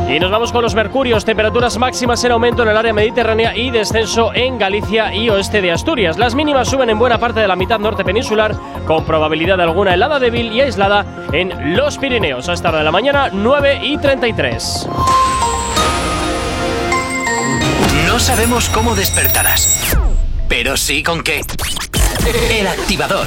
Y 0.09 0.19
nos 0.19 0.31
vamos 0.31 0.53
con 0.53 0.63
los 0.63 0.75
mercurios, 0.75 1.27
temperaturas 1.27 1.77
máximas 1.77 2.25
en 2.25 2.33
aumento 2.33 2.63
en 2.63 2.71
el 2.71 2.77
área 2.79 2.95
mediterránea 2.95 3.55
y 3.55 3.71
descenso 3.71 4.33
en 4.35 4.59
Galicia 4.59 5.15
y 5.15 5.29
oeste 5.29 5.61
de 5.61 5.71
Asturias. 5.71 6.17
Las 6.17 6.35
mínimas 6.35 6.69
suben 6.69 6.89
en 6.89 6.99
buena 6.99 7.19
parte 7.19 7.41
de 7.41 7.49
la 7.49 7.57
mitad 7.57 7.79
norte 7.79 8.07
peninsular, 8.07 8.57
con 8.87 9.05
probabilidad 9.05 9.59
de 9.59 9.65
alguna 9.65 9.93
helada 9.93 10.19
débil 10.19 10.51
y 10.51 10.63
aislada 10.63 11.05
en 11.31 11.77
los 11.77 11.99
Pirineos. 11.99 12.49
A 12.49 12.55
esta 12.55 12.71
hora 12.71 12.79
de 12.79 12.85
la 12.85 12.91
mañana, 12.91 13.29
9 13.31 13.81
y 13.83 13.99
33. 13.99 14.89
No 18.07 18.19
sabemos 18.19 18.71
cómo 18.71 18.95
despertarás, 18.95 19.95
pero 20.49 20.79
sí 20.79 21.03
con 21.03 21.23
qué. 21.23 21.43
El 22.51 22.67
activador. 22.67 23.27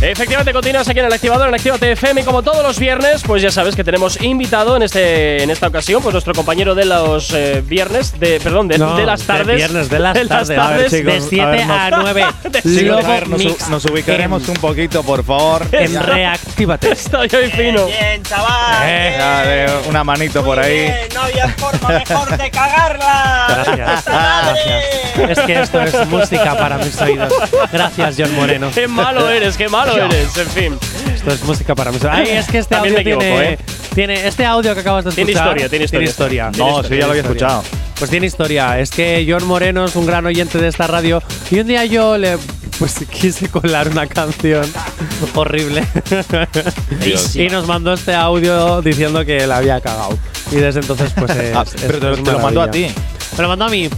Efectivamente, 0.00 0.52
continúas 0.52 0.88
aquí 0.88 0.98
en 0.98 1.06
el 1.06 1.12
activador 1.12 1.48
en 1.48 1.54
Actívate 1.54 1.92
FM 1.92 2.22
y 2.22 2.24
como 2.24 2.42
todos 2.42 2.62
los 2.64 2.78
viernes, 2.78 3.22
pues 3.24 3.40
ya 3.42 3.50
sabes 3.52 3.76
que 3.76 3.84
tenemos 3.84 4.20
invitado 4.20 4.76
en 4.76 4.82
este 4.82 5.42
en 5.42 5.50
esta 5.50 5.68
ocasión, 5.68 6.02
pues 6.02 6.12
nuestro 6.12 6.34
compañero 6.34 6.74
de 6.74 6.84
los 6.84 7.32
eh, 7.32 7.62
viernes, 7.64 8.18
de 8.18 8.40
perdón, 8.40 8.66
de, 8.68 8.78
No, 8.78 8.96
de 8.96 9.06
las 9.06 9.20
de 9.20 9.26
tardes. 9.26 9.56
viernes, 9.56 9.88
de 9.88 9.98
las 10.00 10.14
tardes. 10.28 10.30
A 10.32 10.44
ver, 10.44 10.56
tardes. 10.56 10.90
chicos, 10.92 11.14
De 11.14 11.20
siete 11.20 11.42
a 11.44 11.46
ver, 11.50 11.62
a 11.62 11.90
nos- 11.90 12.02
nueve. 12.02 12.26
De 12.42 12.62
Chicos, 12.62 12.82
Lobo 12.84 13.06
a 13.06 13.10
ver, 13.14 13.28
nos, 13.28 13.68
nos 13.68 13.84
ubicaremos 13.86 14.48
un 14.48 14.56
poquito, 14.56 15.02
por 15.04 15.24
favor. 15.24 15.66
en. 15.72 16.00
Reactívate. 16.02 16.90
Estoy 16.92 17.28
hoy 17.34 17.50
fino. 17.50 17.86
Bien, 17.86 18.22
chaval. 18.24 18.82
Eh, 18.84 19.14
ya, 19.16 19.42
de 19.42 19.88
una 19.88 20.02
manito 20.04 20.44
por 20.44 20.58
ahí. 20.58 20.80
Bien, 20.80 20.96
no 21.14 21.22
había 21.22 21.48
forma 21.50 21.88
mejor 21.90 22.36
de 22.36 22.50
cagarla. 22.50 23.46
Gracias, 23.48 24.04
gracias. 24.04 25.38
Es 25.38 25.38
que 25.40 25.60
esto 25.60 25.80
es 25.82 26.08
música 26.08 26.56
para 26.56 26.76
mis 26.78 27.00
oídos. 27.00 27.32
Gracias, 27.70 28.16
John 28.18 28.34
Moreno. 28.34 28.70
Qué 28.74 28.88
malo 28.88 29.28
eres, 29.30 29.56
qué 29.64 29.68
malo 29.68 29.96
eres, 29.96 30.36
en 30.36 30.48
fin. 30.48 30.78
Esto 31.14 31.30
es 31.32 31.42
música 31.44 31.74
para 31.74 31.90
oídos. 31.90 32.06
Ay, 32.10 32.28
es 32.30 32.46
que 32.46 32.58
este 32.58 32.74
También 32.74 32.96
audio 32.96 33.04
me 33.18 33.24
equivoco, 33.24 33.38
tiene, 33.40 33.52
¿eh? 33.54 33.58
tiene. 33.94 34.26
Este 34.26 34.44
audio 34.44 34.74
que 34.74 34.80
acabas 34.80 35.04
de 35.04 35.10
escuchar. 35.10 35.26
Tiene 35.26 35.40
historia, 35.40 35.68
tiene 35.68 35.84
historia. 36.04 36.50
Tiene 36.50 36.70
No, 36.70 36.82
sí, 36.82 36.88
ya 36.90 37.06
lo 37.06 37.10
había 37.12 37.20
historia. 37.20 37.20
escuchado. 37.20 37.62
Pues 37.98 38.10
tiene 38.10 38.26
historia. 38.26 38.78
Es 38.80 38.90
que 38.90 39.24
John 39.28 39.44
Moreno 39.46 39.84
es 39.84 39.94
un 39.96 40.06
gran 40.06 40.26
oyente 40.26 40.58
de 40.58 40.68
esta 40.68 40.86
radio. 40.86 41.22
Y 41.50 41.60
un 41.60 41.66
día 41.68 41.84
yo 41.84 42.18
le. 42.18 42.36
Pues 42.78 42.94
quise 43.10 43.48
colar 43.48 43.88
una 43.88 44.06
canción 44.08 44.64
horrible. 45.34 45.84
Dios. 47.04 47.36
y 47.36 47.48
nos 47.48 47.66
mandó 47.66 47.92
este 47.92 48.14
audio 48.14 48.82
diciendo 48.82 49.24
que 49.24 49.46
la 49.46 49.58
había 49.58 49.80
cagado. 49.80 50.18
Y 50.50 50.56
desde 50.56 50.80
entonces, 50.80 51.12
pues 51.16 51.30
es. 51.36 51.54
Ah, 51.56 51.64
es- 51.66 51.74
pero 51.86 51.98
te, 52.00 52.10
es 52.12 52.22
te 52.24 52.32
lo 52.32 52.38
mandó 52.40 52.62
a 52.62 52.66
maravilla. 52.66 52.88
ti. 52.88 52.94
Me 53.36 53.42
lo 53.42 53.48
mandó 53.48 53.64
a 53.66 53.68
mí. 53.68 53.88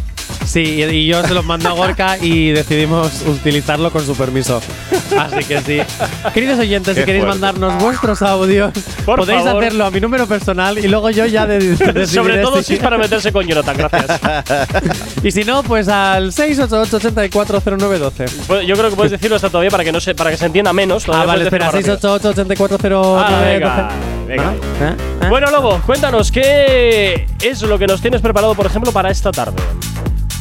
Sí, 0.46 0.60
y, 0.82 1.06
yo 1.06 1.22
se 1.26 1.34
lo 1.34 1.42
mandó 1.42 1.68
a 1.70 1.72
Gorka 1.72 2.18
y 2.18 2.50
decidimos 2.52 3.22
utilizarlo 3.26 3.90
con 3.90 4.04
su 4.04 4.14
permiso. 4.14 4.60
Así 5.18 5.44
que 5.44 5.60
sí. 5.60 5.80
Queridos 6.32 6.58
oyentes, 6.58 6.94
Qué 6.94 7.00
si 7.00 7.06
queréis 7.06 7.24
fuerte. 7.24 7.40
mandarnos 7.40 7.82
vuestros 7.82 8.22
audios, 8.22 8.72
Por 9.04 9.20
podéis 9.20 9.42
favor. 9.44 9.62
hacerlo 9.64 9.86
a 9.86 9.90
mi 9.90 10.00
número 10.00 10.26
personal 10.26 10.78
y 10.78 10.88
luego 10.88 11.10
yo 11.10 11.26
ya 11.26 11.46
de, 11.46 11.58
decidiré 11.58 12.06
Sobre 12.06 12.38
todo 12.38 12.62
si 12.62 12.74
es 12.74 12.80
para 12.80 12.98
meterse 12.98 13.32
con 13.32 13.46
Jonathan, 13.46 13.76
gracias. 13.76 14.20
Y 15.22 15.30
si 15.30 15.44
no, 15.44 15.62
pues 15.62 15.88
al 15.88 16.32
688-840912. 16.32 18.30
Pues 18.46 18.66
yo 18.66 18.76
creo 18.76 18.90
que 18.90 18.96
puedes 18.96 19.12
decirlo 19.12 19.36
hasta 19.36 19.48
todavía 19.48 19.70
para 19.70 19.84
que 19.84 19.92
no 19.92 20.00
se, 20.00 20.14
para 20.14 20.30
que 20.30 20.36
se 20.36 20.44
entienda 20.46 20.72
menos. 20.72 21.04
Ah, 21.08 21.24
vale, 21.24 21.46
puedes 21.46 21.46
espera, 21.46 21.70
decirlo 21.72 21.94
más 21.94 22.02
rápido. 22.22 22.44
688-840912. 22.58 23.24
Ah, 23.24 23.40
venga, 23.44 23.88
venga. 24.26 24.52
¿Eh? 24.52 24.94
¿Eh? 25.22 25.28
Bueno, 25.28 25.50
Lobo, 25.50 25.80
cuéntanos, 25.86 26.30
¿qué 26.30 27.26
es 27.42 27.62
lo 27.62 27.78
que 27.78 27.86
nos 27.86 28.02
tienes 28.02 28.20
preparado, 28.20 28.54
por 28.54 28.66
ejemplo, 28.66 28.92
para 28.92 29.10
esta 29.10 29.32
tarde? 29.32 29.62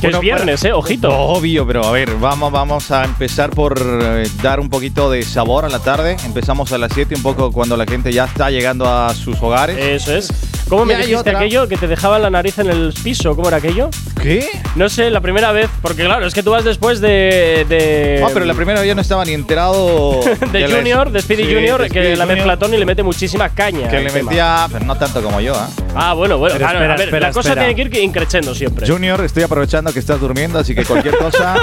Que 0.04 0.08
Bueno, 0.08 0.18
es 0.18 0.22
viernes, 0.22 0.66
¿eh? 0.66 0.74
Ojito. 0.74 1.18
Obvio, 1.18 1.66
pero 1.66 1.86
a 1.86 1.92
ver, 1.94 2.14
vamos, 2.18 2.52
vamos 2.52 2.92
a 2.92 3.06
empezar 3.06 3.52
por 3.52 3.80
eh, 3.82 4.30
dar 4.42 4.60
un 4.60 4.70
poquito 4.70 5.10
de 5.10 5.24
sabor 5.24 5.64
a 5.64 5.70
la 5.70 5.80
tarde. 5.80 6.18
Empezamos 6.26 6.74
a 6.74 6.78
las 6.78 6.92
7, 6.94 7.16
un 7.16 7.24
poco 7.24 7.54
cuando 7.54 7.78
la 7.78 7.86
gente 7.86 8.12
ya 8.12 8.26
está 8.26 8.52
llegando 8.52 8.86
a 8.86 9.14
sus 9.14 9.42
hogares. 9.42 9.78
Eso 9.78 10.14
es. 10.14 10.53
¿Cómo 10.74 10.86
me 10.86 10.96
dijiste 10.98 11.30
aquello? 11.30 11.68
Que 11.68 11.78
te 11.78 11.88
dejaban 11.88 12.24
la 12.24 12.32
nariz 12.32 12.58
en 12.58 12.68
el 12.68 12.94
piso. 13.04 13.36
¿Cómo 13.36 13.48
era 13.48 13.58
aquello? 13.58 13.90
¿Qué? 14.20 14.50
No 14.76 14.90
sé, 14.90 15.12
la 15.12 15.22
primera 15.22 15.52
vez. 15.52 15.70
Porque 15.84 16.04
claro, 16.04 16.26
es 16.26 16.34
que 16.34 16.42
tú 16.42 16.50
vas 16.50 16.64
después 16.64 17.00
de. 17.00 17.66
de 17.70 18.24
Ah, 18.26 18.30
pero 18.34 18.44
la 18.46 18.56
primera 18.56 18.80
vez 18.80 18.90
yo 18.90 18.96
no 18.96 19.02
estaba 19.02 19.24
ni 19.24 19.34
enterado. 19.34 20.20
de 20.52 20.68
Junior, 20.68 21.12
de 21.12 21.22
Speedy 21.22 21.44
Sí, 21.46 21.54
Junior, 21.54 21.80
de 21.80 21.90
que 21.90 22.00
Speedy 22.00 22.16
la 22.16 22.26
mezcla 22.26 22.58
Tony 22.58 22.76
y 22.76 22.80
le 22.80 22.86
mete 22.88 23.04
muchísima 23.04 23.50
caña. 23.50 23.88
Que 23.88 24.00
le 24.00 24.10
tema. 24.10 24.30
metía, 24.32 24.68
pero 24.72 24.84
no 24.84 24.96
tanto 24.96 25.22
como 25.22 25.40
yo, 25.42 25.54
¿ah? 25.56 25.70
Ah, 25.94 26.14
bueno, 26.16 26.40
bueno. 26.40 26.56
Pero 26.56 26.66
claro, 26.70 26.80
espera, 26.80 26.94
a 26.94 26.98
ver, 26.98 27.08
espera, 27.08 27.28
la 27.28 27.34
cosa 27.34 27.50
espera. 27.50 27.68
tiene 27.68 27.90
que 27.92 28.00
ir 28.00 28.04
increchendo 28.04 28.56
siempre. 28.56 28.88
Junior, 28.88 29.24
estoy 29.24 29.44
aprovechando 29.44 29.94
que 29.94 30.00
estás 30.00 30.20
durmiendo, 30.20 30.58
así 30.58 30.74
que 30.74 30.86
cualquier 30.86 31.18
cosa 31.18 31.54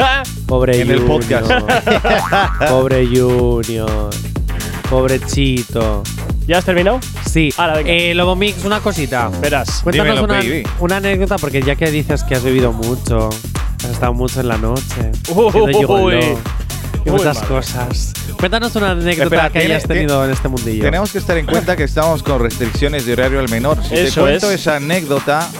Pobre 0.46 0.78
en 0.82 0.90
el 0.90 0.98
Junior. 1.00 1.20
podcast. 1.20 1.50
Pobre 2.68 3.06
Junior. 3.06 4.10
Pobre 4.90 5.20
Chito. 5.20 6.02
¿Ya 6.48 6.56
has 6.56 6.64
terminado? 6.64 6.98
Sí. 7.30 7.52
Ahora, 7.58 7.74
venga. 7.76 7.92
Eh, 7.92 8.14
Lobo 8.14 8.34
Mix, 8.34 8.64
una 8.64 8.80
cosita. 8.80 9.28
Verás. 9.42 9.82
Cuéntanos 9.82 10.14
Dímelo, 10.14 10.24
una, 10.24 10.38
baby. 10.38 10.62
una 10.80 10.96
anécdota, 10.96 11.36
porque 11.36 11.60
ya 11.60 11.76
que 11.76 11.90
dices 11.90 12.24
que 12.24 12.36
has 12.36 12.42
bebido 12.42 12.72
mucho, 12.72 13.28
has 13.84 13.90
estado 13.90 14.14
mucho 14.14 14.40
en 14.40 14.48
la 14.48 14.56
noche, 14.56 15.12
Uy. 15.28 15.52
siendo 15.52 15.78
gigoló, 15.78 16.18
y 17.04 17.10
muchas 17.10 17.40
cosas. 17.40 18.14
Cuéntanos 18.38 18.74
una 18.76 18.92
anécdota 18.92 19.24
Espera, 19.24 19.50
que 19.50 19.58
hayas 19.58 19.82
tenido 19.82 20.24
en 20.24 20.30
este 20.30 20.48
mundillo. 20.48 20.82
Tenemos 20.84 21.12
que 21.12 21.18
estar 21.18 21.36
en 21.36 21.44
cuenta 21.44 21.76
que 21.76 21.84
estamos 21.84 22.22
con 22.22 22.40
restricciones 22.40 23.04
de 23.04 23.12
horario 23.12 23.40
al 23.40 23.50
menor. 23.50 23.76
Si 23.86 23.94
Eso 23.94 24.14
te 24.14 24.20
cuento 24.22 24.50
es. 24.50 24.60
esa 24.62 24.76
anécdota, 24.76 25.50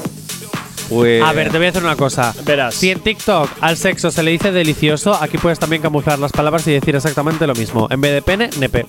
pues. 0.89 1.23
A 1.23 1.35
ver, 1.35 1.51
te 1.51 1.59
voy 1.59 1.67
a 1.67 1.71
decir 1.71 1.85
una 1.85 1.97
cosa. 1.97 2.35
Verás. 2.47 2.75
Si 2.75 2.91
en 2.91 3.01
TikTok 3.01 3.51
al 3.61 3.77
sexo 3.77 4.11
se 4.11 4.23
le 4.23 4.31
dice 4.31 4.53
delicioso, 4.53 5.15
aquí 5.21 5.37
puedes 5.37 5.59
también 5.59 5.83
camuflar 5.83 6.19
las 6.19 6.33
palabras 6.33 6.67
y 6.67 6.73
decir 6.73 6.97
exactamente 6.97 7.47
lo 7.47 7.55
mismo. 7.55 7.89
En 7.91 8.01
vez 8.01 8.15
de 8.15 8.23
pene, 8.23 8.49
nepe. 8.59 8.87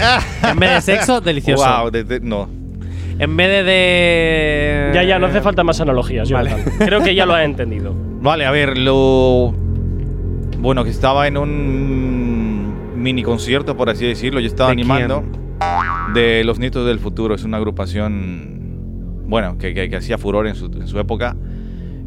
en 0.50 0.58
vez 0.58 0.70
de 0.74 0.80
sexo, 0.80 1.20
delicioso. 1.20 1.64
Wow, 1.64 1.90
de- 1.90 2.04
de- 2.04 2.20
no. 2.20 2.48
En 3.18 3.36
vez 3.36 3.48
de, 3.48 3.62
de. 3.70 4.90
Ya, 4.94 5.02
ya, 5.02 5.18
no 5.18 5.26
hace 5.26 5.40
falta 5.42 5.62
más 5.62 5.80
analogías, 5.80 6.30
Vale. 6.30 6.52
Creo 6.78 7.02
que 7.02 7.14
ya 7.14 7.26
lo 7.26 7.34
ha 7.34 7.44
entendido. 7.44 7.94
Vale, 8.22 8.46
a 8.46 8.50
ver, 8.50 8.78
lo. 8.78 9.52
Bueno, 10.58 10.84
que 10.84 10.90
estaba 10.90 11.26
en 11.26 11.36
un 11.36 12.74
mini 12.96 13.22
concierto, 13.22 13.76
por 13.76 13.90
así 13.90 14.06
decirlo. 14.06 14.40
Yo 14.40 14.46
estaba 14.46 14.68
¿De 14.68 14.72
animando 14.72 15.22
de 16.14 16.44
Los 16.44 16.58
Nietos 16.58 16.86
del 16.86 16.98
Futuro. 16.98 17.34
Es 17.34 17.44
una 17.44 17.58
agrupación, 17.58 19.24
bueno, 19.26 19.58
que, 19.58 19.74
que- 19.74 19.88
que 19.90 19.96
hacía 19.96 20.16
furor 20.18 20.46
en 20.46 20.54
su, 20.54 20.66
en 20.66 20.86
su 20.88 20.98
época. 20.98 21.36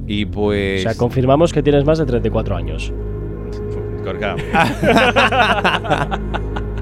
Y 0.07 0.25
O 0.25 0.31
pues. 0.31 0.81
sea, 0.83 0.95
confirmamos 0.95 1.53
que 1.53 1.61
tienes 1.63 1.85
más 1.85 1.97
de 1.99 2.05
34 2.05 2.55
años. 2.57 2.91
Corca. 4.03 4.35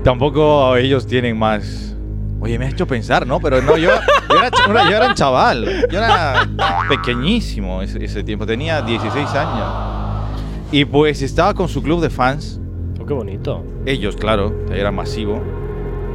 Tampoco 0.03 0.75
ellos 0.77 1.05
tienen 1.05 1.37
más. 1.37 1.95
Oye, 2.39 2.57
me 2.57 2.65
ha 2.65 2.69
hecho 2.69 2.87
pensar, 2.87 3.27
¿no? 3.27 3.39
Pero 3.39 3.61
no, 3.61 3.77
yo, 3.77 3.91
yo, 4.29 4.71
era, 4.71 4.89
yo 4.89 4.95
era 4.97 5.07
un 5.09 5.13
chaval. 5.13 5.65
Yo 5.91 5.99
era 5.99 6.49
pequeñísimo 6.89 7.83
ese, 7.83 8.03
ese 8.03 8.23
tiempo. 8.23 8.47
Tenía 8.47 8.81
16 8.81 9.29
años. 9.35 9.91
Y 10.71 10.85
pues 10.85 11.21
estaba 11.21 11.53
con 11.53 11.67
su 11.67 11.83
club 11.83 12.01
de 12.01 12.09
fans. 12.09 12.59
Oh, 12.99 13.05
qué 13.05 13.13
bonito. 13.13 13.63
Ellos, 13.85 14.15
claro, 14.15 14.55
era 14.71 14.91
masivo. 14.91 15.41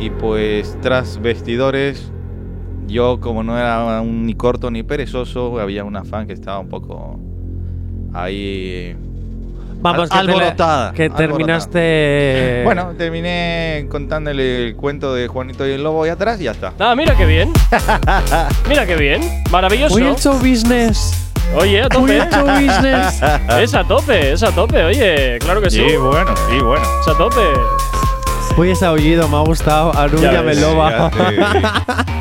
Y 0.01 0.11
pues 0.11 0.77
tras 0.83 1.21
vestidores, 1.23 2.11
yo 2.89 3.21
como 3.21 3.45
no 3.45 3.57
era 3.57 4.01
un 4.01 4.27
ni 4.27 4.35
corto 4.35 4.71
ni 4.71 4.83
perezoso, 4.83 5.61
había 5.61 5.85
una 5.85 6.05
fan 6.05 6.27
que 6.27 6.33
estaba 6.33 6.59
un 6.59 6.69
poco 6.69 7.21
ahí 8.13 8.97
Vamos, 9.81 10.09
que, 10.11 10.17
alborotada. 10.17 10.93
que 10.93 11.05
alborotada. 11.05 11.29
terminaste. 11.29 12.63
Bueno, 12.65 12.95
terminé 12.97 13.87
contándole 13.89 14.69
el 14.69 14.77
cuento 14.77 15.15
de 15.15 15.29
Juanito 15.29 15.67
y 15.67 15.73
el 15.73 15.83
Lobo 15.85 16.07
y 16.07 16.09
atrás 16.09 16.41
y 16.41 16.45
ya 16.45 16.53
está. 16.53 16.73
Ah, 16.79 16.95
mira 16.97 17.17
qué 17.17 17.27
bien. 17.27 17.53
mira 18.69 18.87
qué 18.87 18.97
bien. 18.97 19.23
Maravilloso. 19.51 19.95
Hoy 19.95 20.03
el 20.03 20.17
show 20.17 20.35
business. 20.35 21.27
Oye, 21.55 21.83
a 21.83 21.89
tope. 21.89 22.19
Show 22.31 22.47
business. 22.47 23.23
es 23.61 23.75
a 23.75 23.85
tope, 23.85 24.33
es 24.33 24.43
a 24.43 24.51
tope. 24.51 24.85
Oye, 24.85 25.39
claro 25.39 25.61
que 25.61 25.71
sí. 25.71 25.85
Sí, 25.89 25.97
bueno, 25.97 26.35
sí, 26.49 26.59
bueno. 26.59 26.85
Es 27.01 27.09
a 27.09 27.17
tope. 27.17 27.41
Uy, 28.57 28.71
ese 28.71 28.87
aullido 28.87 29.29
me 29.29 29.37
ha 29.37 29.41
gustado. 29.41 29.93
Meloba. 30.43 31.11
ya 31.13 32.05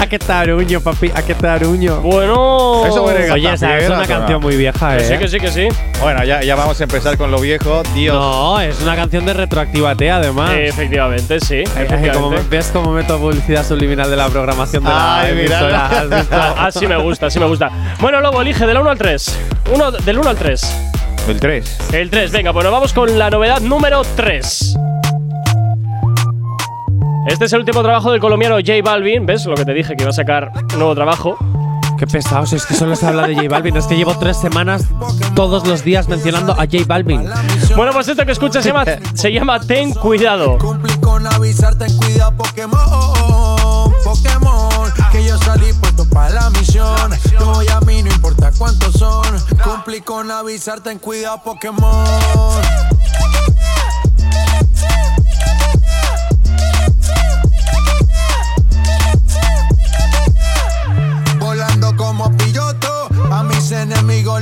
¿A 0.00 0.06
qué 0.06 0.18
taruño, 0.18 0.80
papi? 0.80 1.10
¿A 1.14 1.22
qué 1.22 1.34
taruño? 1.34 2.00
Bueno. 2.00 2.84
Eso 2.86 3.04
Oye, 3.04 3.52
esa 3.52 3.78
es 3.78 3.88
una 3.88 4.06
canción 4.06 4.40
muy 4.40 4.56
vieja, 4.56 4.96
Que 4.96 5.02
¿eh? 5.04 5.08
sí, 5.08 5.18
que 5.18 5.28
sí, 5.28 5.38
que 5.40 5.48
sí. 5.50 5.68
Bueno, 6.00 6.24
ya, 6.24 6.42
ya 6.42 6.54
vamos 6.56 6.80
a 6.80 6.84
empezar 6.84 7.16
con 7.16 7.30
lo 7.30 7.40
viejo. 7.40 7.82
Dios. 7.94 8.14
No, 8.14 8.60
es 8.60 8.80
una 8.82 8.96
canción 8.96 9.24
de 9.26 9.32
retroactivate, 9.34 10.10
además. 10.10 10.52
Efectivamente, 10.56 11.40
sí. 11.40 11.64
Como 11.64 11.76
me- 11.78 11.84
efectivamente. 11.96 12.46
¿Ves 12.50 12.70
cómo 12.72 12.92
meto 12.92 13.18
publicidad 13.18 13.66
subliminal 13.66 14.10
de 14.10 14.16
la 14.16 14.28
programación 14.28 14.84
de 14.84 14.90
la 14.90 15.20
Ay, 15.20 15.32
emisora? 15.32 15.60
mírala. 15.60 15.86
¿Has 16.00 16.10
visto? 16.10 16.36
Ah, 16.36 16.54
Así 16.66 16.86
me 16.86 16.96
gusta, 16.96 17.26
así 17.26 17.38
me 17.38 17.46
gusta. 17.46 17.70
Bueno, 18.00 18.20
Lobo, 18.20 18.42
elige 18.42 18.66
del 18.66 18.78
1 18.78 18.90
al 18.90 18.98
3. 18.98 19.38
Uno, 19.74 19.90
del 19.90 20.18
1 20.18 20.30
al 20.30 20.36
3. 20.36 20.90
El 21.28 21.40
3. 21.40 21.78
El 21.92 22.10
3, 22.10 22.30
venga, 22.32 22.50
bueno, 22.50 22.70
vamos 22.70 22.92
con 22.92 23.18
la 23.18 23.30
novedad 23.30 23.60
número 23.60 24.02
3. 24.16 24.76
Este 27.26 27.46
es 27.46 27.52
el 27.54 27.60
último 27.60 27.82
trabajo 27.82 28.12
del 28.12 28.20
colombiano 28.20 28.56
J 28.56 28.74
Balvin. 28.82 29.24
¿Ves 29.24 29.46
lo 29.46 29.54
que 29.54 29.64
te 29.64 29.72
dije 29.72 29.96
que 29.96 30.02
iba 30.02 30.10
a 30.10 30.14
sacar 30.14 30.52
un 30.72 30.78
nuevo 30.78 30.94
trabajo? 30.94 31.38
Qué 31.98 32.06
pesados, 32.06 32.52
es 32.52 32.66
que 32.66 32.74
solo 32.74 32.96
se 32.96 33.06
habla 33.06 33.26
de 33.26 33.34
J 33.34 33.48
Balvin. 33.48 33.76
Es 33.76 33.86
que 33.86 33.96
llevo 33.96 34.14
tres 34.18 34.36
semanas 34.36 34.84
todos 35.34 35.66
los 35.66 35.82
días 35.84 36.06
mencionando 36.08 36.52
a 36.52 36.66
J 36.66 36.78
Balvin. 36.86 37.26
Bueno, 37.76 37.92
pues 37.92 38.08
esto 38.08 38.26
que 38.26 38.32
escuchas 38.32 38.62
se 38.62 38.70
llama, 38.70 38.84
se 39.14 39.32
llama 39.32 39.58
Ten 39.60 39.94
Cuidado. 39.94 40.58
Con 41.00 41.26
avisarte 41.26 41.86
en 41.86 41.96
cuida 41.96 42.30
Pokémon, 42.32 43.92
Pokémon, 44.04 44.92
que 45.10 45.24
yo 45.24 45.38
salí 45.38 45.72
puesto 45.80 46.06
para 46.10 46.30
la 46.30 46.50
misión. 46.50 47.10
Tú 47.38 47.62
y 47.62 47.68
a 47.70 47.80
mí 47.80 48.02
no 48.02 48.10
importa 48.10 48.50
cuántos 48.58 48.92
son. 48.94 49.24
Cumplí 49.62 50.02
con 50.02 50.30
avisarte 50.30 50.90
en 50.90 50.98
cuida 50.98 51.42
Pokémon. 51.42 52.04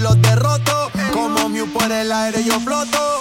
Los 0.01 0.20
derroto. 0.23 0.90
Como 1.12 1.48
Mew 1.48 1.70
por 1.73 1.90
el 1.90 2.10
aire 2.10 2.44
yo 2.44 2.59
floto, 2.60 3.19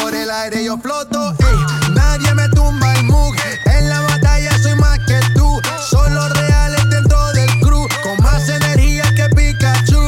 por 0.00 0.14
el 0.14 0.30
aire 0.30 0.64
yo 0.64 0.78
floto. 0.78 1.34
ey. 1.38 1.92
Nadie 1.92 2.34
me 2.34 2.48
tumba 2.48 2.94
el 2.94 3.04
mug, 3.04 3.34
en 3.66 3.88
la 3.88 4.00
batalla 4.00 4.58
soy 4.58 4.74
más 4.76 4.98
que 5.00 5.20
tú. 5.34 5.60
Son 5.80 6.14
los 6.14 6.30
reales 6.30 6.88
dentro 6.88 7.32
del 7.32 7.50
crew, 7.60 7.86
con 8.02 8.24
más 8.24 8.48
energía 8.48 9.04
que 9.14 9.28
Pikachu. 9.34 10.00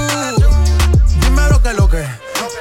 Dime 1.20 1.48
lo 1.50 1.62
que 1.62 1.72
lo 1.74 1.88
que, 1.88 2.04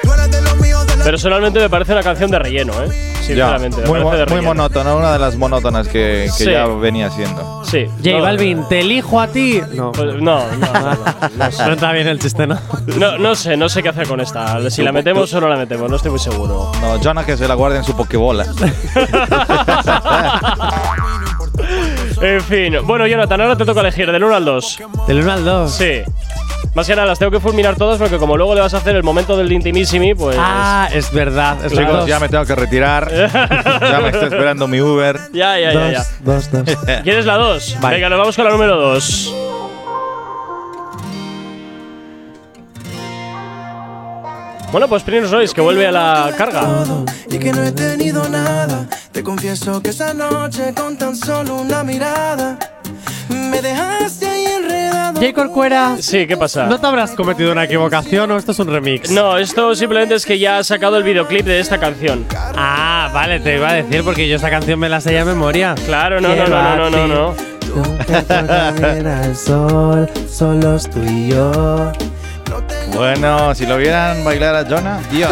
tú 0.02 0.12
eres 0.12 0.30
de 0.30 0.42
los 0.42 0.56
míos 0.58 0.86
de 0.86 0.96
la 0.96 1.04
Personalmente 1.04 1.58
me 1.60 1.70
parece 1.70 1.92
una 1.92 2.02
canción 2.02 2.30
de 2.30 2.38
relleno, 2.38 2.72
¿eh? 2.84 3.15
Sinceramente, 3.26 3.80
me 3.82 3.88
muy, 3.88 4.00
mo- 4.00 4.12
muy 4.28 4.40
monótona, 4.40 4.94
una 4.94 5.12
de 5.12 5.18
las 5.18 5.36
monótonas 5.36 5.88
que, 5.88 6.24
que 6.38 6.44
Sí. 6.44 6.50
ya 6.50 6.66
venía 6.66 7.10
siendo. 7.10 7.62
Sí. 7.64 7.86
J 8.04 8.10
no, 8.18 8.22
Balvin, 8.22 8.68
te 8.68 8.80
elijo 8.80 9.20
a 9.20 9.26
ti. 9.28 9.60
No, 9.74 9.90
pues, 9.92 10.14
no, 10.14 10.20
no, 10.20 10.46
no, 10.56 10.82
no, 10.82 10.96
no 11.36 11.50
sé. 11.50 11.66
no 11.66 11.72
está 11.72 11.92
bien 11.92 12.06
el 12.06 12.18
chiste, 12.20 12.46
¿no? 12.46 12.56
No, 12.98 13.18
no 13.18 13.34
sé, 13.34 13.56
no 13.56 13.68
sé 13.68 13.82
qué 13.82 13.88
hacer 13.88 14.06
con 14.06 14.20
esta. 14.20 14.70
Si 14.70 14.82
la 14.82 14.92
metemos 14.92 15.32
o 15.34 15.40
no 15.40 15.48
la 15.48 15.56
metemos, 15.56 15.90
no 15.90 15.96
estoy 15.96 16.12
muy 16.12 16.20
seguro. 16.20 16.70
No, 16.80 16.98
Jonah 17.02 17.24
que 17.26 17.36
se 17.36 17.48
la 17.48 17.54
guarde 17.54 17.78
en 17.78 17.84
su 17.84 17.96
pokebola. 17.96 18.46
En 22.20 22.40
fin, 22.42 22.74
bueno, 22.84 23.06
Jonathan, 23.06 23.40
ahora 23.42 23.56
te 23.56 23.64
toca 23.64 23.80
elegir 23.80 24.10
del 24.10 24.24
1 24.24 24.34
al 24.36 24.44
2. 24.44 24.78
Del 25.06 25.20
1 25.20 25.32
al 25.32 25.44
2. 25.44 25.70
Sí. 25.70 26.02
Más 26.76 26.86
que 26.86 26.94
nada, 26.94 27.06
las 27.06 27.18
tengo 27.18 27.32
que 27.32 27.40
fulminar 27.40 27.74
todas 27.76 27.98
porque 27.98 28.18
como 28.18 28.36
luego 28.36 28.54
le 28.54 28.60
vas 28.60 28.74
a 28.74 28.76
hacer 28.76 28.94
el 28.96 29.02
momento 29.02 29.34
del 29.34 29.50
intimissimi, 29.50 30.14
pues. 30.14 30.36
Ah, 30.38 30.90
es 30.92 31.10
verdad. 31.10 31.56
Es 31.64 31.72
Chicos, 31.72 32.00
dos. 32.00 32.06
ya 32.06 32.20
me 32.20 32.28
tengo 32.28 32.44
que 32.44 32.54
retirar. 32.54 33.10
ya 33.80 34.00
me 34.02 34.10
está 34.10 34.26
esperando 34.26 34.68
mi 34.68 34.78
Uber. 34.82 35.18
Ya, 35.32 35.58
ya, 35.58 35.72
ya, 35.72 35.90
ya. 35.90 36.06
Dos, 36.20 36.50
dos, 36.50 36.66
dos. 36.66 36.76
¿Quieres 37.02 37.24
la 37.24 37.36
2? 37.38 37.78
Vale. 37.80 37.96
Venga, 37.96 38.10
nos 38.10 38.18
vamos 38.18 38.36
con 38.36 38.44
la 38.44 38.50
número 38.50 38.76
2. 38.76 39.34
Bueno, 44.70 44.86
pues 44.86 45.02
Prince 45.02 45.28
Royce, 45.28 45.54
que 45.54 45.62
vuelve 45.62 45.86
a 45.86 45.92
la 45.92 46.34
carga. 46.36 46.84
y 47.30 47.38
que 47.38 47.52
no 47.52 47.62
he 47.62 47.72
tenido 47.72 48.28
nada. 48.28 48.86
Te 49.12 49.22
confieso 49.22 49.80
que 49.80 49.88
esa 49.88 50.12
noche 50.12 50.74
con 50.74 50.98
tan 50.98 51.16
solo 51.16 51.56
una 51.56 51.82
mirada 51.82 52.58
me 53.28 53.60
dejaste 53.62 54.26
ahí 54.26 54.44
enredado. 54.46 55.20
J. 55.20 55.32
Corcuera, 55.32 55.96
Sí, 56.00 56.26
¿qué 56.26 56.36
pasa? 56.36 56.66
¿no 56.66 56.78
te 56.78 56.86
habrás 56.86 57.12
cometido 57.12 57.52
una 57.52 57.64
equivocación 57.64 58.30
o 58.30 58.36
esto 58.36 58.52
es 58.52 58.58
un 58.58 58.68
remix? 58.68 59.10
No, 59.10 59.38
esto 59.38 59.74
simplemente 59.74 60.14
es 60.14 60.26
que 60.26 60.38
ya 60.38 60.58
ha 60.58 60.64
sacado 60.64 60.96
el 60.98 61.02
videoclip 61.02 61.44
de 61.46 61.60
esta 61.60 61.78
canción. 61.78 62.24
Ah, 62.34 63.10
vale, 63.12 63.40
te 63.40 63.56
iba 63.56 63.70
a 63.70 63.74
decir 63.74 64.02
porque 64.04 64.28
yo 64.28 64.36
esa 64.36 64.50
canción 64.50 64.78
me 64.78 64.88
la 64.88 65.00
sé 65.00 65.12
ya 65.12 65.24
de 65.24 65.32
memoria. 65.32 65.74
Claro, 65.86 66.20
no, 66.20 66.34
no, 66.34 66.46
no, 66.46 66.76
no, 66.76 66.90
no, 66.90 67.06
no, 67.06 67.06
no. 67.08 67.34
el 69.28 69.36
sol, 69.36 70.08
solos 70.30 70.88
tú 70.90 71.00
y 71.02 71.28
yo. 71.30 71.92
Bueno, 72.94 73.54
si 73.54 73.66
lo 73.66 73.76
vieran 73.76 74.24
bailar 74.24 74.54
a 74.54 74.64
Jonah, 74.64 75.00
Dios. 75.10 75.30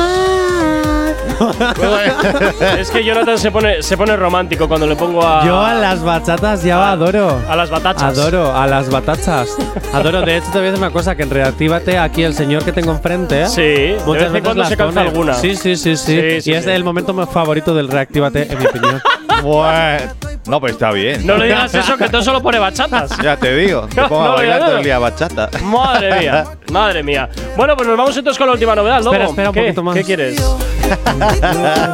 Es 2.78 2.90
que 2.90 3.04
Jonathan 3.04 3.38
se 3.38 3.50
pone, 3.50 3.82
se 3.82 3.96
pone 3.96 4.16
romántico 4.16 4.68
cuando 4.68 4.86
le 4.86 4.96
pongo 4.96 5.26
a. 5.26 5.44
Yo 5.44 5.60
a 5.60 5.74
las 5.74 6.02
bachatas 6.02 6.62
ya 6.62 6.90
adoro. 6.90 7.40
a 7.48 7.56
las 7.56 7.70
batachas. 7.70 8.02
Adoro, 8.18 8.54
a 8.54 8.66
las 8.66 8.88
batachas. 8.90 9.48
Adoro. 9.92 10.22
De 10.22 10.36
hecho, 10.38 10.46
te 10.52 10.58
voy 10.58 10.68
a 10.68 10.70
decir 10.70 10.78
una 10.84 10.92
cosa: 10.92 11.14
que 11.16 11.22
en 11.24 11.30
Reactívate, 11.30 11.98
aquí 11.98 12.22
el 12.22 12.34
señor 12.34 12.64
que 12.64 12.72
tengo 12.72 12.92
enfrente, 12.92 13.42
¿eh? 13.42 13.48
Sí, 13.48 13.60
de 13.62 13.98
muchas 14.06 14.32
vez 14.32 14.38
en 14.38 14.44
cuando 14.44 14.62
las 14.62 14.68
se 14.70 14.76
pone. 14.76 15.00
alguna. 15.00 15.34
Sí, 15.34 15.56
sí, 15.56 15.76
sí, 15.76 15.96
sí. 15.96 16.20
Sí, 16.20 16.40
sí, 16.42 16.50
y 16.50 16.54
es 16.54 16.64
sí. 16.64 16.70
el 16.70 16.84
momento 16.84 17.12
más 17.14 17.28
favorito 17.28 17.74
del 17.74 17.88
Reactívate, 17.88 18.50
en 18.52 18.58
mi 18.58 18.66
opinión. 18.66 19.00
Bueno, 19.42 20.10
no, 20.46 20.58
pues 20.60 20.72
está 20.72 20.90
bien. 20.92 21.26
No 21.26 21.36
le 21.36 21.46
digas 21.46 21.74
eso, 21.74 21.98
que 21.98 22.08
tú 22.08 22.22
solo 22.22 22.40
pone 22.40 22.58
bachatas. 22.58 23.10
Ya 23.22 23.36
te 23.36 23.54
digo, 23.54 23.82
te 23.94 24.00
No, 24.00 24.08
pongo 24.08 24.22
a 24.22 24.28
no, 24.28 24.34
bailar 24.36 24.58
ya, 24.58 24.64
todo 24.64 24.72
no. 24.74 24.78
el 24.78 24.84
día 24.84 24.98
bachata. 24.98 25.50
Madre 25.64 26.18
mía, 26.20 26.44
madre 26.72 27.02
mía. 27.02 27.28
Bueno, 27.54 27.76
pues 27.76 27.86
nos 27.86 27.98
vamos 27.98 28.16
entonces 28.16 28.38
con 28.38 28.46
la 28.46 28.54
última 28.54 28.74
novedad, 28.74 29.00
Lobo. 29.00 29.12
Espera, 29.12 29.28
espera 29.28 29.48
un 29.50 29.54
¿Qué? 29.54 29.60
poquito 29.62 29.82
más. 29.82 29.94
¿Qué 29.96 30.04
quieres? 30.04 30.36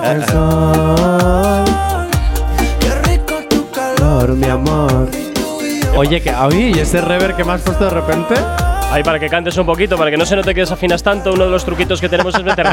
El 0.04 0.26
sol. 0.26 1.64
Calor, 3.74 4.30
mi 4.30 4.46
amor. 4.46 5.08
Oye, 5.96 6.20
que, 6.22 6.34
oye, 6.34 6.72
¿y 6.74 6.78
ese 6.78 7.00
rever 7.00 7.34
que 7.34 7.44
me 7.44 7.52
has 7.52 7.60
puesto 7.62 7.84
de 7.84 7.90
repente? 7.90 8.34
Ahí 8.90 9.02
para 9.04 9.18
que 9.20 9.28
cantes 9.28 9.56
un 9.56 9.66
poquito, 9.66 9.96
para 9.96 10.10
que 10.10 10.16
no 10.16 10.26
se 10.26 10.34
note 10.34 10.52
que 10.54 10.60
desafinas 10.60 11.02
tanto, 11.02 11.32
uno 11.32 11.44
de 11.44 11.50
los 11.50 11.64
truquitos 11.64 12.00
que 12.00 12.08
tenemos 12.08 12.34
es 12.34 12.42
meter. 12.42 12.66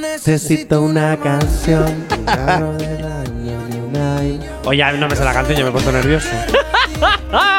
Necesito 0.00 0.82
una 0.82 1.16
canción. 1.16 2.04
carro 2.24 2.72
de 2.74 2.98
daño, 2.98 3.58
ni 3.70 3.78
una 3.78 4.24
i- 4.24 4.40
Oye, 4.64 4.84
no 4.98 5.08
me 5.08 5.16
sé 5.16 5.24
la 5.24 5.32
canción, 5.32 5.56
yo 5.58 5.64
me 5.64 5.70
he 5.70 5.72
puesto 5.72 5.90
nervioso. 5.92 6.28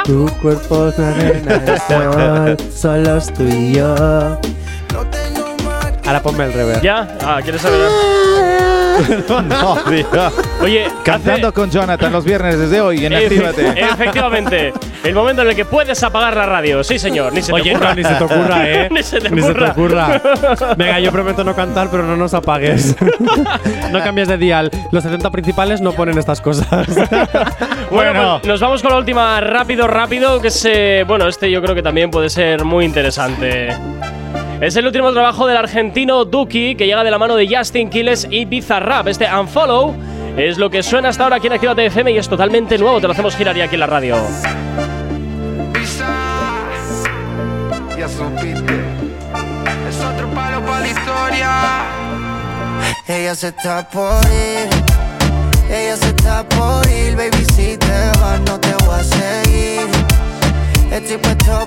tu 0.05 0.27
cuerpo 0.41 0.87
es 0.87 0.97
una 0.97 1.09
arena 1.09 1.57
de 1.57 1.77
sol, 1.79 2.57
solos 2.73 3.33
tú 3.33 3.43
y 3.43 3.73
yo. 3.73 3.95
Ahora 6.07 6.21
ponme 6.21 6.45
el 6.45 6.53
rever. 6.53 6.81
¿Ya? 6.81 7.07
Ah, 7.21 7.39
¿quieres 7.43 7.61
saber? 7.61 7.79
no, 9.29 9.75
tío. 9.89 10.05
Oye, 10.61 10.87
Cantando 11.03 11.53
con 11.53 11.69
Jonathan 11.69 12.11
los 12.11 12.25
viernes 12.25 12.57
desde 12.57 12.81
hoy 12.81 13.05
en 13.05 13.13
Actívate. 13.13 13.79
Efectivamente, 13.79 14.73
el 15.03 15.13
momento 15.13 15.43
en 15.43 15.49
el 15.49 15.55
que 15.55 15.65
puedes 15.65 16.01
apagar 16.01 16.35
la 16.35 16.45
radio. 16.47 16.83
Sí, 16.83 16.97
señor, 16.97 17.31
ni 17.33 17.41
se 17.41 17.47
te 17.47 17.53
Oye, 17.61 17.75
ocurra. 17.75 17.89
no, 17.89 17.95
ni 17.95 18.03
se 18.03 18.15
te 18.15 18.23
ocurra, 18.23 18.57
¿eh? 18.69 18.87
ni 18.89 19.03
se 19.03 19.19
te 19.19 19.29
Ni 19.29 19.41
se 19.41 19.53
te 19.53 19.63
ocurra. 19.65 20.21
ocurra. 20.23 20.75
Venga, 20.77 20.99
yo 20.99 21.11
prometo 21.11 21.43
no 21.43 21.55
cantar, 21.55 21.89
pero 21.91 22.03
no 22.03 22.15
nos 22.17 22.33
apagues. 22.33 22.95
no 23.91 23.99
cambies 23.99 24.29
de 24.29 24.37
dial. 24.37 24.71
Los 24.91 25.03
70 25.03 25.29
principales 25.29 25.79
no 25.81 25.91
ponen 25.91 26.17
estas 26.17 26.41
cosas. 26.41 26.87
Bueno, 27.91 28.39
pues 28.41 28.47
nos 28.47 28.59
vamos 28.59 28.81
con 28.81 28.91
la 28.91 28.97
última 28.97 29.39
rápido, 29.41 29.87
rápido, 29.87 30.41
que 30.41 30.47
es, 30.47 30.65
eh, 30.65 31.03
bueno, 31.07 31.27
este 31.27 31.51
yo 31.51 31.61
creo 31.61 31.75
que 31.75 31.83
también 31.83 32.09
puede 32.09 32.29
ser 32.29 32.65
muy 32.65 32.83
interesante. 32.85 33.69
Es 34.59 34.75
el 34.75 34.87
último 34.87 35.11
trabajo 35.11 35.45
del 35.45 35.55
argentino 35.55 36.25
Duki, 36.25 36.73
que 36.75 36.87
llega 36.87 37.03
de 37.03 37.11
la 37.11 37.19
mano 37.19 37.35
de 37.35 37.47
Justin 37.47 37.91
Quiles 37.91 38.27
y 38.31 38.45
Bizarrap. 38.45 39.07
Este 39.07 39.27
Unfollow 39.31 39.93
es 40.35 40.57
lo 40.57 40.71
que 40.71 40.81
suena 40.81 41.09
hasta 41.09 41.25
ahora 41.25 41.35
aquí 41.35 41.45
en 41.45 41.53
Actívate 41.53 41.85
FM 41.85 42.11
y 42.11 42.17
es 42.17 42.27
totalmente 42.27 42.75
nuevo, 42.79 42.99
te 42.99 43.05
lo 43.05 43.13
hacemos 43.13 43.35
girar 43.35 43.55
ya 43.55 43.65
aquí 43.65 43.75
en 43.75 43.81
la 43.81 43.85
radio. 43.85 44.15
Ya 47.99 48.09
supiste. 48.09 48.73
Es 49.89 49.99
otro 50.03 50.27
palo 50.29 50.65
para 50.65 50.79
la 50.79 50.87
historia. 50.87 51.51
Ella 53.07 53.35
se 53.35 53.49
está 53.49 53.87
por 53.87 54.23
ir, 54.25 54.69
ella 55.69 55.97
se 55.97 56.07
está 56.07 56.43
por 56.49 56.83
ir, 56.89 57.15
baby 57.15 57.45
si 57.55 57.77
te 57.77 58.19
vas 58.19 58.39
no 58.41 58.59
te 58.59 58.73
voy 58.85 58.99
a 58.99 59.03
seguir. 59.03 59.87
Estoy 60.91 61.17
puesto 61.17 61.66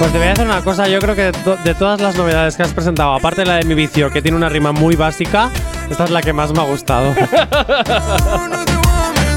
Pues 0.00 0.12
te 0.12 0.18
voy 0.18 0.26
a 0.28 0.30
decir 0.30 0.46
una 0.46 0.62
cosa, 0.62 0.88
yo 0.88 0.98
creo 0.98 1.14
que 1.14 1.24
de, 1.24 1.32
to- 1.32 1.56
de 1.62 1.74
todas 1.74 2.00
las 2.00 2.16
novedades 2.16 2.56
que 2.56 2.62
has 2.62 2.72
presentado, 2.72 3.12
aparte 3.14 3.42
de 3.42 3.46
la 3.46 3.56
de 3.56 3.64
mi 3.64 3.74
vicio, 3.74 4.10
que 4.10 4.22
tiene 4.22 4.34
una 4.36 4.48
rima 4.48 4.72
muy 4.72 4.96
básica, 4.96 5.50
esta 5.90 6.04
es 6.04 6.10
la 6.10 6.22
que 6.22 6.32
más 6.32 6.52
me 6.54 6.60
ha 6.60 6.64
gustado. 6.64 7.14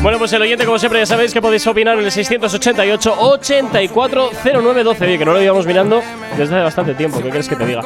Bueno, 0.01 0.17
pues 0.19 0.31
el 0.33 0.41
oyente, 0.41 0.63
como 0.65 0.79
siempre, 0.79 0.99
ya 0.99 1.05
sabéis 1.05 1.33
que 1.33 1.41
podéis 1.41 1.65
opinar 1.67 1.97
en 1.99 2.05
el 2.05 2.11
688-840912. 2.11 5.01
Oye, 5.01 5.17
que 5.17 5.25
no 5.25 5.33
lo 5.33 5.41
íbamos 5.41 5.65
mirando 5.65 6.01
desde 6.37 6.55
hace 6.55 6.63
bastante 6.63 6.93
tiempo. 6.93 7.17
¿Qué 7.17 7.23
quieres 7.29 7.47
que 7.49 7.55
te 7.57 7.65
diga? 7.65 7.81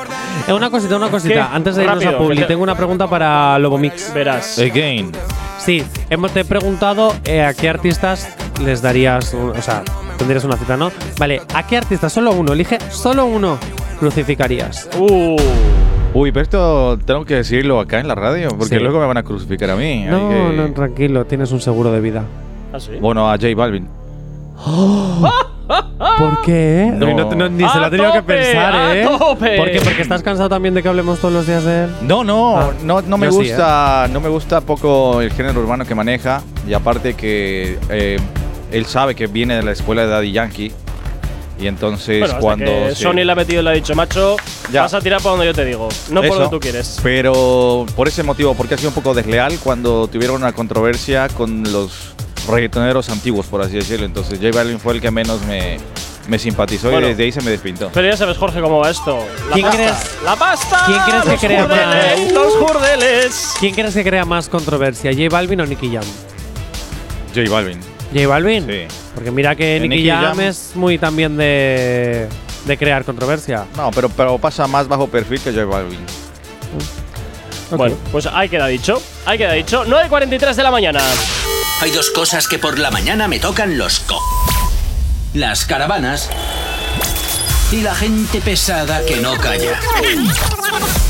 Eh, 0.48 0.54
una 0.54 0.70
cosita, 0.70 0.98
una 0.98 1.10
cosita. 1.10 1.34
¿Qué? 1.34 1.40
Antes 1.42 1.76
de 1.78 1.84
irnos 1.84 2.04
Rápido, 2.04 2.16
a 2.16 2.20
Publi, 2.20 2.38
te- 2.42 2.46
tengo 2.46 2.62
una 2.64 2.76
pregunta 2.76 3.08
para 3.08 3.58
Lobo 3.60 3.78
Mix. 3.80 4.14
Verás. 4.14 4.60
Again. 4.60 5.12
Sí, 5.60 5.84
hemos 6.12 6.32
te 6.32 6.42
he 6.42 6.46
preguntado 6.46 7.16
eh, 7.26 7.42
a 7.44 7.54
qué 7.56 7.70
artistas 7.70 8.30
les 8.64 8.82
darías, 8.82 9.34
o 9.34 9.54
sea, 9.62 9.84
tendrías 10.18 10.44
una 10.44 10.58
cita, 10.58 10.76
¿no? 10.78 10.92
Vale, 11.20 11.42
¿a 11.54 11.66
qué 11.66 11.78
artista? 11.78 12.10
Solo 12.10 12.32
uno, 12.32 12.54
elige 12.54 12.78
solo 12.90 13.26
uno. 13.26 13.58
Crucificarías. 14.00 14.90
Uh. 15.00 15.36
Uy, 16.14 16.32
pero 16.32 16.44
esto 16.44 17.00
tengo 17.06 17.26
que 17.26 17.36
decirlo 17.36 17.80
acá 17.80 18.00
en 18.00 18.08
la 18.08 18.16
radio, 18.16 18.50
porque 18.50 18.76
Sí. 18.78 18.82
luego 18.82 19.00
me 19.00 19.06
van 19.06 19.18
a 19.18 19.24
crucificar 19.24 19.70
a 19.72 19.76
mí. 19.76 20.06
No, 20.08 20.30
que- 20.30 20.54
no, 20.56 20.72
tranquilo, 20.74 21.26
tienes 21.26 21.52
un 21.52 21.62
seguro 21.62 21.92
de 21.92 22.00
vida. 22.02 22.24
¿Ah, 22.74 22.80
sí? 22.80 22.92
Bueno, 23.00 23.30
a 23.30 23.34
J 23.38 23.48
Balvin. 23.56 23.88
¿Por 26.18 26.42
qué? 26.46 26.90
No. 26.96 27.14
No, 27.14 27.36
no, 27.36 27.50
ni 27.50 27.68
se 27.68 27.78
lo 27.78 27.84
¡A 27.84 27.88
ha 27.88 27.90
tenido 27.90 28.12
que 28.14 28.20
tope! 28.22 28.34
pensar, 28.38 28.76
¡A 28.76 28.96
¿eh? 28.98 29.04
tope! 29.04 29.58
¿Por 29.58 29.72
qué? 29.72 29.82
Porque 29.84 30.02
estás 30.02 30.24
cansado 30.24 30.48
también 30.50 30.74
de 30.74 30.82
que 30.82 30.88
hablemos 30.90 31.20
todos 31.20 31.34
los 31.34 31.46
días 31.46 31.64
de 31.66 31.84
él. 31.86 31.90
No, 32.02 32.24
no, 32.24 32.58
Ah, 32.58 32.70
no, 32.84 33.02
no 33.02 33.18
me 33.18 33.28
yo 33.28 33.34
sí, 33.34 33.40
¿eh? 33.40 33.48
gusta, 33.50 34.08
no 34.12 34.22
me 34.22 34.30
gusta 34.30 34.62
poco 34.62 35.22
el 35.22 35.32
género 35.34 35.60
urbano 35.60 35.86
que 35.86 35.94
maneja 35.94 36.42
y 36.68 36.74
aparte 36.74 37.16
que 37.16 37.78
eh, 37.90 38.18
él 38.72 38.86
sabe 38.86 39.16
que 39.16 39.28
viene 39.28 39.56
de 39.56 39.64
la 39.64 39.72
escuela 39.72 40.04
de 40.04 40.08
Daddy 40.10 40.32
Yankee 40.32 40.72
y 41.60 41.66
entonces 41.68 42.20
Bueno, 42.20 42.40
cuando 42.40 42.90
se- 42.90 42.96
Sony 42.96 43.24
le 43.24 43.32
ha 43.32 43.36
metido 43.36 43.62
y 43.62 43.64
le 43.64 43.70
ha 43.72 43.74
dicho, 43.74 43.96
macho, 43.96 44.38
Ya. 44.72 44.82
vas 44.84 44.94
a 44.94 45.02
tirar 45.02 45.22
por 45.22 45.32
donde 45.32 45.46
yo 45.48 45.54
te 45.56 45.66
digo, 45.66 45.90
no 46.10 46.22
por 46.22 46.26
Eso, 46.26 46.36
donde 46.36 46.50
tú 46.50 46.60
quieres. 46.60 47.00
Pero 47.02 47.86
por 47.96 48.08
ese 48.08 48.22
motivo, 48.24 48.54
porque 48.54 48.76
ha 48.76 48.78
sido 48.78 48.90
un 48.90 48.96
poco 48.96 49.14
desleal 49.14 49.58
cuando 49.64 50.08
tuvieron 50.08 50.36
una 50.38 50.54
controversia 50.54 51.28
con 51.30 51.64
los 51.72 52.14
reggaetoneros 52.48 53.10
antiguos, 53.10 53.48
por 53.48 53.62
así 53.62 53.74
decirlo. 53.74 54.06
Entonces 54.06 54.40
J 54.40 54.56
Balvin 54.56 54.80
fue 54.80 54.94
el 54.94 55.02
que 55.02 55.10
menos 55.10 55.42
me, 55.46 55.78
me 56.28 56.38
simpatizó 56.38 56.92
Bueno. 56.92 57.08
y 57.08 57.10
desde 57.10 57.24
ahí 57.24 57.32
se 57.32 57.42
me 57.42 57.50
despintó. 57.52 57.90
Pero 57.94 58.08
ya 58.08 58.16
sabes, 58.16 58.38
Jorge, 58.38 58.62
cómo 58.62 58.80
va 58.80 58.92
esto. 58.92 59.18
La 59.50 59.54
¿Quién 59.54 59.66
pasta. 59.66 59.78
crees- 59.84 60.24
¡La 60.24 60.36
pasta! 60.36 60.84
quién 60.86 61.00
crees 61.00 61.24
que 61.24 61.30
Los 61.32 61.40
crea 61.40 61.62
jurdeles, 61.64 62.24
más? 62.26 62.32
¡Los 62.34 62.54
jurdeles! 62.56 63.54
¿Quién 63.60 63.74
crees 63.74 63.94
que 63.96 64.04
crea 64.04 64.26
más 64.26 64.48
controversia, 64.48 65.12
J 65.12 65.24
Balvin 65.30 65.60
o 65.62 65.66
Nicky 65.66 65.90
Jam? 65.92 66.04
J 67.36 67.50
Balvin. 67.50 67.80
J 68.14 68.28
Balvin. 68.28 68.66
Sí. 68.68 68.96
Porque 69.16 69.32
mira 69.32 69.56
que 69.56 69.80
Nicky, 69.80 69.96
Nicky 69.96 70.10
Jam, 70.10 70.38
Jam- 70.38 70.42
es 70.42 70.72
muy 70.76 70.98
también 70.98 71.36
de, 71.38 72.28
de 72.66 72.78
crear 72.78 73.04
controversia. 73.04 73.66
No, 73.76 73.92
pero, 73.92 74.10
pero 74.10 74.38
pasa 74.38 74.68
más 74.68 74.88
bajo 74.88 75.08
perfil 75.08 75.40
que 75.42 75.52
J 75.52 75.66
Balvin. 75.66 76.00
Bueno, 77.72 77.96
pues 78.14 78.26
ahí 78.28 78.48
queda 78.48 78.68
dicho. 78.68 79.02
Ahí 79.26 79.38
queda 79.38 79.52
dicho. 79.54 79.84
9.43 79.86 80.56
de 80.56 80.64
la 80.64 80.72
mañana. 80.72 81.02
Hay 81.82 81.92
dos 81.92 82.10
cosas 82.12 82.48
que 82.48 82.58
por 82.60 82.80
la 82.80 82.92
mañana 82.92 83.28
me 83.28 83.40
tocan 83.40 83.78
los 83.78 84.00
co. 84.00 84.20
Las 85.34 85.66
caravanas 85.66 86.30
y 87.72 87.82
la 87.82 87.94
gente 87.94 88.40
pesada 88.40 89.06
que 89.06 89.18
no 89.18 89.36
calla. 89.38 89.78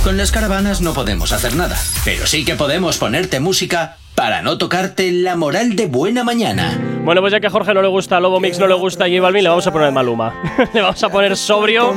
Con 0.08 0.16
las 0.16 0.32
caravanas 0.32 0.80
no 0.80 0.94
podemos 0.94 1.34
hacer 1.34 1.58
nada, 1.58 1.76
pero 2.06 2.26
sí 2.28 2.46
que 2.46 2.56
podemos 2.56 2.98
ponerte 2.98 3.42
música 3.42 3.98
para 4.16 4.42
no 4.42 4.58
tocarte 4.58 5.12
la 5.12 5.36
moral 5.36 5.76
de 5.76 5.88
buena 5.88 6.24
mañana. 6.24 6.80
Bueno, 7.04 7.20
pues 7.20 7.34
ya 7.34 7.42
que 7.42 7.48
a 7.48 7.50
Jorge 7.50 7.74
no 7.74 7.82
le 7.82 7.90
gusta 7.90 8.18
Lobo 8.22 8.40
Mix, 8.40 8.58
no 8.58 8.68
le 8.68 8.76
gusta 8.76 9.04
J 9.10 9.20
Balvin, 9.20 9.44
le 9.44 9.50
vamos 9.50 9.68
a 9.68 9.74
poner 9.74 9.92
Maluma. 9.92 10.34
le 10.74 10.82
vamos 10.82 11.04
a 11.04 11.10
poner 11.10 11.36
sobrio. 11.36 11.94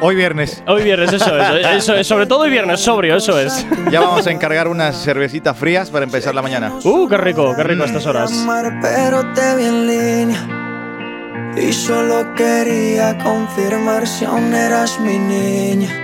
Hoy 0.00 0.16
viernes. 0.16 0.60
Hoy 0.66 0.82
viernes, 0.82 1.12
eso 1.12 1.38
es. 1.38 1.64
Eso 1.64 1.94
es. 1.94 2.04
Sobre 2.04 2.26
todo 2.26 2.40
hoy 2.40 2.50
viernes, 2.50 2.80
sobrio, 2.80 3.14
eso 3.14 3.38
es. 3.38 3.64
Ya 3.92 4.00
vamos 4.00 4.26
a 4.26 4.32
encargar 4.32 4.66
unas 4.66 5.00
cervecitas 5.00 5.56
frías 5.56 5.90
para 5.90 6.04
empezar 6.04 6.34
la 6.34 6.42
mañana. 6.42 6.72
Uh, 6.82 7.08
qué 7.08 7.16
rico, 7.16 7.54
qué 7.54 7.62
rico 7.62 7.84
a 7.84 7.86
estas 7.86 8.06
horas. 8.06 8.32
Pero 8.82 9.24
te 9.34 9.54
vi 9.54 9.66
en 9.66 9.86
línea. 9.86 10.48
Y 11.56 11.72
solo 11.72 12.34
quería 12.34 13.16
confirmar 13.18 14.04
si 14.04 14.24
aún 14.24 14.52
eras 14.52 14.98
mi 14.98 15.16
niña. 15.16 16.03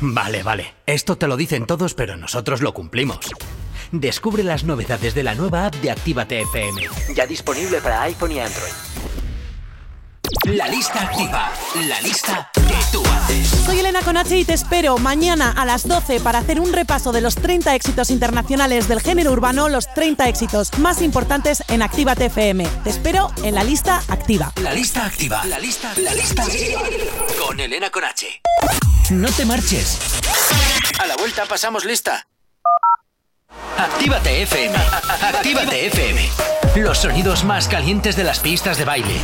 Vale, 0.00 0.42
vale. 0.42 0.74
Esto 0.86 1.16
te 1.16 1.26
lo 1.26 1.36
dicen 1.36 1.66
todos, 1.66 1.94
pero 1.94 2.16
nosotros 2.16 2.60
lo 2.60 2.72
cumplimos. 2.72 3.18
Descubre 3.90 4.44
las 4.44 4.64
novedades 4.64 5.14
de 5.14 5.22
la 5.22 5.34
nueva 5.34 5.66
app 5.66 5.74
de 5.76 5.90
Actívate 5.90 6.42
FM. 6.42 6.82
Ya 7.14 7.26
disponible 7.26 7.80
para 7.80 8.02
iPhone 8.02 8.32
y 8.32 8.40
Android. 8.40 8.72
La 10.44 10.68
lista 10.68 11.02
activa. 11.02 11.52
La 11.86 12.00
lista 12.02 12.50
que 12.54 12.76
tú 12.92 13.02
haces. 13.06 13.48
Soy 13.64 13.80
Elena 13.80 14.02
Conache 14.02 14.36
y 14.36 14.44
te 14.44 14.52
espero 14.52 14.98
mañana 14.98 15.52
a 15.56 15.64
las 15.64 15.88
12 15.88 16.20
para 16.20 16.38
hacer 16.38 16.60
un 16.60 16.72
repaso 16.72 17.12
de 17.12 17.22
los 17.22 17.34
30 17.34 17.74
éxitos 17.74 18.10
internacionales 18.10 18.88
del 18.88 19.00
género 19.00 19.32
urbano, 19.32 19.68
los 19.68 19.92
30 19.94 20.28
éxitos 20.28 20.78
más 20.78 21.00
importantes 21.00 21.64
en 21.68 21.82
Actívate 21.82 22.26
FM. 22.26 22.66
Te 22.84 22.90
espero 22.90 23.32
en 23.42 23.54
la 23.54 23.64
lista 23.64 24.02
activa. 24.08 24.52
La 24.62 24.74
lista 24.74 25.06
activa. 25.06 25.44
La 25.46 25.58
lista, 25.58 25.92
la 25.96 26.14
lista 26.14 26.42
activa. 26.42 26.82
Con 27.46 27.58
Elena 27.58 27.90
Conache. 27.90 28.42
No 29.10 29.30
te 29.30 29.46
marches. 29.46 29.98
A 31.00 31.06
la 31.06 31.16
vuelta 31.16 31.46
pasamos 31.46 31.86
lista. 31.86 32.26
Actívate 33.78 34.42
FM. 34.42 34.76
Actívate 35.22 35.86
FM. 35.86 36.28
Los 36.76 36.98
sonidos 36.98 37.42
más 37.42 37.68
calientes 37.68 38.16
de 38.16 38.24
las 38.24 38.40
pistas 38.40 38.76
de 38.76 38.84
baile. 38.84 39.14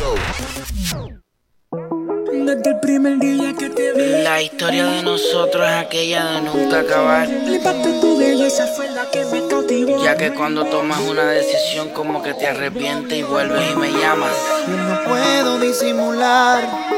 Desde 2.31 2.69
el 2.71 2.79
primer 2.79 3.19
día 3.19 3.53
que 3.53 3.69
te 3.69 3.93
vi. 3.93 4.23
La 4.23 4.41
historia 4.41 4.85
de 4.87 5.03
nosotros 5.03 5.67
es 5.67 5.75
aquella 5.75 6.25
de 6.31 6.41
nunca 6.41 6.79
acabar. 6.79 7.27
Flipaste 7.27 7.99
tu 8.01 8.17
belleza 8.17 8.65
fue 8.65 8.89
la 8.89 9.09
que 9.11 9.23
me 9.25 9.47
cautivó. 9.47 10.03
Ya 10.03 10.17
que 10.17 10.33
cuando 10.33 10.65
tomas 10.65 10.99
una 11.01 11.25
decisión 11.25 11.89
como 11.89 12.23
que 12.23 12.33
te 12.33 12.47
arrepientes 12.47 13.19
y 13.19 13.21
vuelves 13.21 13.71
y 13.71 13.75
me 13.75 13.91
llamas. 13.91 14.35
Yo 14.67 14.77
no 14.77 15.03
puedo 15.03 15.59
disimular. 15.59 16.94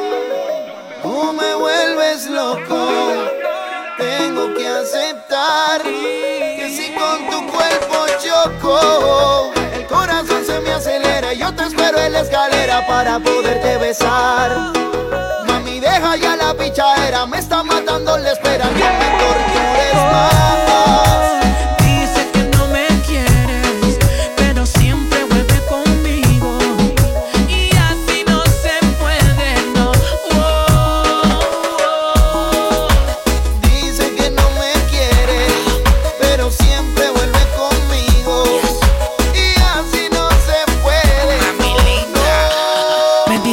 Tú 1.01 1.33
me 1.33 1.55
vuelves 1.55 2.27
loco. 2.27 2.89
Tengo 3.97 4.53
que 4.53 4.67
aceptar 4.67 5.81
que 5.83 6.69
si 6.75 6.93
con 6.93 7.29
tu 7.29 7.51
cuerpo 7.51 8.05
choco, 8.23 9.51
el 9.73 9.85
corazón 9.87 10.45
se 10.45 10.59
me 10.59 10.71
acelera. 10.71 11.33
y 11.33 11.39
Yo 11.39 11.53
te 11.53 11.63
espero 11.63 11.97
en 11.99 12.13
la 12.13 12.21
escalera 12.21 12.85
para 12.87 13.19
poderte 13.19 13.77
besar. 13.77 14.73
Mami, 15.47 15.79
deja 15.79 16.15
ya 16.17 16.35
la 16.35 16.53
pichadera. 16.53 17.25
Me 17.25 17.39
está 17.39 17.63
matando 17.63 18.17
la 18.17 18.31
espera. 18.31 18.65
Me 18.65 18.79
tortures 19.19 19.76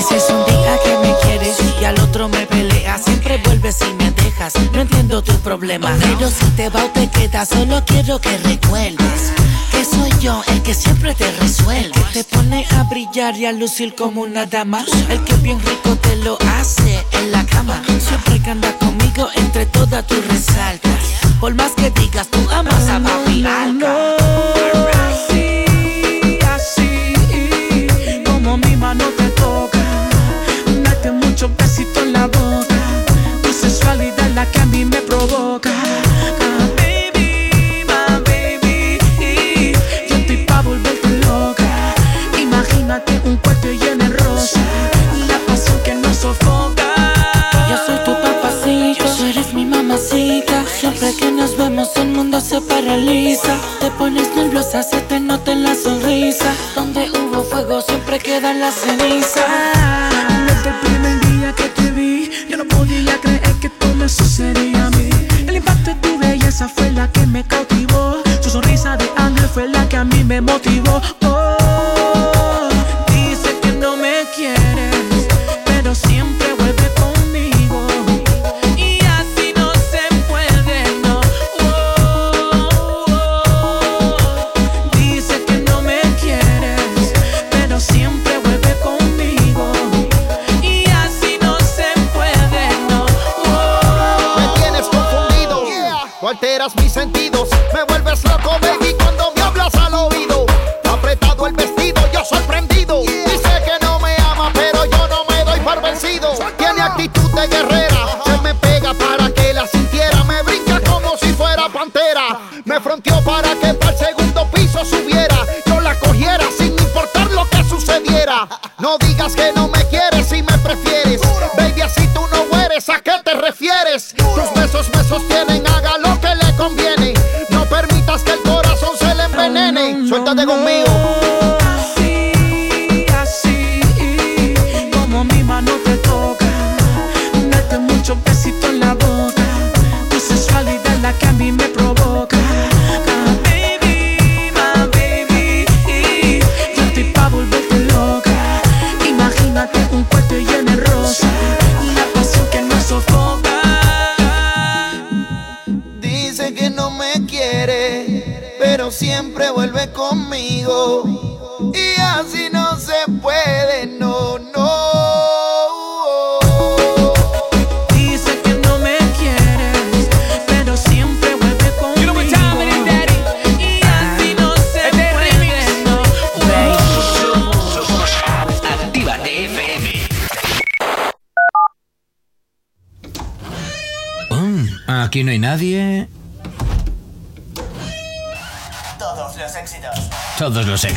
dices 0.09 0.31
un 0.31 0.45
día 0.45 0.79
que 0.85 0.99
me 0.99 1.15
quieres 1.23 1.57
y 1.81 1.85
al 1.85 1.99
otro 2.01 2.29
me 2.29 2.47
peleas. 2.47 3.05
Siempre 3.05 3.41
vuelves 3.45 3.79
y 3.81 3.93
me 3.95 4.11
dejas. 4.11 4.55
No 4.73 4.83
entiendo 4.83 5.23
tu 5.23 5.33
problema. 5.41 5.97
Pero 6.01 6.29
si 6.31 6.45
te 6.57 6.69
va 6.69 6.85
o 6.85 6.89
te 6.89 7.09
quedas, 7.09 7.49
solo 7.49 7.83
quiero 7.87 8.21
que 8.21 8.37
recuerdes 8.39 9.33
que 9.71 9.85
soy 9.85 10.11
yo 10.21 10.43
el 10.49 10.63
que 10.63 10.75
siempre 10.75 11.15
te 11.15 11.31
resuelve. 11.33 11.93
Que 12.13 12.23
te 12.23 12.25
pone 12.25 12.67
a 12.71 12.83
brillar 12.85 13.37
y 13.37 13.47
a 13.47 13.53
lucir 13.53 13.95
como 13.95 14.23
una 14.23 14.47
dama. 14.47 14.85
El 15.09 15.23
que 15.25 15.35
bien 15.37 15.61
rico 15.61 15.97
te 15.97 16.17
lo 16.17 16.39
hace 16.59 17.05
en 17.13 17.33
la 17.33 17.45
cama. 17.47 17.83
Siempre 17.99 18.43
que 18.43 18.51
anda 18.51 18.77
conmigo, 18.79 19.29
entre 19.37 19.67
todas 19.67 20.07
tú 20.07 20.17
resaltas. 20.29 20.93
Por 21.41 21.55
más 21.55 21.73
que 21.73 21.91
digas, 21.91 22.29
tú 22.29 22.41
amas 22.51 22.89
a 22.89 23.01
papi 23.01 23.45
Alca. 23.47 24.17
Así, 25.09 25.65
así, 26.55 27.15
como 28.25 28.57
mi 28.59 28.77
mano 28.77 29.05
te 29.17 29.29
toca. 29.31 29.74
Date 31.45 31.53
muchos 31.53 31.57
besitos 31.57 32.03
en 32.03 32.13
la 32.13 32.27
boca. 32.27 32.75
Tu 33.43 33.53
sensualidad 33.53 34.31
la 34.35 34.51
que 34.51 34.61
a 34.61 34.67
mí 34.67 34.85
me 34.85 34.99
provoca. 35.03 35.71
Ah, 35.71 36.69
baby, 36.77 37.85
my 37.85 38.23
baby. 38.25 39.73
Yo 40.09 40.17
estoy 40.17 40.39
pa' 40.47 40.63
volverte 40.63 41.09
loca. 41.27 41.95
Imagínate 42.41 43.21
un 43.25 43.37
cuarto 43.37 43.69
lleno 43.71 44.05
de 44.05 44.17
rosa. 44.17 44.61
La 45.29 45.39
pasión 45.47 45.79
que 45.85 45.95
nos 45.95 46.17
sofoca. 46.17 46.95
Yo 47.69 47.77
soy 47.87 47.99
tu 48.05 48.13
papacito, 48.23 49.05
tú 49.17 49.25
eres 49.25 49.53
mi 49.53 49.67
mamacita. 49.67 50.65
Siempre 50.81 51.15
que 51.15 51.31
nos 51.31 51.57
vemos 51.59 51.91
el 51.97 52.09
mundo 52.09 52.41
se 52.41 52.61
paraliza. 52.63 53.55
Te 53.81 53.91
pones 53.91 54.35
nerviosa, 54.35 54.83
se 54.83 55.01
te 55.03 55.21
nota 55.21 55.53
en 55.53 55.65
la 55.65 55.75
sonrisa. 55.75 56.55
Donde 56.75 57.11
hubo 57.11 57.43
fuego 57.43 57.83
siempre 57.83 58.19
quedan 58.19 58.61
las 58.61 58.75
cenizas. 58.77 60.34
Todo 64.53 64.74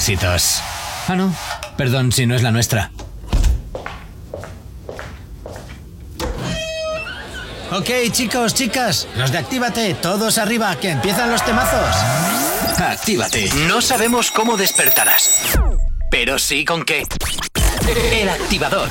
éxitos. 0.08 0.62
Ah, 1.10 1.16
no. 1.16 1.36
Perdón 1.76 2.14
si 2.14 2.26
no 2.26 2.36
es 2.36 2.42
la 2.42 2.52
nuestra. 2.52 2.92
Ok, 7.72 7.90
chicos, 8.12 8.54
chicas, 8.54 9.08
los 9.18 9.32
de 9.32 9.40
Actívate, 9.40 9.94
todos 9.96 10.38
arriba, 10.38 10.74
que 10.78 10.92
empiezan 10.92 11.30
los 11.30 11.44
temazos. 11.44 11.96
Actívate. 12.80 13.50
No 13.68 13.82
sabemos 13.82 14.32
cómo 14.32 14.56
despertarás, 14.56 15.30
pero 16.10 16.40
sí 16.40 16.64
con 16.64 16.86
qué. 16.86 17.04
El 18.14 18.30
activador. 18.30 18.88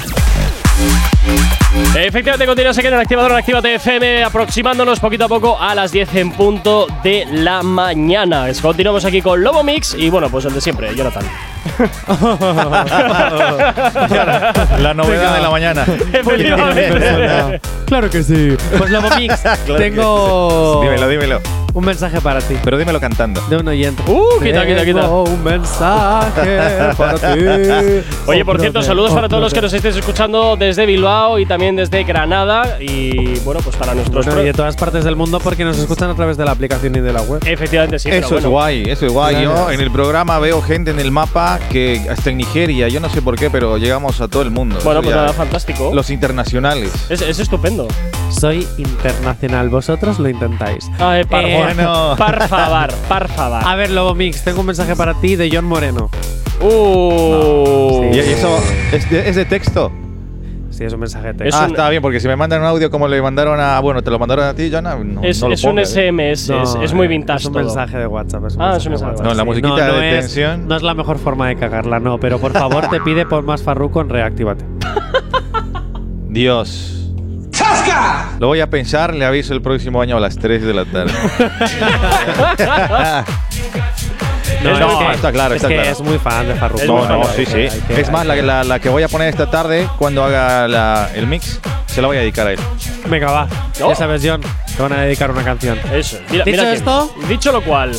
Efectivamente, 1.99 2.47
continúas 2.47 2.77
aquí 2.77 2.87
en 2.87 2.95
el 2.95 3.01
activador 3.01 3.33
en 3.33 3.39
Actívate 3.39 3.75
FM, 3.77 4.25
aproximándonos 4.25 5.01
poquito 5.01 5.25
a 5.25 5.29
poco 5.29 5.59
a 5.61 5.75
las 5.75 5.93
10 5.93 6.15
en 6.15 6.31
punto 6.33 6.87
de 7.03 7.27
la 7.31 7.63
mañana. 7.63 8.47
Continuamos 8.61 9.05
aquí 9.05 9.23
con 9.23 9.43
Lobo 9.43 9.63
Mix 9.63 9.95
y 9.95 10.11
bueno, 10.11 10.29
pues 10.29 10.45
el 10.45 10.55
de 10.55 10.61
siempre, 10.61 10.95
Jonathan. 10.95 11.25
La 14.81 14.95
novedad 14.95 15.37
de 15.37 15.43
la 15.43 15.51
mañana. 15.51 15.85
Efectivamente. 16.13 17.61
Claro 17.87 18.11
que 18.11 18.23
sí. 18.23 18.57
Pues 18.77 18.91
Lobo 18.91 19.09
Mix, 19.17 19.41
Claro 19.67 19.77
tengo 19.77 20.83
sí. 20.83 20.89
Dímelo, 20.89 21.09
dímelo. 21.09 21.66
Un 21.77 21.85
mensaje 21.85 22.23
para 22.23 22.41
ti. 22.41 22.55
Pero 22.65 22.79
dímelo 22.79 22.99
cantando. 22.99 23.39
De 23.51 23.57
un 23.59 23.69
oyente. 23.69 24.03
Uh, 24.11 24.43
quita, 24.43 24.67
quita, 24.67 24.83
quita. 24.83 25.11
Un 25.11 25.45
mensaje 25.45 26.59
para 26.97 27.19
ti. 27.19 27.45
Oye, 28.27 28.45
por 28.47 28.59
cierto, 28.59 28.83
saludos 28.83 29.13
para 29.13 29.29
todos 29.29 29.43
los 29.43 29.53
que 29.53 29.61
nos 29.61 29.73
estéis 29.75 29.95
escuchando 29.97 30.57
desde 30.57 30.87
Bilbao 30.87 31.39
y 31.39 31.45
también 31.45 31.77
desde 31.77 32.03
Granada. 32.05 32.79
Y 32.81 33.39
bueno, 33.41 33.61
pues 33.63 33.77
para 33.77 33.95
nuestros. 33.95 34.25
Bueno, 34.25 34.41
y 34.41 34.47
de 34.47 34.55
todas 34.55 34.75
partes 34.75 35.05
del 35.05 35.17
mundo 35.17 35.39
porque 35.39 35.67
nos 35.67 35.77
escuchan 35.77 36.09
a 36.09 36.15
través 36.15 36.39
de 36.39 36.47
la 36.47 36.53
aplicación 36.53 36.97
y 36.97 37.01
de 37.01 37.13
la 37.13 37.21
web. 37.21 37.43
Efectivamente, 37.45 37.99
sí. 37.99 38.09
pero 38.09 38.25
Eso 38.25 38.37
es 38.37 38.45
bueno. 38.45 38.51
guay, 38.51 38.83
eso 38.89 39.05
es 39.05 39.13
guay. 39.13 39.43
Yo 39.43 39.71
en 39.71 39.81
el 39.83 39.91
programa 39.91 40.39
veo 40.39 40.63
gente 40.63 40.93
en 40.93 40.99
el 40.99 41.11
mapa 41.11 41.61
que 41.71 42.07
hasta 42.09 42.31
en 42.31 42.39
Nigeria, 42.39 42.89
yo 42.89 43.01
no 43.01 43.11
sé 43.11 43.21
por 43.21 43.37
qué, 43.37 43.51
pero 43.51 43.77
llegamos 43.77 44.23
a 44.23 44.29
todo 44.29 44.41
el 44.41 44.51
mundo. 44.51 44.79
Bueno, 44.83 45.01
Eso 45.01 45.09
pues 45.09 45.17
nada, 45.17 45.33
fantástico. 45.35 45.91
Los 45.93 46.09
internacionales. 46.09 46.91
Es, 47.11 47.21
es 47.21 47.39
estupendo. 47.39 47.87
Soy 48.31 48.67
internacional, 48.77 49.69
vosotros 49.69 50.19
lo 50.19 50.29
intentáis. 50.29 50.91
Ay, 50.99 51.25
par, 51.25 51.45
Eh, 51.45 51.59
bueno. 51.63 52.15
par 52.19 52.49
favor, 52.49 52.93
par 53.09 53.29
favor. 53.29 53.61
A 53.65 53.75
ver, 53.77 53.91
Lobo 53.91 54.15
Mix, 54.15 54.43
tengo 54.45 54.61
un 54.61 54.67
mensaje 54.67 54.95
para 54.95 55.15
ti 55.15 55.37
de 55.37 55.49
John 55.53 55.65
Moreno. 55.65 56.11
Uh. 56.61 58.11
¿Y 58.13 58.19
eso 58.19 58.59
es 58.93 59.09
de, 59.11 59.29
es 59.29 59.37
de 59.37 59.45
texto? 59.45 59.91
Sí, 60.71 60.85
es 60.85 60.93
un 60.93 61.01
mensaje 61.01 61.27
de 61.29 61.31
Es 61.33 61.39
texto. 61.39 61.61
ah, 61.63 61.67
está 61.69 61.89
bien, 61.89 62.03
porque 62.03 62.21
si 62.21 62.29
me 62.29 62.37
mandan 62.37 62.61
un 62.61 62.67
audio 62.67 62.91
como 62.91 63.09
le 63.09 63.23
mandaron 63.23 63.59
a. 63.61 63.81
Bueno, 63.81 64.03
te 64.03 64.11
lo 64.11 64.19
mandaron 64.19 64.45
a 64.45 64.55
ti, 64.55 64.71
Jonah. 64.71 64.97
No, 64.97 65.23
es 65.23 65.41
no 65.41 65.49
lo 65.49 65.55
es 65.55 65.65
un 65.65 65.79
¿eh? 65.79 65.87
SMS, 65.87 66.21
es, 66.21 66.49
No, 66.51 66.83
es 66.83 66.93
muy 66.93 67.07
eh, 67.07 67.09
vintage. 67.09 67.39
Es 67.39 67.47
un 67.47 67.53
todo. 67.55 67.63
mensaje 67.63 67.97
de 67.97 68.07
WhatsApp. 68.07 68.45
Es 68.47 68.57
un 68.57 68.63
Ah, 68.63 68.73
mensaje 68.73 68.79
es 68.81 68.87
un 68.87 68.91
mensaje 68.93 69.23
de 69.23 69.29
No, 69.29 69.35
la 69.35 69.45
musiquita 69.45 69.93
de 69.93 70.09
es- 70.19 70.21
tensión. 70.27 70.69
no 70.69 70.77
es 70.77 70.83
la 70.83 70.93
mejor 70.95 71.19
forma 71.19 71.49
de 71.49 71.57
cagarla, 71.57 72.01
no, 72.01 72.19
pero 72.21 72.39
por 72.39 72.53
favor 72.53 72.89
te 72.89 73.01
pide 73.01 73.25
por 73.25 73.43
más 73.45 73.63
farruco 73.63 74.03
en 74.03 74.11
Reactívate. 74.11 74.65
Dios. 76.29 77.06
Lo 78.39 78.49
voy 78.49 78.61
a 78.61 78.69
pensar, 78.69 79.15
le 79.15 79.25
aviso 79.25 79.55
el 79.55 79.63
próximo 79.63 80.01
año 80.03 80.17
a 80.17 80.21
las 80.21 80.37
3 80.37 80.63
de 80.63 80.75
la 80.75 80.85
tarde. 80.85 81.13
No, 84.63 84.79
No, 84.79 84.91
es 85.03 85.09
que- 85.09 85.15
está 85.15 85.33
claro, 85.33 85.55
es 85.55 85.57
está 85.63 85.69
que 85.69 85.75
claro. 85.75 85.91
es 85.91 86.01
muy 86.01 86.19
fan 86.19 86.49
de 86.49 86.55
farruco. 86.55 86.83
Es 86.83 86.89
muy 86.89 87.01
No, 87.03 87.09
no, 87.19 87.25
sí, 87.35 87.47
sí. 87.47 87.69
Es 87.89 88.11
más, 88.11 88.27
la, 88.27 88.35
la- 88.37 88.65
la 88.65 88.79
que 88.81 88.89
voy 88.89 89.03
a 89.03 89.09
poner 89.09 89.29
esta 89.29 89.51
tarde, 89.51 89.89
cuando 89.99 90.25
haga 90.25 90.67
la- 90.69 91.11
el 91.15 91.27
mix, 91.27 91.61
se 91.87 92.01
la 92.03 92.09
voy 92.09 92.17
a 92.17 92.21
dedicar 92.21 92.47
a 92.47 92.53
él. 92.53 92.59
Venga, 93.07 93.31
va. 93.31 93.49
Ya 93.79 93.95
sabes, 93.95 94.23
John, 94.25 94.41
te 94.77 94.83
van 94.83 94.93
a 94.93 95.03
dedicar 95.03 95.31
una 95.31 95.45
canción. 95.45 95.79
Eso. 95.93 96.19
Mira, 96.31 96.45
Dicho 96.45 96.51
mira 96.57 96.63
quién. 96.65 96.75
esto- 96.77 97.15
dicho 97.29 97.53
lo 97.53 97.63
cual, 97.63 97.93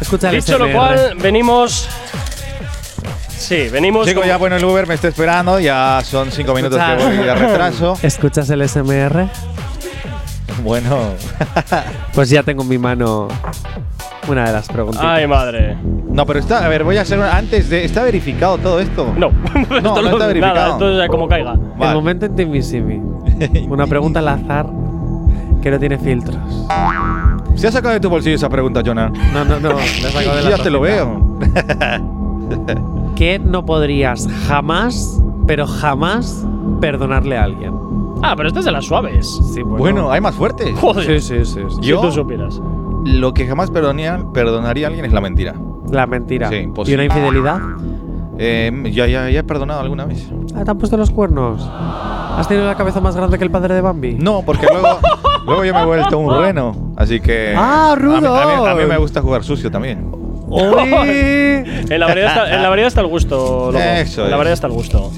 Escucha 0.00 0.30
el 0.30 0.36
dicho 0.36 0.58
lo 0.58 0.70
cual, 0.72 1.14
venimos. 1.20 1.88
Sí, 3.36 3.68
venimos. 3.70 4.06
Chico, 4.06 4.22
ya 4.24 4.36
bueno, 4.36 4.56
el 4.56 4.64
Uber 4.64 4.86
me 4.86 4.94
está 4.94 5.08
esperando, 5.08 5.60
ya 5.60 6.00
son 6.04 6.30
5 6.30 6.54
minutos 6.54 6.80
que 6.80 7.04
voy 7.04 7.16
de 7.16 7.34
retraso. 7.34 7.98
¿Escuchas 8.02 8.48
el 8.50 8.66
SMR? 8.68 9.28
Bueno, 10.62 10.96
Pues 12.14 12.30
ya 12.30 12.42
tengo 12.42 12.62
en 12.62 12.68
mi 12.68 12.78
mano 12.78 13.28
una 14.28 14.46
de 14.46 14.52
las 14.52 14.68
preguntas. 14.68 15.02
Ay, 15.04 15.26
madre. 15.26 15.76
no, 16.08 16.24
pero 16.24 16.38
está, 16.38 16.64
a 16.64 16.68
ver, 16.68 16.84
voy 16.84 16.96
a 16.96 17.02
hacer 17.02 17.18
una- 17.18 17.36
antes 17.36 17.68
de. 17.68 17.84
¿Está 17.84 18.02
verificado 18.02 18.56
todo 18.58 18.80
esto? 18.80 19.12
No. 19.16 19.28
Esto 19.54 19.80
no 19.80 20.00
está 20.00 20.02
nada, 20.12 20.26
verificado. 20.28 20.72
esto 20.72 21.02
es 21.02 21.10
como 21.10 21.28
caiga. 21.28 21.52
El 21.52 21.60
Vale. 21.78 21.94
momento 21.94 22.24
en 22.26 22.36
Timisimi. 22.36 23.02
Una 23.68 23.86
pregunta 23.86 24.20
al 24.20 24.28
azar 24.28 24.66
que 25.62 25.70
no 25.70 25.78
tiene 25.78 25.98
filtros. 25.98 26.36
¿Se 27.56 27.66
ha 27.68 27.72
sacado 27.72 27.92
de 27.94 28.00
tu 28.00 28.08
bolsillo 28.08 28.36
esa 28.36 28.48
pregunta, 28.48 28.80
Jonah? 28.84 29.08
No, 29.32 29.44
no, 29.44 29.60
no. 29.60 29.78
he 29.78 29.86
sacado 30.10 30.36
de 30.36 30.42
la 30.44 30.50
ya 30.56 30.62
te 30.62 30.70
lo 30.70 30.80
veo. 30.80 31.38
¿Qué 33.16 33.38
no 33.38 33.64
podrías 33.64 34.28
jamás, 34.48 35.20
pero 35.46 35.66
jamás, 35.66 36.44
perdonarle 36.80 37.36
a 37.38 37.44
alguien? 37.44 37.72
Ah, 38.22 38.34
pero 38.36 38.48
este 38.48 38.60
es 38.60 38.64
de 38.64 38.72
las 38.72 38.86
suaves. 38.86 39.40
Sí, 39.52 39.62
Bueno, 39.62 40.10
hay 40.10 40.20
más 40.20 40.34
fuertes. 40.34 40.76
Joder. 40.78 41.20
Sí, 41.20 41.36
sí, 41.38 41.44
sí. 41.44 41.60
sí. 41.68 41.76
Si 41.80 41.88
Yo- 41.88 42.00
tú 42.00 42.10
supieras. 42.10 42.60
Lo 43.04 43.34
que 43.34 43.46
jamás 43.46 43.70
perdonaría, 43.70 44.18
perdonaría 44.32 44.86
a 44.86 44.88
alguien 44.88 45.04
es 45.04 45.12
la 45.12 45.20
mentira. 45.20 45.54
La 45.90 46.06
mentira. 46.06 46.48
Sí, 46.48 46.66
¿Y 46.86 46.94
una 46.94 47.04
infidelidad? 47.04 47.60
Eh, 48.38 48.72
ya, 48.92 49.06
ya, 49.06 49.28
ya 49.30 49.40
he 49.40 49.44
perdonado 49.44 49.80
alguna 49.80 50.06
vez. 50.06 50.26
Ah, 50.56 50.64
¿Te 50.64 50.70
han 50.70 50.78
puesto 50.78 50.96
los 50.96 51.10
cuernos? 51.10 51.68
¿Has 52.36 52.48
tenido 52.48 52.66
la 52.66 52.74
cabeza 52.76 53.00
más 53.00 53.14
grande 53.14 53.36
que 53.38 53.44
el 53.44 53.50
padre 53.50 53.74
de 53.74 53.80
Bambi? 53.82 54.14
No, 54.14 54.42
porque 54.42 54.66
luego, 54.72 54.98
luego 55.46 55.64
yo 55.64 55.74
me 55.74 55.82
he 55.82 55.84
vuelto 55.84 56.18
un 56.18 56.34
reno. 56.40 56.74
Así 56.96 57.20
que. 57.20 57.54
¡Ah, 57.56 57.92
a 57.92 57.96
mí- 57.96 58.16
A 58.16 58.20
mí, 58.20 58.66
a 58.68 58.74
mí 58.74 58.84
me 58.88 58.96
gusta 58.96 59.20
jugar 59.20 59.44
sucio 59.44 59.70
también. 59.70 60.10
En 60.56 62.00
la 62.00 62.06
variedad 62.06 62.28
está, 62.30 62.54
en 62.54 62.62
la 62.62 62.68
variedad 62.68 62.88
está 62.88 63.00
el 63.00 63.06
gusto, 63.08 63.70
lobo. 63.72 63.78
Eso 63.78 64.24
En 64.24 64.30
la 64.30 64.36
es. 64.36 64.38
variedad 64.38 64.52
está 64.52 64.66
el 64.68 64.72
gusto. 64.72 65.10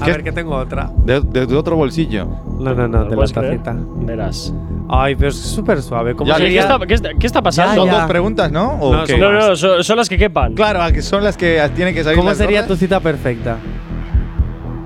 A 0.00 0.04
¿Qué? 0.04 0.12
ver, 0.12 0.22
que 0.22 0.32
tengo 0.32 0.56
otra. 0.56 0.90
De, 1.04 1.20
de 1.20 1.46
tu 1.46 1.56
otro 1.58 1.76
bolsillo. 1.76 2.26
No, 2.58 2.74
no, 2.74 2.88
no, 2.88 3.04
de 3.04 3.16
la 3.16 3.26
tacita. 3.26 3.76
Verás. 3.96 4.52
Ay, 4.88 5.14
pero 5.14 5.28
es 5.28 5.36
súper 5.36 5.82
suave. 5.82 6.14
¿Cómo 6.14 6.28
Ya, 6.30 6.36
Oye, 6.36 6.48
¿qué, 6.50 6.58
está, 6.58 6.78
qué 6.86 6.94
está- 6.94 7.10
qué 7.18 7.26
está 7.26 7.42
pasando? 7.42 7.74
Son 7.82 7.86
ya. 7.86 8.00
dos 8.00 8.08
preguntas, 8.10 8.50
¿no? 8.50 8.72
¿O 8.80 8.96
No, 8.96 9.04
qué? 9.04 9.18
No, 9.18 9.30
no, 9.32 9.54
son, 9.56 9.84
son 9.84 9.96
las 9.98 10.08
que 10.08 10.16
quepan. 10.18 10.54
Claro, 10.54 10.80
que 10.92 11.02
son 11.02 11.22
las 11.22 11.36
que 11.36 11.62
tienen 11.76 11.94
que 11.94 12.02
salir. 12.02 12.16
¿Cómo 12.16 12.30
las 12.30 12.38
sería 12.38 12.66
tu 12.66 12.76
cita 12.76 12.98
perfecta? 13.00 13.58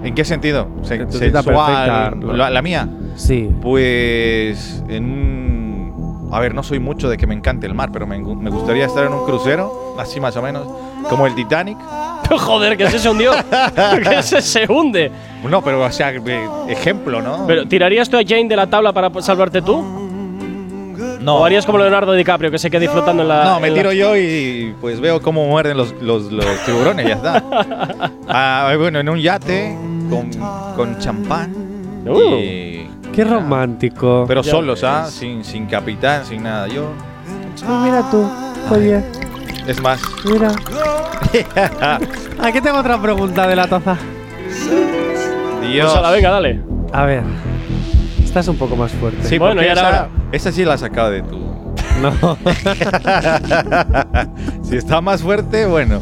¿En 0.03 0.15
qué 0.15 0.25
sentido? 0.25 0.69
Se- 0.83 0.99
Tu 1.07 1.13
cita 1.19 1.43
sexual. 1.43 2.11
perfecta. 2.11 2.33
La, 2.37 2.51
la 2.51 2.63
mía. 2.63 2.89
Sí. 3.15 3.49
Pues. 3.63 4.83
En 4.89 5.05
un. 5.05 5.44
A 6.33 6.41
ver, 6.41 6.55
no 6.55 6.63
soy 6.63 6.79
mucho 6.79 7.09
de 7.09 7.17
que 7.17 7.27
me 7.27 7.35
encante 7.35 7.67
el 7.67 7.75
mar, 7.75 7.91
pero 7.93 8.07
me, 8.07 8.19
me 8.19 8.51
gustaría 8.51 8.87
estar 8.87 9.05
en 9.05 9.13
un 9.13 9.25
crucero, 9.25 9.95
así 9.99 10.21
más 10.21 10.37
o 10.37 10.43
menos, 10.43 10.67
como 11.09 11.27
el 11.27 11.35
Titanic. 11.35 11.79
Joder, 12.39 12.77
que 12.77 12.85
ese 12.85 12.99
se 12.99 13.09
hundió. 13.11 13.33
que 14.03 14.19
ese 14.19 14.41
se 14.43 14.71
hunde. 14.71 15.11
No, 15.49 15.63
pero, 15.63 15.83
o 15.85 15.93
sea, 15.93 16.11
ejemplo, 16.69 17.21
¿no? 17.23 17.47
Pero, 17.47 17.67
¿tirarías 17.69 18.09
tú 18.09 18.17
a 18.17 18.23
Jane 18.27 18.49
de 18.49 18.57
la 18.57 18.67
tabla 18.67 18.93
para 18.93 19.11
salvarte 19.23 19.63
tú? 19.63 20.01
no. 21.21 21.37
¿O 21.37 21.45
harías 21.45 21.65
como 21.65 21.79
Leonardo 21.79 22.13
DiCaprio, 22.13 22.51
que 22.51 22.59
se 22.59 22.71
queda 22.71 22.81
disfrutando 22.81 23.23
en 23.23 23.29
la. 23.29 23.45
No, 23.45 23.61
me 23.61 23.69
en 23.69 23.75
la- 23.75 23.81
tiro 23.81 23.93
yo 23.93 24.17
y 24.17 24.75
pues 24.81 25.01
veo 25.01 25.23
cómo 25.23 25.47
muerden 25.47 25.77
los, 25.77 25.93
los, 26.03 26.31
los 26.31 26.47
tiburones, 26.67 27.07
ya 27.07 27.15
está. 27.15 27.43
Ah, 28.29 28.75
bueno, 28.79 28.99
en 29.01 29.09
un 29.09 29.19
yate 29.21 29.77
con, 30.11 30.31
con 30.77 30.99
champán. 30.99 31.55
Uh. 32.07 32.35
y- 32.37 32.74
Qué 33.15 33.24
romántico. 33.24 34.24
pero 34.27 34.43
Ya 34.43 34.51
solos, 34.51 34.82
¿ah? 34.85 35.07
Sin, 35.09 35.45
sin 35.45 35.66
capitán, 35.66 36.24
sin 36.24 36.43
nada. 36.43 36.66
Yo, 36.69 36.89
Ah, 37.66 37.82
mira 37.85 38.11
tú. 38.11 38.28
Oye, 38.74 39.03
es 39.66 39.81
más, 39.81 40.01
mira. 40.24 40.51
Aquí 42.43 42.61
tengo 42.61 42.78
otra 42.78 43.01
pregunta 43.01 43.47
de 43.47 43.57
la 43.57 43.66
taza. 43.69 43.97
Dios. 45.62 45.86
Pues 45.86 45.97
ala, 45.99 46.11
venga, 46.11 46.31
dale. 46.31 46.61
A 46.93 47.05
ver. 47.05 47.23
Esta 48.23 48.41
es 48.41 48.49
un 48.49 48.57
poco 48.57 48.77
más 48.77 48.93
fuerte. 48.93 49.23
Sí, 49.23 49.39
Bueno, 49.39 49.55
porque 49.55 49.66
y 49.66 49.70
ahora- 49.70 50.09
esa, 50.32 50.53
sí 50.53 50.65
la 50.65 50.74
has 50.74 50.81
sacado 50.81 51.11
de 51.11 51.23
tu. 51.23 51.39
No. 52.03 52.12
si 54.65 54.77
está 54.77 55.01
más 55.01 55.23
fuerte, 55.23 55.66
bueno. 55.66 56.01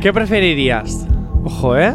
¿Qué 0.00 0.12
preferirías? 0.12 1.06
Ojo, 1.44 1.76
¿eh? 1.76 1.94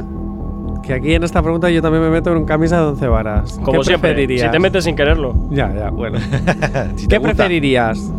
Que 0.84 0.94
aquí 0.94 1.14
en 1.14 1.24
esta 1.24 1.42
pregunta 1.42 1.70
yo 1.70 1.82
también 1.82 2.04
me 2.04 2.10
meto 2.10 2.30
en 2.32 2.38
un 2.38 2.46
camisa 2.46 2.78
de 2.82 2.88
11 2.88 3.08
varas. 3.08 3.60
Como 3.64 3.80
¿Qué 3.80 3.86
siempre. 3.86 4.10
preferirías? 4.12 4.48
Si 4.48 4.52
te 4.52 4.60
metes 4.60 4.84
sin 4.84 4.96
quererlo. 4.96 5.34
Ya, 5.50 5.74
ya, 5.74 5.90
bueno. 5.90 6.20
Si 6.98 7.08
¿Qué 7.08 7.18
gusta. 7.20 7.34
preferirías? 7.36 8.12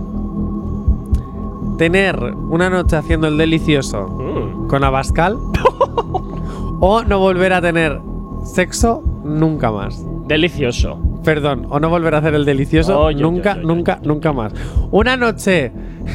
¿Tener 1.79 2.17
una 2.19 2.71
noche 2.71 2.97
haciendo 2.97 3.27
el 3.29 3.37
delicioso 3.37 4.07
Mm. 4.09 4.69
con 4.69 4.85
Abascal? 4.85 5.37
¿O 6.81 7.03
no 7.03 7.19
volver 7.19 7.53
a 7.53 7.61
tener 7.61 8.01
sexo 8.45 9.03
nunca 9.25 9.71
más? 9.71 10.03
Delicioso. 10.27 10.99
Perdón, 11.25 11.67
o 11.71 11.81
no 11.81 11.89
volver 11.89 12.15
a 12.15 12.19
hacer 12.19 12.35
el 12.35 12.45
delicioso 12.45 13.11
nunca, 13.13 13.55
nunca, 13.55 13.99
nunca 14.03 14.33
más. 14.33 14.53
Una 14.91 15.17
noche 15.17 15.73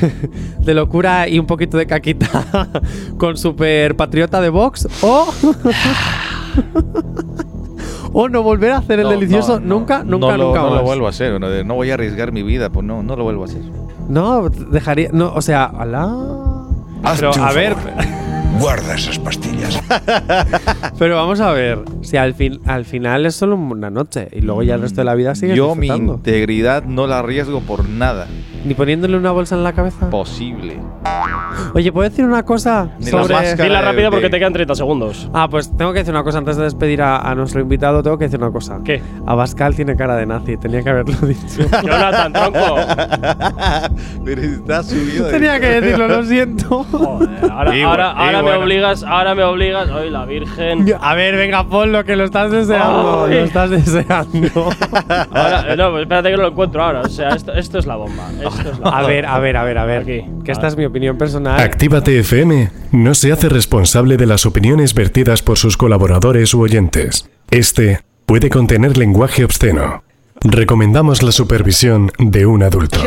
de 0.60 0.74
locura 0.74 1.28
y 1.28 1.40
un 1.40 1.46
poquito 1.48 1.78
de 1.78 1.86
caquita 1.88 2.68
con 3.18 3.36
super 3.38 3.96
patriota 3.96 4.40
de 4.40 4.50
Vox 4.50 4.88
o 5.02 5.28
O 8.12 8.28
no 8.28 8.42
volver 8.42 8.72
a 8.72 8.78
hacer 8.78 9.00
el 9.00 9.04
No, 9.06 9.12
delicioso 9.12 9.60
no, 9.60 9.66
no. 9.68 9.80
nunca, 9.80 10.04
nunca, 10.04 10.32
no 10.32 10.38
lo, 10.38 10.46
nunca 10.48 10.62
no 10.62 10.70
más. 10.72 10.80
lo 10.80 10.84
vuelvo 10.84 11.06
a 11.06 11.10
hacer. 11.12 11.40
No, 11.66 11.76
voy 11.76 11.92
a 11.92 11.94
arriesgar 11.94 12.32
mi 12.32 12.42
vida, 12.42 12.72
pues 12.72 12.84
no, 12.86 13.04
no 13.04 13.16
lo 13.16 13.24
vuelvo 13.24 13.44
a 13.44 13.46
hacer. 13.46 13.62
No, 14.08 14.50
dejaría. 14.50 15.10
No, 15.14 15.32
o 15.34 15.42
sea, 15.44 15.66
alá. 15.66 16.12
Pero 17.16 17.32
a 17.36 17.54
ver. 17.54 17.76
Guarda 18.58 18.96
esas 18.96 19.18
pastillas. 19.20 19.80
pero 21.00 21.16
vamos 21.16 21.40
a 21.40 21.52
ver. 21.52 21.80
Si 22.02 22.18
al, 22.18 22.34
fin, 22.34 22.60
al 22.66 22.84
final 22.84 23.26
es 23.26 23.36
solo 23.36 23.56
una 23.56 23.90
noche 23.90 24.28
y 24.34 24.42
luego 24.42 24.64
ya 24.64 24.76
el 24.76 24.82
resto 24.82 25.02
de 25.02 25.06
la 25.06 25.16
vida 25.16 25.36
sigue 25.36 25.56
Yo 25.56 25.76
mi 25.76 25.88
integridad 25.88 26.84
no 26.84 27.08
la 27.08 27.20
arriesgo 27.20 27.62
por 27.62 27.88
nada. 27.88 28.28
Ni 28.66 28.74
poniéndole 28.74 29.16
una 29.16 29.32
bolsa 29.32 29.56
en 29.56 29.64
la 29.64 29.72
cabeza. 29.72 30.10
Posible. 30.10 30.78
Oye, 31.74 31.92
¿puedo 31.94 32.10
decir 32.10 32.26
una 32.26 32.44
cosa 32.44 32.90
Ni 33.00 33.06
la 33.06 33.12
sobre. 33.12 33.34
máscara 33.34 33.64
Dila 33.64 33.80
de- 33.80 33.86
rápida 33.86 34.12
porque 34.12 34.30
te 34.30 34.38
quedan 34.40 34.52
30 34.52 34.76
segundos. 34.76 35.30
Ah, 35.34 35.48
pues 35.50 35.76
tengo 35.78 35.94
que 35.94 36.00
decir 36.00 36.14
una 36.14 36.24
cosa 36.24 36.40
antes 36.40 36.58
de 36.58 36.64
despedir 36.64 37.02
a, 37.02 37.20
a 37.20 37.36
nuestro 37.36 37.62
invitado. 37.62 38.04
Tengo 38.04 38.18
que 38.18 38.26
decir 38.26 38.42
una 38.42 38.52
cosa. 38.52 38.80
¿Qué? 38.84 39.02
Abascal 39.26 39.76
tiene 39.76 39.96
cara 39.96 40.18
de 40.18 40.26
nazi. 40.26 40.58
Tenía 40.58 40.84
que 40.84 40.90
haberlo 40.90 41.16
dicho. 41.28 41.64
Jonathan, 41.82 42.34
tronco. 42.34 42.60
Pero 44.26 44.42
está 44.42 44.84
subido 44.84 45.28
tenía 45.30 45.60
que 45.60 45.80
decirlo, 45.82 46.08
lo 46.10 46.24
siento. 46.24 46.86
Ahora, 47.50 47.78
Y 47.78 47.82
ahora, 47.82 48.14
bueno, 48.14 48.32
y 48.32 48.36
ahora 48.40 48.58
me 48.58 48.64
obligas, 48.64 49.04
ahora 49.04 49.36
me 49.36 49.44
obligas. 49.44 49.90
Ay, 49.90 50.10
la 50.10 50.26
Virgen. 50.26 50.86
A 51.00 51.16
ver, 51.16 51.36
venga, 51.36 51.68
ponlo, 51.68 52.04
que 52.06 52.16
lo 52.16 52.26
estás 52.26 52.52
deseando. 52.52 53.26
Ay. 53.26 53.34
Lo 53.36 53.44
estás 53.44 53.70
deseando. 53.70 54.50
Ahora, 55.32 55.74
eh, 55.74 55.78
no, 55.78 55.92
pues 55.92 56.04
espérate 56.04 56.30
que 56.30 56.38
no 56.38 56.44
lo 56.44 56.50
encuentro 56.50 56.84
ahora. 56.84 57.02
O 57.02 57.10
sea, 57.10 57.30
esto, 57.30 57.54
esto 57.54 57.80
es 57.80 57.86
la 57.86 57.96
bomba. 57.96 58.30
Esto 58.32 58.72
es 58.72 58.80
la 58.80 58.90
A 58.90 59.08
ver, 59.08 59.26
a 59.26 59.40
ver, 59.40 59.58
a 59.58 59.64
ver, 59.64 59.78
a 59.78 59.86
ver. 59.86 60.02
Aquí. 60.02 60.26
Que 60.44 60.52
esta 60.52 60.68
es 60.68 60.76
mi 60.76 60.86
opinión 60.86 61.18
personal. 61.18 61.60
Actívate 61.60 62.20
FM 62.20 62.72
no 62.92 63.14
se 63.14 63.32
hace 63.32 63.50
responsable 63.50 64.18
de 64.18 64.26
las 64.26 64.46
opiniones 64.46 64.94
vertidas 64.94 65.42
por 65.42 65.58
sus 65.58 65.78
colaboradores 65.78 66.54
u 66.54 66.62
oyentes. 66.62 67.30
Este 67.52 68.02
puede 68.26 68.50
contener 68.50 68.98
lenguaje 68.98 69.44
obsceno. 69.44 70.04
Recomendamos 70.42 71.22
la 71.22 71.32
supervisión 71.34 72.12
de 72.18 72.46
un 72.46 72.64
adulto. 72.64 73.00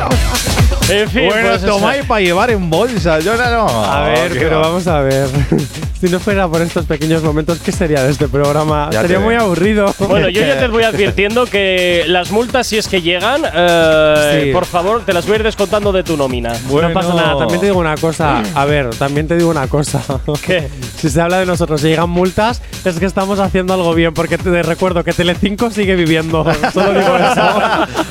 En 0.91 1.09
fin, 1.09 1.27
Bueno, 1.29 1.49
pues 1.51 1.65
tomáis 1.65 2.05
para 2.05 2.21
llevar 2.21 2.51
en 2.51 2.69
bolsa. 2.69 3.21
Yo 3.21 3.37
no, 3.37 3.51
no. 3.51 3.85
A 3.85 4.03
ver, 4.09 4.33
pero 4.33 4.57
va. 4.57 4.67
vamos 4.69 4.87
a 4.87 5.01
ver. 5.01 5.29
si 6.01 6.09
no 6.11 6.19
fuera 6.21 6.47
por 6.49 6.61
estos 6.61 6.85
pequeños 6.85 7.23
momentos, 7.23 7.61
¿qué 7.61 7.73
sería 7.73 8.03
de 8.03 8.11
este 8.11 8.29
programa? 8.29 8.91
Ya 8.93 9.01
Sería 9.01 9.21
muy 9.21 9.35
aburrido. 9.37 9.95
Bueno, 10.01 10.29
yo 10.29 10.43
ya 10.43 10.59
te 10.61 10.67
voy 10.69 10.83
advirtiendo 10.83 11.47
que 11.47 12.05
las 12.09 12.31
multas, 12.33 12.67
si 12.67 12.77
es 12.77 12.89
que 12.89 13.01
llegan, 13.01 13.43
eh, 13.55 14.43
Sí. 14.47 14.53
por 14.53 14.67
favor, 14.67 15.03
te 15.07 15.13
las 15.15 15.25
voy 15.25 15.35
a 15.35 15.37
ir 15.37 15.43
descontando 15.45 15.93
de 15.93 16.03
tu 16.03 16.17
nómina. 16.17 16.53
No 16.69 16.93
pasa 16.93 17.15
nada, 17.15 17.39
también 17.39 17.61
te 17.61 17.67
digo 17.67 17.79
una 17.79 17.97
cosa. 17.97 18.43
A 18.55 18.65
ver, 18.67 18.91
también 18.97 19.27
te 19.29 19.37
digo 19.37 19.49
una 19.51 19.69
cosa. 19.69 20.03
¿Qué? 20.45 20.69
Si 20.99 21.09
se 21.09 21.21
habla 21.21 21.39
de 21.39 21.47
nosotros 21.47 21.83
y 21.85 21.89
llegan 21.89 22.11
multas, 22.11 22.61
es 22.85 22.99
que 22.99 23.07
estamos 23.07 23.39
haciendo 23.39 23.73
algo 23.73 23.95
bien, 23.95 24.13
porque 24.13 24.37
te 24.37 24.63
recuerdo 24.63 25.05
que 25.05 25.13
Telecinco 25.13 25.71
sigue 25.71 25.95
viviendo. 25.95 26.45
Solo 26.75 26.93
digo 26.99 27.17
eso. 27.17 27.22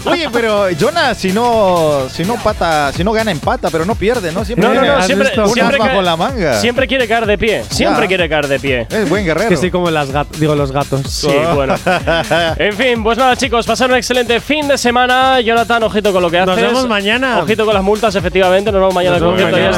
Oye, 0.05 0.27
pero 0.31 0.69
Jonas, 0.71 1.17
si 1.17 1.31
no, 1.31 2.07
si 2.11 2.23
no 2.23 2.35
pata, 2.35 2.91
si 2.93 3.03
no 3.03 3.11
gana 3.11 3.31
empata, 3.31 3.69
pero 3.69 3.85
no 3.85 3.95
pierde, 3.95 4.31
¿no? 4.31 4.43
Siempre 4.45 4.67
No, 4.67 4.73
no, 4.73 4.85
no, 4.85 4.93
¿Has 4.93 5.05
siempre, 5.05 5.29
siempre, 5.53 5.77
bajo 5.77 5.91
cae- 5.91 6.01
la 6.03 6.15
manga. 6.17 6.59
siempre 6.59 6.88
quiere 6.88 7.07
caer 7.07 7.25
de 7.25 7.38
pie. 7.38 7.63
Siempre 7.69 8.03
Ya. 8.03 8.07
quiere 8.07 8.29
caer 8.29 8.47
de 8.47 8.59
pie. 8.59 8.88
Es 8.89 9.09
buen 9.09 9.25
guerrero. 9.25 9.49
que 9.49 9.57
sí, 9.57 9.71
como 9.71 9.89
las 9.91 10.11
gat 10.11 10.27
digo 10.38 10.55
los 10.55 10.71
gatos. 10.71 11.01
Sí, 11.07 11.29
bueno. 11.55 11.75
En 12.57 12.73
fin, 12.73 13.03
pues 13.03 13.17
nada, 13.17 13.35
chicos, 13.35 13.65
pasar 13.65 13.89
un 13.89 13.97
excelente 13.97 14.39
fin 14.39 14.67
de 14.67 14.77
semana. 14.77 15.39
Jonathan, 15.41 15.83
ojito 15.83 16.11
con 16.13 16.21
lo 16.21 16.29
que 16.29 16.39
haces. 16.39 16.47
Nos 16.55 16.55
vemos 16.61 16.88
mañana. 16.88 17.39
Ojito 17.39 17.65
con 17.65 17.73
las 17.73 17.83
multas, 17.83 18.13
efectivamente. 18.15 18.71
Nos 18.71 18.79
vemos 18.81 18.93
mañana 18.93 19.19
con 19.19 19.29
concierto 19.31 19.55
de. 19.57 19.71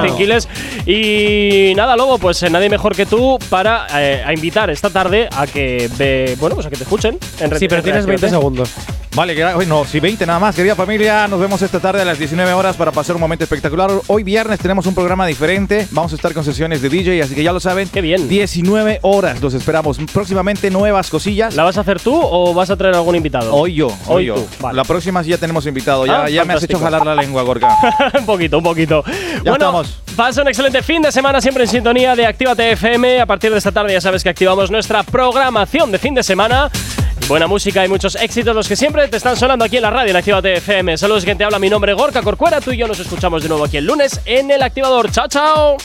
Y 0.86 1.74
nada, 1.76 1.96
Lobo, 1.96 2.18
pues 2.18 2.42
eh, 2.44 2.50
nadie 2.50 2.70
mejor 2.70 2.96
que 2.96 3.06
tú 3.06 3.40
para 3.50 3.88
eh, 3.96 4.24
a 4.26 4.34
invitar 4.34 4.70
esta 4.70 4.90
tarde 4.90 5.30
a 5.36 5.48
que 5.48 5.90
ve, 5.98 6.36
bueno, 6.40 6.56
pues 6.56 6.68
a 6.68 6.70
que 6.70 6.76
te 6.78 6.84
escuchen. 6.84 7.18
En 7.40 7.58
Sí, 7.58 7.68
pero 7.68 7.82
tienes 7.84 8.06
20 8.06 8.30
segundos. 8.30 8.70
Vale, 9.16 9.23
gra- 9.32 9.56
bueno, 9.56 9.86
sí, 9.86 10.00
20 10.00 10.26
nada 10.26 10.40
más, 10.40 10.56
querida 10.56 10.76
familia. 10.76 11.28
Nos 11.28 11.40
vemos 11.40 11.62
esta 11.62 11.80
tarde 11.80 12.02
a 12.02 12.06
las 12.06 12.20
19 12.20 12.52
horas 12.54 12.76
para 12.76 12.92
pasar 12.92 13.16
un 13.16 13.22
momento 13.22 13.44
espectacular. 13.46 13.90
Hoy 14.08 14.24
viernes 14.24 14.60
tenemos 14.60 14.86
un 14.86 14.94
programa 14.94 15.26
diferente. 15.26 15.88
Vamos 15.92 16.12
a 16.12 16.16
estar 16.16 16.34
con 16.34 16.44
sesiones 16.44 16.82
de 16.82 16.90
DJ, 16.90 17.22
así 17.24 17.34
que 17.36 17.44
ya 17.44 17.54
lo 17.54 17.60
saben. 17.60 17.88
Qué 17.90 18.02
bien. 18.02 18.28
19 18.28 19.00
horas, 19.04 19.42
los 19.42 19.54
esperamos. 19.54 19.98
Próximamente 20.14 20.70
nuevas 20.70 21.10
cosillas. 21.10 21.56
¿La 21.56 21.64
vas 21.64 21.78
a 21.78 21.82
hacer 21.82 22.00
tú 22.02 22.14
o 22.22 22.54
vas 22.54 22.70
a 22.70 22.76
traer 22.76 22.96
algún 22.96 23.16
invitado? 23.16 23.54
Hoy 23.56 23.76
yo, 23.76 23.88
hoy, 23.88 23.96
Hoy 24.08 24.26
yo. 24.26 24.46
vale. 24.60 24.76
La 24.76 24.84
próxima 24.84 25.24
sí 25.24 25.30
ya 25.30 25.38
tenemos 25.38 25.66
invitado. 25.66 26.06
Ya, 26.06 26.24
Ah, 26.24 26.30
ya 26.30 26.44
me 26.46 26.54
has 26.54 26.64
hecho 26.64 26.80
jalar 26.80 27.06
la 27.06 27.16
lengua, 27.16 27.42
Gorka. 27.44 27.78
un 28.20 28.26
poquito, 28.26 28.58
un 28.58 28.64
poquito. 28.64 29.04
Ya 29.06 29.52
bueno, 29.52 29.56
estamos. 29.56 30.00
pasa 30.16 30.42
un 30.42 30.48
excelente 30.48 30.82
fin 30.84 31.02
de 31.02 31.12
semana 31.12 31.40
siempre 31.42 31.64
en 31.64 31.70
sintonía 31.70 32.16
de 32.16 32.26
Actívate 32.26 32.72
FM. 32.72 33.22
A 33.22 33.26
partir 33.26 33.52
de 33.52 33.58
esta 33.58 33.72
tarde 33.72 33.94
ya 33.94 34.02
sabes 34.02 34.24
que 34.24 34.30
activamos 34.30 34.70
nuestra 34.72 35.04
programación 35.04 35.92
de 35.92 36.00
fin 36.00 36.14
de 36.14 36.24
semana. 36.24 36.70
Buena 37.28 37.48
música 37.48 37.86
y 37.86 37.88
muchos 37.88 38.16
éxitos 38.16 38.54
los 38.54 38.68
que 38.68 38.76
siempre 38.76 39.08
te 39.08 39.16
están 39.16 39.38
sonando 39.38 39.64
aquí 39.64 39.78
en 39.78 39.84
la 39.84 39.90
radio 39.90 40.12
en 40.12 40.18
Actívate 40.18 40.58
FM. 40.58 40.98
Saludos, 40.98 41.24
quien 41.24 41.38
te 41.38 41.46
habla, 41.46 41.58
mi 41.58 41.70
nombre 41.70 41.94
es 41.94 41.98
Gorka 41.98 42.22
Corcuera. 42.22 42.60
Tú 42.60 42.72
y 42.72 42.78
yo 42.78 42.88
nos 42.88 43.00
escuchamos 43.00 43.42
de 43.42 43.50
nuevo 43.50 43.64
aquí 43.64 43.78
el 43.78 43.86
lunes 43.86 44.20
en 44.26 44.52
el 44.52 44.62
activador. 44.62 45.10
¡Chao, 45.10 45.28
chao! 45.30 45.78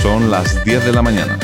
Son 0.00 0.30
las 0.30 0.64
10 0.64 0.84
de 0.84 0.92
la 0.92 1.02
mañana. 1.02 1.38